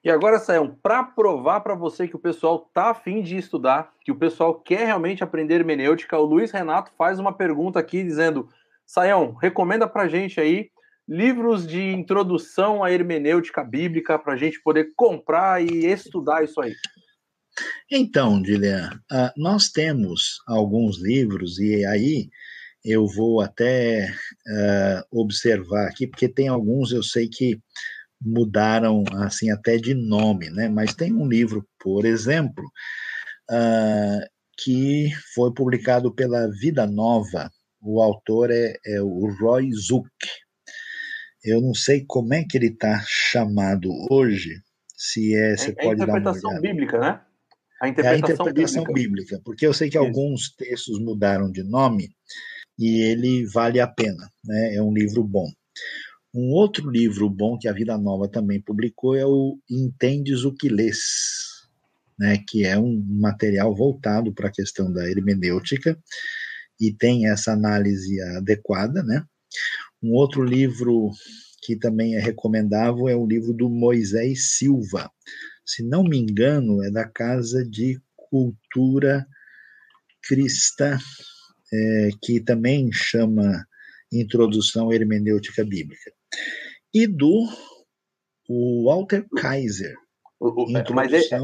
E 0.04 0.10
agora, 0.10 0.40
Sayão, 0.40 0.76
para 0.82 1.04
provar 1.04 1.60
para 1.60 1.76
você 1.76 2.08
que 2.08 2.16
o 2.16 2.18
pessoal 2.18 2.68
tá 2.74 2.90
afim 2.90 3.22
de 3.22 3.36
estudar, 3.36 3.92
que 4.00 4.10
o 4.10 4.16
pessoal 4.16 4.60
quer 4.60 4.84
realmente 4.84 5.22
aprender 5.22 5.54
hermenêutica, 5.54 6.18
o 6.18 6.24
Luiz 6.24 6.50
Renato 6.50 6.90
faz 6.98 7.20
uma 7.20 7.32
pergunta 7.32 7.78
aqui 7.78 8.02
dizendo: 8.02 8.48
Sayão, 8.84 9.32
recomenda 9.34 9.86
para 9.86 10.08
gente 10.08 10.40
aí 10.40 10.71
livros 11.08 11.66
de 11.66 11.80
introdução 11.80 12.82
à 12.82 12.90
hermenêutica 12.90 13.62
bíblica 13.64 14.18
para 14.18 14.34
a 14.34 14.36
gente 14.36 14.62
poder 14.62 14.92
comprar 14.96 15.62
e 15.62 15.86
estudar 15.86 16.44
isso 16.44 16.60
aí? 16.60 16.74
Então, 17.90 18.40
Dilian, 18.40 18.90
uh, 19.10 19.30
nós 19.36 19.68
temos 19.68 20.38
alguns 20.46 21.00
livros, 21.02 21.58
e 21.58 21.84
aí 21.84 22.30
eu 22.84 23.06
vou 23.06 23.40
até 23.40 24.08
uh, 24.10 25.20
observar 25.20 25.86
aqui, 25.86 26.06
porque 26.06 26.28
tem 26.28 26.48
alguns 26.48 26.92
eu 26.92 27.02
sei 27.02 27.28
que 27.28 27.60
mudaram 28.24 29.04
assim 29.14 29.50
até 29.50 29.76
de 29.76 29.94
nome, 29.94 30.48
né? 30.50 30.68
Mas 30.68 30.94
tem 30.94 31.12
um 31.12 31.26
livro, 31.26 31.66
por 31.78 32.04
exemplo, 32.04 32.64
uh, 33.50 34.26
que 34.58 35.10
foi 35.34 35.52
publicado 35.52 36.14
pela 36.14 36.48
Vida 36.48 36.86
Nova. 36.86 37.50
O 37.80 38.00
autor 38.00 38.50
é, 38.50 38.74
é 38.86 39.02
o 39.02 39.28
Roy 39.40 39.70
Zuck. 39.72 40.08
Eu 41.44 41.60
não 41.60 41.74
sei 41.74 42.04
como 42.06 42.32
é 42.34 42.44
que 42.44 42.56
ele 42.56 42.68
está 42.68 43.02
chamado 43.06 43.90
hoje, 44.10 44.62
se 44.96 45.34
é, 45.34 45.56
você 45.56 45.70
é, 45.70 45.74
pode 45.74 45.98
dar 45.98 46.06
uma 46.06 46.14
olhada. 46.14 46.28
A 46.28 46.32
interpretação 46.32 46.60
bíblica, 46.60 46.98
né? 46.98 47.20
A 47.80 47.88
interpretação, 47.88 48.12
é 48.12 48.14
a 48.14 48.18
interpretação 48.18 48.84
bíblica. 48.84 49.02
bíblica. 49.02 49.40
porque 49.44 49.66
eu 49.66 49.74
sei 49.74 49.90
que 49.90 49.98
Isso. 49.98 50.06
alguns 50.06 50.54
textos 50.54 51.00
mudaram 51.00 51.50
de 51.50 51.64
nome 51.64 52.14
e 52.78 53.00
ele 53.00 53.44
vale 53.46 53.80
a 53.80 53.88
pena, 53.88 54.28
né? 54.44 54.76
É 54.76 54.82
um 54.82 54.92
livro 54.92 55.24
bom. 55.24 55.50
Um 56.32 56.52
outro 56.52 56.88
livro 56.88 57.28
bom 57.28 57.58
que 57.58 57.68
a 57.68 57.72
Vida 57.72 57.98
Nova 57.98 58.28
também 58.28 58.62
publicou 58.62 59.16
é 59.16 59.26
o 59.26 59.58
Entendes 59.68 60.44
o 60.44 60.54
que 60.54 60.68
lês, 60.68 60.98
né? 62.18 62.38
Que 62.48 62.64
é 62.64 62.78
um 62.78 63.04
material 63.08 63.74
voltado 63.74 64.32
para 64.32 64.48
a 64.48 64.52
questão 64.52 64.92
da 64.92 65.10
hermenêutica 65.10 65.98
e 66.80 66.92
tem 66.92 67.28
essa 67.28 67.52
análise 67.52 68.20
adequada, 68.36 69.02
né? 69.02 69.24
Um 70.02 70.12
outro 70.12 70.42
livro 70.42 71.10
que 71.62 71.76
também 71.76 72.16
é 72.16 72.20
recomendável 72.20 73.08
é 73.08 73.14
o 73.14 73.26
livro 73.26 73.52
do 73.52 73.70
Moisés 73.70 74.56
Silva. 74.56 75.10
Se 75.64 75.82
não 75.86 76.02
me 76.02 76.18
engano, 76.18 76.82
é 76.82 76.90
da 76.90 77.08
Casa 77.08 77.64
de 77.64 78.00
Cultura 78.16 79.26
Cristã, 80.22 80.98
é, 81.72 82.08
que 82.20 82.40
também 82.40 82.90
chama 82.92 83.64
Introdução 84.12 84.92
Hermenêutica 84.92 85.64
Bíblica. 85.64 86.12
E 86.92 87.06
do 87.06 87.48
o 88.48 88.84
Walter 88.84 89.26
Kaiser. 89.36 89.96
O, 90.38 90.64
o, 90.64 90.76
é, 90.76 90.84
mas 90.92 91.12
é, 91.12 91.38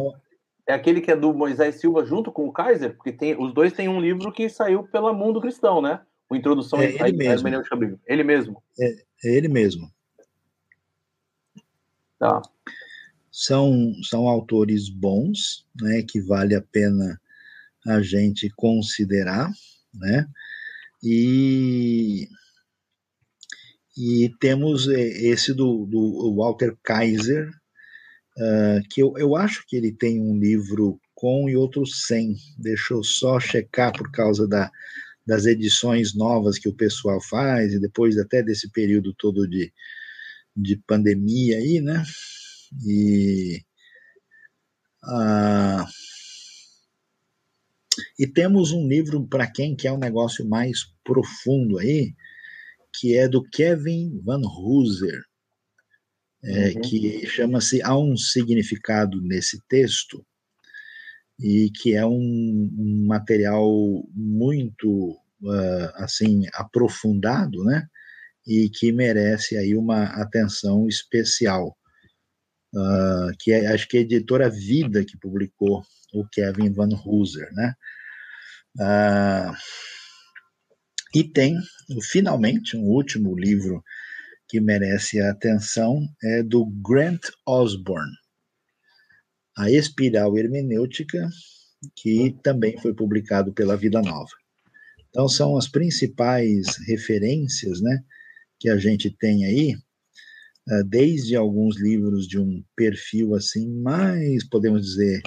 é, 0.68 0.72
aquele 0.74 1.00
que 1.00 1.10
é 1.10 1.16
do 1.16 1.32
Moisés 1.32 1.76
Silva 1.76 2.04
junto 2.04 2.32
com 2.32 2.46
o 2.46 2.52
Kaiser? 2.52 2.94
Porque 2.96 3.12
tem, 3.12 3.40
os 3.40 3.54
dois 3.54 3.72
têm 3.72 3.88
um 3.88 4.00
livro 4.00 4.32
que 4.32 4.48
saiu 4.48 4.82
pela 4.82 5.12
Mundo 5.12 5.40
Cristão, 5.40 5.80
né? 5.80 6.00
O 6.30 6.36
Introdução 6.36 6.80
é 6.80 6.92
ele 6.92 7.26
à 7.26 7.32
Hermenêutica 7.32 7.76
Bíblica. 7.76 8.02
Ele 8.06 8.22
mesmo. 8.22 8.62
É, 8.78 9.04
é 9.24 9.36
ele 9.36 9.48
mesmo. 9.48 9.90
Tá. 12.18 12.42
São, 13.30 13.94
são 14.02 14.28
autores 14.28 14.88
bons, 14.88 15.66
né, 15.80 16.02
que 16.02 16.20
vale 16.20 16.54
a 16.54 16.60
pena 16.60 17.20
a 17.86 18.02
gente 18.02 18.50
considerar, 18.56 19.50
né? 19.94 20.26
E, 21.02 22.28
e 23.96 24.34
temos 24.40 24.88
é, 24.88 25.00
esse 25.00 25.54
do, 25.54 25.86
do 25.86 26.34
Walter 26.34 26.76
Kaiser, 26.82 27.48
uh, 28.36 28.88
que 28.90 29.00
eu, 29.00 29.14
eu 29.16 29.36
acho 29.36 29.64
que 29.66 29.76
ele 29.76 29.92
tem 29.92 30.20
um 30.20 30.36
livro 30.36 31.00
com 31.14 31.48
e 31.48 31.56
outro 31.56 31.86
sem. 31.86 32.34
Deixa 32.58 32.94
eu 32.94 33.04
só 33.04 33.38
checar 33.38 33.92
por 33.92 34.10
causa 34.10 34.46
da, 34.46 34.70
das 35.28 35.44
edições 35.44 36.14
novas 36.14 36.58
que 36.58 36.70
o 36.70 36.74
pessoal 36.74 37.20
faz, 37.20 37.74
e 37.74 37.78
depois 37.78 38.16
até 38.16 38.42
desse 38.42 38.72
período 38.72 39.12
todo 39.12 39.46
de, 39.46 39.70
de 40.56 40.78
pandemia 40.86 41.58
aí, 41.58 41.82
né? 41.82 42.02
E. 42.86 43.62
Uh, 45.04 45.84
e 48.18 48.26
temos 48.26 48.72
um 48.72 48.88
livro 48.88 49.26
para 49.26 49.46
quem 49.50 49.76
quer 49.76 49.92
um 49.92 49.98
negócio 49.98 50.48
mais 50.48 50.78
profundo 51.04 51.78
aí, 51.78 52.14
que 52.98 53.14
é 53.14 53.28
do 53.28 53.42
Kevin 53.42 54.20
Van 54.24 54.40
Hooser, 54.40 55.22
é, 56.42 56.70
uhum. 56.70 56.80
que 56.80 57.26
chama-se 57.26 57.82
Há 57.82 57.96
um 57.98 58.16
Significado 58.16 59.20
nesse 59.20 59.60
Texto, 59.68 60.24
e 61.38 61.70
que 61.70 61.94
é 61.94 62.04
um, 62.04 62.70
um 62.78 63.06
material 63.06 63.68
muito 64.14 65.12
uh, 65.42 65.90
assim 65.94 66.42
aprofundado, 66.52 67.64
né? 67.64 67.86
E 68.46 68.68
que 68.70 68.90
merece 68.92 69.56
aí 69.56 69.76
uma 69.76 70.04
atenção 70.04 70.88
especial. 70.88 71.76
Uh, 72.74 73.32
que 73.38 73.52
é, 73.52 73.66
acho 73.68 73.88
que 73.88 73.96
é 73.96 74.00
a 74.00 74.02
editora 74.02 74.50
Vida 74.50 75.04
que 75.04 75.16
publicou 75.18 75.82
o 76.12 76.26
Kevin 76.28 76.72
Van 76.72 76.90
Hooser, 77.04 77.48
né? 77.52 77.74
Uh, 78.76 79.54
e 81.14 81.24
tem, 81.24 81.56
finalmente, 82.02 82.76
um 82.76 82.84
último 82.84 83.34
livro 83.34 83.82
que 84.48 84.60
merece 84.60 85.20
a 85.20 85.30
atenção, 85.30 86.06
é 86.22 86.42
do 86.42 86.66
Grant 86.66 87.20
Osborne, 87.46 88.12
A 89.58 89.70
Espiral 89.70 90.38
Hermenêutica, 90.38 91.28
que 91.96 92.34
também 92.42 92.78
foi 92.78 92.94
publicado 92.94 93.52
pela 93.52 93.76
Vida 93.76 94.00
Nova. 94.00 94.30
Então, 95.10 95.28
são 95.28 95.56
as 95.56 95.68
principais 95.68 96.76
referências 96.86 97.80
né, 97.80 97.98
que 98.58 98.68
a 98.68 98.78
gente 98.78 99.10
tem 99.10 99.44
aí, 99.44 99.76
ah, 100.70 100.82
desde 100.86 101.34
alguns 101.34 101.76
livros 101.76 102.28
de 102.28 102.38
um 102.38 102.62
perfil 102.76 103.34
assim 103.34 103.68
mais, 103.80 104.48
podemos 104.48 104.82
dizer, 104.82 105.22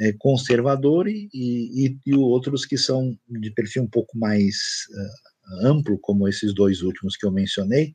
é, 0.00 0.12
conservador 0.18 1.08
e, 1.08 1.28
e, 1.32 1.96
e, 2.04 2.14
outros 2.14 2.66
que 2.66 2.76
são 2.76 3.16
de 3.28 3.50
perfil 3.52 3.84
um 3.84 3.88
pouco 3.88 4.18
mais 4.18 4.56
uh, 4.90 5.66
amplo, 5.66 5.98
como 6.00 6.28
esses 6.28 6.54
dois 6.54 6.82
últimos 6.82 7.16
que 7.16 7.24
eu 7.24 7.32
mencionei, 7.32 7.92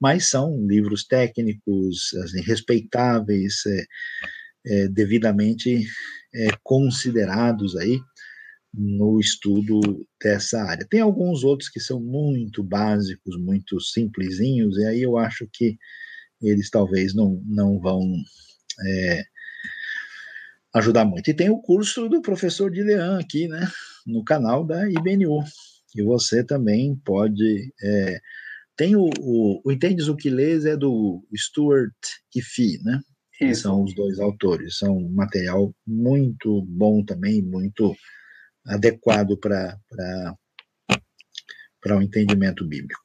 mas 0.00 0.28
são 0.28 0.66
livros 0.66 1.04
técnicos, 1.04 2.14
assim, 2.24 2.40
respeitáveis, 2.40 3.66
é, 3.66 3.84
é, 4.64 4.88
devidamente 4.88 5.86
é, 6.34 6.48
considerados 6.62 7.76
aí 7.76 8.00
no 8.72 9.20
estudo 9.20 10.06
dessa 10.22 10.62
área. 10.62 10.86
Tem 10.88 11.00
alguns 11.00 11.44
outros 11.44 11.68
que 11.68 11.80
são 11.80 12.00
muito 12.00 12.62
básicos, 12.62 13.36
muito 13.38 13.78
simplesinhos, 13.80 14.78
e 14.78 14.86
aí 14.86 15.02
eu 15.02 15.18
acho 15.18 15.46
que 15.52 15.76
eles 16.40 16.70
talvez 16.70 17.14
não, 17.14 17.42
não 17.44 17.78
vão 17.78 18.00
é, 18.86 19.24
ajudar 20.74 21.04
muito. 21.04 21.28
E 21.30 21.34
tem 21.34 21.50
o 21.50 21.60
curso 21.60 22.08
do 22.08 22.22
professor 22.22 22.70
Dilean 22.70 23.18
aqui, 23.18 23.46
né, 23.46 23.68
no 24.06 24.24
canal 24.24 24.64
da 24.64 24.88
IBNU, 24.90 25.44
que 25.90 26.02
você 26.02 26.42
também 26.42 26.96
pode. 27.04 27.72
É, 27.82 28.20
tem 28.74 28.96
o, 28.96 29.10
o, 29.20 29.60
o 29.64 29.70
Entendes 29.70 30.08
o 30.08 30.16
que 30.16 30.30
lês 30.30 30.64
é 30.64 30.76
do 30.76 31.22
Stuart 31.36 31.92
e 32.34 32.40
Fee, 32.40 32.78
né? 32.82 33.00
Que 33.48 33.54
são 33.54 33.82
os 33.82 33.94
dois 33.94 34.18
autores. 34.20 34.78
São 34.78 34.96
um 34.96 35.10
material 35.10 35.74
muito 35.86 36.62
bom 36.62 37.04
também, 37.04 37.42
muito 37.42 37.94
adequado 38.66 39.36
para 39.38 39.76
o 41.90 41.94
um 41.94 42.02
entendimento 42.02 42.64
bíblico. 42.64 43.02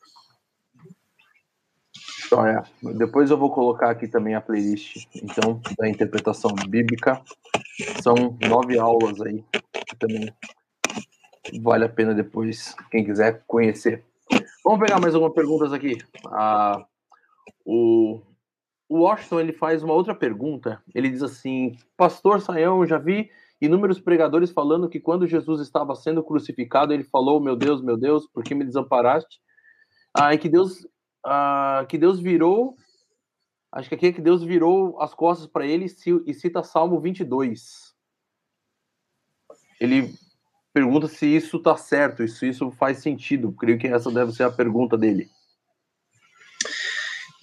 Olha, 2.32 2.64
depois 2.98 3.32
eu 3.32 3.38
vou 3.38 3.52
colocar 3.52 3.90
aqui 3.90 4.08
também 4.08 4.36
a 4.36 4.42
playlist, 4.42 5.08
então, 5.16 5.62
da 5.78 5.88
interpretação 5.88 6.54
bíblica. 6.68 7.22
São 8.04 8.38
nove 8.48 8.78
aulas 8.78 9.22
aí, 9.22 9.44
que 9.52 9.96
também 9.98 10.34
vale 11.62 11.86
a 11.86 11.90
pena 11.90 12.14
depois, 12.14 12.76
quem 12.92 13.06
quiser 13.06 13.44
conhecer. 13.48 14.04
Vamos 14.64 14.82
pegar 14.82 15.00
mais 15.00 15.16
algumas 15.16 15.34
perguntas 15.34 15.72
aqui. 15.72 15.98
Ah, 16.26 16.86
o, 17.66 18.22
o 18.90 19.00
Washington 19.00 19.40
ele 19.40 19.54
faz 19.54 19.84
uma 19.84 19.94
outra 19.94 20.16
pergunta. 20.16 20.82
Ele 20.94 21.10
diz 21.10 21.24
assim: 21.24 21.78
Pastor 21.96 22.42
Saião, 22.42 22.86
já 22.86 22.98
vi 22.98 23.30
inúmeros 23.62 24.00
pregadores 24.00 24.52
falando 24.52 24.90
que 24.90 25.00
quando 25.00 25.28
Jesus 25.28 25.62
estava 25.62 25.96
sendo 25.96 26.24
crucificado, 26.24 26.94
ele 26.94 27.04
falou: 27.04 27.40
Meu 27.40 27.56
Deus, 27.56 27.82
meu 27.82 27.98
Deus, 27.98 28.28
por 28.28 28.44
que 28.44 28.56
me 28.56 28.64
desamparaste? 28.64 29.40
Ah, 30.14 30.34
e 30.34 30.38
que 30.38 30.50
Deus 30.50 30.88
uh, 31.28 31.86
que 31.88 31.98
Deus 31.98 32.20
virou, 32.20 32.76
acho 33.72 33.90
que 33.90 33.96
aqui 33.96 34.08
é 34.08 34.12
que 34.14 34.22
Deus 34.22 34.44
virou 34.44 35.00
as 35.02 35.14
costas 35.14 35.48
para 35.48 35.66
ele 35.66 35.86
e 36.26 36.34
cita 36.34 36.64
Salmo 36.64 37.00
22. 37.00 37.94
Ele 39.80 40.14
pergunta 40.74 41.08
se 41.08 41.28
isso 41.28 41.58
está 41.58 41.76
certo, 41.78 42.28
se 42.28 42.50
isso 42.50 42.72
faz 42.72 43.00
sentido. 43.00 43.52
Creio 43.52 43.78
que 43.78 43.88
essa 43.88 44.12
deve 44.12 44.32
ser 44.32 44.44
a 44.44 44.52
pergunta 44.52 44.98
dele. 44.98 45.30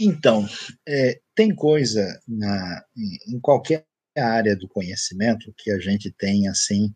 Então, 0.01 0.47
é, 0.87 1.21
tem 1.35 1.55
coisa 1.55 2.21
na, 2.27 2.85
em 3.29 3.41
qualquer 3.41 3.87
área 4.17 4.57
do 4.57 4.69
conhecimento 4.69 5.53
que 5.59 5.71
a 5.71 5.79
gente 5.79 6.11
tem 6.13 6.49
assim 6.49 6.93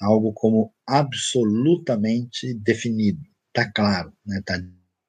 algo 0.00 0.32
como 0.32 0.72
absolutamente 0.86 2.54
definido, 2.54 3.20
tá 3.52 3.70
claro, 3.70 4.12
né? 4.26 4.42
Tá 4.44 4.60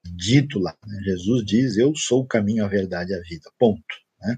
dito 0.05 0.59
lá. 0.59 0.77
Né? 0.85 1.01
Jesus 1.03 1.45
diz: 1.45 1.77
Eu 1.77 1.95
sou 1.95 2.21
o 2.21 2.27
caminho, 2.27 2.63
a 2.63 2.67
verdade 2.67 3.11
e 3.11 3.15
a 3.15 3.21
vida. 3.21 3.49
Ponto. 3.57 3.83
Né? 4.21 4.37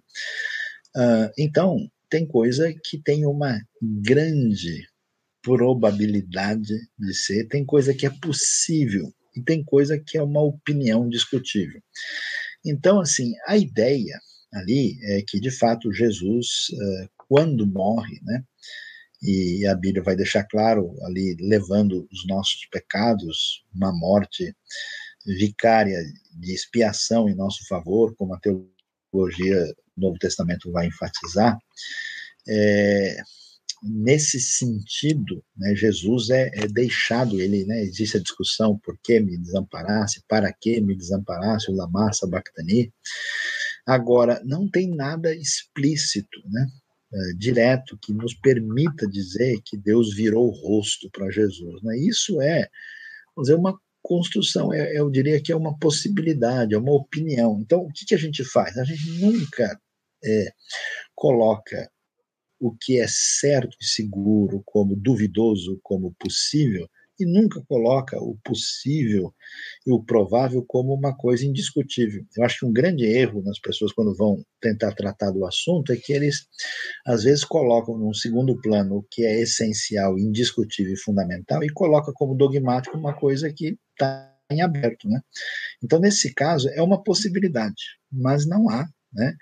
Uh, 0.95 1.31
então, 1.37 1.77
tem 2.09 2.25
coisa 2.25 2.73
que 2.83 2.97
tem 2.97 3.25
uma 3.25 3.59
grande 3.81 4.87
probabilidade 5.41 6.73
de 6.97 7.13
ser, 7.13 7.47
tem 7.47 7.65
coisa 7.65 7.93
que 7.93 8.05
é 8.05 8.09
possível 8.09 9.13
e 9.35 9.43
tem 9.43 9.63
coisa 9.63 9.99
que 9.99 10.17
é 10.17 10.23
uma 10.23 10.41
opinião 10.41 11.07
discutível. 11.09 11.81
Então, 12.65 12.99
assim, 12.99 13.33
a 13.47 13.55
ideia 13.55 14.19
ali 14.53 14.97
é 15.03 15.21
que, 15.27 15.39
de 15.39 15.51
fato, 15.51 15.93
Jesus, 15.93 16.69
uh, 16.73 17.09
quando 17.27 17.67
morre, 17.67 18.19
né, 18.23 18.43
e 19.21 19.65
a 19.65 19.75
Bíblia 19.75 20.03
vai 20.03 20.15
deixar 20.15 20.43
claro 20.45 20.95
ali, 21.03 21.35
levando 21.39 22.07
os 22.11 22.25
nossos 22.27 22.65
pecados, 22.71 23.63
uma 23.73 23.91
morte 23.91 24.55
vicária 25.25 25.99
de 26.39 26.53
expiação 26.53 27.27
em 27.27 27.35
nosso 27.35 27.65
favor, 27.67 28.15
como 28.15 28.33
a 28.33 28.39
teologia 28.39 29.65
do 29.65 30.07
Novo 30.07 30.19
Testamento 30.19 30.71
vai 30.71 30.87
enfatizar, 30.87 31.57
é, 32.47 33.17
nesse 33.85 34.39
sentido, 34.39 35.43
né, 35.55 35.75
Jesus 35.75 36.29
é, 36.29 36.49
é, 36.53 36.67
deixado, 36.67 37.39
ele, 37.39 37.65
né, 37.65 37.83
existe 37.83 38.17
a 38.17 38.21
discussão 38.21 38.77
por 38.79 38.97
que 39.03 39.19
me 39.19 39.37
desamparasse, 39.37 40.23
para 40.27 40.51
que 40.51 40.81
me 40.81 40.95
desamparasse, 40.95 41.69
o 41.69 41.75
Lamar 41.75 42.13
Sabactani. 42.13 42.91
Agora, 43.85 44.41
não 44.43 44.67
tem 44.69 44.89
nada 44.89 45.33
explícito, 45.33 46.41
né, 46.49 46.67
é, 47.13 47.33
direto, 47.37 47.97
que 48.01 48.11
nos 48.13 48.33
permita 48.33 49.07
dizer 49.07 49.61
que 49.63 49.77
Deus 49.77 50.13
virou 50.13 50.47
o 50.47 50.51
rosto 50.51 51.09
para 51.11 51.29
Jesus. 51.29 51.81
Né? 51.83 51.97
Isso 51.99 52.41
é, 52.41 52.67
vamos 53.35 53.47
dizer, 53.47 53.55
uma 53.55 53.79
construção, 54.01 54.73
é, 54.73 54.97
eu 54.97 55.09
diria 55.09 55.41
que 55.41 55.51
é 55.51 55.55
uma 55.55 55.77
possibilidade, 55.77 56.73
é 56.73 56.77
uma 56.77 56.93
opinião. 56.93 57.59
Então, 57.61 57.81
o 57.81 57.91
que, 57.91 58.05
que 58.05 58.15
a 58.15 58.17
gente 58.17 58.43
faz? 58.43 58.77
A 58.77 58.83
gente 58.83 59.09
nunca 59.19 59.79
é, 60.23 60.51
coloca 61.15 61.89
o 62.67 62.75
que 62.79 62.99
é 62.99 63.05
certo 63.07 63.77
e 63.79 63.85
seguro 63.85 64.63
como 64.65 64.95
duvidoso, 64.95 65.79
como 65.83 66.15
possível, 66.19 66.89
e 67.19 67.25
nunca 67.25 67.61
coloca 67.67 68.17
o 68.19 68.37
possível 68.43 69.33
e 69.85 69.91
o 69.91 70.03
provável 70.03 70.63
como 70.67 70.93
uma 70.93 71.15
coisa 71.15 71.45
indiscutível. 71.45 72.25
Eu 72.35 72.43
acho 72.43 72.59
que 72.59 72.65
um 72.65 72.73
grande 72.73 73.05
erro 73.05 73.41
nas 73.43 73.59
pessoas 73.59 73.93
quando 73.93 74.15
vão 74.15 74.43
tentar 74.59 74.93
tratar 74.93 75.31
do 75.31 75.45
assunto 75.45 75.93
é 75.93 75.95
que 75.95 76.11
eles 76.11 76.47
às 77.05 77.23
vezes 77.23 77.45
colocam 77.45 77.97
num 77.97 78.13
segundo 78.13 78.59
plano 78.59 78.97
o 78.97 79.05
que 79.09 79.23
é 79.23 79.41
essencial, 79.41 80.17
indiscutível 80.17 80.93
e 80.93 80.99
fundamental 80.99 81.63
e 81.63 81.69
coloca 81.69 82.11
como 82.13 82.35
dogmático 82.35 82.97
uma 82.97 83.13
coisa 83.13 83.53
que 83.53 83.77
está 83.91 84.33
em 84.51 84.61
aberto, 84.61 85.07
né? 85.07 85.21
Então 85.83 85.99
nesse 85.99 86.33
caso 86.33 86.67
é 86.69 86.81
uma 86.81 87.01
possibilidade, 87.01 87.81
mas 88.11 88.45
não 88.45 88.69
há, 88.69 88.87
né? 89.13 89.35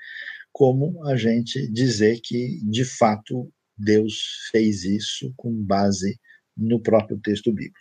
Como 0.54 1.06
a 1.08 1.18
gente 1.18 1.68
dizer 1.70 2.22
que 2.24 2.60
de 2.64 2.86
fato 2.86 3.52
Deus 3.78 4.48
fez 4.52 4.84
isso 4.86 5.34
com 5.36 5.52
base 5.52 6.18
no 6.56 6.80
próprio 6.80 7.20
texto 7.20 7.52
bíblico. 7.52 7.80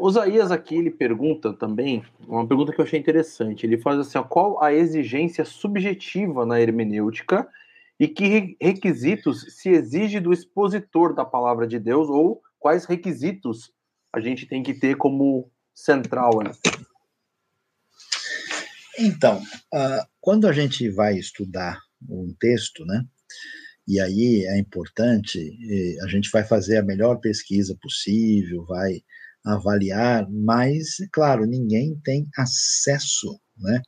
O 0.00 0.08
Isaías 0.08 0.52
aqui 0.52 0.76
ele 0.76 0.92
pergunta 0.92 1.52
também, 1.52 2.04
uma 2.20 2.46
pergunta 2.46 2.72
que 2.72 2.80
eu 2.80 2.84
achei 2.84 3.00
interessante. 3.00 3.66
Ele 3.66 3.76
faz 3.76 3.98
assim: 3.98 4.16
ó, 4.16 4.22
qual 4.22 4.62
a 4.62 4.72
exigência 4.72 5.44
subjetiva 5.44 6.46
na 6.46 6.60
hermenêutica 6.60 7.48
e 7.98 8.06
que 8.06 8.56
requisitos 8.60 9.44
se 9.56 9.70
exige 9.70 10.20
do 10.20 10.32
expositor 10.32 11.14
da 11.14 11.24
palavra 11.24 11.66
de 11.66 11.80
Deus 11.80 12.08
ou 12.08 12.40
quais 12.60 12.84
requisitos 12.84 13.72
a 14.12 14.20
gente 14.20 14.46
tem 14.46 14.62
que 14.62 14.72
ter 14.72 14.96
como 14.96 15.50
central? 15.74 16.30
Né? 16.44 16.52
Então, 19.00 19.38
uh, 19.74 20.06
quando 20.26 20.48
a 20.48 20.52
gente 20.52 20.90
vai 20.90 21.16
estudar 21.16 21.78
um 22.10 22.34
texto, 22.40 22.84
né, 22.84 23.04
e 23.86 24.00
aí 24.00 24.44
é 24.44 24.58
importante, 24.58 25.38
eh, 25.38 26.04
a 26.04 26.08
gente 26.08 26.28
vai 26.32 26.42
fazer 26.42 26.78
a 26.78 26.82
melhor 26.82 27.20
pesquisa 27.20 27.78
possível, 27.80 28.66
vai 28.66 29.02
avaliar, 29.44 30.28
mas, 30.28 30.96
claro, 31.12 31.46
ninguém 31.46 31.96
tem 32.02 32.26
acesso, 32.36 33.38
né? 33.56 33.80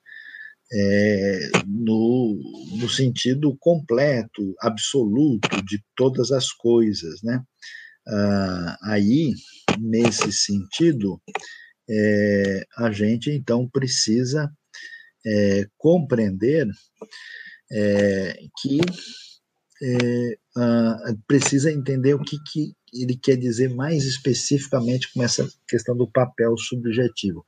É, 0.73 1.51
no, 1.66 2.39
no 2.77 2.89
sentido 2.89 3.56
completo, 3.59 4.55
absoluto 4.60 5.60
de 5.65 5.82
todas 5.97 6.31
as 6.31 6.52
coisas, 6.52 7.20
né? 7.24 7.43
Ah, 8.06 8.78
aí, 8.85 9.32
nesse 9.81 10.32
sentido, 10.32 11.20
é, 11.90 12.65
a 12.77 12.93
gente 12.93 13.31
então 13.32 13.69
precisa 13.69 14.48
é, 15.27 15.66
compreender 15.77 16.66
é, 17.70 18.39
que 18.61 18.81
é, 19.82 20.39
precisa 21.27 21.70
entender 21.70 22.15
o 22.15 22.23
que, 22.23 22.36
que 22.51 22.73
ele 22.93 23.16
quer 23.16 23.36
dizer 23.36 23.69
mais 23.74 24.05
especificamente 24.05 25.12
com 25.12 25.23
essa 25.23 25.49
questão 25.69 25.97
do 25.97 26.11
papel 26.11 26.57
subjetivo. 26.57 27.45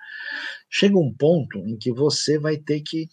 Chega 0.69 0.99
um 0.99 1.13
ponto 1.13 1.59
em 1.67 1.77
que 1.77 1.93
você 1.93 2.39
vai 2.39 2.57
ter 2.57 2.81
que 2.81 3.09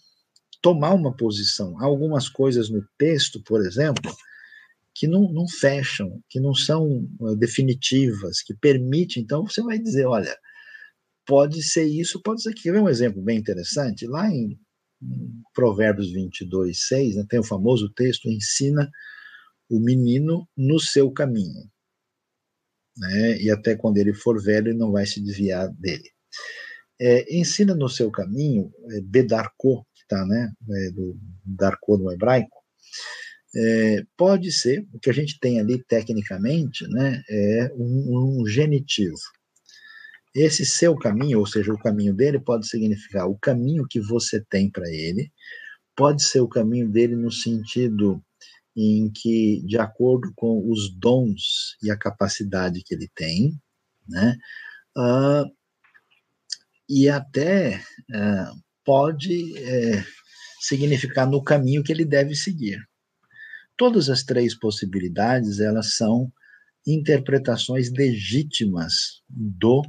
tomar 0.60 0.94
uma 0.94 1.16
posição. 1.16 1.78
Há 1.78 1.84
algumas 1.84 2.28
coisas 2.28 2.68
no 2.68 2.84
texto, 2.98 3.42
por 3.42 3.64
exemplo, 3.64 4.14
que 4.94 5.06
não, 5.06 5.32
não 5.32 5.46
fecham, 5.48 6.20
que 6.28 6.40
não 6.40 6.52
são 6.54 7.08
uh, 7.20 7.36
definitivas, 7.36 8.42
que 8.42 8.54
permitem, 8.54 9.22
então 9.22 9.46
você 9.46 9.62
vai 9.62 9.78
dizer, 9.78 10.06
olha, 10.06 10.36
pode 11.28 11.62
ser 11.62 11.84
isso, 11.84 12.22
pode 12.22 12.42
ser 12.42 12.50
aquilo. 12.50 12.80
um 12.80 12.88
exemplo 12.88 13.22
bem 13.22 13.38
interessante? 13.38 14.06
Lá 14.06 14.28
em 14.30 14.58
Provérbios 15.54 16.10
22, 16.10 16.86
6, 16.86 17.16
né, 17.16 17.24
tem 17.28 17.38
o 17.38 17.44
famoso 17.44 17.92
texto: 17.94 18.30
ensina 18.30 18.90
o 19.70 19.78
menino 19.78 20.48
no 20.56 20.80
seu 20.80 21.12
caminho. 21.12 21.70
Né, 22.96 23.40
e 23.42 23.50
até 23.50 23.76
quando 23.76 23.98
ele 23.98 24.14
for 24.14 24.42
velho, 24.42 24.68
ele 24.68 24.78
não 24.78 24.90
vai 24.90 25.06
se 25.06 25.22
desviar 25.22 25.68
dele. 25.74 26.10
É, 27.00 27.36
ensina 27.36 27.76
no 27.76 27.88
seu 27.88 28.10
caminho, 28.10 28.72
é, 28.90 29.00
Bedarko, 29.02 29.86
que 29.94 30.02
está, 30.02 30.24
né, 30.26 30.50
é, 30.68 30.90
do 30.90 31.16
no 31.98 32.12
hebraico, 32.12 32.58
é, 33.54 34.02
pode 34.16 34.50
ser, 34.50 34.84
o 34.92 34.98
que 34.98 35.10
a 35.10 35.12
gente 35.12 35.38
tem 35.38 35.60
ali 35.60 35.82
tecnicamente, 35.84 36.88
né, 36.88 37.22
é 37.30 37.72
um, 37.76 38.40
um 38.40 38.46
genitivo. 38.46 39.16
Esse 40.38 40.64
seu 40.64 40.94
caminho, 40.96 41.40
ou 41.40 41.46
seja, 41.46 41.72
o 41.72 41.78
caminho 41.78 42.14
dele, 42.14 42.38
pode 42.38 42.68
significar 42.68 43.26
o 43.26 43.36
caminho 43.36 43.84
que 43.88 44.00
você 44.00 44.40
tem 44.48 44.70
para 44.70 44.88
ele, 44.88 45.32
pode 45.96 46.22
ser 46.22 46.40
o 46.40 46.48
caminho 46.48 46.88
dele 46.88 47.16
no 47.16 47.32
sentido 47.32 48.22
em 48.76 49.10
que, 49.10 49.60
de 49.66 49.76
acordo 49.76 50.32
com 50.36 50.70
os 50.70 50.94
dons 50.96 51.76
e 51.82 51.90
a 51.90 51.98
capacidade 51.98 52.84
que 52.84 52.94
ele 52.94 53.10
tem, 53.16 53.52
né, 54.06 54.36
uh, 54.96 55.44
e 56.88 57.08
até 57.08 57.78
uh, 57.78 58.62
pode 58.84 59.54
uh, 59.58 60.04
significar 60.60 61.28
no 61.28 61.42
caminho 61.42 61.82
que 61.82 61.90
ele 61.90 62.04
deve 62.04 62.36
seguir. 62.36 62.78
Todas 63.76 64.08
as 64.08 64.22
três 64.22 64.56
possibilidades, 64.56 65.58
elas 65.58 65.96
são 65.96 66.32
interpretações 66.86 67.90
legítimas 67.90 69.20
do 69.28 69.82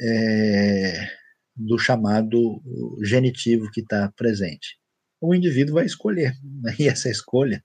é, 0.00 1.08
do 1.56 1.78
chamado 1.78 2.62
genitivo 3.02 3.70
que 3.70 3.80
está 3.80 4.12
presente. 4.16 4.78
O 5.20 5.34
indivíduo 5.34 5.74
vai 5.74 5.86
escolher, 5.86 6.32
né? 6.62 6.74
e 6.78 6.88
essa 6.88 7.08
escolha, 7.10 7.62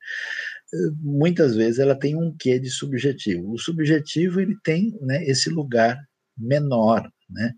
muitas 1.00 1.56
vezes, 1.56 1.80
ela 1.80 1.98
tem 1.98 2.16
um 2.16 2.36
quê 2.38 2.60
de 2.60 2.70
subjetivo. 2.70 3.54
O 3.54 3.60
subjetivo 3.60 4.40
ele 4.40 4.56
tem 4.64 4.98
né, 5.02 5.24
esse 5.26 5.50
lugar 5.50 6.00
menor, 6.38 7.08
né? 7.30 7.54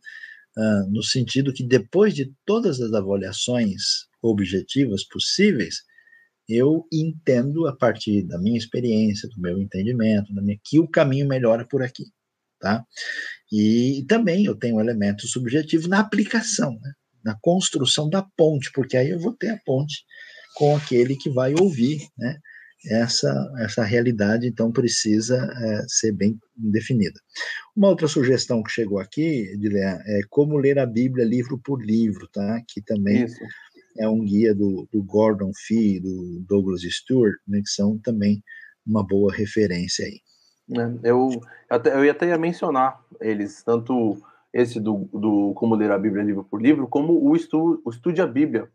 Uh, 0.58 0.90
no 0.90 1.04
sentido 1.04 1.54
que 1.54 1.68
depois 1.68 2.14
de 2.14 2.32
todas 2.46 2.80
as 2.80 2.94
avaliações 2.94 4.06
objetivas 4.22 5.04
possíveis, 5.06 5.84
eu 6.48 6.88
entendo 6.92 7.68
a 7.68 7.76
partir 7.76 8.24
da 8.24 8.40
minha 8.40 8.58
experiência, 8.58 9.28
do 9.30 9.42
meu 9.42 9.60
entendimento, 9.60 10.34
da 10.34 10.42
minha, 10.42 10.58
que 10.64 10.80
o 10.80 10.88
caminho 10.88 11.28
melhora 11.28 11.68
por 11.68 11.84
aqui, 11.84 12.06
tá? 12.66 12.84
E 13.52 14.04
também 14.10 14.46
eu 14.46 14.56
tenho 14.56 14.78
um 14.78 14.82
elemento 14.82 15.28
subjetivo 15.28 15.88
na 15.88 16.00
aplicação, 16.00 16.72
né? 16.72 16.92
na 17.24 17.38
construção 17.40 18.10
da 18.10 18.24
ponte, 18.36 18.72
porque 18.74 18.98
aí 18.98 19.12
eu 19.12 19.20
vou 19.20 19.34
ter 19.34 19.50
a 19.50 19.60
ponte 19.64 20.04
com 20.56 20.76
aquele 20.76 21.16
que 21.16 21.30
vai 21.30 21.54
ouvir, 21.54 22.00
né? 22.18 22.38
Essa, 22.88 23.34
essa 23.60 23.84
realidade, 23.84 24.46
então, 24.46 24.72
precisa 24.72 25.36
é, 25.36 25.86
ser 25.88 26.12
bem 26.12 26.38
definida. 26.56 27.20
Uma 27.76 27.90
outra 27.90 28.08
sugestão 28.08 28.62
que 28.62 28.72
chegou 28.72 29.00
aqui, 29.00 29.58
Dilean, 29.58 29.98
é 30.06 30.20
como 30.30 30.58
ler 30.58 30.78
a 30.78 30.86
Bíblia 30.86 31.26
livro 31.26 31.60
por 31.64 31.84
livro, 31.84 32.28
tá? 32.32 32.62
Que 32.68 32.84
também 32.84 33.24
Isso. 33.24 33.40
é 33.98 34.08
um 34.08 34.24
guia 34.24 34.54
do, 34.54 34.88
do 34.92 35.04
Gordon 35.04 35.52
Fee, 35.66 36.00
do 36.00 36.46
Douglas 36.48 36.82
Stewart, 36.82 37.34
né, 37.48 37.60
que 37.60 37.72
são 37.72 37.98
também 37.98 38.44
uma 38.86 39.04
boa 39.04 39.34
referência 39.34 40.06
aí. 40.06 40.20
É, 40.72 41.10
eu, 41.10 41.30
até, 41.70 41.94
eu 41.94 42.04
ia 42.04 42.12
até 42.12 42.36
mencionar 42.38 43.00
eles, 43.22 43.64
tanto 43.64 44.18
esse 44.54 44.80
do, 44.80 45.10
do 45.14 45.54
Como 45.54 45.76
Ler 45.76 45.92
a 45.92 46.00
Bíblia 46.00 46.24
livro 46.24 46.44
por 46.44 46.62
livro, 46.62 46.88
como 46.88 47.14
o, 47.22 47.36
estu, 47.36 47.82
o 47.86 47.90
Estude 47.90 48.22
a 48.22 48.28
Bíblia. 48.28 48.70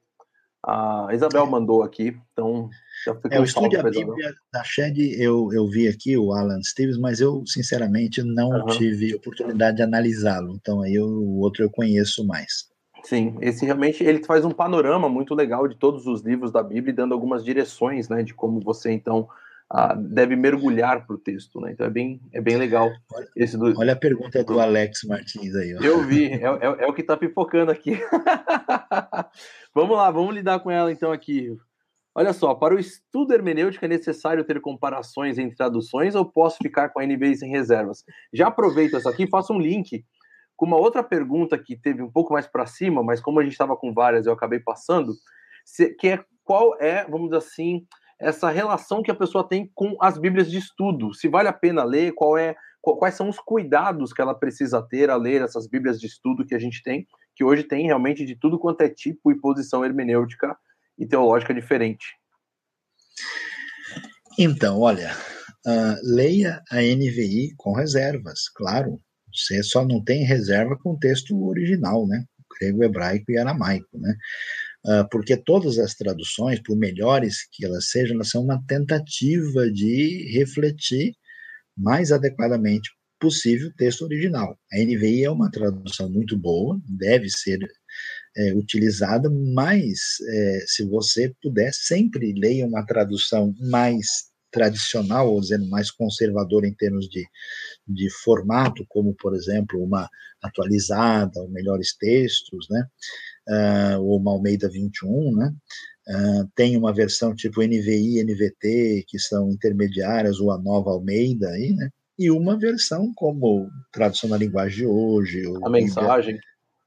A 0.62 1.08
Isabel 1.12 1.46
mandou 1.46 1.82
aqui, 1.82 2.14
então 2.32 2.68
já 3.02 3.16
é, 3.30 3.40
o 3.40 3.44
Estude 3.44 3.78
a 3.78 3.82
Bíblia 3.82 4.34
da 4.52 4.62
Shed, 4.62 4.98
eu, 5.18 5.48
eu 5.54 5.66
vi 5.66 5.88
aqui 5.88 6.18
o 6.18 6.34
Alan 6.34 6.62
Stevens, 6.62 6.98
mas 6.98 7.18
eu, 7.18 7.42
sinceramente, 7.46 8.22
não 8.22 8.50
uhum. 8.50 8.66
tive 8.66 9.14
oportunidade 9.14 9.78
de 9.78 9.82
analisá-lo, 9.82 10.52
então 10.54 10.82
aí 10.82 10.94
eu, 10.94 11.06
o 11.06 11.38
outro 11.40 11.64
eu 11.64 11.70
conheço 11.70 12.26
mais. 12.26 12.68
Sim, 13.02 13.38
esse 13.40 13.64
realmente 13.64 14.04
ele 14.04 14.22
faz 14.22 14.44
um 14.44 14.50
panorama 14.50 15.08
muito 15.08 15.34
legal 15.34 15.66
de 15.66 15.74
todos 15.76 16.06
os 16.06 16.20
livros 16.20 16.52
da 16.52 16.62
Bíblia, 16.62 16.92
dando 16.92 17.14
algumas 17.14 17.42
direções, 17.42 18.10
né, 18.10 18.22
de 18.22 18.34
como 18.34 18.60
você 18.60 18.92
então 18.92 19.26
deve 19.96 20.34
mergulhar 20.34 21.06
para 21.06 21.14
o 21.14 21.18
texto, 21.18 21.60
né? 21.60 21.72
Então 21.72 21.86
é 21.86 21.90
bem, 21.90 22.20
é 22.32 22.40
bem 22.40 22.56
legal. 22.56 22.90
Esse 23.36 23.56
do, 23.56 23.72
Olha 23.78 23.92
a 23.92 23.96
pergunta 23.96 24.42
do, 24.42 24.54
do 24.54 24.60
Alex 24.60 25.04
Martins 25.04 25.54
aí. 25.54 25.76
Ó. 25.76 25.80
Eu 25.80 26.02
vi, 26.02 26.26
é, 26.26 26.44
é, 26.44 26.84
é 26.84 26.86
o 26.86 26.92
que 26.92 27.02
está 27.02 27.16
pipocando 27.16 27.70
aqui. 27.70 27.92
vamos 29.72 29.96
lá, 29.96 30.10
vamos 30.10 30.34
lidar 30.34 30.58
com 30.60 30.70
ela 30.70 30.90
então 30.90 31.12
aqui. 31.12 31.56
Olha 32.12 32.32
só, 32.32 32.54
para 32.54 32.74
o 32.74 32.78
estudo 32.78 33.32
hermenêutico 33.32 33.84
é 33.84 33.88
necessário 33.88 34.42
ter 34.42 34.60
comparações 34.60 35.38
entre 35.38 35.56
traduções 35.56 36.16
ou 36.16 36.24
posso 36.24 36.58
ficar 36.60 36.88
com 36.88 36.98
a 36.98 37.06
NBI 37.06 37.36
sem 37.36 37.50
reservas? 37.50 38.04
Já 38.32 38.48
aproveito 38.48 38.96
essa 38.96 39.10
aqui 39.10 39.22
e 39.24 39.30
faço 39.30 39.52
um 39.52 39.60
link 39.60 40.04
com 40.56 40.66
uma 40.66 40.76
outra 40.76 41.04
pergunta 41.04 41.56
que 41.56 41.76
teve 41.76 42.02
um 42.02 42.10
pouco 42.10 42.32
mais 42.32 42.48
para 42.48 42.66
cima, 42.66 43.04
mas 43.04 43.20
como 43.20 43.38
a 43.38 43.42
gente 43.44 43.52
estava 43.52 43.76
com 43.76 43.94
várias, 43.94 44.26
eu 44.26 44.32
acabei 44.32 44.58
passando, 44.58 45.14
que 45.98 46.08
é 46.08 46.24
qual 46.44 46.76
é, 46.80 47.04
vamos 47.04 47.28
dizer 47.28 47.38
assim, 47.38 47.86
essa 48.20 48.50
relação 48.50 49.02
que 49.02 49.10
a 49.10 49.14
pessoa 49.14 49.48
tem 49.48 49.70
com 49.74 49.96
as 50.00 50.18
Bíblias 50.18 50.50
de 50.50 50.58
estudo. 50.58 51.14
Se 51.14 51.28
vale 51.28 51.48
a 51.48 51.52
pena 51.52 51.82
ler, 51.82 52.12
qual 52.12 52.36
é, 52.36 52.54
quais 52.82 53.14
são 53.14 53.28
os 53.28 53.38
cuidados 53.38 54.12
que 54.12 54.20
ela 54.20 54.34
precisa 54.34 54.82
ter 54.82 55.08
a 55.08 55.16
ler 55.16 55.40
essas 55.40 55.66
Bíblias 55.66 55.98
de 55.98 56.06
estudo 56.06 56.44
que 56.44 56.54
a 56.54 56.58
gente 56.58 56.82
tem, 56.82 57.06
que 57.34 57.42
hoje 57.42 57.64
tem 57.64 57.86
realmente 57.86 58.26
de 58.26 58.36
tudo 58.36 58.58
quanto 58.58 58.82
é 58.82 58.88
tipo 58.88 59.32
e 59.32 59.40
posição 59.40 59.84
hermenêutica 59.84 60.54
e 60.98 61.06
teológica 61.06 61.54
diferente. 61.54 62.06
Então, 64.38 64.78
olha, 64.80 65.12
uh, 65.66 65.96
leia 66.14 66.62
a 66.70 66.76
NVI 66.76 67.54
com 67.56 67.72
reservas, 67.72 68.48
claro. 68.54 69.00
Você 69.32 69.62
só 69.62 69.84
não 69.84 70.02
tem 70.02 70.24
reserva 70.24 70.76
com 70.76 70.92
o 70.92 70.98
texto 70.98 71.34
original, 71.46 72.06
né? 72.06 72.24
Grego, 72.58 72.84
hebraico 72.84 73.30
e 73.30 73.38
aramaico, 73.38 73.98
né? 73.98 74.14
Uh, 74.84 75.06
porque 75.10 75.36
todas 75.36 75.78
as 75.78 75.94
traduções, 75.94 76.60
por 76.62 76.76
melhores 76.76 77.46
que 77.52 77.64
elas 77.64 77.90
sejam, 77.90 78.14
elas 78.14 78.30
são 78.30 78.42
uma 78.42 78.62
tentativa 78.66 79.70
de 79.70 80.32
refletir 80.32 81.14
mais 81.76 82.10
adequadamente 82.12 82.90
possível 83.20 83.68
o 83.68 83.74
texto 83.74 84.02
original. 84.02 84.58
A 84.72 84.78
NVI 84.78 85.24
é 85.24 85.30
uma 85.30 85.50
tradução 85.50 86.08
muito 86.08 86.36
boa, 86.36 86.80
deve 86.88 87.28
ser 87.28 87.58
é, 88.36 88.54
utilizada, 88.54 89.28
mas 89.54 89.98
é, 90.26 90.64
se 90.66 90.84
você 90.84 91.32
puder, 91.42 91.70
sempre 91.74 92.32
leia 92.32 92.66
uma 92.66 92.84
tradução 92.86 93.54
mais 93.60 94.30
tradicional, 94.50 95.32
ou 95.32 95.40
dizendo 95.40 95.68
mais 95.68 95.90
conservadora 95.90 96.66
em 96.66 96.74
termos 96.74 97.08
de, 97.08 97.24
de 97.86 98.10
formato, 98.22 98.84
como, 98.88 99.14
por 99.14 99.34
exemplo, 99.34 99.82
uma 99.82 100.08
atualizada, 100.42 101.40
ou 101.40 101.48
melhores 101.50 101.96
textos, 101.96 102.66
né? 102.68 102.84
Uh, 103.48 104.00
ou 104.00 104.18
uma 104.18 104.32
Almeida 104.32 104.68
21, 104.68 105.36
né? 105.36 105.52
Uh, 106.08 106.50
tem 106.54 106.76
uma 106.76 106.92
versão 106.92 107.34
tipo 107.34 107.62
NVI, 107.62 108.22
NVT, 108.24 109.04
que 109.06 109.18
são 109.18 109.50
intermediárias, 109.50 110.40
ou 110.40 110.50
a 110.50 110.58
nova 110.58 110.90
Almeida 110.90 111.48
aí, 111.50 111.72
né? 111.72 111.90
E 112.18 112.30
uma 112.30 112.58
versão 112.58 113.12
como 113.14 113.68
tradução 113.92 114.28
na 114.28 114.36
linguagem 114.36 114.78
de 114.78 114.86
hoje. 114.86 115.42
A 115.64 115.70
mensagem. 115.70 116.38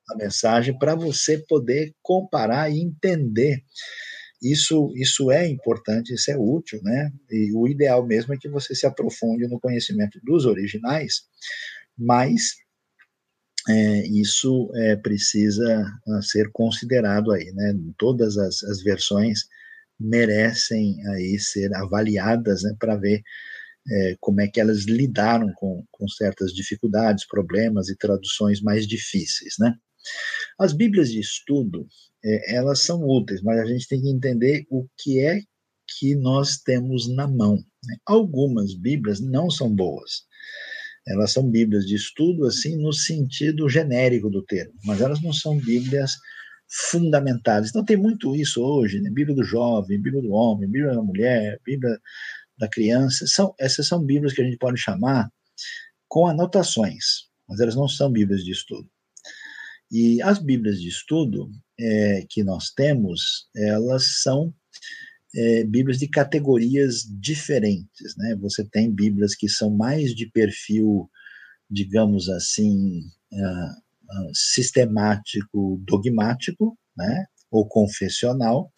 A 0.09 0.15
mensagem, 0.17 0.77
para 0.77 0.95
você 0.95 1.38
poder 1.47 1.93
comparar 2.01 2.69
e 2.69 2.80
entender 2.80 3.63
isso, 4.43 4.91
isso 4.95 5.31
é 5.31 5.47
importante, 5.47 6.13
isso 6.13 6.30
é 6.30 6.38
útil, 6.38 6.81
né? 6.84 7.11
E 7.31 7.53
o 7.55 7.67
ideal 7.67 8.05
mesmo 8.05 8.34
é 8.34 8.38
que 8.38 8.49
você 8.49 8.75
se 8.75 8.85
aprofunde 8.85 9.47
no 9.47 9.59
conhecimento 9.59 10.19
dos 10.21 10.45
originais, 10.45 11.23
mas 11.97 12.57
é, 13.69 14.07
isso 14.07 14.69
é, 14.76 14.95
precisa 14.95 15.85
ah, 16.07 16.22
ser 16.22 16.52
considerado 16.52 17.31
aí, 17.31 17.52
né? 17.53 17.73
Todas 17.98 18.38
as, 18.38 18.61
as 18.64 18.81
versões 18.84 19.45
merecem 19.99 20.98
aí 21.10 21.40
ser 21.40 21.73
avaliadas, 21.76 22.64
né? 22.64 22.76
Para 22.77 22.98
ver 22.98 23.22
é, 23.90 24.15
como 24.19 24.41
é 24.41 24.48
que 24.48 24.60
elas 24.60 24.84
lidaram 24.84 25.52
com, 25.56 25.85
com 25.91 26.07
certas 26.07 26.53
dificuldades, 26.53 27.27
problemas 27.27 27.90
e 27.90 27.98
traduções 27.98 28.61
mais 28.61 28.85
difíceis, 28.88 29.56
né? 29.60 29.73
As 30.60 30.73
Bíblias 30.73 31.10
de 31.10 31.19
estudo, 31.19 31.88
é, 32.23 32.56
elas 32.56 32.84
são 32.84 33.02
úteis, 33.03 33.41
mas 33.41 33.60
a 33.60 33.65
gente 33.65 33.88
tem 33.88 34.02
que 34.02 34.10
entender 34.10 34.65
o 34.69 34.88
que 34.98 35.19
é 35.19 35.41
que 35.99 36.15
nós 36.15 36.57
temos 36.57 37.14
na 37.14 37.27
mão. 37.27 37.56
Né? 37.56 37.95
Algumas 38.06 38.73
Bíblias 38.73 39.19
não 39.19 39.49
são 39.49 39.73
boas. 39.73 40.26
Elas 41.05 41.31
são 41.31 41.49
Bíblias 41.49 41.85
de 41.85 41.95
estudo, 41.95 42.45
assim, 42.45 42.77
no 42.77 42.93
sentido 42.93 43.67
genérico 43.67 44.30
do 44.30 44.41
termo, 44.43 44.73
mas 44.85 45.01
elas 45.01 45.21
não 45.21 45.34
são 45.34 45.57
Bíblias 45.57 46.13
fundamentadas. 46.69 47.69
Então 47.69 47.84
tem 47.84 47.97
muito 47.97 48.35
isso 48.35 48.61
hoje, 48.63 48.99
né? 49.01 49.09
Bíblia 49.09 49.35
do 49.35 49.43
jovem, 49.43 50.01
Bíblia 50.01 50.21
do 50.21 50.31
homem, 50.31 50.69
Bíblia 50.69 50.93
da 50.93 51.03
mulher, 51.03 51.59
Bíblia 51.63 51.99
da 52.57 52.67
criança. 52.67 53.27
São, 53.27 53.53
essas 53.59 53.88
são 53.88 54.03
Bíblias 54.03 54.34
que 54.34 54.41
a 54.41 54.45
gente 54.45 54.57
pode 54.57 54.80
chamar 54.80 55.30
com 56.07 56.27
anotações, 56.27 57.27
mas 57.47 57.59
elas 57.59 57.75
não 57.75 57.88
são 57.88 58.11
Bíblias 58.11 58.43
de 58.43 58.51
estudo. 58.51 58.89
E 59.91 60.21
as 60.21 60.39
Bíblias 60.39 60.81
de 60.81 60.88
estudo 60.88 61.51
é, 61.80 62.25
que 62.30 62.43
nós 62.43 62.71
temos, 62.71 63.47
elas 63.55 64.21
são 64.21 64.53
é, 65.35 65.64
Bíblias 65.64 65.97
de 65.97 66.07
categorias 66.07 67.03
diferentes. 67.19 68.15
Né? 68.18 68.35
Você 68.35 68.64
tem 68.65 68.91
Bíblias 68.91 69.35
que 69.35 69.49
são 69.49 69.69
mais 69.76 70.14
de 70.14 70.30
perfil, 70.30 71.10
digamos 71.69 72.30
assim, 72.30 72.99
uh, 73.31 74.27
uh, 74.27 74.31
sistemático, 74.34 75.81
dogmático, 75.85 76.77
né? 76.95 77.26
ou 77.49 77.68
confessional, 77.68 78.72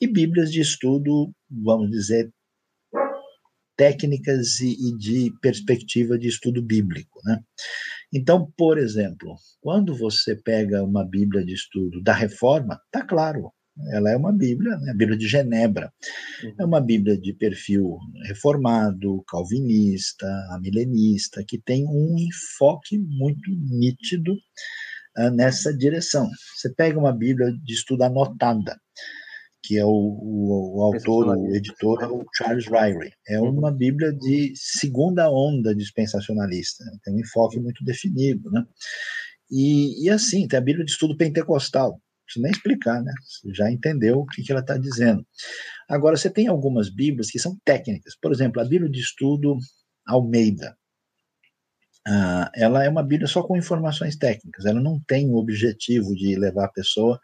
e 0.00 0.06
Bíblias 0.06 0.50
de 0.50 0.60
estudo, 0.60 1.32
vamos 1.50 1.90
dizer, 1.90 2.30
técnicas 3.76 4.60
e, 4.60 4.72
e 4.72 4.96
de 4.96 5.32
perspectiva 5.40 6.18
de 6.18 6.28
estudo 6.28 6.62
bíblico. 6.62 7.20
Né? 7.24 7.40
Então, 8.12 8.50
por 8.56 8.78
exemplo, 8.78 9.36
quando 9.60 9.94
você 9.94 10.34
pega 10.34 10.82
uma 10.82 11.04
Bíblia 11.04 11.44
de 11.44 11.52
estudo 11.52 12.02
da 12.02 12.14
Reforma, 12.14 12.80
tá 12.90 13.04
claro, 13.04 13.52
ela 13.92 14.10
é 14.10 14.16
uma 14.16 14.32
Bíblia, 14.32 14.76
né, 14.78 14.90
a 14.90 14.94
Bíblia 14.94 15.18
de 15.18 15.28
Genebra. 15.28 15.92
Uhum. 16.42 16.54
É 16.60 16.64
uma 16.64 16.80
Bíblia 16.80 17.18
de 17.18 17.32
perfil 17.34 17.98
reformado, 18.24 19.22
calvinista, 19.28 20.26
amilenista, 20.50 21.44
que 21.46 21.60
tem 21.60 21.86
um 21.86 22.16
enfoque 22.18 22.98
muito 22.98 23.50
nítido 23.70 24.32
uh, 25.18 25.30
nessa 25.30 25.76
direção. 25.76 26.28
Você 26.56 26.72
pega 26.74 26.98
uma 26.98 27.12
Bíblia 27.12 27.52
de 27.52 27.72
estudo 27.72 28.02
anotada, 28.02 28.78
que 29.62 29.78
é 29.78 29.84
o, 29.84 29.90
o, 29.90 30.78
o 30.78 30.82
autor, 30.82 31.36
o 31.36 31.54
editor, 31.54 32.02
é 32.02 32.06
o 32.06 32.24
Charles 32.34 32.66
Ryrie. 32.66 33.12
É 33.28 33.40
uhum. 33.40 33.50
uma 33.50 33.72
Bíblia 33.72 34.12
de 34.12 34.52
segunda 34.54 35.30
onda 35.30 35.74
dispensacionalista, 35.74 36.84
tem 37.04 37.14
um 37.14 37.20
enfoque 37.20 37.60
muito 37.60 37.84
definido, 37.84 38.50
né? 38.50 38.64
E, 39.50 40.04
e 40.04 40.10
assim, 40.10 40.48
tem 40.48 40.58
a 40.58 40.62
Bíblia 40.62 40.84
de 40.84 40.90
estudo 40.90 41.16
pentecostal, 41.16 42.00
preciso 42.26 42.42
nem 42.42 42.52
explicar, 42.52 43.02
né? 43.02 43.12
Você 43.22 43.54
já 43.54 43.70
entendeu 43.70 44.18
o 44.18 44.26
que, 44.26 44.42
que 44.42 44.52
ela 44.52 44.60
está 44.60 44.76
dizendo. 44.76 45.26
Agora, 45.88 46.16
você 46.16 46.28
tem 46.28 46.48
algumas 46.48 46.90
Bíblias 46.90 47.30
que 47.30 47.38
são 47.38 47.56
técnicas, 47.64 48.16
por 48.20 48.32
exemplo, 48.32 48.60
a 48.60 48.64
Bíblia 48.64 48.90
de 48.90 49.00
estudo 49.00 49.56
Almeida. 50.06 50.76
Ah, 52.06 52.50
ela 52.54 52.84
é 52.84 52.88
uma 52.88 53.02
Bíblia 53.02 53.26
só 53.26 53.42
com 53.42 53.56
informações 53.56 54.16
técnicas, 54.16 54.64
ela 54.64 54.80
não 54.80 55.00
tem 55.08 55.28
o 55.28 55.36
objetivo 55.36 56.14
de 56.14 56.36
levar 56.36 56.66
a 56.66 56.72
pessoa 56.72 57.20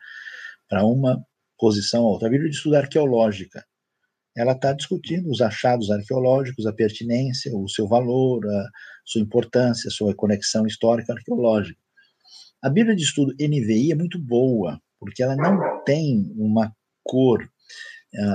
para 0.68 0.84
uma 0.84 1.24
posição 1.58 2.04
a 2.04 2.08
outra. 2.08 2.26
A 2.26 2.30
Bíblia 2.30 2.50
de 2.50 2.56
Estudo 2.56 2.76
Arqueológica, 2.76 3.64
ela 4.36 4.52
está 4.52 4.72
discutindo 4.72 5.30
os 5.30 5.40
achados 5.40 5.90
arqueológicos, 5.90 6.66
a 6.66 6.72
pertinência, 6.72 7.54
o 7.54 7.68
seu 7.68 7.86
valor, 7.86 8.44
a 8.44 8.68
sua 9.04 9.20
importância, 9.20 9.88
a 9.88 9.90
sua 9.92 10.14
conexão 10.14 10.66
histórica 10.66 11.12
arqueológica. 11.12 11.80
A 12.62 12.70
Bíblia 12.70 12.96
de 12.96 13.02
Estudo 13.02 13.34
NVI 13.34 13.92
é 13.92 13.94
muito 13.94 14.18
boa, 14.18 14.80
porque 15.02 15.22
ela 15.22 15.36
não 15.36 15.82
tem 15.84 16.32
uma 16.36 16.72
cor 17.02 17.48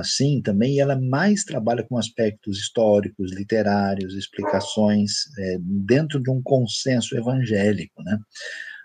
assim 0.00 0.42
também, 0.42 0.80
ela 0.80 1.00
mais 1.00 1.44
trabalha 1.44 1.84
com 1.84 1.96
aspectos 1.96 2.58
históricos, 2.58 3.32
literários, 3.32 4.14
explicações 4.14 5.12
é, 5.38 5.56
dentro 5.60 6.20
de 6.20 6.30
um 6.30 6.42
consenso 6.42 7.16
evangélico, 7.16 8.02
né? 8.02 8.18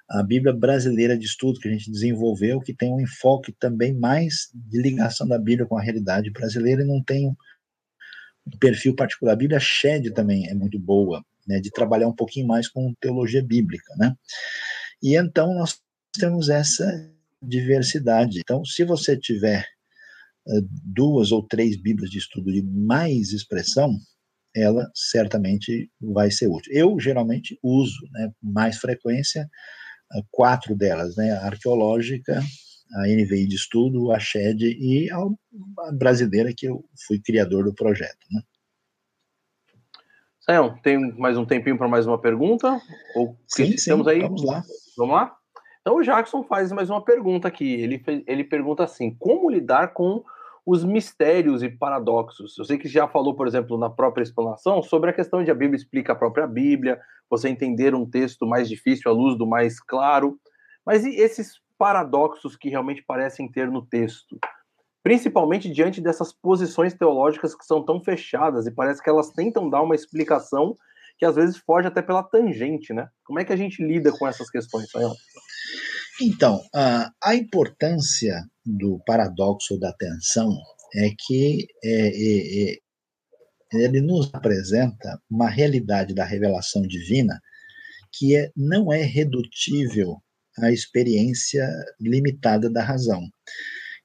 a 0.09 0.21
Bíblia 0.21 0.53
brasileira 0.53 1.17
de 1.17 1.25
estudo 1.25 1.59
que 1.59 1.67
a 1.67 1.71
gente 1.71 1.89
desenvolveu, 1.89 2.61
que 2.61 2.75
tem 2.75 2.93
um 2.93 3.01
enfoque 3.01 3.51
também 3.53 3.93
mais 3.93 4.49
de 4.53 4.79
ligação 4.79 5.27
da 5.27 5.39
Bíblia 5.39 5.65
com 5.65 5.77
a 5.77 5.81
realidade 5.81 6.29
brasileira 6.29 6.83
e 6.83 6.85
não 6.85 7.01
tem 7.01 7.27
um 7.27 8.57
perfil 8.59 8.95
particular. 8.95 9.33
A 9.33 9.37
Bíblia 9.37 9.59
Shed 9.59 10.11
também 10.11 10.47
é 10.47 10.53
muito 10.53 10.77
boa, 10.77 11.25
né, 11.47 11.59
de 11.59 11.71
trabalhar 11.71 12.07
um 12.07 12.15
pouquinho 12.15 12.45
mais 12.45 12.67
com 12.67 12.93
teologia 12.99 13.43
bíblica, 13.43 13.91
né? 13.97 14.13
E 15.01 15.15
então 15.17 15.53
nós 15.55 15.81
temos 16.13 16.47
essa 16.47 17.11
diversidade. 17.43 18.39
Então, 18.39 18.63
se 18.65 18.83
você 18.83 19.17
tiver 19.17 19.65
uh, 20.47 20.61
duas 20.83 21.31
ou 21.31 21.45
três 21.45 21.75
Bíblias 21.75 22.09
de 22.09 22.17
estudo 22.17 22.51
de 22.51 22.61
mais 22.63 23.31
expressão, 23.31 23.97
ela 24.55 24.89
certamente 24.93 25.89
vai 25.99 26.29
ser 26.29 26.47
útil. 26.47 26.71
Eu 26.73 26.99
geralmente 26.99 27.57
uso, 27.63 27.99
né, 28.11 28.31
mais 28.41 28.77
frequência 28.77 29.49
quatro 30.31 30.75
delas, 30.75 31.15
né? 31.15 31.31
A 31.31 31.45
arqueológica, 31.45 32.39
a 32.95 33.07
NVI 33.07 33.47
de 33.47 33.55
estudo, 33.55 34.11
a 34.11 34.19
SHED 34.19 34.77
e 34.79 35.09
a, 35.11 35.91
brasileira, 35.93 36.53
que 36.55 36.67
eu 36.67 36.83
fui 37.07 37.19
criador 37.19 37.63
do 37.63 37.73
projeto, 37.73 38.25
né? 38.31 38.41
Sayão, 40.41 40.77
tem 40.81 40.99
mais 41.17 41.37
um 41.37 41.45
tempinho 41.45 41.77
para 41.77 41.87
mais 41.87 42.05
uma 42.05 42.19
pergunta? 42.19 42.79
Ou 43.15 43.37
sim, 43.47 43.77
sim, 43.77 43.91
aí? 44.07 44.19
vamos 44.19 44.43
lá. 44.43 44.61
Vamos 44.97 45.15
lá? 45.15 45.37
Então 45.83 45.97
o 45.97 46.01
Jackson 46.01 46.43
faz 46.43 46.71
mais 46.71 46.89
uma 46.89 47.03
pergunta 47.03 47.47
aqui. 47.47 47.73
Ele, 47.73 48.01
ele 48.25 48.43
pergunta 48.43 48.83
assim: 48.83 49.13
como 49.19 49.51
lidar 49.51 49.89
com 49.93 50.23
os 50.65 50.83
mistérios 50.85 51.61
e 51.61 51.69
paradoxos. 51.69 52.57
Eu 52.57 52.63
sei 52.63 52.77
que 52.77 52.87
já 52.87 53.05
falou, 53.05 53.35
por 53.35 53.45
exemplo, 53.45 53.77
na 53.77 53.89
própria 53.89 54.23
explanação, 54.23 54.81
sobre 54.81 55.09
a 55.09 55.13
questão 55.13 55.43
de 55.43 55.51
a 55.51 55.53
Bíblia 55.53 55.75
explica 55.75 56.13
a 56.13 56.15
própria 56.15 56.47
Bíblia, 56.47 57.01
você 57.29 57.49
entender 57.49 57.93
um 57.93 58.09
texto 58.09 58.47
mais 58.47 58.69
difícil 58.69 59.11
à 59.11 59.13
luz 59.13 59.37
do 59.37 59.45
mais 59.45 59.81
claro. 59.81 60.39
Mas 60.85 61.03
e 61.03 61.09
esses 61.09 61.61
paradoxos 61.77 62.55
que 62.55 62.69
realmente 62.69 63.03
parecem 63.03 63.51
ter 63.51 63.69
no 63.69 63.85
texto? 63.85 64.39
principalmente 65.03 65.69
diante 65.69 65.99
dessas 65.99 66.31
posições 66.31 66.93
teológicas 66.93 67.53
que 67.53 67.65
são 67.65 67.83
tão 67.83 67.99
fechadas 67.99 68.65
e 68.65 68.71
parece 68.71 69.03
que 69.03 69.09
elas 69.09 69.31
tentam 69.31 69.69
dar 69.69 69.81
uma 69.81 69.95
explicação 69.95 70.77
que 71.23 71.25
às 71.25 71.35
vezes 71.35 71.55
foge 71.55 71.87
até 71.87 72.01
pela 72.01 72.21
tangente, 72.21 72.91
né? 72.93 73.07
Como 73.23 73.39
é 73.39 73.45
que 73.45 73.53
a 73.53 73.55
gente 73.55 73.81
lida 73.81 74.11
com 74.11 74.27
essas 74.27 74.49
questões, 74.49 74.91
Sayão? 74.91 75.15
Então, 76.21 76.61
a, 76.75 77.33
importância 77.33 78.43
do 78.65 79.01
paradoxo 79.05 79.79
da 79.79 79.93
tensão 79.93 80.53
é 80.93 81.09
que 81.17 81.65
é, 81.81 82.07
é, 82.07 82.73
é, 82.73 82.77
ele 83.71 84.01
nos 84.01 84.29
apresenta 84.33 85.17
uma 85.31 85.49
realidade 85.49 86.13
da 86.13 86.25
revelação 86.25 86.81
divina 86.81 87.39
que 88.11 88.35
é, 88.35 88.51
não 88.53 88.91
é 88.91 89.01
redutível 89.01 90.21
à 90.59 90.71
experiência 90.71 91.65
limitada 92.01 92.69
da 92.69 92.83
razão. 92.83 93.21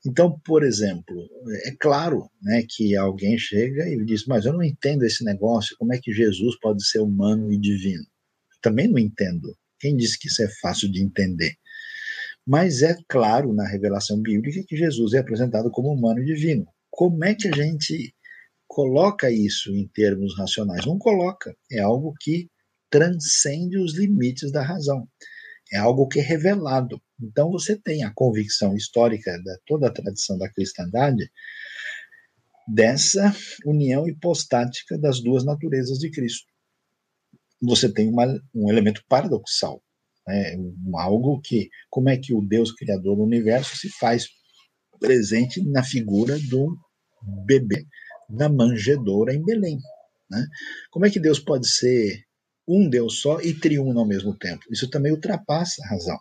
Então, 0.06 0.38
por 0.44 0.62
exemplo, 0.62 1.28
é 1.64 1.72
claro 1.78 2.30
né, 2.40 2.64
que 2.68 2.96
alguém 2.96 3.36
chega 3.36 3.88
e 3.88 4.04
diz, 4.04 4.26
mas 4.26 4.46
eu 4.46 4.52
não 4.52 4.62
entendo 4.62 5.04
esse 5.04 5.24
negócio, 5.24 5.76
como 5.76 5.92
é 5.92 5.98
que 5.98 6.12
Jesus 6.12 6.58
pode 6.60 6.84
ser 6.86 7.00
humano 7.00 7.52
e 7.52 7.58
divino? 7.58 8.04
Também 8.62 8.88
não 8.88 8.98
entendo. 8.98 9.56
Quem 9.78 9.96
disse 9.96 10.18
que 10.18 10.28
isso 10.28 10.42
é 10.42 10.48
fácil 10.60 10.90
de 10.90 11.02
entender? 11.02 11.54
Mas 12.46 12.82
é 12.82 12.96
claro 13.08 13.52
na 13.52 13.68
revelação 13.68 14.20
bíblica 14.20 14.64
que 14.66 14.76
Jesus 14.76 15.12
é 15.12 15.18
apresentado 15.18 15.70
como 15.70 15.92
humano 15.92 16.20
e 16.20 16.24
divino. 16.24 16.66
Como 16.90 17.24
é 17.24 17.34
que 17.34 17.48
a 17.48 17.52
gente 17.52 18.14
coloca 18.66 19.30
isso 19.30 19.74
em 19.74 19.86
termos 19.88 20.36
racionais? 20.36 20.86
Não 20.86 20.98
coloca. 20.98 21.54
É 21.70 21.80
algo 21.80 22.14
que 22.20 22.48
transcende 22.90 23.78
os 23.78 23.94
limites 23.96 24.50
da 24.50 24.62
razão. 24.62 25.06
É 25.72 25.76
algo 25.76 26.08
que 26.08 26.20
é 26.20 26.22
revelado. 26.22 27.00
Então 27.20 27.50
você 27.50 27.76
tem 27.76 28.04
a 28.04 28.12
convicção 28.12 28.76
histórica 28.76 29.36
de 29.38 29.58
toda 29.66 29.88
a 29.88 29.92
tradição 29.92 30.38
da 30.38 30.48
cristandade 30.48 31.30
dessa 32.66 33.34
união 33.64 34.06
hipostática 34.08 34.98
das 34.98 35.20
duas 35.20 35.44
naturezas 35.44 35.98
de 35.98 36.10
Cristo. 36.10 36.46
Você 37.62 37.92
tem 37.92 38.08
uma, 38.08 38.26
um 38.54 38.70
elemento 38.70 39.02
paradoxal 39.08 39.82
é 40.28 40.56
algo 40.94 41.40
que, 41.40 41.70
como 41.88 42.10
é 42.10 42.16
que 42.16 42.34
o 42.34 42.42
Deus 42.42 42.70
criador 42.72 43.16
do 43.16 43.22
universo 43.22 43.76
se 43.76 43.88
faz 43.88 44.28
presente 45.00 45.64
na 45.64 45.82
figura 45.82 46.38
do 46.50 46.76
bebê 47.46 47.86
na 48.28 48.48
manjedoura 48.48 49.34
em 49.34 49.42
Belém? 49.42 49.78
Né? 50.30 50.46
Como 50.90 51.06
é 51.06 51.10
que 51.10 51.18
Deus 51.18 51.40
pode 51.40 51.66
ser 51.66 52.24
um 52.68 52.88
Deus 52.88 53.20
só 53.20 53.40
e 53.40 53.54
triuno 53.54 53.98
ao 53.98 54.06
mesmo 54.06 54.36
tempo? 54.36 54.62
Isso 54.70 54.88
também 54.90 55.12
ultrapassa 55.12 55.82
a 55.82 55.88
razão. 55.88 56.18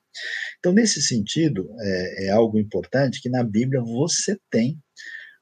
Então, 0.59 0.71
nesse 0.71 1.01
sentido, 1.01 1.69
é, 1.79 2.27
é 2.27 2.29
algo 2.29 2.57
importante 2.57 3.21
que 3.21 3.29
na 3.29 3.43
Bíblia 3.43 3.81
você 3.81 4.37
tem 4.49 4.79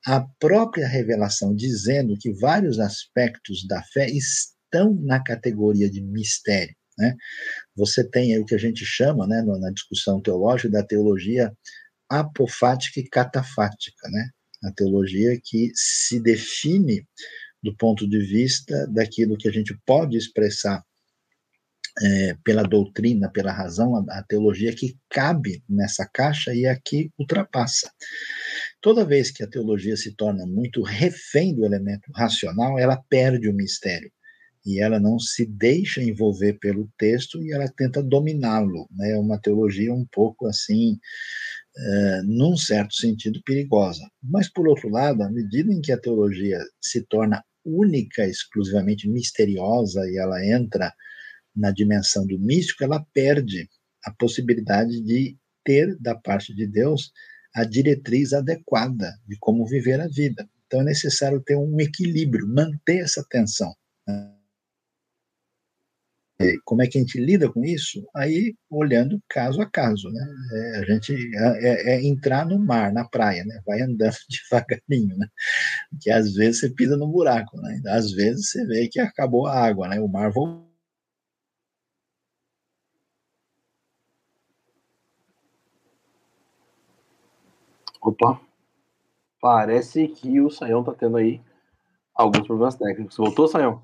a 0.05 0.25
própria 0.39 0.87
revelação 0.87 1.55
dizendo 1.55 2.17
que 2.19 2.33
vários 2.33 2.79
aspectos 2.79 3.65
da 3.67 3.81
fé 3.93 4.07
estão 4.09 4.93
na 5.03 5.23
categoria 5.23 5.89
de 5.89 6.01
mistério. 6.01 6.75
Né? 6.97 7.15
Você 7.75 8.07
tem 8.07 8.37
o 8.39 8.45
que 8.45 8.55
a 8.55 8.59
gente 8.59 8.85
chama, 8.85 9.27
né, 9.27 9.41
na 9.41 9.71
discussão 9.71 10.21
teológica, 10.21 10.69
da 10.69 10.83
teologia 10.83 11.51
apofática 12.09 12.99
e 12.99 13.09
catafática, 13.09 14.07
né? 14.09 14.29
a 14.63 14.71
teologia 14.71 15.39
que 15.43 15.71
se 15.73 16.19
define 16.19 17.05
do 17.63 17.75
ponto 17.75 18.07
de 18.07 18.19
vista 18.19 18.87
daquilo 18.87 19.37
que 19.37 19.47
a 19.47 19.51
gente 19.51 19.75
pode 19.85 20.17
expressar 20.17 20.83
é, 22.01 22.35
pela 22.43 22.63
doutrina, 22.63 23.29
pela 23.29 23.51
razão, 23.51 23.95
a, 23.95 24.19
a, 24.19 24.23
teologia 24.23 24.73
que 24.75 24.97
cabe 25.09 25.63
nessa 25.69 26.05
caixa 26.05 26.53
e 26.53 26.65
aqui 26.65 27.11
ultrapassa. 27.17 27.89
Toda 28.81 29.05
vez 29.05 29.31
que 29.31 29.43
a 29.43 29.47
teologia 29.47 29.95
se 29.95 30.11
torna 30.13 30.45
muito 30.45 30.81
refém 30.81 31.55
do 31.55 31.65
elemento 31.65 32.11
racional, 32.13 32.77
ela 32.77 33.01
perde 33.09 33.49
o 33.49 33.53
mistério 33.53 34.11
e 34.65 34.81
ela 34.81 34.99
não 34.99 35.19
se 35.19 35.45
deixa 35.45 36.01
envolver 36.01 36.53
pelo 36.53 36.89
texto 36.97 37.41
e 37.43 37.53
ela 37.53 37.67
tenta 37.67 38.01
dominá-lo. 38.01 38.87
Né? 38.91 39.11
É 39.11 39.17
uma 39.17 39.39
teologia 39.39 39.93
um 39.93 40.05
pouco 40.11 40.47
assim, 40.47 40.93
uh, 40.93 42.23
num 42.25 42.57
certo 42.57 42.95
sentido, 42.95 43.41
perigosa. 43.45 44.01
Mas, 44.23 44.51
por 44.51 44.67
outro 44.67 44.89
lado, 44.89 45.21
à 45.21 45.29
medida 45.29 45.71
em 45.71 45.81
que 45.81 45.91
a 45.91 45.99
teologia 45.99 46.59
se 46.81 47.01
torna 47.03 47.43
única, 47.63 48.25
exclusivamente 48.25 49.07
misteriosa, 49.07 50.01
e 50.09 50.17
ela 50.17 50.43
entra 50.43 50.91
na 51.55 51.71
dimensão 51.71 52.25
do 52.25 52.37
místico, 52.39 52.83
ela 52.83 53.05
perde 53.13 53.69
a 54.03 54.11
possibilidade 54.11 55.01
de 55.01 55.37
ter 55.63 55.97
da 55.99 56.15
parte 56.15 56.53
de 56.53 56.67
Deus 56.67 57.11
a 57.55 57.63
diretriz 57.63 58.33
adequada 58.33 59.17
de 59.27 59.37
como 59.39 59.65
viver 59.65 59.99
a 59.99 60.07
vida. 60.07 60.47
Então 60.67 60.81
é 60.81 60.83
necessário 60.83 61.39
ter 61.41 61.55
um 61.55 61.79
equilíbrio, 61.79 62.47
manter 62.47 62.97
essa 62.97 63.25
tensão. 63.29 63.73
Né? 64.07 64.35
como 66.65 66.81
é 66.81 66.87
que 66.87 66.97
a 66.97 67.01
gente 67.01 67.19
lida 67.19 67.49
com 67.49 67.63
isso? 67.63 68.05
Aí, 68.15 68.53
olhando 68.69 69.21
caso 69.29 69.61
a 69.61 69.69
caso, 69.69 70.09
né? 70.09 70.27
É, 70.53 70.77
a 70.79 70.85
gente 70.85 71.13
é, 71.13 71.67
é, 71.67 71.95
é, 71.95 72.03
entrar 72.03 72.45
no 72.45 72.59
mar, 72.59 72.91
na 72.91 73.07
praia, 73.07 73.43
né? 73.45 73.61
Vai 73.65 73.81
andando 73.81 74.15
devagarinho, 74.51 75.17
né? 75.17 75.27
Que 76.01 76.11
às 76.11 76.33
vezes 76.33 76.59
você 76.59 76.69
pisa 76.69 76.97
no 76.97 77.07
buraco, 77.07 77.59
né? 77.61 77.81
Às 77.87 78.11
vezes 78.11 78.49
você 78.49 78.65
vê 78.65 78.87
que 78.89 78.99
acabou 78.99 79.47
a 79.47 79.57
água, 79.57 79.87
né? 79.87 79.99
O 79.99 80.07
mar 80.09 80.29
voltou. 80.31 80.64
Opa, 88.05 88.39
parece 89.41 90.07
que 90.07 90.39
o 90.39 90.51
Saião 90.51 90.83
tá 90.83 90.93
tendo 90.93 91.17
aí 91.17 91.41
alguns 92.13 92.45
problemas 92.45 92.75
técnicos. 92.75 93.17
Voltou, 93.17 93.47
Saião? 93.47 93.81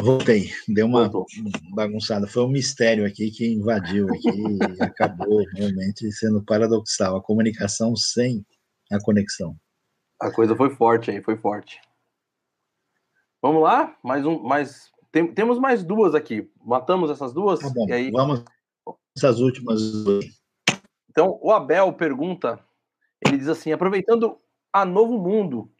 Voltei, 0.00 0.50
deu 0.66 0.86
uma 0.86 1.06
Voltou. 1.10 1.26
bagunçada. 1.74 2.26
Foi 2.26 2.44
um 2.44 2.48
mistério 2.48 3.04
aqui 3.04 3.30
que 3.30 3.46
invadiu 3.46 4.08
aqui 4.08 4.30
e 4.30 4.82
acabou 4.82 5.44
realmente 5.54 6.10
sendo 6.12 6.42
paradoxal. 6.42 7.14
A 7.14 7.22
comunicação 7.22 7.94
sem 7.94 8.42
a 8.90 8.98
conexão. 8.98 9.54
A 10.18 10.30
coisa 10.30 10.56
foi 10.56 10.70
forte 10.70 11.10
aí, 11.10 11.22
foi 11.22 11.36
forte. 11.36 11.78
Vamos 13.42 13.62
lá? 13.62 13.94
Mais 14.02 14.24
um, 14.24 14.42
mais 14.42 14.90
tem, 15.12 15.30
temos 15.30 15.58
mais 15.58 15.84
duas 15.84 16.14
aqui. 16.14 16.50
Matamos 16.64 17.10
essas 17.10 17.34
duas? 17.34 17.60
Tá 17.60 17.68
bom, 17.68 17.86
e 17.86 17.92
aí... 17.92 18.10
Vamos 18.10 18.42
essas 19.14 19.40
últimas 19.40 19.80
Então, 21.16 21.38
o 21.40 21.50
Abel 21.50 21.92
pergunta, 21.94 22.60
ele 23.24 23.38
diz 23.38 23.48
assim, 23.48 23.72
aproveitando 23.72 24.38
a 24.70 24.84
Novo 24.84 25.18
Mundo, 25.18 25.72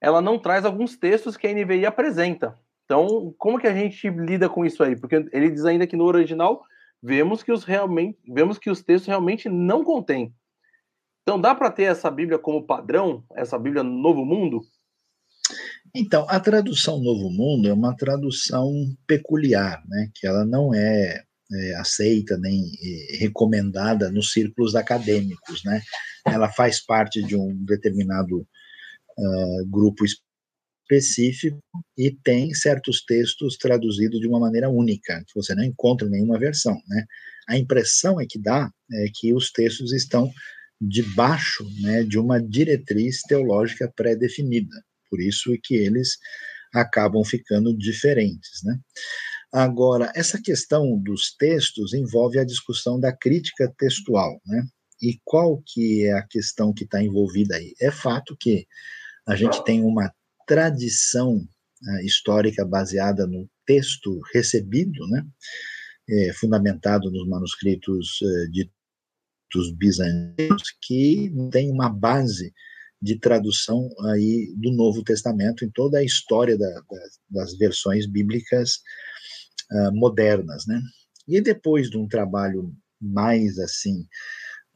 ela 0.00 0.20
não 0.20 0.38
traz 0.38 0.64
alguns 0.64 0.96
textos 0.96 1.36
que 1.36 1.46
a 1.48 1.52
NVI 1.52 1.84
apresenta 1.84 2.56
então, 2.86 3.34
como 3.36 3.58
que 3.58 3.66
a 3.66 3.74
gente 3.74 4.08
lida 4.08 4.48
com 4.48 4.64
isso 4.64 4.82
aí? 4.82 4.96
Porque 4.96 5.16
ele 5.32 5.50
diz 5.50 5.64
ainda 5.64 5.86
que 5.88 5.96
no 5.96 6.04
original 6.04 6.62
vemos 7.02 7.42
que 7.42 7.52
os 7.52 7.64
realmente 7.64 8.16
vemos 8.26 8.58
que 8.58 8.70
os 8.70 8.80
textos 8.80 9.08
realmente 9.08 9.48
não 9.48 9.84
contêm. 9.84 10.32
Então, 11.22 11.40
dá 11.40 11.52
para 11.52 11.70
ter 11.70 11.82
essa 11.82 12.08
Bíblia 12.08 12.38
como 12.38 12.64
padrão, 12.64 13.24
essa 13.34 13.58
Bíblia 13.58 13.82
Novo 13.82 14.24
Mundo? 14.24 14.60
Então, 15.92 16.24
a 16.28 16.38
tradução 16.38 17.00
Novo 17.00 17.28
Mundo 17.28 17.68
é 17.68 17.72
uma 17.72 17.96
tradução 17.96 18.70
peculiar, 19.04 19.82
né? 19.88 20.08
Que 20.14 20.28
ela 20.28 20.44
não 20.44 20.72
é, 20.72 21.24
é 21.52 21.74
aceita 21.76 22.36
nem 22.38 22.72
é, 22.82 23.16
recomendada 23.18 24.10
nos 24.10 24.32
círculos 24.32 24.74
acadêmicos, 24.74 25.62
né? 25.64 25.80
Ela 26.26 26.50
faz 26.50 26.84
parte 26.84 27.22
de 27.22 27.36
um 27.36 27.54
determinado 27.64 28.40
uh, 28.40 29.66
grupo 29.66 30.04
específico 30.04 31.58
e 31.96 32.10
tem 32.10 32.52
certos 32.54 33.04
textos 33.04 33.56
traduzidos 33.56 34.20
de 34.20 34.26
uma 34.26 34.40
maneira 34.40 34.68
única, 34.68 35.24
você 35.34 35.54
não 35.54 35.64
encontra 35.64 36.08
nenhuma 36.08 36.38
versão, 36.38 36.80
né? 36.88 37.04
A 37.48 37.56
impressão 37.56 38.20
é 38.20 38.26
que 38.26 38.40
dá 38.40 38.70
é 38.92 39.06
que 39.14 39.32
os 39.32 39.52
textos 39.52 39.92
estão 39.92 40.30
debaixo 40.80 41.64
né, 41.80 42.02
de 42.02 42.18
uma 42.18 42.40
diretriz 42.42 43.22
teológica 43.22 43.90
pré-definida, 43.96 44.76
por 45.08 45.20
isso 45.20 45.56
que 45.62 45.74
eles 45.74 46.18
acabam 46.74 47.24
ficando 47.24 47.76
diferentes, 47.76 48.62
né? 48.64 48.78
Agora, 49.52 50.12
essa 50.14 50.40
questão 50.40 50.98
dos 50.98 51.34
textos 51.34 51.94
envolve 51.94 52.38
a 52.38 52.44
discussão 52.44 52.98
da 52.98 53.16
crítica 53.16 53.72
textual, 53.78 54.40
né? 54.44 54.66
E 55.00 55.20
qual 55.24 55.62
que 55.66 56.04
é 56.04 56.12
a 56.12 56.26
questão 56.26 56.72
que 56.72 56.84
está 56.84 57.02
envolvida 57.02 57.56
aí? 57.56 57.74
É 57.80 57.90
fato 57.90 58.36
que 58.38 58.66
a 59.26 59.36
gente 59.36 59.62
tem 59.64 59.82
uma 59.82 60.10
tradição 60.46 61.36
uh, 61.36 62.00
histórica 62.04 62.64
baseada 62.64 63.26
no 63.26 63.48
texto 63.66 64.20
recebido, 64.32 65.06
né, 65.08 65.26
é, 66.08 66.32
fundamentado 66.34 67.10
nos 67.10 67.28
manuscritos 67.28 68.20
uh, 68.22 68.50
de, 68.50 68.70
dos 69.52 69.72
bizantinos, 69.72 70.62
que 70.80 71.32
tem 71.50 71.70
uma 71.70 71.88
base 71.90 72.54
de 73.02 73.18
tradução 73.18 73.90
aí 74.06 74.54
do 74.56 74.72
Novo 74.72 75.02
Testamento 75.02 75.64
em 75.64 75.70
toda 75.70 75.98
a 75.98 76.04
história 76.04 76.56
da, 76.56 76.70
da, 76.70 77.08
das 77.28 77.56
versões 77.58 78.06
bíblicas 78.06 78.80
uh, 79.70 79.94
modernas, 79.94 80.66
né? 80.66 80.80
E 81.26 81.40
depois 81.40 81.90
de 81.90 81.98
um 81.98 82.06
trabalho 82.06 82.74
mais 83.00 83.58
assim 83.58 84.06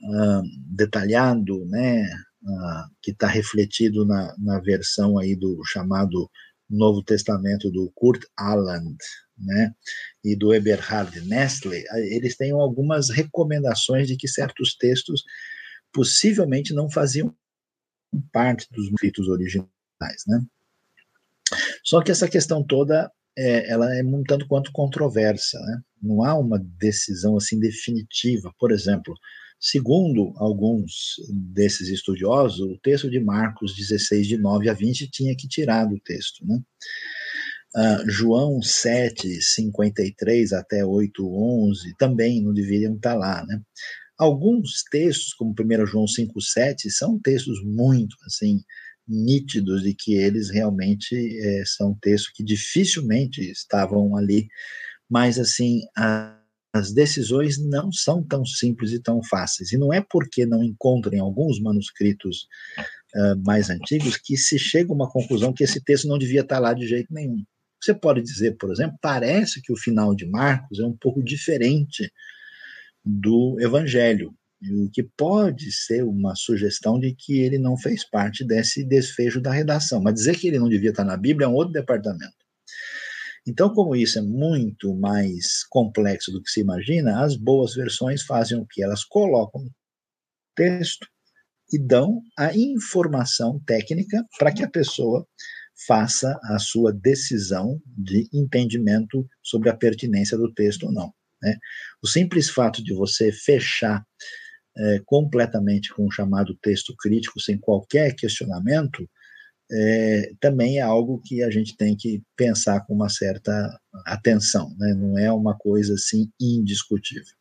uh, 0.03 0.43
detalhado, 0.67 1.65
né, 1.67 2.05
uh, 2.43 2.91
que 3.03 3.13
está 3.13 3.27
refletido 3.27 4.05
na, 4.05 4.35
na 4.39 4.61
versão 4.61 5.19
aí 5.19 5.37
do 5.37 5.63
chamado 5.65 6.31
Novo 6.69 7.03
Testamento 7.03 7.71
do 7.71 7.91
Kurt 7.95 8.25
Aland, 8.37 8.97
né, 9.39 9.75
e 10.23 10.37
do 10.37 10.55
Eberhard 10.55 11.21
Nestle, 11.23 11.83
eles 12.11 12.37
têm 12.37 12.53
algumas 12.53 13.09
recomendações 13.09 14.07
de 14.07 14.17
que 14.17 14.29
certos 14.29 14.77
textos 14.77 15.25
possivelmente 15.93 16.75
não 16.75 16.91
faziam 16.91 17.35
parte 18.33 18.67
dos 18.71 18.89
escritos 18.89 19.29
originais, 19.29 19.69
né. 20.27 20.45
Só 21.83 22.03
que 22.03 22.13
essa 22.13 22.29
questão 22.29 22.63
toda 22.63 23.11
é, 23.37 23.71
ela 23.71 23.95
é 23.95 24.03
um 24.03 24.23
tanto 24.23 24.47
quanto 24.47 24.73
controversa, 24.73 25.59
né? 25.61 25.81
Não 26.03 26.25
há 26.25 26.39
uma 26.39 26.59
decisão 26.79 27.37
assim 27.37 27.59
definitiva. 27.59 28.53
Por 28.59 28.73
exemplo, 28.73 29.15
segundo 29.59 30.33
alguns 30.37 31.17
desses 31.53 31.89
estudiosos, 31.89 32.61
o 32.61 32.79
texto 32.83 33.11
de 33.11 33.21
Marcos 33.21 33.77
16 33.77 34.27
de 34.27 34.37
9 34.39 34.69
a 34.69 34.75
20 34.75 35.11
tinha 35.11 35.37
que 35.37 35.49
tirar 35.49 35.85
do 35.85 35.99
texto, 36.01 36.45
né? 36.47 36.59
Uh, 37.77 38.11
João 38.11 38.61
7, 38.61 39.41
53 39.41 40.53
até 40.53 40.85
8, 40.85 41.25
11 41.25 41.95
também 41.97 42.43
não 42.43 42.53
deveriam 42.53 42.97
estar 42.97 43.15
lá, 43.15 43.47
né? 43.47 43.61
Alguns 44.19 44.83
textos, 44.91 45.33
como 45.33 45.55
1 45.59 45.87
João 45.87 46.07
5, 46.07 46.41
7, 46.41 46.91
são 46.91 47.19
textos 47.19 47.65
muito, 47.65 48.17
assim, 48.27 48.61
nítidos 49.11 49.83
de 49.83 49.95
que 49.95 50.15
eles 50.15 50.51
realmente 50.51 51.15
é, 51.15 51.65
são 51.67 51.97
textos 52.01 52.33
que 52.33 52.45
dificilmente 52.45 53.41
estavam 53.51 54.17
ali, 54.17 54.49
mas 55.09 55.39
assim, 55.39 55.83
a, 55.97 56.41
as 56.73 56.93
decisões 56.93 57.59
não 57.59 57.93
são 57.93 58.23
tão 58.23 58.45
simples 58.45 58.93
e 58.93 59.01
tão 59.01 59.23
fáceis, 59.25 59.73
e 59.73 59.79
não 59.79 59.93
é 59.93 60.01
porque 60.01 60.47
não 60.47 60.63
encontram 60.63 61.15
em 61.15 61.21
alguns 61.21 61.61
manuscritos 61.61 62.47
uh, 63.15 63.45
mais 63.45 63.69
antigos 63.69 64.17
que 64.17 64.37
se 64.37 64.59
chega 64.59 64.93
a 64.93 64.95
uma 64.95 65.11
conclusão 65.11 65.53
que 65.53 65.65
esse 65.65 65.83
texto 65.83 66.07
não 66.07 66.19
devia 66.19 66.43
estar 66.43 66.61
lá 66.61 66.73
de 66.73 66.87
jeito 66.87 67.13
nenhum. 67.13 67.43
Você 67.83 67.95
pode 67.95 68.23
dizer, 68.23 68.57
por 68.57 68.71
exemplo, 68.71 68.97
parece 69.01 69.61
que 69.63 69.73
o 69.73 69.77
final 69.77 70.15
de 70.15 70.27
Marcos 70.27 70.79
é 70.79 70.85
um 70.85 70.97
pouco 70.97 71.23
diferente 71.23 72.13
do 73.05 73.57
Evangelho, 73.59 74.35
o 74.63 74.91
que 74.91 75.03
pode 75.03 75.73
ser 75.73 76.05
uma 76.05 76.35
sugestão 76.35 76.99
de 76.99 77.15
que 77.15 77.41
ele 77.41 77.59
não 77.59 77.77
fez 77.79 78.05
parte 78.05 78.45
desse 78.45 78.85
desfecho 78.85 79.41
da 79.41 79.53
redação. 79.53 80.03
Mas 80.03 80.15
dizer 80.15 80.37
que 80.37 80.49
ele 80.49 80.59
não 80.59 80.69
devia 80.69 80.91
estar 80.91 81.05
na 81.05 81.17
Bíblia 81.17 81.47
é 81.47 81.49
um 81.49 81.55
outro 81.55 81.73
departamento. 81.73 82.35
Então, 83.47 83.73
como 83.73 83.97
isso 83.97 84.19
é 84.19 84.23
muito 84.23 84.95
mais 84.95 85.65
complexo 85.71 86.31
do 86.31 86.43
que 86.43 86.51
se 86.51 86.61
imagina, 86.61 87.25
as 87.25 87.37
boas 87.37 87.75
versões 87.75 88.23
fazem 88.23 88.59
o 88.59 88.67
que? 88.67 88.83
Elas 88.83 89.03
colocam 89.03 89.67
texto 90.55 91.07
e 91.73 91.79
dão 91.79 92.21
a 92.39 92.55
informação 92.55 93.59
técnica 93.65 94.23
para 94.39 94.53
que 94.53 94.63
a 94.63 94.69
pessoa 94.69 95.27
faça 95.87 96.39
a 96.45 96.59
sua 96.59 96.93
decisão 96.93 97.81
de 97.87 98.29
entendimento 98.33 99.27
sobre 99.43 99.71
a 99.71 99.77
pertinência 99.77 100.37
do 100.37 100.53
texto 100.53 100.85
ou 100.85 100.93
não. 100.93 101.13
Né? 101.43 101.57
O 102.03 102.07
simples 102.07 102.51
fato 102.51 102.85
de 102.85 102.93
você 102.93 103.33
fechar 103.33 104.05
é, 104.77 105.01
completamente 105.05 105.93
com 105.95 106.07
o 106.07 106.11
chamado 106.11 106.55
texto 106.63 106.95
crítico, 106.97 107.41
sem 107.41 107.59
qualquer 107.59 108.15
questionamento, 108.15 109.09
é, 109.73 110.33
também 110.41 110.79
é 110.79 110.83
algo 110.83 111.21
que 111.25 111.43
a 111.43 111.51
gente 111.51 111.77
tem 111.77 111.97
que 111.97 112.23
pensar 112.37 112.85
com 112.87 112.95
uma 112.95 113.09
certa 113.09 113.53
atenção, 114.07 114.75
né? 114.79 114.95
não 114.95 115.17
é 115.17 115.33
uma 115.33 115.57
coisa 115.57 115.95
assim 115.95 116.31
indiscutível. 116.41 117.35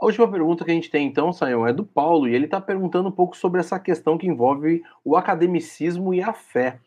A 0.00 0.04
última 0.04 0.30
pergunta 0.30 0.64
que 0.64 0.70
a 0.70 0.74
gente 0.74 0.90
tem 0.90 1.06
então, 1.06 1.32
Sayão, 1.32 1.66
é 1.66 1.72
do 1.72 1.84
Paulo, 1.84 2.28
e 2.28 2.34
ele 2.34 2.44
está 2.44 2.60
perguntando 2.60 3.08
um 3.08 3.12
pouco 3.12 3.36
sobre 3.36 3.60
essa 3.60 3.78
questão 3.80 4.18
que 4.18 4.26
envolve 4.26 4.82
o 5.02 5.16
academicismo 5.16 6.12
e 6.12 6.22
a 6.22 6.34
fé. 6.34 6.78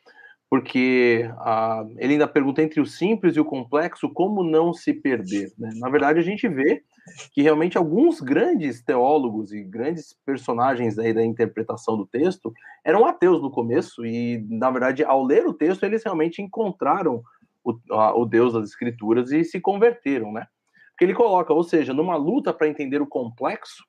Porque 0.48 1.30
ah, 1.38 1.86
ele 1.98 2.14
ainda 2.14 2.28
pergunta 2.28 2.62
entre 2.62 2.80
o 2.80 2.86
simples 2.86 3.36
e 3.36 3.40
o 3.40 3.46
complexo, 3.46 4.10
como 4.10 4.44
não 4.44 4.74
se 4.74 4.94
perder? 4.94 5.52
Né? 5.58 5.72
Na 5.76 5.90
verdade, 5.90 6.20
a 6.20 6.24
gente 6.24 6.48
vê 6.48 6.84
que 7.32 7.42
realmente 7.42 7.78
alguns 7.78 8.20
grandes 8.22 8.84
teólogos 8.84 9.52
e 9.52 9.64
grandes 9.64 10.16
personagens 10.26 10.98
aí 10.98 11.14
da 11.14 11.24
interpretação 11.24 11.98
do 11.98 12.06
texto 12.06 12.54
eram 12.84 13.06
ateus 13.06 13.42
no 13.42 13.52
começo 13.52 14.06
e, 14.06 14.46
na 14.50 14.70
verdade, 14.72 15.04
ao 15.04 15.24
ler 15.24 15.46
o 15.46 15.54
texto, 15.54 15.84
eles 15.84 16.04
realmente 16.04 16.42
encontraram 16.42 17.22
o, 17.64 17.78
a, 17.92 18.16
o 18.18 18.26
Deus 18.26 18.54
das 18.54 18.70
Escrituras 18.70 19.32
e 19.32 19.44
se 19.44 19.60
converteram, 19.60 20.32
né? 20.32 20.48
Porque 20.92 21.06
ele 21.06 21.14
coloca, 21.14 21.54
ou 21.54 21.64
seja, 21.64 21.94
numa 21.94 22.18
luta 22.18 22.54
para 22.54 22.68
entender 22.68 23.02
o 23.02 23.08
complexo, 23.08 23.84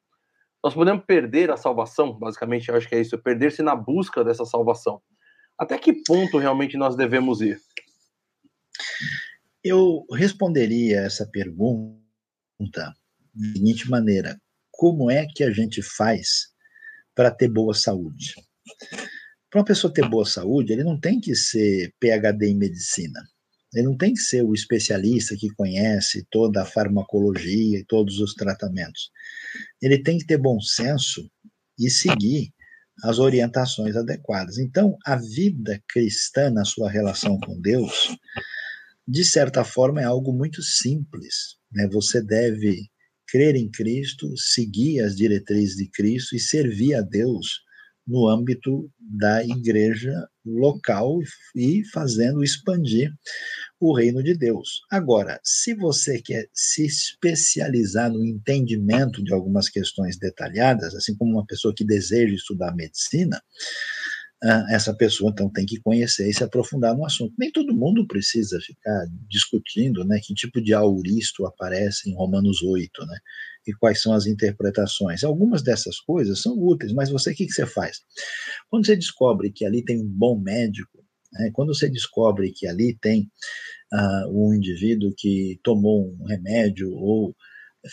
nós 0.63 0.75
podemos 0.75 1.05
perder 1.05 1.51
a 1.51 1.57
salvação, 1.57 2.13
basicamente, 2.13 2.69
eu 2.69 2.77
acho 2.77 2.89
que 2.89 2.95
é 2.95 3.01
isso, 3.01 3.19
perder-se 3.19 3.63
na 3.63 3.75
busca 3.75 4.23
dessa 4.23 4.45
salvação. 4.45 5.01
Até 5.59 5.79
que 5.79 6.03
ponto 6.05 6.39
realmente 6.39 6.77
nós 6.77 6.97
devemos 6.97 7.41
ir? 7.41 7.59
Eu 9.65 10.05
responderia 10.13 11.01
essa 11.01 11.27
pergunta 11.27 12.95
da 13.35 13.52
seguinte 13.52 13.89
maneira: 13.89 14.40
como 14.70 15.11
é 15.11 15.27
que 15.27 15.44
a 15.44 15.51
gente 15.51 15.82
faz 15.82 16.48
para 17.15 17.31
ter 17.31 17.48
boa 17.48 17.74
saúde? 17.74 18.35
Para 19.51 19.61
uma 19.61 19.65
pessoa 19.65 19.93
ter 19.93 20.09
boa 20.09 20.24
saúde, 20.24 20.73
ele 20.73 20.85
não 20.85 20.98
tem 20.98 21.20
que 21.20 21.35
ser 21.35 21.93
PhD 22.01 22.47
em 22.47 22.57
medicina. 22.57 23.20
Ele 23.74 23.86
não 23.86 23.97
tem 23.97 24.15
que 24.15 24.20
ser 24.20 24.43
o 24.43 24.55
especialista 24.55 25.36
que 25.36 25.48
conhece 25.51 26.27
toda 26.31 26.62
a 26.62 26.66
farmacologia 26.66 27.78
e 27.78 27.85
todos 27.85 28.19
os 28.19 28.35
tratamentos. 28.35 29.11
Ele 29.81 30.02
tem 30.02 30.19
que 30.19 30.27
ter 30.27 30.39
bom 30.39 30.61
senso 30.61 31.31
e 31.78 31.89
seguir 31.89 32.52
as 33.02 33.19
orientações 33.19 33.97
adequadas. 33.97 34.59
Então, 34.59 34.97
a 35.07 35.16
vida 35.16 35.82
cristã 35.89 36.51
na 36.51 36.65
sua 36.65 36.90
relação 36.90 37.39
com 37.39 37.61
Deus, 37.61 38.15
de 39.07 39.24
certa 39.24 39.65
forma, 39.65 40.01
é 40.01 40.05
algo 40.05 40.32
muito 40.32 40.62
simples. 40.62 41.57
Né? 41.73 41.89
Você 41.93 42.23
deve 42.23 42.90
crer 43.31 43.57
em 43.57 43.70
Cristo, 43.70 44.27
seguir 44.36 45.01
as 45.01 45.16
diretrizes 45.16 45.77
de 45.77 45.89
Cristo 45.89 46.35
e 46.35 46.40
servir 46.40 46.94
a 46.94 47.01
Deus 47.01 47.62
no 48.07 48.28
âmbito 48.28 48.90
da 48.98 49.44
igreja 49.44 50.12
local 50.44 51.19
e 51.55 51.85
fazendo 51.93 52.43
expandir 52.43 53.12
o 53.78 53.94
reino 53.94 54.23
de 54.23 54.35
Deus. 54.35 54.81
Agora, 54.90 55.39
se 55.44 55.74
você 55.74 56.20
quer 56.20 56.48
se 56.52 56.85
especializar 56.85 58.11
no 58.11 58.24
entendimento 58.24 59.23
de 59.23 59.32
algumas 59.32 59.69
questões 59.69 60.19
detalhadas, 60.19 60.94
assim 60.94 61.15
como 61.16 61.32
uma 61.32 61.47
pessoa 61.47 61.74
que 61.74 61.85
deseja 61.85 62.35
estudar 62.35 62.74
medicina, 62.74 63.40
ah, 64.43 64.65
essa 64.71 64.95
pessoa 64.95 65.31
então 65.31 65.51
tem 65.51 65.67
que 65.67 65.79
conhecer 65.81 66.29
e 66.29 66.33
se 66.33 66.43
aprofundar 66.43 66.97
no 66.97 67.05
assunto. 67.05 67.35
Nem 67.39 67.53
todo 67.53 67.77
mundo 67.77 68.07
precisa 68.07 68.59
ficar 68.61 69.07
discutindo 69.29 70.03
né, 70.05 70.19
que 70.23 70.33
tipo 70.33 70.62
de 70.62 70.73
auristo 70.73 71.45
aparece 71.47 72.09
em 72.09 72.15
Romanos 72.15 72.62
8, 72.62 73.05
né, 73.07 73.19
e 73.67 73.73
quais 73.75 74.01
são 74.01 74.15
as 74.15 74.27
interpretações. 74.27 75.25
Algumas 75.25 75.62
dessas 75.62 76.01
coisas 76.01 76.41
são 76.41 76.59
úteis, 76.59 76.93
mas 76.93 77.11
você, 77.11 77.33
o 77.33 77.35
que, 77.35 77.47
que 77.47 77.53
você 77.53 77.67
faz? 77.67 77.99
Quando 78.71 78.87
você 78.87 78.97
descobre 78.97 79.53
que 79.53 79.65
ali 79.67 79.85
tem 79.85 80.01
um 80.01 80.09
bom 80.09 80.41
médico, 80.41 81.05
né, 81.35 81.51
quando 81.53 81.75
você 81.75 81.91
descobre 81.91 82.51
que 82.51 82.67
ali 82.67 82.97
tem 82.99 83.31
uh, 83.93 84.29
um 84.31 84.55
indivíduo 84.55 85.12
que 85.17 85.61
tomou 85.62 86.15
um 86.19 86.25
remédio 86.25 86.91
ou 86.93 87.37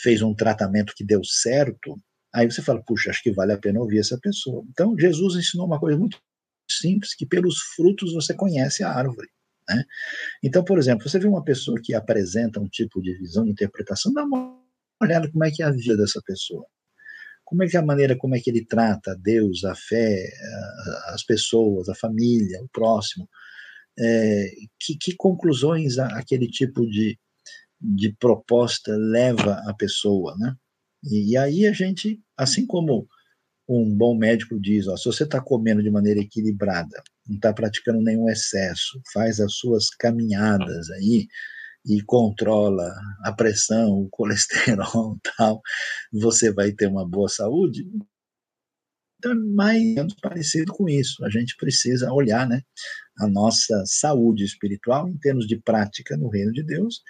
fez 0.02 0.22
um 0.22 0.34
tratamento 0.34 0.94
que 0.96 1.04
deu 1.04 1.22
certo, 1.24 2.00
aí 2.34 2.50
você 2.50 2.62
fala, 2.62 2.82
puxa, 2.86 3.10
acho 3.10 3.22
que 3.22 3.32
vale 3.32 3.52
a 3.52 3.58
pena 3.58 3.80
ouvir 3.80 3.98
essa 3.98 4.18
pessoa. 4.18 4.64
Então, 4.70 4.98
Jesus 4.98 5.36
ensinou 5.36 5.66
uma 5.66 5.80
coisa 5.80 5.98
muito 5.98 6.18
simples, 6.68 7.14
que 7.14 7.26
pelos 7.26 7.58
frutos 7.74 8.12
você 8.12 8.34
conhece 8.34 8.82
a 8.82 8.90
árvore. 8.90 9.28
Né? 9.68 9.84
Então, 10.42 10.64
por 10.64 10.78
exemplo, 10.78 11.08
você 11.08 11.18
vê 11.18 11.26
uma 11.26 11.44
pessoa 11.44 11.80
que 11.82 11.94
apresenta 11.94 12.60
um 12.60 12.68
tipo 12.68 13.00
de 13.02 13.14
visão, 13.14 13.44
de 13.44 13.50
interpretação, 13.50 14.12
dá 14.12 14.24
uma 14.24 14.58
olhada 15.00 15.30
como 15.30 15.44
é 15.44 15.50
que 15.50 15.62
é 15.62 15.66
a 15.66 15.70
vida 15.70 15.96
dessa 15.96 16.20
pessoa. 16.24 16.66
Como 17.44 17.62
é 17.62 17.68
que 17.68 17.76
é 17.76 17.80
a 17.80 17.84
maneira 17.84 18.16
como 18.16 18.34
é 18.34 18.40
que 18.40 18.50
ele 18.50 18.64
trata 18.64 19.16
Deus, 19.16 19.64
a 19.64 19.74
fé, 19.74 20.30
as 21.06 21.22
pessoas, 21.24 21.88
a 21.88 21.94
família, 21.94 22.62
o 22.62 22.68
próximo. 22.68 23.28
É, 23.98 24.50
que, 24.78 24.96
que, 24.96 25.16
conclusões 25.16 25.98
aquele 25.98 26.46
tipo 26.46 26.86
de, 26.86 27.18
de 27.80 28.14
proposta 28.20 28.96
leva 28.96 29.54
a 29.66 29.74
pessoa, 29.74 30.36
né? 30.38 30.54
E, 31.02 31.32
e 31.32 31.36
aí 31.36 31.66
a 31.66 31.72
gente, 31.72 32.20
assim 32.36 32.66
como 32.66 33.08
um 33.68 33.94
bom 33.94 34.16
médico 34.16 34.58
diz, 34.58 34.88
ó, 34.88 34.96
se 34.96 35.04
você 35.04 35.24
está 35.24 35.40
comendo 35.40 35.82
de 35.82 35.90
maneira 35.90 36.20
equilibrada, 36.20 37.02
não 37.26 37.36
está 37.36 37.52
praticando 37.52 38.00
nenhum 38.00 38.28
excesso, 38.28 39.00
faz 39.12 39.40
as 39.40 39.54
suas 39.54 39.90
caminhadas 39.90 40.90
aí 40.92 41.26
e 41.84 42.02
controla 42.02 42.90
a 43.24 43.32
pressão, 43.32 43.92
o 43.92 44.08
colesterol 44.10 45.18
tal, 45.36 45.60
você 46.12 46.52
vai 46.52 46.72
ter 46.72 46.86
uma 46.86 47.06
boa 47.06 47.28
saúde. 47.28 47.86
Então, 49.18 49.32
é 49.32 49.34
mais 49.34 49.82
ou 49.82 49.94
menos 49.94 50.14
parecido 50.14 50.72
com 50.72 50.88
isso. 50.88 51.24
A 51.24 51.30
gente 51.30 51.56
precisa 51.56 52.12
olhar 52.12 52.48
né, 52.48 52.62
a 53.18 53.28
nossa 53.28 53.82
saúde 53.86 54.44
espiritual 54.44 55.08
em 55.08 55.18
termos 55.18 55.46
de 55.46 55.60
prática 55.60 56.16
no 56.16 56.28
reino 56.28 56.52
de 56.52 56.62
Deus, 56.62 57.02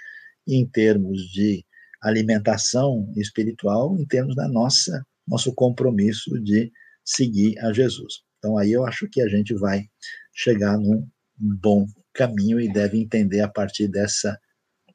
em 0.47 0.67
termos 0.67 1.21
de 1.31 1.65
alimentação 2.01 3.13
espiritual 3.17 3.99
em 3.99 4.07
termos 4.07 4.35
da 4.37 4.49
nossa 4.49 5.05
nosso 5.29 5.55
compromisso 5.55 6.39
de 6.41 6.73
seguir 7.05 7.59
a 7.61 7.73
Jesus. 7.73 8.23
Então 8.39 8.57
aí 8.57 8.73
eu 8.73 8.85
acho 8.85 9.09
que 9.09 9.21
a 9.21 9.29
gente 9.29 9.55
vai 9.55 9.89
chegar 10.33 10.79
num 10.79 11.09
bom 11.37 11.87
caminho 12.13 12.61
e 12.61 12.73
deve 12.73 12.99
entender 12.99 13.41
a 13.41 13.49
partir 13.49 13.89
dessa, 13.89 14.39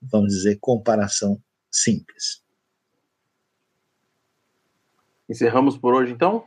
vamos 0.01 0.33
dizer, 0.33 0.57
comparação 0.59 1.41
simples. 1.71 2.43
Encerramos 5.29 5.77
por 5.77 5.93
hoje 5.93 6.11
então? 6.11 6.45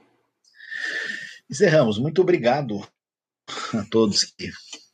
Encerramos. 1.51 1.99
Muito 1.99 2.21
obrigado 2.21 2.87
a 3.73 3.85
todos 3.91 4.25
que 4.25 4.51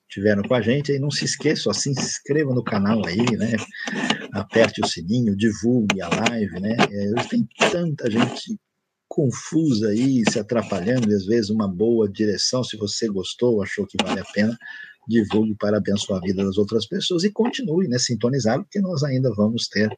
estiveram 0.08 0.42
com 0.42 0.54
a 0.54 0.60
gente. 0.60 0.92
E 0.92 0.98
não 0.98 1.10
se 1.10 1.24
esqueça, 1.24 1.72
se 1.72 1.90
inscreva 1.90 2.54
no 2.54 2.62
canal 2.62 3.04
aí, 3.06 3.36
né? 3.36 3.56
Aperte 4.32 4.80
o 4.82 4.86
sininho, 4.86 5.36
divulgue 5.36 6.00
a 6.00 6.08
live, 6.08 6.60
né? 6.60 6.76
É, 6.78 7.10
hoje 7.10 7.28
tem 7.28 7.48
tanta 7.70 8.10
gente 8.10 8.58
confusa 9.12 9.88
aí, 9.88 10.22
se 10.30 10.38
atrapalhando, 10.38 11.10
e 11.10 11.14
às 11.14 11.26
vezes 11.26 11.50
uma 11.50 11.68
boa 11.68 12.08
direção, 12.08 12.64
se 12.64 12.78
você 12.78 13.06
gostou, 13.08 13.62
achou 13.62 13.86
que 13.86 14.02
vale 14.02 14.20
a 14.20 14.24
pena, 14.24 14.56
divulgue 15.06 15.54
para 15.54 15.76
abençoar 15.76 16.18
a 16.18 16.24
vida 16.24 16.42
das 16.42 16.56
outras 16.56 16.86
pessoas 16.86 17.22
e 17.22 17.30
continue, 17.30 17.88
né, 17.88 17.98
sintonizado, 17.98 18.62
porque 18.62 18.80
nós 18.80 19.02
ainda 19.02 19.30
vamos 19.34 19.68
ter 19.68 19.90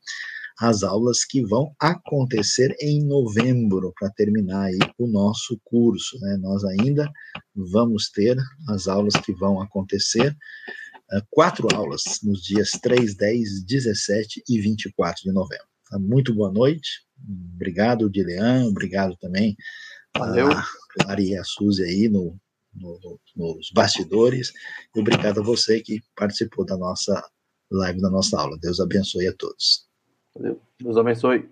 as 0.59 0.83
aulas 0.83 1.25
que 1.25 1.45
vão 1.47 1.73
acontecer 1.81 2.75
em 2.81 3.05
novembro, 3.05 3.93
para 3.99 4.11
terminar 4.11 4.65
aí 4.65 4.79
o 4.99 5.07
nosso 5.07 5.61
curso, 5.63 6.19
né, 6.19 6.37
nós 6.41 6.65
ainda 6.65 7.09
vamos 7.55 8.11
ter 8.11 8.37
as 8.69 8.89
aulas 8.89 9.15
que 9.15 9.33
vão 9.33 9.61
acontecer, 9.61 10.37
uh, 11.13 11.23
quatro 11.31 11.69
aulas 11.73 12.03
nos 12.25 12.43
dias 12.43 12.73
3, 12.83 13.15
10, 13.15 13.65
17 13.65 14.43
e 14.49 14.61
24 14.61 15.23
de 15.23 15.33
novembro. 15.33 15.67
Tá? 15.89 16.01
Muito 16.01 16.35
boa 16.35 16.51
noite, 16.51 17.04
Obrigado, 17.55 18.11
Dilean, 18.11 18.67
obrigado 18.67 19.17
também 19.17 19.57
Valeu. 20.17 20.51
a 20.51 20.65
Clara 20.91 21.21
e 21.21 21.37
a 21.37 21.45
Suzy 21.45 21.83
aí 21.83 22.09
no, 22.09 22.39
no, 22.75 23.21
nos 23.37 23.71
bastidores. 23.73 24.53
E 24.95 25.01
obrigado 25.01 25.41
a 25.41 25.43
você 25.43 25.81
que 25.81 26.03
participou 26.17 26.65
da 26.65 26.77
nossa 26.77 27.23
live, 27.71 28.01
da 28.01 28.11
nossa 28.11 28.39
aula. 28.39 28.59
Deus 28.61 28.81
abençoe 28.81 29.29
a 29.29 29.35
todos. 29.35 29.87
Deus 30.81 30.97
abençoe. 30.97 31.49